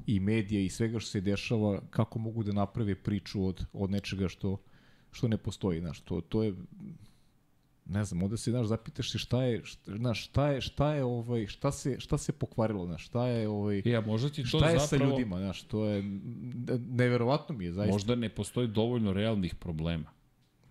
[0.06, 4.28] i medija i svega što se dešava, kako mogu da naprave priču od, od nečega
[4.28, 4.56] što,
[5.10, 6.54] što ne postoji, znaš, to, to je
[7.86, 11.04] ne znam, onda se znaš zapitaš se šta je šta, znaš, šta je šta je
[11.04, 14.70] ovaj šta se šta se pokvarilo, znaš, šta je ovaj Ja, možda ti to šta
[14.70, 14.86] je zapravo...
[14.86, 16.02] sa ljudima, znaš, to je
[16.88, 17.92] neverovatno mi je zaista.
[17.92, 20.10] Možda ne postoji dovoljno realnih problema.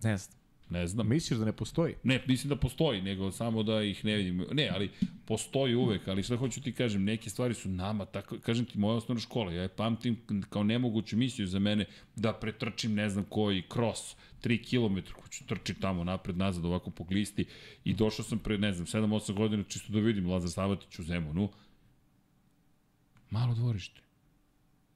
[0.02, 0.43] ne znam.
[0.74, 1.08] Ne znam.
[1.08, 1.94] Misliš da ne postoji?
[2.02, 4.46] Ne, mislim da postoji, nego samo da ih ne vidim.
[4.52, 4.90] Ne, ali
[5.24, 8.96] postoji uvek, ali šta hoću ti kažem, neke stvari su nama, tako, kažem ti, moja
[8.96, 10.16] osnovna škola, ja je pamtim
[10.50, 11.84] kao nemoguću misiju za mene
[12.16, 17.04] da pretrčim ne znam koji cross, 3 km, hoću trčim tamo napred, nazad, ovako po
[17.04, 17.44] glisti
[17.84, 21.48] i došao sam pre, ne znam, 7-8 godina čisto da vidim Lazar Savatić u Zemunu.
[23.30, 24.00] Malo dvorište.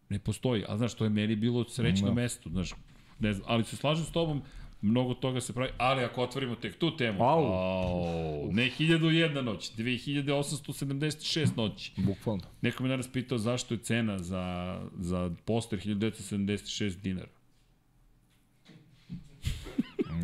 [0.08, 2.14] Ne postoji, a znaš, to je meni bilo srećno Da.
[2.14, 2.74] mesto, znaš,
[3.18, 4.42] ne znam, ali se slažem s tobom,
[4.80, 7.44] mnogo toga se pravi, ali ako otvorimo tek tu temu, Au.
[7.44, 11.92] au, ne 1001 noć, 2876 noći.
[11.96, 12.42] Bukvalno.
[12.60, 17.28] Neko me danas pitao zašto je cena za, za poster 1976 dinara.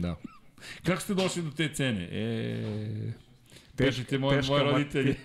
[0.01, 0.17] Da.
[0.83, 2.09] Kako ste došli do te cene?
[2.13, 3.13] E,
[3.77, 5.17] Pišite moje, moje roditelje.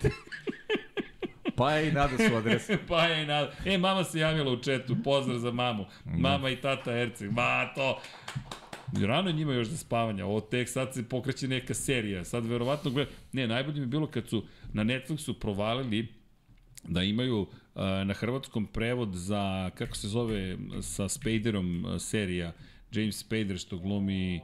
[1.56, 2.78] Pa je i nada su adrese.
[2.88, 3.52] pa je i nada.
[3.64, 5.86] E, mama se javila u četu, pozdrav za mamu.
[6.04, 7.32] Mama i tata Erceg.
[7.32, 8.00] Ma, to...
[8.92, 12.90] Rano je njima još za spavanja, ovo tek sad se pokreće neka serija, sad verovatno
[12.90, 16.08] gleda, ne, najbolje mi bilo kad su na Netflixu provalili
[16.84, 17.48] da imaju uh,
[18.04, 22.52] na hrvatskom prevod za, kako se zove, sa Spaderom uh, serija,
[22.92, 24.40] James Spader što glumi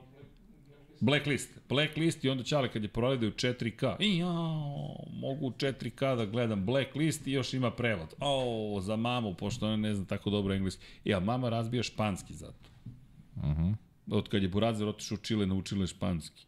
[1.01, 1.51] Blacklist.
[1.69, 3.97] Blacklist i onda Ćale kad je proradao u 4K.
[4.01, 8.15] I jao, mogu u 4K da gledam Blacklist i još ima prevod.
[8.21, 10.85] O, za mamu, pošto ona ne zna tako dobro engleski.
[11.05, 12.71] Ja, mama razbija španski zato.
[13.37, 13.75] Uh -huh.
[14.11, 16.47] Od kad je Burazer otišao u Čile, naučila je španski.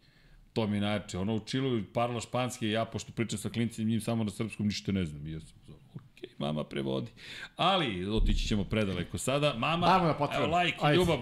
[0.53, 1.19] To mi je najjače.
[1.19, 4.93] Ona u Čilu parla španski, ja pošto pričam sa klincima njim samo na srpskom ništa
[4.93, 5.27] ne znam.
[5.27, 7.11] I ja sam ok, mama prevodi.
[7.57, 9.55] Ali, otići ćemo predaleko sada.
[9.59, 10.45] Mama, Patreon.
[10.45, 10.97] evo like, Ajde.
[10.97, 11.19] ljubav.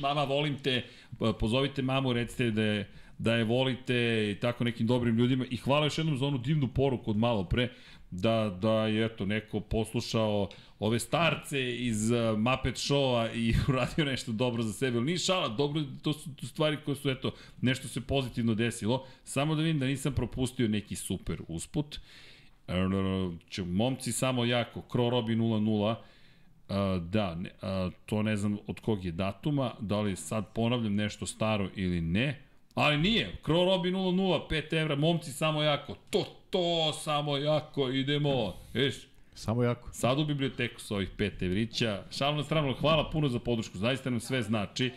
[0.00, 0.82] Mama, volim te.
[1.18, 5.56] Pa, Pozovite mamu, recite da je da je volite i tako nekim dobrim ljudima i
[5.56, 7.68] hvala još jednom za onu divnu poruku od malo pre,
[8.10, 14.32] da, da je eto neko poslušao ove starce iz uh, Muppet Showa i uradio nešto
[14.32, 17.88] dobro za sebe, ali nije šala, dobro, to su to stvari koje su, eto, nešto
[17.88, 22.00] se pozitivno desilo, samo da vidim da nisam propustio neki super usput.
[22.68, 25.94] Uh, momci samo jako, Kro Robi 0-0,
[26.68, 30.94] Uh, da, ne, uh, to ne znam od kog je datuma, da li sad ponavljam
[30.94, 32.40] nešto staro ili ne,
[32.74, 38.54] ali nije, Kro Robi 0-0, 5 evra, momci samo jako, to, to, samo jako, idemo,
[38.74, 38.94] viš,
[39.34, 39.88] Samo jako.
[39.92, 42.04] Sad u biblioteku sa ovih 5 evrića.
[42.10, 44.92] Šalno na stranu, hvala puno za podršku, zaista nam sve znači.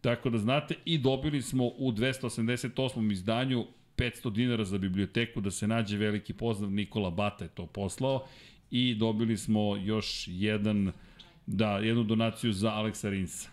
[0.00, 3.12] Tako da znate, i dobili smo u 288.
[3.12, 8.26] izdanju 500 dinara za biblioteku da se nađe veliki pozdrav, Nikola Bata je to poslao
[8.70, 10.92] i dobili smo još jedan,
[11.46, 13.48] da, jednu donaciju za Aleksa Rinsa.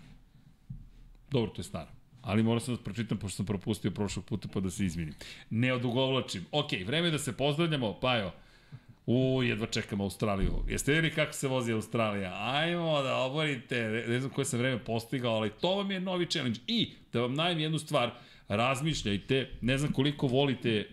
[1.31, 1.96] Dobro, to je staro.
[2.27, 5.13] Ali moram sam da pročitam, pošto sam propustio prošlog puta, pa da se izvinim.
[5.49, 6.45] Ne odugovlačim.
[6.51, 8.31] Ok, vreme je da se pozdravljamo, pa evo,
[9.05, 10.51] U, jedva čekam Australiju.
[10.67, 12.33] Jeste vidjeli kako se vozi Australija?
[12.37, 16.59] Ajmo da oborite, ne znam koje sam vreme postigao, ali to vam je novi challenge.
[16.67, 18.11] I da vam najem jednu stvar,
[18.47, 20.89] razmišljajte, ne znam koliko volite,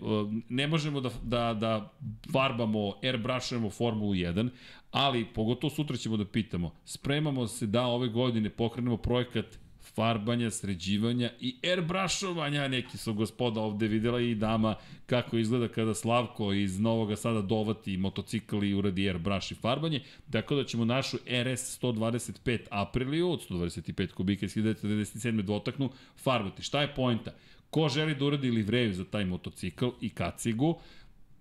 [0.49, 1.93] ne možemo da, da, da
[2.33, 4.49] farbamo, airbrushujemo Formulu 1,
[4.91, 11.31] ali pogotovo sutra ćemo da pitamo, spremamo se da ove godine pokrenemo projekat farbanja, sređivanja
[11.41, 12.69] i airbrušovanja.
[12.69, 14.75] Neki su gospoda ovde videla i dama
[15.07, 20.01] kako izgleda kada Slavko iz Novoga Sada dovati motocikl i uradi airbrush i farbanje.
[20.31, 25.43] Tako da ćemo našu RS 125 Apriliju od 125 kubika iz 1997.
[25.43, 26.63] dvotaknu farbati.
[26.63, 27.31] Šta je pojnta?
[27.71, 30.81] Ko želi da uradi livreju za taj motocikl i kacigu,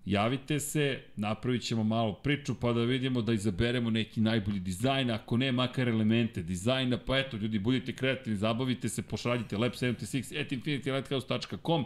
[0.06, 5.36] javite se, napravit ćemo malo priču pa da vidimo da izaberemo neki najbolji dizajn, ako
[5.36, 11.84] ne makar elemente dizajna, pa eto ljudi budite kreativni, zabavite se, pošaljite lab76 at infinitylighthouse.com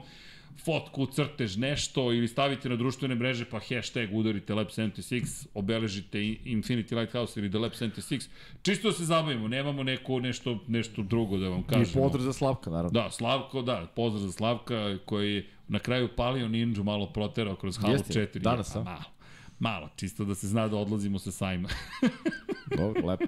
[0.65, 7.41] fotku, crtež, nešto ili stavite na društvene mreže pa hashtag udarite Lab76, obeležite Infinity Lighthouse
[7.41, 8.29] ili The Lab 76.
[8.63, 11.85] Čisto se zabavimo, nemamo neko, nešto, nešto drugo da vam kažemo.
[11.91, 12.91] I pozdrav za Slavka, naravno.
[12.91, 17.79] Da, Slavko, da, pozdrav za Slavka koji je na kraju palio ninju, malo proterao kroz
[17.79, 18.39] Halo Jeste, 4.
[18.39, 18.83] danas, a?
[18.83, 19.05] Malo,
[19.59, 21.69] malo, čisto da se zna da odlazimo sa sajma.
[22.77, 23.25] Dobro, lepo.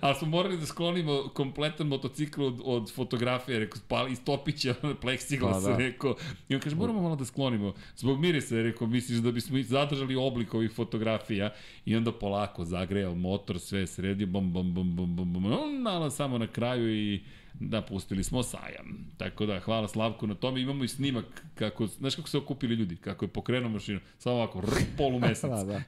[0.00, 5.64] Ali smo morali da sklonimo kompletan motocikl od, od fotografije, rekao, spali, istopit će pleksiglas,
[5.64, 5.76] pa, da.
[5.76, 6.16] rekao.
[6.48, 7.74] I on kaže, moramo malo da sklonimo.
[7.96, 11.52] Zbog mirisa, rekao, misliš da bismo zadržali oblik ovih fotografija
[11.84, 15.42] i onda polako zagrejao motor, sve sredio, bom, bom, bom, bom, bom, bom,
[15.84, 17.22] bom, samo na kraju i
[17.60, 19.12] Da, pustili smo sajam.
[19.16, 20.60] Tako da, hvala Slavku na tome.
[20.60, 24.00] Imamo i snimak, kako, znaš kako se okupili ljudi, kako je pokrenuo mašinu.
[24.18, 24.64] Samo ovako, r,
[24.96, 25.50] polu mesec.
[25.50, 25.80] da, da.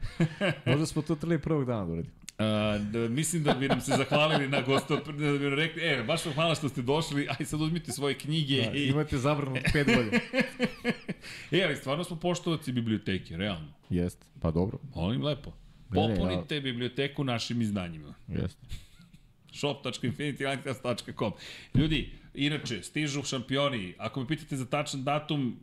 [0.71, 2.15] Možda smo to trebali prvog dana da uradimo.
[2.39, 6.05] Uh, da, mislim da bi nam se zahvalili na gostu, da bi nam rekli, e,
[6.07, 8.63] baš vam hvala što ste došli, aj sad uzmite svoje knjige.
[8.63, 8.87] Da, i...
[8.91, 10.21] Imate zabranu pet godina.
[11.51, 13.69] e, ali stvarno smo poštovaci biblioteke, realno.
[13.91, 14.79] Jeste, pa dobro.
[14.95, 15.53] Molim lepo.
[15.89, 16.61] Popunite ne, ja...
[16.61, 18.15] biblioteku našim izdanjima.
[18.29, 18.86] Jeste
[19.57, 21.33] shop.infinitylighthouse.com
[21.75, 23.95] Ljudi, inače, stižu šampioni.
[23.99, 25.57] Ako me pitate za tačan datum,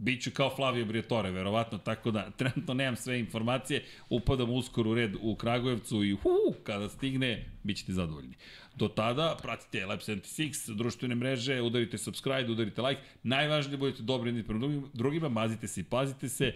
[0.00, 5.16] Biću kao Flavio Briatore, verovatno, tako da trenutno nemam sve informacije, upadam uskoro u red
[5.20, 8.34] u Kragujevcu i hu, kada stigne, bit ćete zadovoljni.
[8.74, 14.42] Do tada, pratite Lab 76, društvene mreže, udarite subscribe, udarite like, najvažnije budete dobri jedni
[14.42, 16.52] prema drugima, mazite se i pazite se.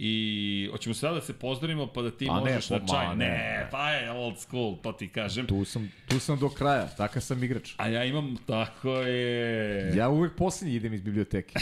[0.00, 3.08] I hoćemo sada da se pozdravimo pa da ti pa možeš ne, na čaj.
[3.08, 5.46] Ne, ne, pa je old school, to ti kažem.
[5.46, 7.74] Tu sam, tu sam do kraja, takav sam igrač.
[7.76, 9.92] A ja imam, tako je...
[9.96, 11.54] Ja uvek poslednji idem iz biblioteke.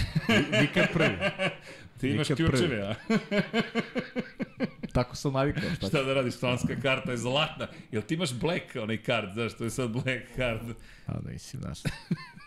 [0.60, 1.16] Nikad prvi.
[2.00, 2.94] Ti imaš Nikad ključeve, a?
[4.92, 5.70] Tako sam navikao.
[5.76, 7.66] Šta, šta da radiš, slanska karta je zlatna.
[7.92, 10.70] Jel ti imaš black onaj kart, znaš, to je sad black card.
[11.06, 11.78] A da, mislim, znaš.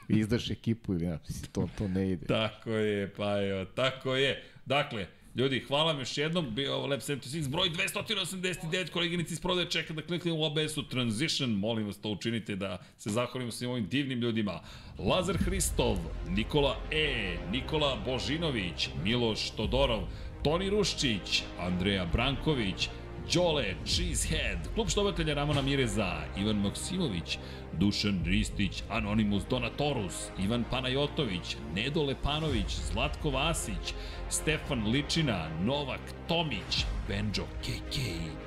[0.08, 1.20] Izdaš ekipu ili ja,
[1.52, 2.26] to, to ne ide.
[2.26, 4.44] Tako je, pa jo, tako je.
[4.66, 5.08] Dakle,
[5.40, 10.02] Ljudi, hvala vam još jednom, bio Lab 76, broj 289, koleginici iz prodaje čeka da
[10.02, 14.60] klikne u OBS-u Transition, molim vas to učinite da se zahvalimo svim ovim divnim ljudima.
[14.98, 15.98] Lazar Hristov,
[16.30, 20.02] Nikola E, Nikola Božinović, Miloš Todorov,
[20.44, 22.90] Toni Ruščić, Andreja Branković,
[23.34, 27.38] Đole, Cheesehead, klub štovatelja Ramona Mireza, Ivan Maksimović,
[27.80, 33.94] Dušan Ristić, Anonimus Donatorus, Ivan Panajotović, Nedo Lepanović, Zlatko Vasić,
[34.30, 37.98] Stefan Ličina, Novak Tomić, Benđo KK,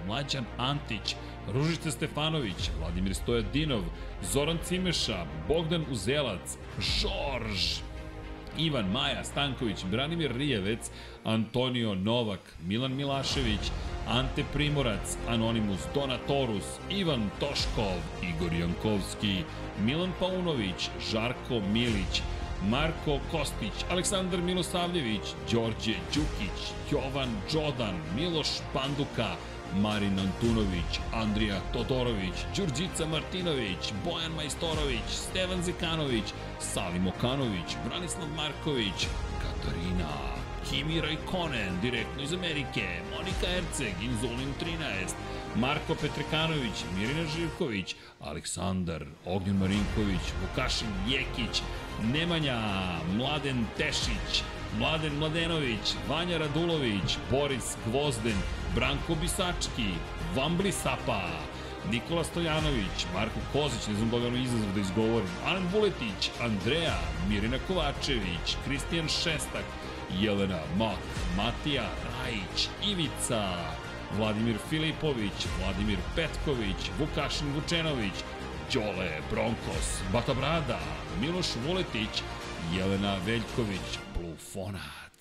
[0.07, 1.17] Mlađan Antić,
[1.53, 3.83] Ružica Stefanović, Vladimir Stojadinov,
[4.33, 7.81] Zoran Cimeša, Bogdan Uzelac, Žorž,
[8.59, 10.91] Ivan Maja Stanković, Branimir Rijevec,
[11.25, 13.71] Antonio Novak, Milan Milašević,
[14.09, 19.45] Ante Primorac, Anonimus Donatorus, Ivan Toškov, Igor Jankovski,
[19.85, 22.23] Milan Paunović, Žarko Milić,
[22.69, 29.37] Marko Kostić, Aleksandar Milosavljević, Đorđe Đukić, Jovan Đodan, Miloš Panduka,
[29.77, 36.25] Marin Antunović, Andrija Todorović, Đurđica Martinović, Bojan Majstorović, Stevan Zekanović,
[36.61, 39.07] Salim Okanović, Branislav Marković,
[39.43, 40.42] Katarina,
[40.73, 45.15] Kimi Raikkonen, direktno iz Amerike, Monika Erceg, Inzulin 13,
[45.57, 51.63] Marko Petrekanović, Mirina Živković, Aleksandar, Ognjen Marinković, Vukašin Jekić,
[52.13, 52.59] Nemanja,
[53.17, 54.43] Mladen Tešić,
[54.79, 58.39] Mladen Mladenović, Vanja Radulović, Boris Gvozden,
[58.75, 59.89] Branko Bisački,
[60.37, 61.29] Vambli Sapa,
[61.91, 66.99] Nikola Stojanović, Marko Kozić, ne znam da li ono izazov da izgovorim, Alen Vuletić, Andreja,
[67.29, 69.65] Mirina Kovačević, Kristijan Šestak,
[70.21, 70.99] Jelena Mak,
[71.37, 73.43] Matija Rajić, Ivica,
[74.17, 78.15] Vladimir Filipović, Vladimir Petković, Vukašin Vučenović,
[78.75, 80.79] Đole Bronkos, Bata Brada,
[81.21, 82.23] Miloš Vuletić,
[82.77, 83.99] Jelena Veljković,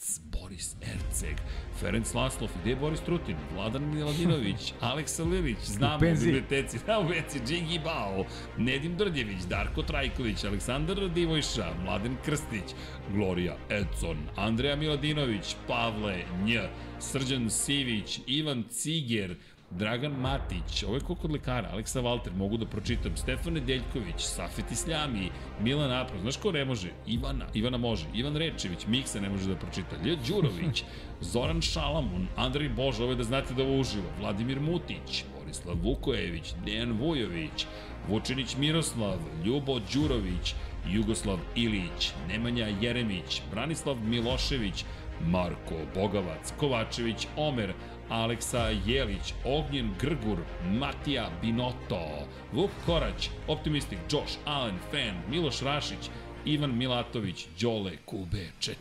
[0.01, 1.37] Blufonac, Boris Erceg,
[1.79, 7.07] Ferenc Laslov, gde je Boris Trutin, Vladan Miladinović, Aleksa Lilić, znamo u biblioteci, da u
[7.07, 8.25] veci, Džigi Bao,
[8.57, 12.75] Nedim Drđević, Darko Trajković, Aleksandar Divojša, Mladen Krstić,
[13.13, 16.57] Gloria Edson, Andreja Miladinović, Pavle Nj,
[16.99, 19.35] Srđan Sivić, Ivan Ciger,
[19.77, 24.71] Dragan Matić, ovo je koliko od lekara, Aleksa Valter, mogu da pročitam, Stefan Nedeljković, Safet
[24.71, 25.29] Isljami,
[25.61, 26.89] Milan Apro, znaš ko ne može?
[27.07, 30.83] Ivana, Ivana može, Ivan Rečević, Miksa ne može da pročita, Lja Đurović,
[31.31, 36.53] Zoran Šalamun, Andrej Bože, ovo je da znate da ovo uživo, Vladimir Mutić, Borislav Vukojević,
[36.65, 37.65] Dejan Vujović,
[38.09, 40.55] Vučinić Miroslav, Ljubo Đurović,
[40.89, 44.85] Jugoslav Ilić, Nemanja Jeremić, Branislav Milošević,
[45.27, 47.73] Marko Bogavac, Kovačević Omer,
[48.11, 50.37] Aleksa Jelić, Ognjen Grgur,
[50.71, 56.09] Matija Binoto, Vuk Korać, Optimistik, Josh Allen, Fan, Miloš Rašić,
[56.45, 58.75] Ivan Milatović, Đole, Kube 4,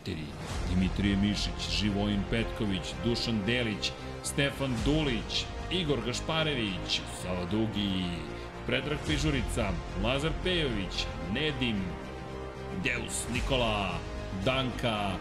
[0.69, 3.91] Dimitrije Mišić, Živojin Petković, Dušan Delić,
[4.23, 8.03] Stefan Dulić, Igor Gašparević, Sava Dugi,
[8.65, 9.71] Predrag Pižurica,
[10.03, 11.81] Lazar Pejović, Nedim,
[12.83, 13.99] Deus Nikola,
[14.45, 15.11] Danka,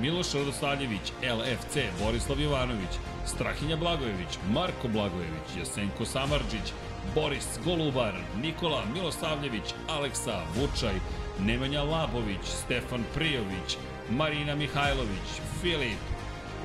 [0.00, 2.90] Miloš Radosavljević, LFC, Borislav Jovanović,
[3.26, 6.72] Strahinja Blagojević, Marko Blagojević, Jasenko Samarđić,
[7.14, 10.94] Boris Golubar, Nikola Milosavljević, Aleksa Vučaj,
[11.40, 13.76] Nemanja Labović, Stefan Prijović,
[14.10, 15.28] Marina Mihajlović,
[15.60, 15.98] Filip,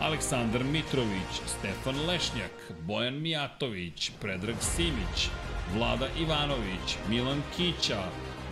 [0.01, 5.29] Aleksandar Mitrović, Stefan Lešnjak, Bojan Mijatović, Predrag Simić,
[5.73, 8.03] Vlada Ivanović, Milan Kića,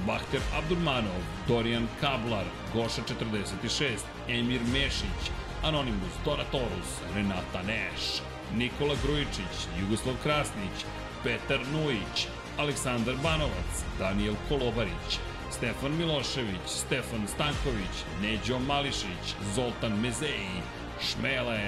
[0.08, 5.32] Bahter Abdurmanov, Dorijan Kablar, Goša 46, Emir Mešić,
[5.64, 8.22] Anonimus, Dora Torus, Renata Neš,
[8.56, 10.86] Nikola Grujičić, Jugoslav Krasnić,
[11.24, 15.20] Petar Nujić, Aleksandar Banovac, Daniel Kolobarić,
[15.52, 20.62] Stefan Milošević, Stefan Stanković, Neđo Mališić, Zoltan Mezeji,
[21.02, 21.60] Šmele,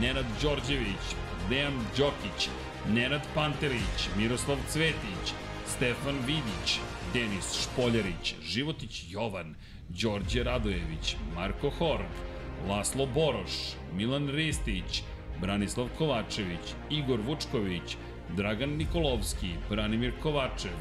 [0.00, 1.04] Nenad Đorđević,
[1.48, 2.48] Dejan Đokić,
[2.88, 5.32] Nenad Pantelić, Miroslav Cvetić,
[5.66, 6.80] Stefan Vidić,
[7.14, 9.54] Denis Špoljarić, Životić Jovan,
[9.88, 12.27] Đorđe Radojević, Marko Horg,
[12.66, 15.02] Laslo Boroš, Milan Ristić,
[15.40, 17.96] Branislav Kovačević, Igor Vučković,
[18.36, 20.72] Dragan Nikolovski, Branimir Kovačev,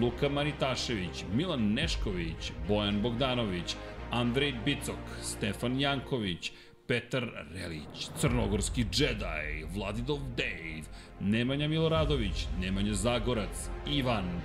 [0.00, 3.76] Luka Manitašević, Milan Nešković, Bojan Bogdanović,
[4.10, 6.52] Andrej Bicok, Stefan Janković,
[6.86, 10.82] Petar Relić, Crnogorski džedaj, Vladidov Dave,
[11.20, 14.40] Nemanja Miloradović, Nemanja Zagorac, Ivan,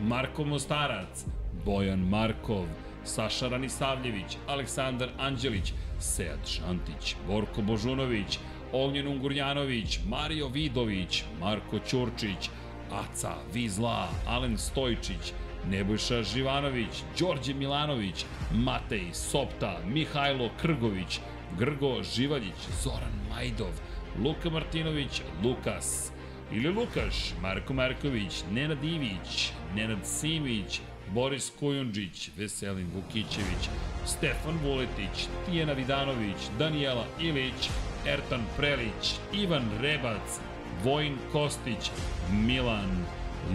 [0.00, 1.24] Marko Mostarac,
[1.64, 2.66] Bojan Markov,
[3.04, 5.72] Saša Ranisavljević, Aleksandar Anđelić,
[6.04, 8.38] Sead Šantić, Borko Božunović,
[8.72, 12.50] Ognjen Ungurjanović, Mario Vidović, Marko Ćurčić,
[12.90, 15.32] Aca Vizla, Alen Stojčić,
[15.70, 21.20] Nebojša Živanović, Đorđe Milanović, Matej Sopta, Mihajlo Krgović,
[21.58, 23.80] Grgo Živaljić, Zoran Majdov,
[24.24, 26.12] Luka Martinović, Lukas,
[26.52, 33.68] ili Lukaš, Marko Marković, Nenad Ivić, Nenad Simić, Boris Kujundžić, Veselin Vukićević,
[34.06, 37.70] Stefan Vuletić, Tijena Vidanović, Danijela Ilić,
[38.06, 40.40] Ertan Prelić, Ivan Rebac,
[40.84, 41.90] Vojin Kostić,
[42.32, 43.06] Milan,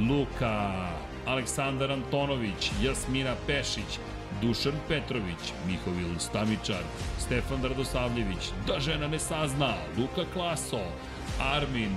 [0.10, 0.90] Luka,
[1.26, 4.00] Aleksandar Antonović, Jasmina Pešić,
[4.42, 6.84] Dušan Petrović, Mihovil Stamičar,
[7.20, 10.82] Stefan Radosavljević, Da žena ne sazna, Luka Klaso,
[11.40, 11.96] Armin,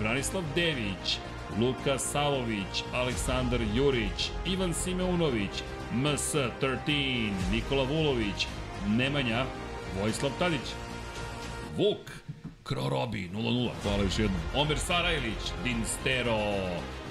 [0.00, 1.18] Branislav Dević,
[1.60, 5.62] Luka Salović, Aleksandar Jurić, Ivan Simeunović,
[5.94, 8.46] MS13, Nikola Vulović,
[8.88, 9.44] Nemanja,
[10.00, 10.74] Vojislav Tadić,
[11.76, 12.10] Vuk,
[12.62, 16.38] Krorobi 00, hvala još jednom, Omer Sarajlić, Dinstero,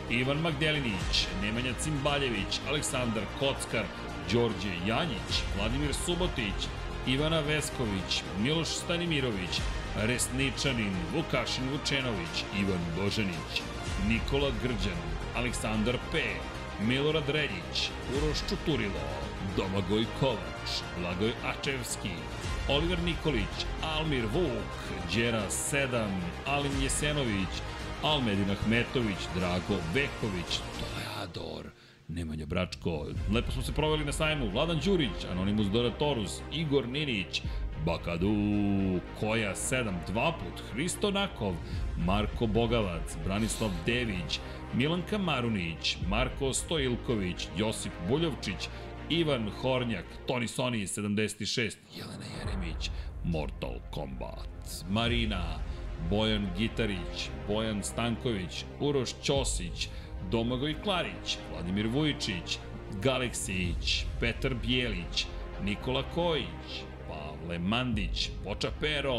[0.10, 3.86] Ivan Magdelinić, Nemanja Cimbaljević, Aleksandar Kockar,
[4.32, 6.68] Đorđe Janjić, Vladimir Subotić,
[7.08, 9.62] Ivana Vesković, Miloš Stanimirović,
[9.96, 13.62] Resničanin, Vukašin Vučenović, Ivan Božanić,
[14.10, 15.02] Nikola Grđan,
[15.36, 16.18] Aleksandar P,
[16.82, 19.06] Milorad Reljić, Uroš Čuturilo,
[19.58, 22.10] Domagoj Kovač, Blagoj Ačevski,
[22.70, 24.74] Oliver Nikolić, Almir Vuk,
[25.16, 26.08] Đera 7,
[26.48, 27.54] Alim Jesenović,
[28.04, 31.66] Almedin Ahmetović, Drago Veković, Toleador,
[32.08, 33.06] Nemanja Bračko.
[33.34, 34.50] Lepo smo se proveli na sajmu.
[34.50, 37.42] Vladan Đurić, Anonimus Doratorus, Igor Ninić,
[37.86, 38.34] Bakadu,
[39.20, 41.56] Koja 7, dva put, Hristo Nakov,
[41.98, 44.40] Marko Bogavac, Branislav Dević,
[44.74, 48.70] Milanka Marunić, Marko Stojilković, Josip Buljovčić,
[49.10, 52.90] Ivan Hornjak, Toni Soni 76, Jelena Jeremić,
[53.24, 54.50] Mortal Kombat,
[54.90, 55.60] Marina,
[56.10, 59.90] Bojan Gitarić, Bojan Stanković, Uroš Ćosić,
[60.32, 62.58] Domagoj Klarić, Vladimir Vujičić,
[63.02, 65.26] Galeksić, Petar Bijelić,
[65.64, 69.14] Nikola Kojić, Pavle Mandić, Poča Pero,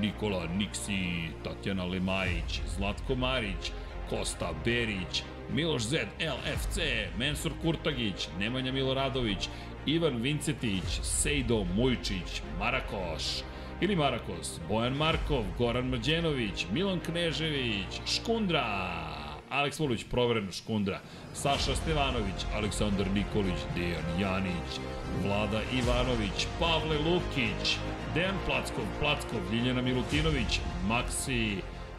[0.00, 3.72] Nikola Niksi, Tatjana Lemajić, Zlatko Marić,
[4.10, 6.78] Kosta Berić, Miloš Zed, LFC,
[7.18, 9.48] Mensur Kurtagić, Nemanja Miloradović,
[9.86, 13.42] Ivan Vincetić, Sejdo Mujčić, Marakoš,
[13.80, 19.17] ili Marakos, Bojan Markov, Goran Mrđenović, Milan Knežević, Škundra,
[19.50, 21.00] Aleks Vulić, provereno Škundra,
[21.34, 24.80] Saša Stevanović, Aleksandar Nikolić, Dejan Janić,
[25.24, 27.76] Vlada Ivanović, Pavle Lukić,
[28.14, 31.56] Dejan Plackov, Plackov, Ljiljana Milutinović, Maksi,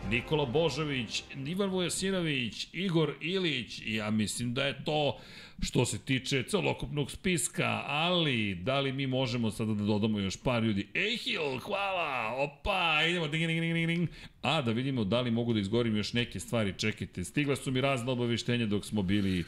[0.10, 5.18] Nikola Božović, Ivan Vojasinović, Igor Ilić, ja mislim da je to
[5.62, 10.64] što se tiče celokupnog spiska, ali da li mi možemo sada da dodamo još par
[10.64, 10.88] ljudi?
[10.94, 14.10] Ehil, hvala, opa, idemo, ding, ding, ding, ding.
[14.42, 17.82] A, da vidimo da li mogu da izgorim još neke stvari, čekajte, stigla su mi
[17.82, 19.44] razne obaveštenja dok smo bili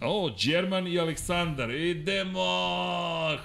[0.00, 2.40] O, Đerman i Aleksandar, idemo!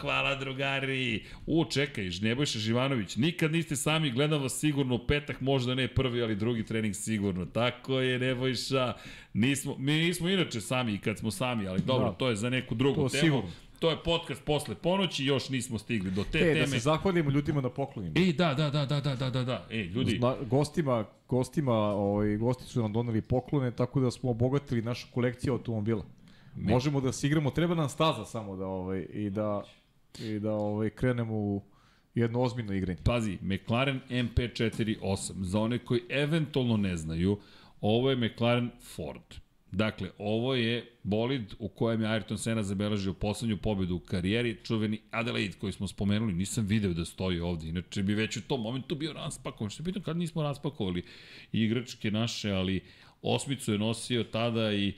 [0.02, 1.24] Hvala drugari!
[1.46, 6.24] U, čekaj, Nebojša Živanović, nikad niste sami, gledam vas sigurno u petak, možda ne prvi,
[6.24, 7.46] ali drugi trening sigurno.
[7.46, 8.94] Tako je, Nebojša.
[9.34, 12.14] Nismo, mi nismo inače sami i kad smo sami, ali dobro, da.
[12.14, 13.24] to je za neku drugu to temu.
[13.24, 13.50] Sigurno.
[13.80, 16.60] To je podcast posle ponoći, još nismo stigli do te e, teme.
[16.60, 18.14] da se zahvalimo ljudima na poklonima.
[18.18, 19.66] E, da, da, da, da, da, da, da, da.
[19.70, 20.18] E, ljudi.
[20.18, 25.54] Zna, gostima, gostima, ovaj, gosti su nam doneli poklone, tako da smo obogatili našu kolekciju
[25.54, 26.06] automobila.
[26.56, 26.72] Me...
[26.72, 29.64] Možemo da se igramo, treba nam staza samo da ovaj i da
[30.20, 31.62] i da ovaj krenemo u
[32.16, 33.00] jedno ozbiljno igranje.
[33.04, 37.38] Pazi, McLaren MP48, za one koji eventualno ne znaju,
[37.82, 39.46] ovo je McLaren Ford.
[39.72, 45.02] Dakle, ovo je bolid u kojem je Ayrton Senna zabeležio poslednju pobedu u karijeri, čuveni
[45.12, 48.96] Adelaide koji smo spomenuli, nisam video da stoji ovde, inače bi već u tom momentu
[48.96, 51.04] bio raspakovan, što je pitan kad nismo raspakovali
[51.52, 52.84] igračke naše, ali
[53.22, 54.94] osmicu je nosio tada i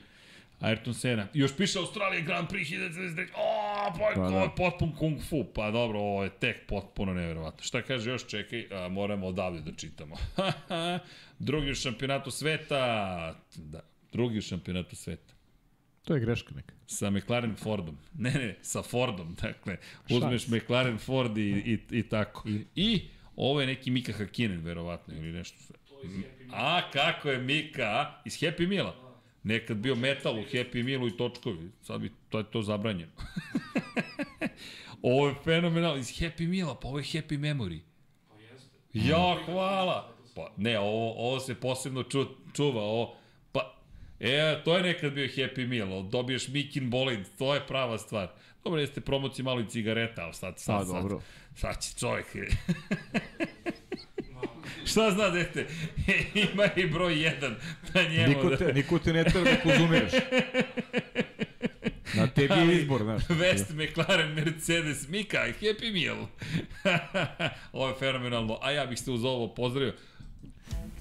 [0.60, 1.28] Ayrton Senna.
[1.34, 3.28] Još piše Australija Grand Prix 1993.
[3.36, 4.54] O, pa, pa da.
[4.58, 5.46] potpun kung fu.
[5.54, 7.64] Pa dobro, ovo je tek potpuno neverovatno.
[7.64, 8.28] Šta kaže još?
[8.28, 10.16] Čekaj, a, moramo odavde da čitamo.
[11.40, 12.78] drugi u šampionatu sveta.
[13.56, 15.34] Da, drugi u šampionatu sveta.
[16.04, 16.74] To je greška neka.
[16.88, 17.98] Sa McLaren Fordom.
[18.18, 19.36] Ne, ne, sa Fordom.
[19.42, 19.78] Dakle,
[20.10, 20.64] uzmeš Šans.
[20.64, 22.50] McLaren Ford i, i, i tako.
[22.50, 23.02] I, I
[23.36, 25.74] ovo je neki Mika Hakinen, verovatno, ili nešto.
[26.54, 28.22] A, kako je Mika?
[28.26, 29.07] Iz Happy Meala?
[29.48, 31.72] Nekad bio metal u Happy Mealu i točkovi.
[31.82, 33.12] Sad bi to to zabranjeno.
[35.02, 35.98] ovo je fenomenal.
[35.98, 37.80] Iz Happy Meala, pa ovo je Happy Memory.
[38.30, 38.78] Pa jeste.
[38.94, 40.14] Ja, hvala.
[40.36, 42.82] Pa ne, ovo, ovo se posebno ču, čuva.
[42.82, 43.16] Ovo,
[43.52, 43.76] pa,
[44.20, 46.04] e, to je nekad bio Happy Meal.
[46.04, 48.32] Dobiješ Mikin Bolid, to je prava stvar.
[48.64, 51.20] Dobro, jeste promociji malo i cigareta, ali sad, sad, sad, sad,
[51.56, 52.26] sad će čovjek...
[54.86, 55.68] Šta zna dete?
[56.54, 57.54] Ima i broj 1
[57.94, 58.28] na njemu.
[58.28, 58.72] Niko te, da...
[58.72, 60.12] niko te ne treba da konzumiraš.
[62.14, 63.24] Na tebi je izbor, znaš.
[63.24, 66.28] West, McLaren, Mercedes, Mika, Happy Meal.
[67.74, 68.60] ovo je fenomenalno.
[68.62, 69.94] A ja bih se uz ovo pozdravio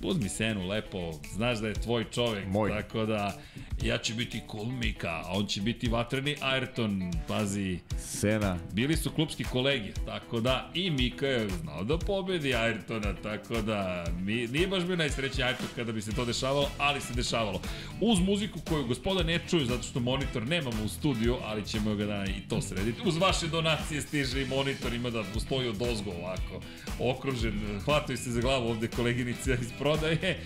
[0.02, 2.70] uzmi senu lepo, znaš da je tvoj čovek, Moj.
[2.70, 3.40] tako da
[3.82, 7.78] ja ću biti cool Mika, a on će biti vatreni Ayrton, pazi.
[7.98, 8.58] Sena.
[8.72, 14.05] Bili su klubski kolegi, tako da i Mika je znao da pobedi Ayrtona, tako da
[14.18, 17.60] mi, nije baš bio najsreći Ayrton kada bi se to dešavalo, ali se dešavalo.
[18.00, 22.06] Uz muziku koju gospoda ne čuju, zato što monitor nemamo u studiju, ali ćemo ga
[22.06, 23.00] da i to srediti.
[23.05, 26.60] Uz vaše donacije stiže i monitor, ima da postoji od ozgo ovako,
[26.98, 30.38] okružen, hvataju se za glavu ovde koleginice iz prodaje.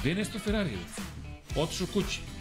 [0.00, 0.90] Gde je Nesto Ferrarijevac?
[1.56, 2.33] Otišao kući.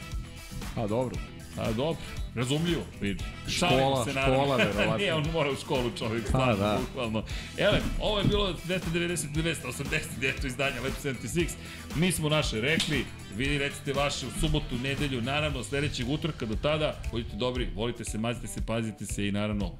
[0.76, 1.16] A, dobro.
[1.58, 2.02] A dobro,
[2.36, 2.82] razumljivo.
[3.02, 3.24] Vidi.
[3.48, 4.96] Škola, se, škola, verovatno.
[4.98, 6.80] Nije, on mora u školu čovjek, Pa, stvarno, da.
[6.80, 7.24] bukvalno.
[7.58, 11.50] Elem, ovo je bilo 290, 289 izdanja Lab 76.
[11.96, 16.96] Mi smo naše rekli, vi recite vaše u subotu, nedelju, naravno sledećeg utorka do tada.
[17.12, 19.72] Budite dobri, volite se, mazite se, pazite se i naravno,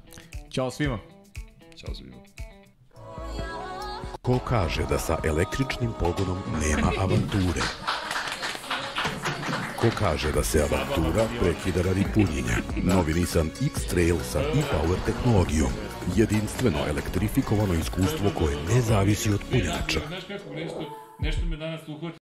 [0.50, 0.98] Ćao svima.
[1.76, 2.16] čao svima.
[4.22, 7.60] Ko kaže da sa električnim pogonom nema avanture?
[9.84, 12.56] Neko kaže da se avantura prekida radi punjenja.
[12.82, 15.72] Novi Nissan X-Trail sa e-Power tehnologijom.
[16.16, 20.00] Jedinstveno elektrifikovano iskustvo koje ne zavisi od punjača.
[21.20, 22.18] Nešto me danas uhvati.